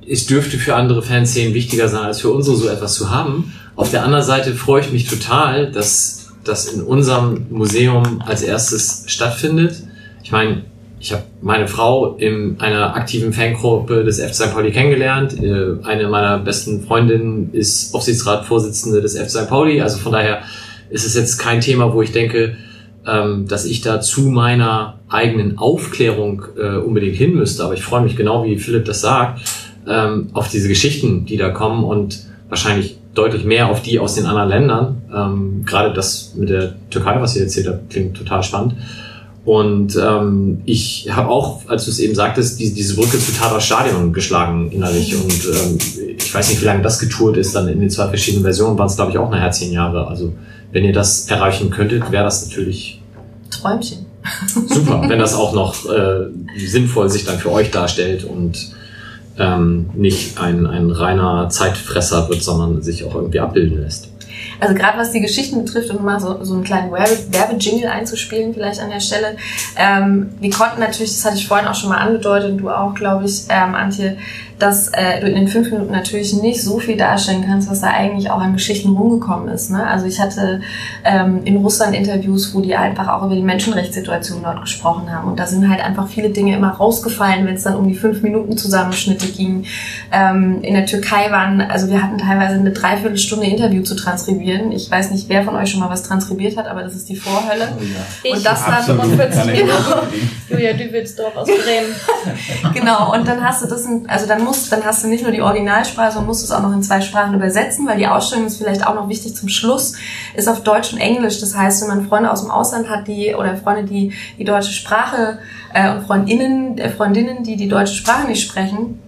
es 0.09 0.26
dürfte 0.26 0.59
für 0.59 0.76
andere 0.76 1.02
Fanszenen 1.02 1.55
wichtiger 1.55 1.89
sein, 1.89 2.05
als 2.05 2.20
für 2.20 2.30
unsere 2.30 2.56
so 2.56 2.68
etwas 2.68 2.94
zu 2.94 3.10
haben. 3.10 3.52
Auf 3.74 3.90
der 3.90 4.05
anderen 4.05 4.24
Seite 4.24 4.55
freue 4.55 4.80
ich 4.82 4.93
mich 4.93 5.09
total, 5.09 5.72
dass 5.72 6.18
das 6.49 6.69
in 6.69 6.83
unserem 6.83 7.47
Museum 7.51 8.23
als 8.25 8.43
erstes 8.43 9.05
stattfindet. 9.07 9.83
Ich 10.23 10.33
meine, 10.33 10.65
ich 11.01 11.12
habe 11.12 11.23
meine 11.41 11.69
Frau 11.69 12.16
in 12.16 12.59
einer 12.59 12.97
aktiven 12.97 13.33
Fangruppe 13.33 14.05
des 14.05 14.20
FC 14.20 14.35
St. 14.35 14.53
Pauli 14.53 14.73
kennengelernt. 14.73 15.41
Äh, 15.41 15.77
Eine 15.85 16.09
meiner 16.09 16.39
besten 16.39 16.83
Freundinnen 16.83 17.51
ist 17.53 17.95
Aufsichtsratsvorsitzende 17.95 19.01
des 19.01 19.16
FC 19.16 19.31
St. 19.31 19.49
Pauli. 19.49 19.81
Also 19.81 19.99
von 19.99 20.12
daher 20.12 20.43
ist 20.91 21.07
es 21.07 21.15
jetzt 21.15 21.39
kein 21.39 21.61
Thema, 21.61 21.93
wo 21.95 22.03
ich 22.03 22.12
denke, 22.12 22.57
ähm, 23.07 23.47
dass 23.47 23.65
ich 23.65 23.81
da 23.81 24.01
zu 24.01 24.23
meiner 24.23 24.99
eigenen 25.09 25.57
Aufklärung 25.59 26.45
äh, 26.59 26.77
unbedingt 26.77 27.16
hin 27.16 27.35
müsste. 27.35 27.65
Aber 27.65 27.75
ich 27.75 27.83
freue 27.83 28.03
mich 28.03 28.16
genau, 28.16 28.45
wie 28.45 28.59
Philipp 28.59 28.85
das 28.85 29.01
sagt, 29.01 29.41
ähm, 29.87 30.31
auf 30.33 30.51
diese 30.51 30.69
Geschichten, 30.69 31.27
die 31.27 31.37
da 31.37 31.51
kommen 31.51 31.85
und 31.85 32.25
wahrscheinlich 32.49 32.98
deutlich 33.19 33.45
mehr 33.45 33.69
auf 33.69 33.82
die 33.82 33.99
aus 33.99 34.15
den 34.15 34.27
anderen 34.27 34.49
Ländern. 34.49 35.03
Ähm, 35.15 35.65
gerade 35.66 35.93
das 35.93 36.32
mit 36.36 36.49
der 36.49 36.74
Türkei, 36.90 37.20
was 37.20 37.36
ihr 37.36 37.43
erzählt 37.43 37.66
habt, 37.66 37.90
klingt 37.90 38.16
total 38.16 38.43
spannend. 38.43 38.74
Und 39.45 39.97
ähm, 39.97 40.61
ich 40.66 41.09
habe 41.11 41.31
auch, 41.31 41.66
als 41.69 41.86
du 41.86 41.90
es 41.90 41.99
eben 42.01 42.15
sagtest, 42.15 42.61
die, 42.61 42.74
diese 42.74 42.97
Brücke 42.97 43.19
zu 43.19 43.32
Tata 43.32 43.61
Stadion 43.61 44.12
geschlagen 44.12 44.70
innerlich. 44.70 45.15
Und 45.16 45.47
ähm, 45.47 45.78
ich 46.19 46.35
weiß 46.35 46.51
nicht, 46.51 46.61
wie 46.61 46.66
lange 46.66 46.82
das 46.82 46.99
getourt 46.99 47.36
ist, 47.36 47.55
dann 47.55 47.66
in 47.66 47.81
den 47.81 47.90
zwei 47.90 48.09
verschiedenen 48.09 48.45
Versionen 48.45 48.78
waren 48.78 48.89
es, 48.89 48.97
glaube 48.97 49.11
ich, 49.11 49.19
auch 49.19 49.31
nachher 49.31 49.51
zehn 49.51 49.73
Jahre. 49.73 50.07
Also 50.07 50.35
wenn 50.70 50.85
ihr 50.85 50.93
das 50.93 51.28
erreichen 51.28 51.70
könntet, 51.70 52.12
wäre 52.12 52.24
das 52.24 52.47
natürlich 52.47 53.01
Träumchen. 53.51 54.07
super, 54.69 55.03
wenn 55.09 55.19
das 55.19 55.35
auch 55.35 55.55
noch 55.55 55.89
äh, 55.89 56.27
sinnvoll 56.59 57.09
sich 57.09 57.24
dann 57.24 57.39
für 57.39 57.51
euch 57.51 57.70
darstellt 57.70 58.24
und 58.24 58.73
ähm, 59.39 59.90
nicht 59.94 60.40
ein, 60.40 60.66
ein 60.66 60.90
reiner 60.90 61.48
Zeitfresser 61.48 62.28
wird, 62.28 62.43
sondern 62.43 62.82
sich 62.82 63.05
auch 63.05 63.15
irgendwie 63.15 63.40
abbilden 63.40 63.82
lässt. 63.82 64.09
Also 64.60 64.74
gerade 64.74 64.98
was 64.98 65.12
die 65.12 65.20
Geschichten 65.20 65.65
betrifft, 65.65 65.90
um 65.90 66.05
mal 66.05 66.19
so, 66.20 66.43
so 66.43 66.55
einen 66.55 66.65
kleinen 66.65 66.90
Werbe- 66.90 67.32
Werbejingle 67.32 67.90
einzuspielen, 67.90 68.55
vielleicht 68.55 68.81
an 68.81 68.90
der 68.90 69.01
Stelle. 69.01 69.36
Ähm, 69.77 70.31
wir 70.40 70.51
konnten 70.51 70.81
natürlich, 70.81 71.12
das 71.12 71.24
hatte 71.24 71.36
ich 71.36 71.47
vorhin 71.47 71.69
auch 71.69 71.74
schon 71.74 71.90
mal 71.90 71.98
angedeutet 71.98 72.52
und 72.52 72.59
du 72.59 72.70
auch, 72.70 72.94
glaube 72.94 73.24
ich, 73.24 73.44
ähm, 73.48 73.74
Antje, 73.74 74.16
dass 74.59 74.89
äh, 74.89 75.20
du 75.20 75.28
in 75.28 75.35
den 75.35 75.48
fünf 75.48 75.70
Minuten 75.70 75.93
natürlich 75.93 76.32
nicht 76.35 76.62
so 76.62 76.78
viel 76.78 76.97
darstellen 76.97 77.44
kannst, 77.47 77.70
was 77.70 77.80
da 77.80 77.89
eigentlich 77.89 78.30
auch 78.30 78.40
an 78.40 78.52
Geschichten 78.52 78.90
rumgekommen 78.90 79.48
ist. 79.48 79.70
Ne? 79.70 79.86
Also 79.86 80.06
ich 80.06 80.20
hatte 80.20 80.60
ähm, 81.05 81.43
in 81.44 81.59
Russland 81.59 81.94
Interviews, 81.94 82.55
wo 82.55 82.60
die 82.60 82.74
einfach 82.74 83.09
auch 83.09 83.24
über 83.24 83.35
die 83.35 83.43
Menschenrechtssituation 83.43 84.43
dort 84.43 84.60
gesprochen 84.62 85.12
haben. 85.12 85.28
Und 85.28 85.39
da 85.39 85.47
sind 85.47 85.68
halt 85.68 85.85
einfach 85.85 86.09
viele 86.09 86.30
Dinge 86.30 86.56
immer 86.56 86.70
rausgefallen, 86.70 87.47
wenn 87.47 87.55
es 87.55 87.62
dann 87.62 87.76
um 87.76 87.86
die 87.89 87.94
fünf 87.94 88.22
Minuten 88.22 88.56
Zusammenschnitte 88.56 89.28
ging. 89.28 89.64
Ähm, 90.10 90.62
in 90.62 90.74
der 90.74 90.86
Türkei 90.86 91.30
waren, 91.30 91.60
also 91.60 91.89
wir 91.89 92.02
hatten 92.02 92.18
teilweise 92.18 92.55
eine 92.55 92.72
Dreiviertelstunde 92.72 93.47
Interview 93.47 93.82
zu 93.82 93.94
transkribieren. 93.94 94.72
Ich 94.72 94.90
weiß 94.90 95.10
nicht, 95.12 95.28
wer 95.28 95.44
von 95.44 95.55
euch 95.55 95.70
schon 95.70 95.80
mal 95.80 95.90
was 95.90 96.02
transkribiert 96.02 96.56
hat, 96.56 96.66
aber 96.66 96.82
das 96.82 96.94
ist 96.94 97.09
die 97.09 97.16
Vorhölle. 97.16 97.68
Oh 97.78 97.82
ja. 97.82 98.05
Ich 98.24 98.32
Und 98.35 98.47
das 98.47 98.64
dann 98.64 98.74
Absolut. 98.74 99.02
45 99.02 99.40
Kann 99.40 99.48
ich 99.48 99.60
Minuten. 99.62 100.09
bestätigen. 100.10 100.30
Julia 100.48 100.72
Düwitzdorf 100.72 101.36
aus 101.36 101.47
Bremen. 101.47 102.74
Genau, 102.74 103.14
und 103.14 103.26
dann 103.26 103.43
hast 103.44 103.62
du 103.62 103.66
das, 103.66 103.85
in, 103.85 104.09
also 104.09 104.26
dann 104.26 104.44
musst, 104.49 104.73
dann 104.73 104.85
hast 104.85 105.05
du 105.05 105.09
nicht 105.09 105.23
nur 105.23 105.33
die 105.33 105.43
Originalsprache, 105.43 106.12
sondern 106.12 106.27
musst 106.27 106.43
es 106.43 106.51
auch 106.51 106.62
noch 106.62 106.73
in 106.73 106.83
zwei 106.83 107.01
Sprachen 107.01 107.35
übersetzen, 107.35 107.87
weil 107.87 107.99
die 107.99 108.07
Ausstellung 108.07 108.47
ist 108.47 108.57
vielleicht 108.57 108.87
auch 108.87 108.95
noch 108.95 109.09
wichtig 109.09 109.37
zum 109.37 109.49
Schluss, 109.49 109.95
ist 110.35 110.49
auf 110.49 110.62
Deutsch 110.62 110.93
und 110.93 110.99
Englisch. 110.99 111.41
Das 111.41 111.57
heißt, 111.57 111.83
wenn 111.83 111.89
man 111.89 112.09
Freunde 112.09 112.31
aus 112.31 112.43
dem 112.43 112.51
Ausland 112.51 112.89
hat, 112.89 113.07
die, 113.07 113.35
oder 113.35 113.57
Freunde, 113.57 113.85
die 113.85 114.12
die 114.39 114.45
deutsche 114.45 114.73
Sprache, 114.73 115.39
äh, 115.75 115.91
und 115.91 116.07
Freundinnen, 116.07 116.79
äh, 116.79 116.89
Freundinnen, 116.89 117.45
die 117.45 117.57
die 117.57 117.69
deutsche 117.69 117.95
Sprache 117.95 118.27
nicht 118.27 118.43
sprechen, 118.43 119.01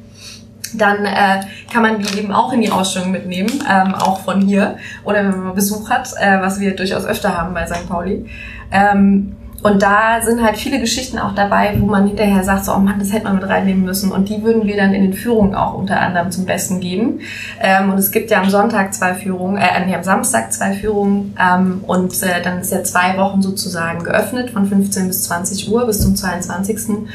dann 0.75 1.05
äh, 1.05 1.41
kann 1.73 1.83
man 1.83 2.01
die 2.01 2.19
eben 2.19 2.33
auch 2.33 2.53
in 2.53 2.61
die 2.61 2.71
Ausstellung 2.71 3.11
mitnehmen, 3.11 3.65
ähm, 3.69 3.95
auch 3.95 4.21
von 4.21 4.41
hier. 4.41 4.77
Oder 5.05 5.25
wenn 5.25 5.43
man 5.43 5.55
Besuch 5.55 5.91
hat, 5.91 6.12
äh, 6.19 6.41
was 6.41 6.61
wir 6.61 6.77
durchaus 6.77 7.05
öfter 7.05 7.37
haben 7.37 7.55
bei 7.55 7.67
St. 7.67 7.89
Pauli. 7.89 8.27
Ähm, 8.71 9.37
und 9.62 9.82
da 9.82 10.23
sind 10.23 10.43
halt 10.43 10.57
viele 10.57 10.81
Geschichten 10.81 11.19
auch 11.19 11.35
dabei, 11.35 11.74
wo 11.78 11.87
man 11.87 12.07
hinterher 12.07 12.43
sagt, 12.43 12.65
so, 12.65 12.73
oh 12.73 12.78
Mann, 12.78 12.99
das 12.99 13.12
hätte 13.12 13.24
man 13.24 13.37
mit 13.37 13.47
reinnehmen 13.47 13.85
müssen. 13.85 14.11
Und 14.11 14.31
die 14.31 14.43
würden 14.43 14.66
wir 14.66 14.77
dann 14.77 14.95
in 14.95 15.03
den 15.03 15.12
Führungen 15.12 15.55
auch 15.55 15.74
unter 15.74 16.01
anderem 16.01 16.31
zum 16.31 16.47
Besten 16.47 16.81
geben. 16.81 17.20
Ähm, 17.61 17.91
und 17.91 17.99
es 17.99 18.11
gibt 18.11 18.31
ja 18.31 18.41
am 18.41 18.49
Sonntag 18.49 18.95
zwei 18.95 19.15
Führungen, 19.15 19.59
äh, 19.59 19.85
nee, 19.85 19.95
am 19.95 20.03
Samstag 20.03 20.53
zwei 20.53 20.73
Führungen. 20.73 21.37
Ähm, 21.39 21.85
und 21.87 22.23
äh, 22.23 22.41
dann 22.43 22.61
ist 22.61 22.73
ja 22.73 22.82
zwei 22.85 23.19
Wochen 23.19 23.43
sozusagen 23.43 24.03
geöffnet, 24.03 24.51
von 24.51 24.66
15 24.66 25.09
bis 25.09 25.24
20 25.24 25.70
Uhr 25.70 25.87
bis 25.87 26.01
zum 26.01 26.16
22. 26.16 27.07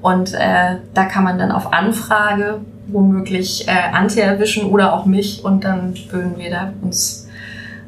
Und 0.00 0.34
äh, 0.34 0.78
da 0.94 1.04
kann 1.04 1.22
man 1.22 1.38
dann 1.38 1.52
auf 1.52 1.72
Anfrage 1.72 2.62
womöglich 2.88 3.68
äh, 3.68 3.92
Antje 3.92 4.22
erwischen 4.22 4.66
oder 4.66 4.92
auch 4.94 5.06
mich. 5.06 5.44
Und 5.44 5.62
dann 5.62 5.94
würden 6.10 6.36
wir 6.36 6.50
da 6.50 6.72
uns 6.82 7.28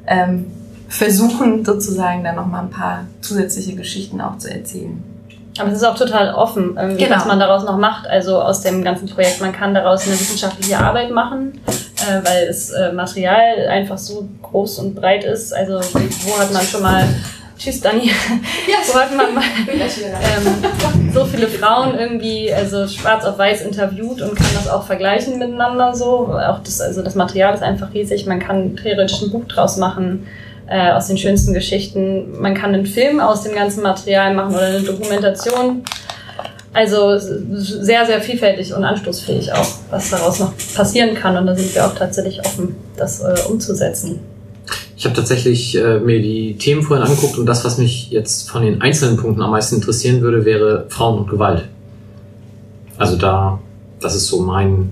ähm, 0.06 0.46
versuchen, 0.88 1.64
sozusagen 1.64 2.24
dann 2.24 2.36
nochmal 2.36 2.62
ein 2.64 2.70
paar 2.70 3.04
zusätzliche 3.20 3.74
Geschichten 3.74 4.20
auch 4.20 4.38
zu 4.38 4.50
erzählen. 4.50 5.02
Aber 5.58 5.70
es 5.70 5.78
ist 5.78 5.84
auch 5.84 5.96
total 5.96 6.34
offen, 6.34 6.74
Genau. 6.74 7.16
was 7.16 7.26
man 7.26 7.38
daraus 7.38 7.64
noch 7.64 7.78
macht. 7.78 8.08
Also 8.08 8.40
aus 8.40 8.62
dem 8.62 8.82
ganzen 8.82 9.08
Projekt, 9.08 9.40
man 9.40 9.52
kann 9.52 9.72
daraus 9.72 10.04
eine 10.06 10.18
wissenschaftliche 10.18 10.78
Arbeit 10.78 11.10
machen, 11.12 11.60
äh, 11.68 12.26
weil 12.26 12.48
das 12.48 12.70
äh, 12.70 12.92
Material 12.92 13.68
einfach 13.68 13.98
so 13.98 14.28
groß 14.42 14.80
und 14.80 14.94
breit 14.96 15.24
ist. 15.24 15.54
Also 15.54 15.74
wo 15.74 16.38
hat 16.40 16.52
man 16.52 16.62
schon 16.62 16.82
mal, 16.82 17.04
tschüss 17.56 17.80
Dani, 17.80 18.10
wo 18.92 18.98
hat 18.98 19.16
man 19.16 19.32
mal 19.32 19.44
ähm, 19.68 21.12
so 21.14 21.24
viele 21.24 21.46
Frauen 21.46 21.96
irgendwie, 21.96 22.52
also 22.52 22.88
schwarz 22.88 23.24
auf 23.24 23.38
weiß 23.38 23.62
interviewt 23.62 24.22
und 24.22 24.34
kann 24.34 24.48
das 24.54 24.68
auch 24.68 24.84
vergleichen 24.84 25.38
miteinander 25.38 25.94
so. 25.94 26.36
Auch 26.36 26.58
das, 26.64 26.80
also 26.80 27.00
das 27.00 27.14
Material 27.14 27.54
ist 27.54 27.62
einfach 27.62 27.94
riesig. 27.94 28.26
Man 28.26 28.40
kann 28.40 28.74
theoretisch 28.74 29.22
ein 29.22 29.30
Buch 29.30 29.44
draus 29.46 29.76
machen 29.76 30.26
äh, 30.66 30.92
aus 30.92 31.08
den 31.08 31.18
schönsten 31.18 31.54
Geschichten. 31.54 32.40
Man 32.40 32.54
kann 32.54 32.74
einen 32.74 32.86
Film 32.86 33.20
aus 33.20 33.42
dem 33.42 33.54
ganzen 33.54 33.82
Material 33.82 34.34
machen 34.34 34.54
oder 34.54 34.66
eine 34.66 34.80
Dokumentation. 34.80 35.82
Also 36.72 37.18
sehr, 37.18 38.04
sehr 38.04 38.20
vielfältig 38.20 38.74
und 38.74 38.82
anstoßfähig 38.82 39.52
auch, 39.52 39.68
was 39.90 40.10
daraus 40.10 40.40
noch 40.40 40.52
passieren 40.74 41.14
kann. 41.14 41.36
Und 41.36 41.46
da 41.46 41.54
sind 41.54 41.72
wir 41.74 41.86
auch 41.86 41.94
tatsächlich 41.94 42.40
offen, 42.40 42.74
das 42.96 43.20
äh, 43.20 43.34
umzusetzen. 43.48 44.18
Ich 44.96 45.04
habe 45.04 45.14
tatsächlich 45.14 45.76
äh, 45.76 46.00
mir 46.00 46.20
die 46.20 46.56
Themen 46.56 46.82
vorhin 46.82 47.06
angeguckt 47.06 47.38
und 47.38 47.46
das, 47.46 47.64
was 47.64 47.78
mich 47.78 48.10
jetzt 48.10 48.48
von 48.48 48.62
den 48.62 48.80
einzelnen 48.80 49.16
Punkten 49.16 49.42
am 49.42 49.50
meisten 49.50 49.76
interessieren 49.76 50.20
würde, 50.20 50.44
wäre 50.44 50.86
Frauen 50.88 51.18
und 51.18 51.30
Gewalt. 51.30 51.68
Also 52.96 53.16
da, 53.16 53.60
das 54.00 54.16
ist 54.16 54.26
so 54.26 54.40
mein 54.40 54.90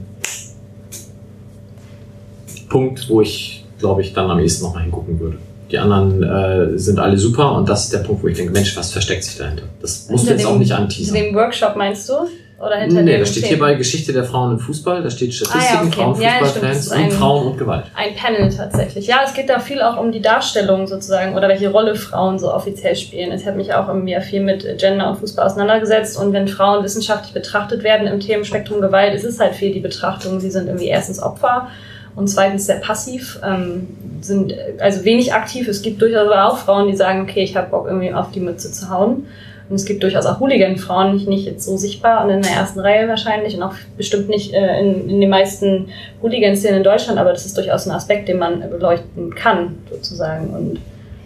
Punkt, 2.68 3.08
wo 3.08 3.20
ich, 3.20 3.64
glaube 3.78 4.02
ich, 4.02 4.12
dann 4.12 4.30
am 4.30 4.38
ehesten 4.38 4.64
nochmal 4.64 4.82
hingucken 4.82 5.18
würde. 5.18 5.38
Die 5.72 5.78
anderen 5.78 6.22
äh, 6.22 6.78
sind 6.78 6.98
alle 6.98 7.16
super 7.16 7.52
und 7.54 7.68
das 7.68 7.84
ist 7.84 7.92
der 7.94 8.00
Punkt, 8.00 8.22
wo 8.22 8.28
ich 8.28 8.36
denke, 8.36 8.52
Mensch, 8.52 8.76
was 8.76 8.92
versteckt 8.92 9.24
sich 9.24 9.38
dahinter? 9.38 9.62
Das 9.80 10.08
musst 10.10 10.24
du 10.24 10.28
Hinter 10.28 10.32
jetzt 10.42 10.46
auch 10.46 10.52
dem- 10.52 10.58
nicht 10.60 10.68
Hinter 10.68 10.82
anteasern. 10.82 11.14
dem 11.16 11.34
Workshop 11.34 11.76
meinst 11.76 12.08
du? 12.08 12.12
Oder 12.60 12.76
hinter 12.76 13.02
Nee, 13.02 13.18
da 13.18 13.26
steht 13.26 13.46
hier 13.46 13.58
bei 13.58 13.74
Geschichte 13.74 14.12
der 14.12 14.22
Frauen 14.22 14.52
im 14.52 14.58
Fußball, 14.60 15.02
da 15.02 15.10
steht 15.10 15.34
Statistiken, 15.34 15.66
Ah, 15.68 15.74
ja, 15.74 15.82
okay. 15.88 15.96
Frauen, 15.96 16.20
Ja, 16.20 16.28
ja, 16.28 16.38
Fußballfans 16.44 16.90
ein- 16.92 17.04
und 17.06 17.12
Frauen 17.12 17.46
und 17.48 17.58
Gewalt. 17.58 17.84
Ein 17.96 18.14
Panel 18.14 18.54
tatsächlich. 18.54 19.06
Ja, 19.08 19.22
es 19.26 19.34
geht 19.34 19.48
da 19.48 19.58
viel 19.58 19.82
auch 19.82 19.98
um 19.98 20.12
die 20.12 20.20
Darstellung 20.22 20.86
sozusagen 20.86 21.34
oder 21.34 21.48
welche 21.48 21.70
Rolle 21.72 21.96
Frauen 21.96 22.38
so 22.38 22.52
offiziell 22.54 22.94
spielen. 22.94 23.32
Ich 23.32 23.46
habe 23.48 23.56
mich 23.56 23.74
auch 23.74 23.88
irgendwie 23.88 24.16
viel 24.20 24.42
mit 24.44 24.78
Gender 24.78 25.08
und 25.10 25.16
Fußball 25.18 25.44
auseinandergesetzt 25.46 26.16
und 26.16 26.32
wenn 26.32 26.46
Frauen 26.46 26.84
wissenschaftlich 26.84 27.32
betrachtet 27.34 27.82
werden 27.82 28.06
im 28.06 28.20
Themenspektrum 28.20 28.80
Gewalt, 28.80 29.12
ist 29.14 29.24
es 29.24 29.40
halt 29.40 29.54
viel 29.54 29.72
die 29.72 29.80
Betrachtung. 29.80 30.38
Sie 30.38 30.50
sind 30.50 30.66
irgendwie 30.68 30.86
erstens 30.88 31.20
Opfer 31.20 31.66
und 32.14 32.28
zweitens 32.28 32.66
sehr 32.66 32.76
passiv, 32.76 33.40
ähm, 33.44 33.88
sind 34.20 34.54
also 34.78 35.04
wenig 35.04 35.32
aktiv. 35.32 35.68
Es 35.68 35.82
gibt 35.82 36.02
durchaus 36.02 36.30
auch 36.30 36.58
Frauen, 36.58 36.88
die 36.88 36.96
sagen, 36.96 37.22
okay, 37.22 37.42
ich 37.42 37.56
habe 37.56 37.70
Bock 37.70 37.86
irgendwie 37.86 38.12
auf 38.12 38.30
die 38.30 38.40
Mütze 38.40 38.70
zu 38.70 38.90
hauen. 38.90 39.26
Und 39.68 39.76
es 39.76 39.86
gibt 39.86 40.02
durchaus 40.02 40.26
auch 40.26 40.38
Hooligan-Frauen, 40.38 41.14
nicht, 41.14 41.28
nicht 41.28 41.46
jetzt 41.46 41.64
so 41.64 41.76
sichtbar 41.78 42.24
und 42.24 42.30
in 42.30 42.42
der 42.42 42.52
ersten 42.52 42.80
Reihe 42.80 43.08
wahrscheinlich 43.08 43.56
und 43.56 43.62
auch 43.62 43.74
bestimmt 43.96 44.28
nicht 44.28 44.52
äh, 44.52 44.80
in, 44.80 45.08
in 45.08 45.20
den 45.20 45.30
meisten 45.30 45.88
Hooligan-Szenen 46.22 46.78
in 46.78 46.84
Deutschland, 46.84 47.18
aber 47.18 47.32
das 47.32 47.46
ist 47.46 47.56
durchaus 47.56 47.86
ein 47.86 47.92
Aspekt, 47.92 48.28
den 48.28 48.38
man 48.38 48.60
beleuchten 48.68 49.34
kann, 49.34 49.78
sozusagen. 49.90 50.50
Und 50.50 50.80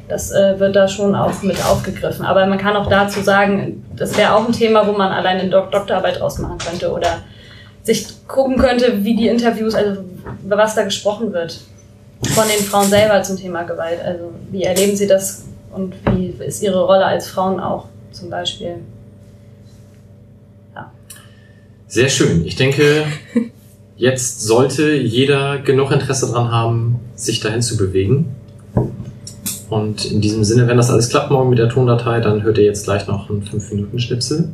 das 0.08 0.30
äh, 0.30 0.60
wird 0.60 0.76
da 0.76 0.86
schon 0.86 1.16
auch 1.16 1.42
mit 1.42 1.56
aufgegriffen. 1.64 2.24
Aber 2.24 2.46
man 2.46 2.58
kann 2.58 2.76
auch 2.76 2.88
dazu 2.88 3.20
sagen, 3.20 3.84
das 3.96 4.16
wäre 4.16 4.34
auch 4.34 4.46
ein 4.46 4.52
Thema, 4.52 4.86
wo 4.86 4.92
man 4.92 5.10
alleine 5.10 5.40
eine 5.40 5.50
Dok 5.50 5.72
Doktorarbeit 5.72 6.20
draus 6.20 6.38
machen 6.38 6.58
könnte 6.58 6.92
oder 6.92 7.18
sich 7.86 8.26
gucken 8.26 8.58
könnte, 8.58 9.04
wie 9.04 9.16
die 9.16 9.28
Interviews, 9.28 9.74
also 9.74 10.02
über 10.44 10.58
was 10.58 10.74
da 10.74 10.82
gesprochen 10.82 11.32
wird 11.32 11.60
von 12.34 12.44
den 12.48 12.64
Frauen 12.64 12.88
selber 12.88 13.22
zum 13.22 13.36
Thema 13.36 13.62
Gewalt. 13.62 14.00
Also 14.04 14.32
wie 14.50 14.64
erleben 14.64 14.96
sie 14.96 15.06
das 15.06 15.44
und 15.72 15.94
wie 16.10 16.34
ist 16.44 16.62
ihre 16.62 16.84
Rolle 16.84 17.04
als 17.04 17.28
Frauen 17.28 17.60
auch 17.60 17.86
zum 18.12 18.28
Beispiel. 18.28 18.76
Sehr 21.88 22.08
schön. 22.08 22.44
Ich 22.44 22.56
denke, 22.56 23.04
jetzt 23.96 24.42
sollte 24.42 24.92
jeder 24.92 25.58
genug 25.58 25.92
Interesse 25.92 26.26
dran 26.26 26.50
haben, 26.50 26.98
sich 27.14 27.38
dahin 27.38 27.62
zu 27.62 27.76
bewegen. 27.76 28.34
Und 29.70 30.04
in 30.04 30.20
diesem 30.20 30.42
Sinne, 30.42 30.66
wenn 30.66 30.76
das 30.76 30.90
alles 30.90 31.08
klappt 31.08 31.30
morgen 31.30 31.48
mit 31.48 31.60
der 31.60 31.68
Tondatei, 31.68 32.20
dann 32.20 32.42
hört 32.42 32.58
ihr 32.58 32.64
jetzt 32.64 32.84
gleich 32.84 33.06
noch 33.06 33.30
einen 33.30 33.44
5-Minuten-Schnipsel. 33.44 34.48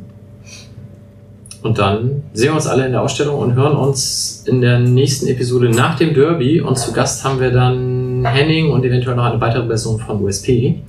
Und 1.63 1.77
dann 1.79 2.23
sehen 2.33 2.49
wir 2.49 2.55
uns 2.55 2.67
alle 2.67 2.85
in 2.85 2.91
der 2.91 3.01
Ausstellung 3.01 3.39
und 3.39 3.55
hören 3.55 3.77
uns 3.77 4.43
in 4.45 4.59
der 4.59 4.79
nächsten 4.79 5.27
Episode 5.27 5.69
nach 5.69 5.97
dem 5.97 6.13
Derby. 6.13 6.59
Und 6.59 6.77
zu 6.77 6.91
Gast 6.91 7.23
haben 7.23 7.39
wir 7.39 7.51
dann 7.51 8.25
Henning 8.25 8.69
und 8.69 8.83
eventuell 8.83 9.15
noch 9.15 9.23
eine 9.23 9.39
weitere 9.39 9.65
Person 9.65 9.97
von 9.97 10.21
USP. 10.21 10.81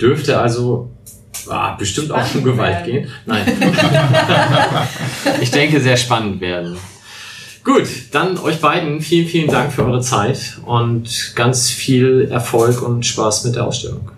Dürfte 0.00 0.38
also 0.38 0.88
ah, 1.48 1.74
bestimmt 1.74 2.12
auch 2.12 2.18
um 2.18 2.24
Spannend 2.24 2.44
Gewalt 2.44 2.86
werden. 2.86 2.92
gehen. 2.92 3.08
Nein. 3.26 3.44
ich 5.40 5.50
denke, 5.50 5.80
sehr 5.80 5.96
spannend 5.96 6.40
werden. 6.40 6.76
Gut, 7.64 7.88
dann 8.12 8.38
euch 8.38 8.60
beiden 8.60 9.00
vielen, 9.00 9.26
vielen 9.26 9.50
Dank 9.50 9.72
für 9.72 9.84
eure 9.84 10.00
Zeit 10.00 10.58
und 10.64 11.32
ganz 11.34 11.70
viel 11.70 12.28
Erfolg 12.30 12.82
und 12.82 13.04
Spaß 13.04 13.44
mit 13.46 13.56
der 13.56 13.66
Ausstellung. 13.66 14.10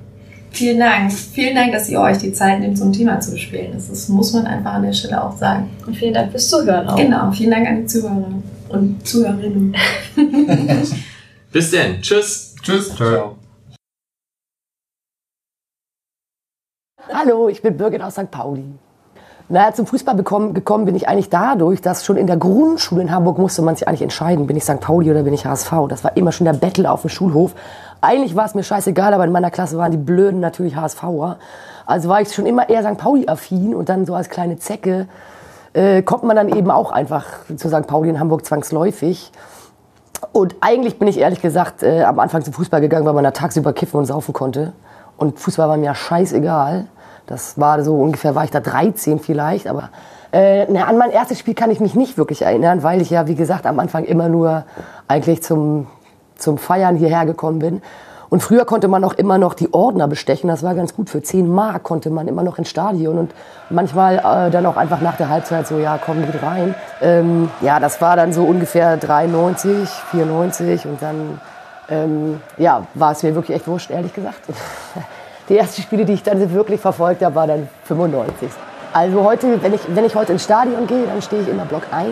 Vielen 0.56 0.80
Dank. 0.80 1.12
Vielen 1.12 1.54
Dank, 1.54 1.72
dass 1.72 1.86
ihr 1.90 2.00
euch 2.00 2.16
die 2.16 2.32
Zeit 2.32 2.60
nehmt, 2.60 2.78
so 2.78 2.84
ein 2.86 2.92
Thema 2.92 3.20
zu 3.20 3.30
bespielen. 3.30 3.72
Das 3.74 4.08
muss 4.08 4.32
man 4.32 4.46
einfach 4.46 4.72
an 4.72 4.84
der 4.84 4.94
Stelle 4.94 5.22
auch 5.22 5.36
sagen. 5.36 5.68
Und 5.86 5.94
vielen 5.94 6.14
Dank 6.14 6.30
fürs 6.30 6.48
Zuhören 6.48 6.88
auch. 6.88 6.96
Genau. 6.96 7.30
Vielen 7.30 7.50
Dank 7.50 7.68
an 7.68 7.82
die 7.82 7.86
Zuhörer 7.86 8.32
und 8.70 9.06
Zuhörerinnen. 9.06 9.76
Bis 11.52 11.70
denn. 11.70 12.00
Tschüss. 12.00 12.54
Tschüss. 12.62 12.96
Ciao. 12.96 13.36
Hallo, 17.12 17.50
ich 17.50 17.60
bin 17.60 17.76
Birgit 17.76 18.00
aus 18.00 18.14
St. 18.14 18.30
Pauli. 18.30 18.64
Naja, 19.48 19.72
zum 19.74 19.86
Fußball 19.86 20.16
bekommen, 20.16 20.54
gekommen 20.54 20.86
bin 20.86 20.96
ich 20.96 21.06
eigentlich 21.06 21.28
dadurch, 21.28 21.80
dass 21.80 22.04
schon 22.04 22.16
in 22.16 22.26
der 22.26 22.36
Grundschule 22.36 23.02
in 23.02 23.12
Hamburg 23.12 23.38
musste 23.38 23.62
man 23.62 23.76
sich 23.76 23.86
eigentlich 23.86 24.02
entscheiden, 24.02 24.46
bin 24.46 24.56
ich 24.56 24.64
St. 24.64 24.80
Pauli 24.80 25.08
oder 25.10 25.22
bin 25.22 25.34
ich 25.34 25.46
HSV. 25.46 25.70
Das 25.88 26.02
war 26.02 26.16
immer 26.16 26.32
schon 26.32 26.46
der 26.46 26.54
Battle 26.54 26.90
auf 26.90 27.02
dem 27.02 27.10
Schulhof. 27.10 27.54
Eigentlich 28.00 28.36
war 28.36 28.46
es 28.46 28.54
mir 28.54 28.62
scheißegal, 28.62 29.14
aber 29.14 29.24
in 29.24 29.32
meiner 29.32 29.50
Klasse 29.50 29.78
waren 29.78 29.90
die 29.90 29.96
Blöden 29.96 30.40
natürlich 30.40 30.76
HSVer. 30.76 31.38
Also 31.86 32.08
war 32.08 32.20
ich 32.20 32.32
schon 32.32 32.46
immer 32.46 32.68
eher 32.68 32.82
St. 32.82 32.98
Pauli-affin 32.98 33.74
und 33.74 33.88
dann 33.88 34.06
so 34.06 34.14
als 34.14 34.28
kleine 34.28 34.58
Zecke 34.58 35.08
äh, 35.72 36.02
kommt 36.02 36.24
man 36.24 36.36
dann 36.36 36.48
eben 36.48 36.70
auch 36.70 36.90
einfach 36.90 37.26
zu 37.56 37.68
St. 37.68 37.86
Pauli 37.86 38.08
in 38.08 38.18
Hamburg 38.18 38.44
zwangsläufig. 38.44 39.30
Und 40.32 40.56
eigentlich 40.60 40.98
bin 40.98 41.08
ich 41.08 41.18
ehrlich 41.18 41.42
gesagt 41.42 41.82
äh, 41.82 42.02
am 42.02 42.18
Anfang 42.18 42.42
zum 42.42 42.52
Fußball 42.52 42.80
gegangen, 42.80 43.06
weil 43.06 43.12
man 43.12 43.24
da 43.24 43.30
tagsüber 43.30 43.72
kiffen 43.72 43.98
und 43.98 44.06
saufen 44.06 44.32
konnte. 44.32 44.72
Und 45.16 45.38
Fußball 45.38 45.68
war 45.68 45.76
mir 45.76 45.86
ja 45.86 45.94
scheißegal. 45.94 46.86
Das 47.26 47.58
war 47.58 47.82
so 47.82 47.96
ungefähr, 47.96 48.34
war 48.34 48.44
ich 48.44 48.50
da 48.50 48.60
13 48.60 49.18
vielleicht. 49.18 49.66
Aber 49.66 49.90
äh, 50.32 50.66
na, 50.70 50.84
an 50.84 50.98
mein 50.98 51.10
erstes 51.10 51.38
Spiel 51.38 51.54
kann 51.54 51.70
ich 51.70 51.80
mich 51.80 51.94
nicht 51.94 52.18
wirklich 52.18 52.42
erinnern, 52.42 52.82
weil 52.82 53.00
ich 53.00 53.10
ja, 53.10 53.26
wie 53.26 53.34
gesagt, 53.34 53.66
am 53.66 53.78
Anfang 53.78 54.04
immer 54.04 54.28
nur 54.28 54.64
eigentlich 55.08 55.42
zum, 55.42 55.86
zum 56.36 56.58
Feiern 56.58 56.96
hierher 56.96 57.26
gekommen 57.26 57.58
bin. 57.58 57.82
Und 58.28 58.42
früher 58.42 58.64
konnte 58.64 58.88
man 58.88 59.04
auch 59.04 59.14
immer 59.14 59.38
noch 59.38 59.54
die 59.54 59.72
Ordner 59.72 60.08
bestechen. 60.08 60.48
Das 60.48 60.62
war 60.62 60.74
ganz 60.74 60.94
gut. 60.94 61.10
Für 61.10 61.22
10 61.22 61.48
Mark 61.48 61.84
konnte 61.84 62.10
man 62.10 62.26
immer 62.26 62.42
noch 62.42 62.58
ins 62.58 62.68
Stadion 62.68 63.18
und 63.18 63.32
manchmal 63.70 64.18
äh, 64.18 64.50
dann 64.50 64.66
auch 64.66 64.76
einfach 64.76 65.00
nach 65.00 65.16
der 65.16 65.28
Halbzeit 65.28 65.66
so, 65.66 65.78
ja, 65.78 65.98
komm, 66.04 66.26
geht 66.26 66.42
rein. 66.42 66.74
Ähm, 67.00 67.50
ja, 67.60 67.78
das 67.78 68.00
war 68.00 68.16
dann 68.16 68.32
so 68.32 68.44
ungefähr 68.44 68.96
93, 68.96 69.88
94 69.88 70.86
und 70.86 71.00
dann 71.00 71.40
ähm, 71.88 72.40
ja, 72.58 72.86
war 72.94 73.12
es 73.12 73.22
mir 73.22 73.34
wirklich 73.34 73.56
echt 73.56 73.68
wurscht, 73.68 73.90
ehrlich 73.90 74.12
gesagt. 74.12 74.40
Die 75.48 75.56
ersten 75.56 75.82
Spiele, 75.82 76.04
die 76.04 76.14
ich 76.14 76.24
dann 76.24 76.52
wirklich 76.52 76.80
verfolgt 76.80 77.22
habe, 77.24 77.36
war 77.36 77.46
dann 77.46 77.68
95. 77.84 78.50
Also 78.92 79.22
heute, 79.22 79.62
wenn 79.62 79.74
ich, 79.74 79.80
wenn 79.94 80.04
ich 80.04 80.16
heute 80.16 80.32
ins 80.32 80.42
Stadion 80.42 80.88
gehe, 80.88 81.06
dann 81.06 81.22
stehe 81.22 81.42
ich 81.42 81.48
immer 81.48 81.64
Block 81.64 81.82
1. 81.92 82.10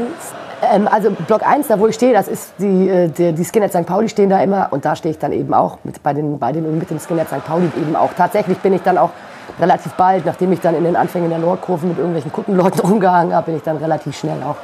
Ähm, 0.72 0.88
also 0.88 1.10
Block 1.10 1.46
1, 1.46 1.68
da 1.68 1.78
wo 1.78 1.86
ich 1.86 1.94
stehe, 1.94 2.12
das 2.12 2.28
ist 2.28 2.54
die, 2.58 2.88
äh, 2.88 3.08
die, 3.08 3.32
die 3.32 3.44
Skinheads 3.44 3.74
St. 3.74 3.86
Pauli 3.86 4.08
stehen 4.08 4.30
da 4.30 4.40
immer 4.40 4.68
und 4.70 4.84
da 4.84 4.96
stehe 4.96 5.12
ich 5.12 5.18
dann 5.18 5.32
eben 5.32 5.52
auch 5.54 5.78
mit, 5.84 6.02
bei, 6.02 6.12
den, 6.12 6.38
bei 6.38 6.52
den 6.52 6.78
mit 6.78 6.90
dem 6.90 6.98
Skinheads 6.98 7.30
St. 7.30 7.44
Pauli 7.44 7.70
eben 7.80 7.96
auch. 7.96 8.12
Tatsächlich 8.14 8.58
bin 8.58 8.72
ich 8.72 8.82
dann 8.82 8.98
auch 8.98 9.10
relativ 9.60 9.92
bald, 9.92 10.26
nachdem 10.26 10.52
ich 10.52 10.60
dann 10.60 10.74
in 10.74 10.84
den 10.84 10.96
Anfängen 10.96 11.30
der 11.30 11.38
Nordkurve 11.38 11.86
mit 11.86 11.98
irgendwelchen 11.98 12.32
Kuttenleuten 12.32 12.80
rumgehangen 12.88 13.34
habe, 13.34 13.46
bin 13.46 13.56
ich 13.56 13.62
dann 13.62 13.76
relativ 13.76 14.16
schnell 14.16 14.42
auch 14.42 14.56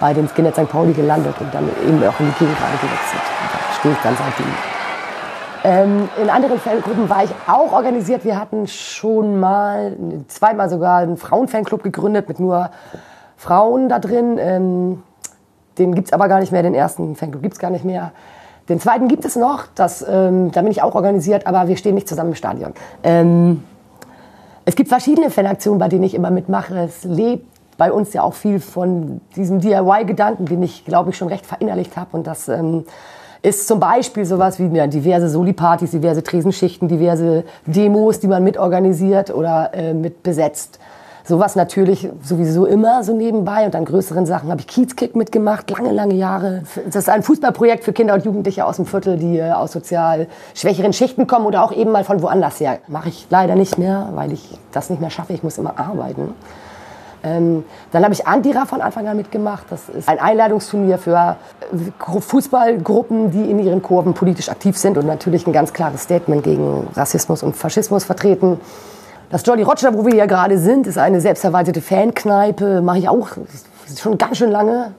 bei 0.00 0.12
den 0.12 0.28
Skinheads 0.28 0.58
St. 0.58 0.68
Pauli 0.68 0.92
gelandet 0.92 1.34
und 1.40 1.54
dann 1.54 1.68
eben 1.86 1.98
auch 1.98 2.18
in 2.20 2.26
die 2.26 2.38
Gegend 2.38 2.56
gewechselt. 2.56 3.22
Da 3.52 3.74
stehe 3.78 3.94
ich 3.94 4.00
dann 4.02 4.16
seitdem. 4.16 4.46
Ähm, 5.64 6.08
in 6.20 6.28
anderen 6.28 6.58
Fangruppen 6.58 7.08
war 7.08 7.22
ich 7.22 7.30
auch 7.46 7.72
organisiert. 7.72 8.24
Wir 8.24 8.38
hatten 8.38 8.66
schon 8.66 9.38
mal, 9.38 9.96
zweimal 10.26 10.68
sogar 10.68 10.98
einen 10.98 11.16
Frauenfanclub 11.16 11.84
gegründet 11.84 12.28
mit 12.28 12.40
nur 12.40 12.70
Frauen 13.36 13.88
da 13.88 14.00
drin. 14.00 14.38
Ähm, 14.40 15.02
den 15.78 15.94
gibt's 15.94 16.12
aber 16.12 16.28
gar 16.28 16.40
nicht 16.40 16.52
mehr, 16.52 16.62
den 16.62 16.74
ersten 16.74 17.16
Fanclub 17.16 17.42
gibt's 17.42 17.58
gar 17.58 17.70
nicht 17.70 17.84
mehr. 17.84 18.12
Den 18.68 18.80
zweiten 18.80 19.08
gibt 19.08 19.24
es 19.24 19.36
noch, 19.36 19.64
das, 19.74 20.04
ähm, 20.08 20.52
da 20.52 20.62
bin 20.62 20.70
ich 20.70 20.82
auch 20.82 20.94
organisiert, 20.94 21.46
aber 21.46 21.68
wir 21.68 21.76
stehen 21.76 21.94
nicht 21.94 22.08
zusammen 22.08 22.30
im 22.30 22.36
Stadion. 22.36 22.72
Ähm, 23.02 23.64
es 24.64 24.76
gibt 24.76 24.88
verschiedene 24.88 25.30
Fanaktionen, 25.30 25.78
bei 25.78 25.88
denen 25.88 26.04
ich 26.04 26.14
immer 26.14 26.30
mitmache. 26.30 26.78
Es 26.78 27.02
lebt 27.02 27.46
bei 27.76 27.90
uns 27.90 28.12
ja 28.12 28.22
auch 28.22 28.34
viel 28.34 28.60
von 28.60 29.20
diesem 29.34 29.60
DIY-Gedanken, 29.60 30.46
den 30.46 30.62
ich, 30.62 30.84
glaube 30.84 31.10
ich, 31.10 31.16
schon 31.16 31.28
recht 31.28 31.44
verinnerlicht 31.44 31.96
habe. 31.96 32.16
Und 32.16 32.28
das 32.28 32.48
ähm, 32.48 32.84
ist 33.42 33.66
zum 33.66 33.80
Beispiel 33.80 34.24
sowas 34.24 34.60
wie 34.60 34.68
ja, 34.68 34.86
diverse 34.86 35.28
Soli-Partys, 35.28 35.90
diverse 35.90 36.22
Tresenschichten, 36.22 36.86
diverse 36.86 37.42
Demos, 37.66 38.20
die 38.20 38.28
man 38.28 38.44
mitorganisiert 38.44 39.34
oder 39.34 39.74
äh, 39.74 39.94
mit 39.94 40.22
besetzt. 40.22 40.78
Sowas 41.24 41.54
natürlich 41.54 42.08
sowieso 42.22 42.66
immer 42.66 43.04
so 43.04 43.14
nebenbei 43.14 43.64
und 43.64 43.76
an 43.76 43.84
größeren 43.84 44.26
Sachen 44.26 44.50
habe 44.50 44.60
ich 44.60 44.66
Kiezkick 44.66 45.14
mitgemacht, 45.14 45.70
lange, 45.70 45.92
lange 45.92 46.14
Jahre. 46.14 46.62
Das 46.86 46.96
ist 46.96 47.08
ein 47.08 47.22
Fußballprojekt 47.22 47.84
für 47.84 47.92
Kinder 47.92 48.14
und 48.14 48.24
Jugendliche 48.24 48.64
aus 48.66 48.76
dem 48.76 48.86
Viertel, 48.86 49.16
die 49.16 49.38
äh, 49.38 49.52
aus 49.52 49.72
sozial 49.72 50.26
schwächeren 50.54 50.92
Schichten 50.92 51.26
kommen 51.26 51.46
oder 51.46 51.62
auch 51.62 51.72
eben 51.72 51.92
mal 51.92 52.04
von 52.04 52.22
woanders 52.22 52.58
her. 52.58 52.78
Mache 52.88 53.08
ich 53.08 53.26
leider 53.30 53.54
nicht 53.54 53.78
mehr, 53.78 54.08
weil 54.14 54.32
ich 54.32 54.58
das 54.72 54.90
nicht 54.90 55.00
mehr 55.00 55.10
schaffe. 55.10 55.32
Ich 55.32 55.44
muss 55.44 55.58
immer 55.58 55.78
arbeiten. 55.78 56.34
Ähm, 57.24 57.64
dann 57.92 58.02
habe 58.02 58.12
ich 58.14 58.26
Antira 58.26 58.66
von 58.66 58.80
Anfang 58.80 59.06
an 59.06 59.16
mitgemacht. 59.16 59.66
Das 59.70 59.88
ist 59.88 60.08
ein 60.08 60.18
Einladungsturnier 60.18 60.98
für 60.98 61.36
äh, 61.72 62.20
Fußballgruppen, 62.20 63.30
die 63.30 63.48
in 63.48 63.60
ihren 63.60 63.80
Kurven 63.80 64.14
politisch 64.14 64.48
aktiv 64.48 64.76
sind 64.76 64.98
und 64.98 65.06
natürlich 65.06 65.46
ein 65.46 65.52
ganz 65.52 65.72
klares 65.72 66.02
Statement 66.02 66.42
gegen 66.42 66.88
Rassismus 66.94 67.44
und 67.44 67.56
Faschismus 67.56 68.04
vertreten. 68.04 68.58
Das 69.32 69.46
Jolly 69.46 69.62
Roger, 69.62 69.94
wo 69.94 70.04
wir 70.04 70.12
hier 70.12 70.26
gerade 70.26 70.58
sind, 70.58 70.86
ist 70.86 70.98
eine 70.98 71.18
selbstverwaltete 71.22 71.80
Fankneipe. 71.80 72.82
Mache 72.82 72.98
ich 72.98 73.08
auch 73.08 73.28
schon 73.98 74.18
ganz 74.18 74.36
schön 74.36 74.50
lange. 74.50 74.92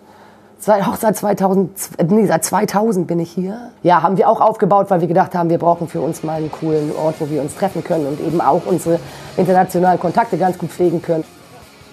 Seit, 0.57 0.87
auch 0.87 0.95
seit 0.95 1.15
2000, 1.15 1.69
nee, 2.09 2.25
seit 2.25 2.43
2000 2.43 3.05
bin 3.05 3.19
ich 3.19 3.29
hier. 3.29 3.69
Ja, 3.83 4.01
haben 4.01 4.17
wir 4.17 4.27
auch 4.27 4.41
aufgebaut, 4.41 4.87
weil 4.89 5.01
wir 5.01 5.07
gedacht 5.07 5.35
haben, 5.35 5.51
wir 5.51 5.59
brauchen 5.59 5.87
für 5.87 6.01
uns 6.01 6.23
mal 6.23 6.37
einen 6.37 6.51
coolen 6.51 6.91
Ort, 6.95 7.17
wo 7.19 7.29
wir 7.29 7.43
uns 7.43 7.53
treffen 7.53 7.83
können 7.83 8.07
und 8.07 8.19
eben 8.21 8.41
auch 8.41 8.65
unsere 8.65 8.99
internationalen 9.37 9.99
Kontakte 9.99 10.39
ganz 10.39 10.57
gut 10.57 10.71
pflegen 10.71 11.03
können. 11.03 11.25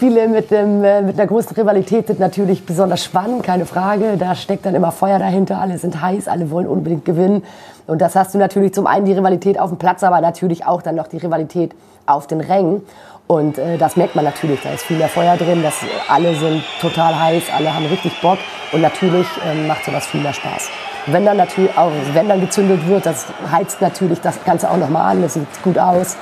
Spiele 0.01 0.28
mit, 0.28 0.51
dem, 0.51 0.82
äh, 0.82 1.02
mit 1.02 1.20
einer 1.20 1.28
großen 1.28 1.55
Rivalität 1.55 2.06
sind 2.06 2.20
natürlich 2.20 2.64
besonders 2.64 3.05
spannend, 3.05 3.43
keine 3.43 3.66
Frage. 3.66 4.16
Da 4.18 4.35
steckt 4.35 4.64
dann 4.64 4.74
immer 4.74 4.93
Feuer 4.93 5.18
dahinter, 5.18 5.60
alle 5.60 5.77
sind 5.77 6.01
heiß, 6.01 6.27
alle 6.27 6.51
wollen 6.51 6.66
unbedingt 6.66 7.05
gewinnen. 7.05 7.44
Und 7.86 8.01
das 8.01 8.16
hast 8.16 8.32
du 8.32 8.39
natürlich 8.39 8.72
zum 8.72 8.86
einen 8.86 9.05
die 9.05 9.12
Rivalität 9.12 9.60
auf 9.60 9.68
dem 9.68 9.77
Platz, 9.77 10.02
aber 10.02 10.22
natürlich 10.22 10.64
auch 10.64 10.81
dann 10.81 10.94
noch 10.94 11.06
die 11.06 11.18
Rivalität 11.18 11.72
auf 12.06 12.27
den 12.27 12.40
Rängen. 12.40 12.81
Und 13.27 13.59
äh, 13.59 13.77
das 13.77 13.97
merkt 13.97 14.16
man 14.16 14.24
natürlich, 14.24 14.62
da 14.62 14.70
ist 14.70 14.85
viel 14.85 14.97
mehr 14.97 15.10
Feuer 15.10 15.36
drin, 15.36 15.62
das, 15.62 15.74
alle 16.09 16.35
sind 16.35 16.62
total 16.81 17.20
heiß, 17.20 17.43
alle 17.55 17.74
haben 17.74 17.85
richtig 17.85 18.18
Bock 18.22 18.39
und 18.72 18.81
natürlich 18.81 19.27
ähm, 19.47 19.66
macht 19.66 19.85
sowas 19.85 20.06
viel 20.06 20.22
mehr 20.22 20.32
Spaß. 20.32 20.70
Wenn 21.09 21.27
dann 21.27 21.36
natürlich 21.36 21.77
auch, 21.77 21.93
wenn 22.14 22.27
dann 22.27 22.40
gezündet 22.40 22.89
wird, 22.89 23.05
das 23.05 23.27
heizt 23.52 23.82
natürlich 23.82 24.22
das 24.22 24.43
Ganze 24.44 24.70
auch 24.70 24.78
nochmal 24.78 25.12
an, 25.12 25.20
das 25.20 25.35
sieht 25.35 25.62
gut 25.62 25.78
aus. 25.78 26.16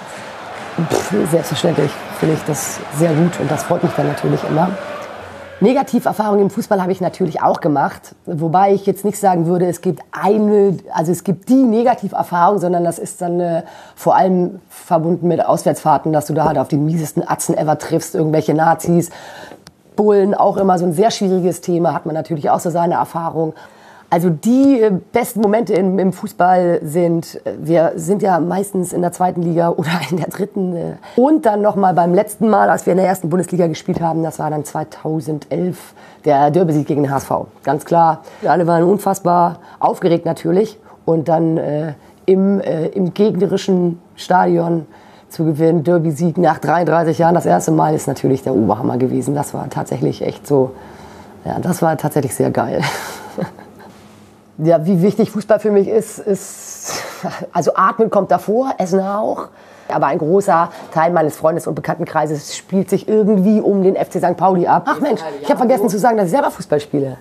Pff, 0.90 1.30
selbstverständlich 1.30 1.92
finde 2.18 2.34
ich 2.34 2.44
das 2.44 2.78
sehr 2.96 3.12
gut 3.12 3.38
und 3.40 3.50
das 3.50 3.62
freut 3.64 3.82
mich 3.82 3.92
dann 3.96 4.08
natürlich 4.08 4.42
immer. 4.44 4.70
Negativerfahrungen 5.60 6.42
im 6.42 6.50
Fußball 6.50 6.80
habe 6.80 6.92
ich 6.92 7.00
natürlich 7.00 7.42
auch 7.42 7.60
gemacht, 7.60 8.14
wobei 8.26 8.72
ich 8.72 8.86
jetzt 8.86 9.04
nicht 9.04 9.18
sagen 9.18 9.46
würde, 9.46 9.66
es 9.66 9.80
gibt 9.80 10.02
eine, 10.12 10.76
also 10.94 11.10
es 11.10 11.24
gibt 11.24 11.48
die 11.48 11.64
Negativerfahrung, 11.64 12.58
sondern 12.58 12.84
das 12.84 13.00
ist 13.00 13.20
dann 13.20 13.40
äh, 13.40 13.62
vor 13.96 14.14
allem 14.14 14.60
verbunden 14.68 15.26
mit 15.26 15.44
Auswärtsfahrten, 15.44 16.12
dass 16.12 16.26
du 16.26 16.34
da 16.34 16.44
halt 16.44 16.58
auf 16.58 16.68
den 16.68 16.84
miesesten 16.84 17.26
Atzen 17.26 17.56
ever 17.56 17.76
triffst, 17.76 18.14
irgendwelche 18.14 18.54
Nazis, 18.54 19.10
Bullen, 19.96 20.32
auch 20.34 20.58
immer 20.58 20.78
so 20.78 20.84
ein 20.84 20.92
sehr 20.92 21.10
schwieriges 21.10 21.60
Thema, 21.60 21.92
hat 21.92 22.06
man 22.06 22.14
natürlich 22.14 22.50
auch 22.50 22.60
so 22.60 22.70
seine 22.70 22.94
Erfahrung. 22.94 23.54
Also 24.10 24.30
die 24.30 24.80
äh, 24.80 24.90
besten 25.12 25.40
Momente 25.40 25.74
im, 25.74 25.98
im, 25.98 26.12
Fußball 26.14 26.80
sind, 26.82 27.40
äh, 27.44 27.52
wir 27.58 27.92
sind 27.96 28.22
ja 28.22 28.40
meistens 28.40 28.94
in 28.94 29.02
der 29.02 29.12
zweiten 29.12 29.42
Liga 29.42 29.68
oder 29.76 29.90
in 30.10 30.16
der 30.16 30.28
dritten. 30.28 30.76
Äh, 30.76 30.94
und 31.16 31.44
dann 31.44 31.60
nochmal 31.60 31.92
beim 31.92 32.14
letzten 32.14 32.48
Mal, 32.48 32.70
als 32.70 32.86
wir 32.86 32.92
in 32.92 32.98
der 32.98 33.06
ersten 33.06 33.28
Bundesliga 33.28 33.66
gespielt 33.66 34.00
haben, 34.00 34.22
das 34.22 34.38
war 34.38 34.50
dann 34.50 34.64
2011, 34.64 35.94
der 36.24 36.50
Derby-Sieg 36.50 36.86
gegen 36.86 37.02
den 37.02 37.12
HSV. 37.12 37.30
Ganz 37.64 37.84
klar, 37.84 38.22
alle 38.46 38.66
waren 38.66 38.82
unfassbar 38.84 39.60
aufgeregt 39.78 40.24
natürlich. 40.24 40.78
Und 41.04 41.28
dann 41.28 41.58
äh, 41.58 41.92
im, 42.24 42.60
äh, 42.60 42.86
im 42.88 43.12
gegnerischen 43.12 44.00
Stadion 44.16 44.86
zu 45.28 45.44
gewinnen, 45.44 45.84
Derby-Sieg 45.84 46.38
nach 46.38 46.58
33 46.58 47.18
Jahren, 47.18 47.34
das 47.34 47.44
erste 47.44 47.72
Mal 47.72 47.94
ist 47.94 48.08
natürlich 48.08 48.42
der 48.42 48.54
Oberhammer 48.54 48.96
gewesen. 48.96 49.34
Das 49.34 49.52
war 49.52 49.68
tatsächlich 49.68 50.22
echt 50.22 50.46
so, 50.46 50.70
ja, 51.44 51.58
das 51.60 51.82
war 51.82 51.96
tatsächlich 51.98 52.34
sehr 52.34 52.50
geil. 52.50 52.80
ja, 54.58 54.84
wie 54.84 55.02
wichtig 55.02 55.30
Fußball 55.30 55.60
für 55.60 55.70
mich 55.70 55.88
ist, 55.88 56.18
ist, 56.18 56.92
also 57.52 57.72
Atmen 57.74 58.10
kommt 58.10 58.30
davor, 58.30 58.74
Essen 58.78 59.00
auch. 59.00 59.48
Aber 59.90 60.08
ein 60.08 60.18
großer 60.18 60.70
Teil 60.92 61.12
meines 61.12 61.36
Freundes- 61.36 61.66
und 61.66 61.74
Bekanntenkreises 61.74 62.54
spielt 62.54 62.90
sich 62.90 63.08
irgendwie 63.08 63.60
um 63.60 63.82
den 63.82 63.96
FC 63.96 64.18
St. 64.18 64.36
Pauli 64.36 64.66
ab. 64.66 64.84
Ach 64.86 65.00
Mensch, 65.00 65.22
ich 65.40 65.48
habe 65.48 65.56
vergessen 65.56 65.88
zu 65.88 65.98
sagen, 65.98 66.18
dass 66.18 66.26
ich 66.26 66.32
selber 66.32 66.50
Fußball 66.50 66.78
spiele. 66.78 67.16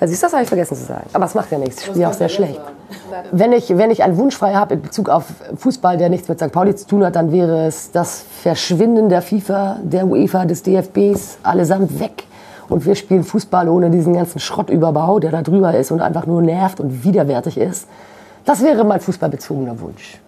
Ja, 0.00 0.06
siehst 0.06 0.22
du, 0.22 0.26
das 0.26 0.32
habe 0.32 0.44
ich 0.44 0.48
vergessen 0.48 0.76
zu 0.76 0.84
sagen. 0.84 1.06
Aber 1.12 1.24
es 1.24 1.34
macht 1.34 1.50
ja 1.50 1.58
nichts. 1.58 1.80
Ich 1.80 1.86
spiele 1.86 2.08
auch 2.08 2.12
sehr 2.12 2.28
schlecht. 2.28 2.60
Wenn 3.32 3.52
ich, 3.52 3.76
wenn 3.76 3.90
ich 3.90 4.04
einen 4.04 4.16
Wunsch 4.16 4.36
frei 4.36 4.54
habe 4.54 4.74
in 4.74 4.82
Bezug 4.82 5.08
auf 5.08 5.24
Fußball, 5.56 5.96
der 5.96 6.08
nichts 6.08 6.28
mit 6.28 6.38
St. 6.38 6.52
Pauli 6.52 6.76
zu 6.76 6.86
tun 6.86 7.04
hat, 7.04 7.16
dann 7.16 7.32
wäre 7.32 7.66
es 7.66 7.90
das 7.90 8.24
Verschwinden 8.42 9.08
der 9.08 9.22
FIFA, 9.22 9.78
der 9.82 10.06
UEFA, 10.06 10.44
des 10.44 10.62
DFBs 10.62 11.38
allesamt 11.42 11.98
weg 11.98 12.27
und 12.68 12.84
wir 12.86 12.94
spielen 12.94 13.24
Fußball 13.24 13.68
ohne 13.68 13.90
diesen 13.90 14.14
ganzen 14.14 14.38
Schrottüberbau, 14.38 15.18
der 15.18 15.30
da 15.30 15.42
drüber 15.42 15.74
ist 15.74 15.90
und 15.90 16.00
einfach 16.00 16.26
nur 16.26 16.42
nervt 16.42 16.80
und 16.80 17.04
widerwärtig 17.04 17.58
ist. 17.58 17.88
Das 18.44 18.62
wäre 18.62 18.84
mein 18.84 19.00
fußballbezogener 19.00 19.80
Wunsch. 19.80 20.20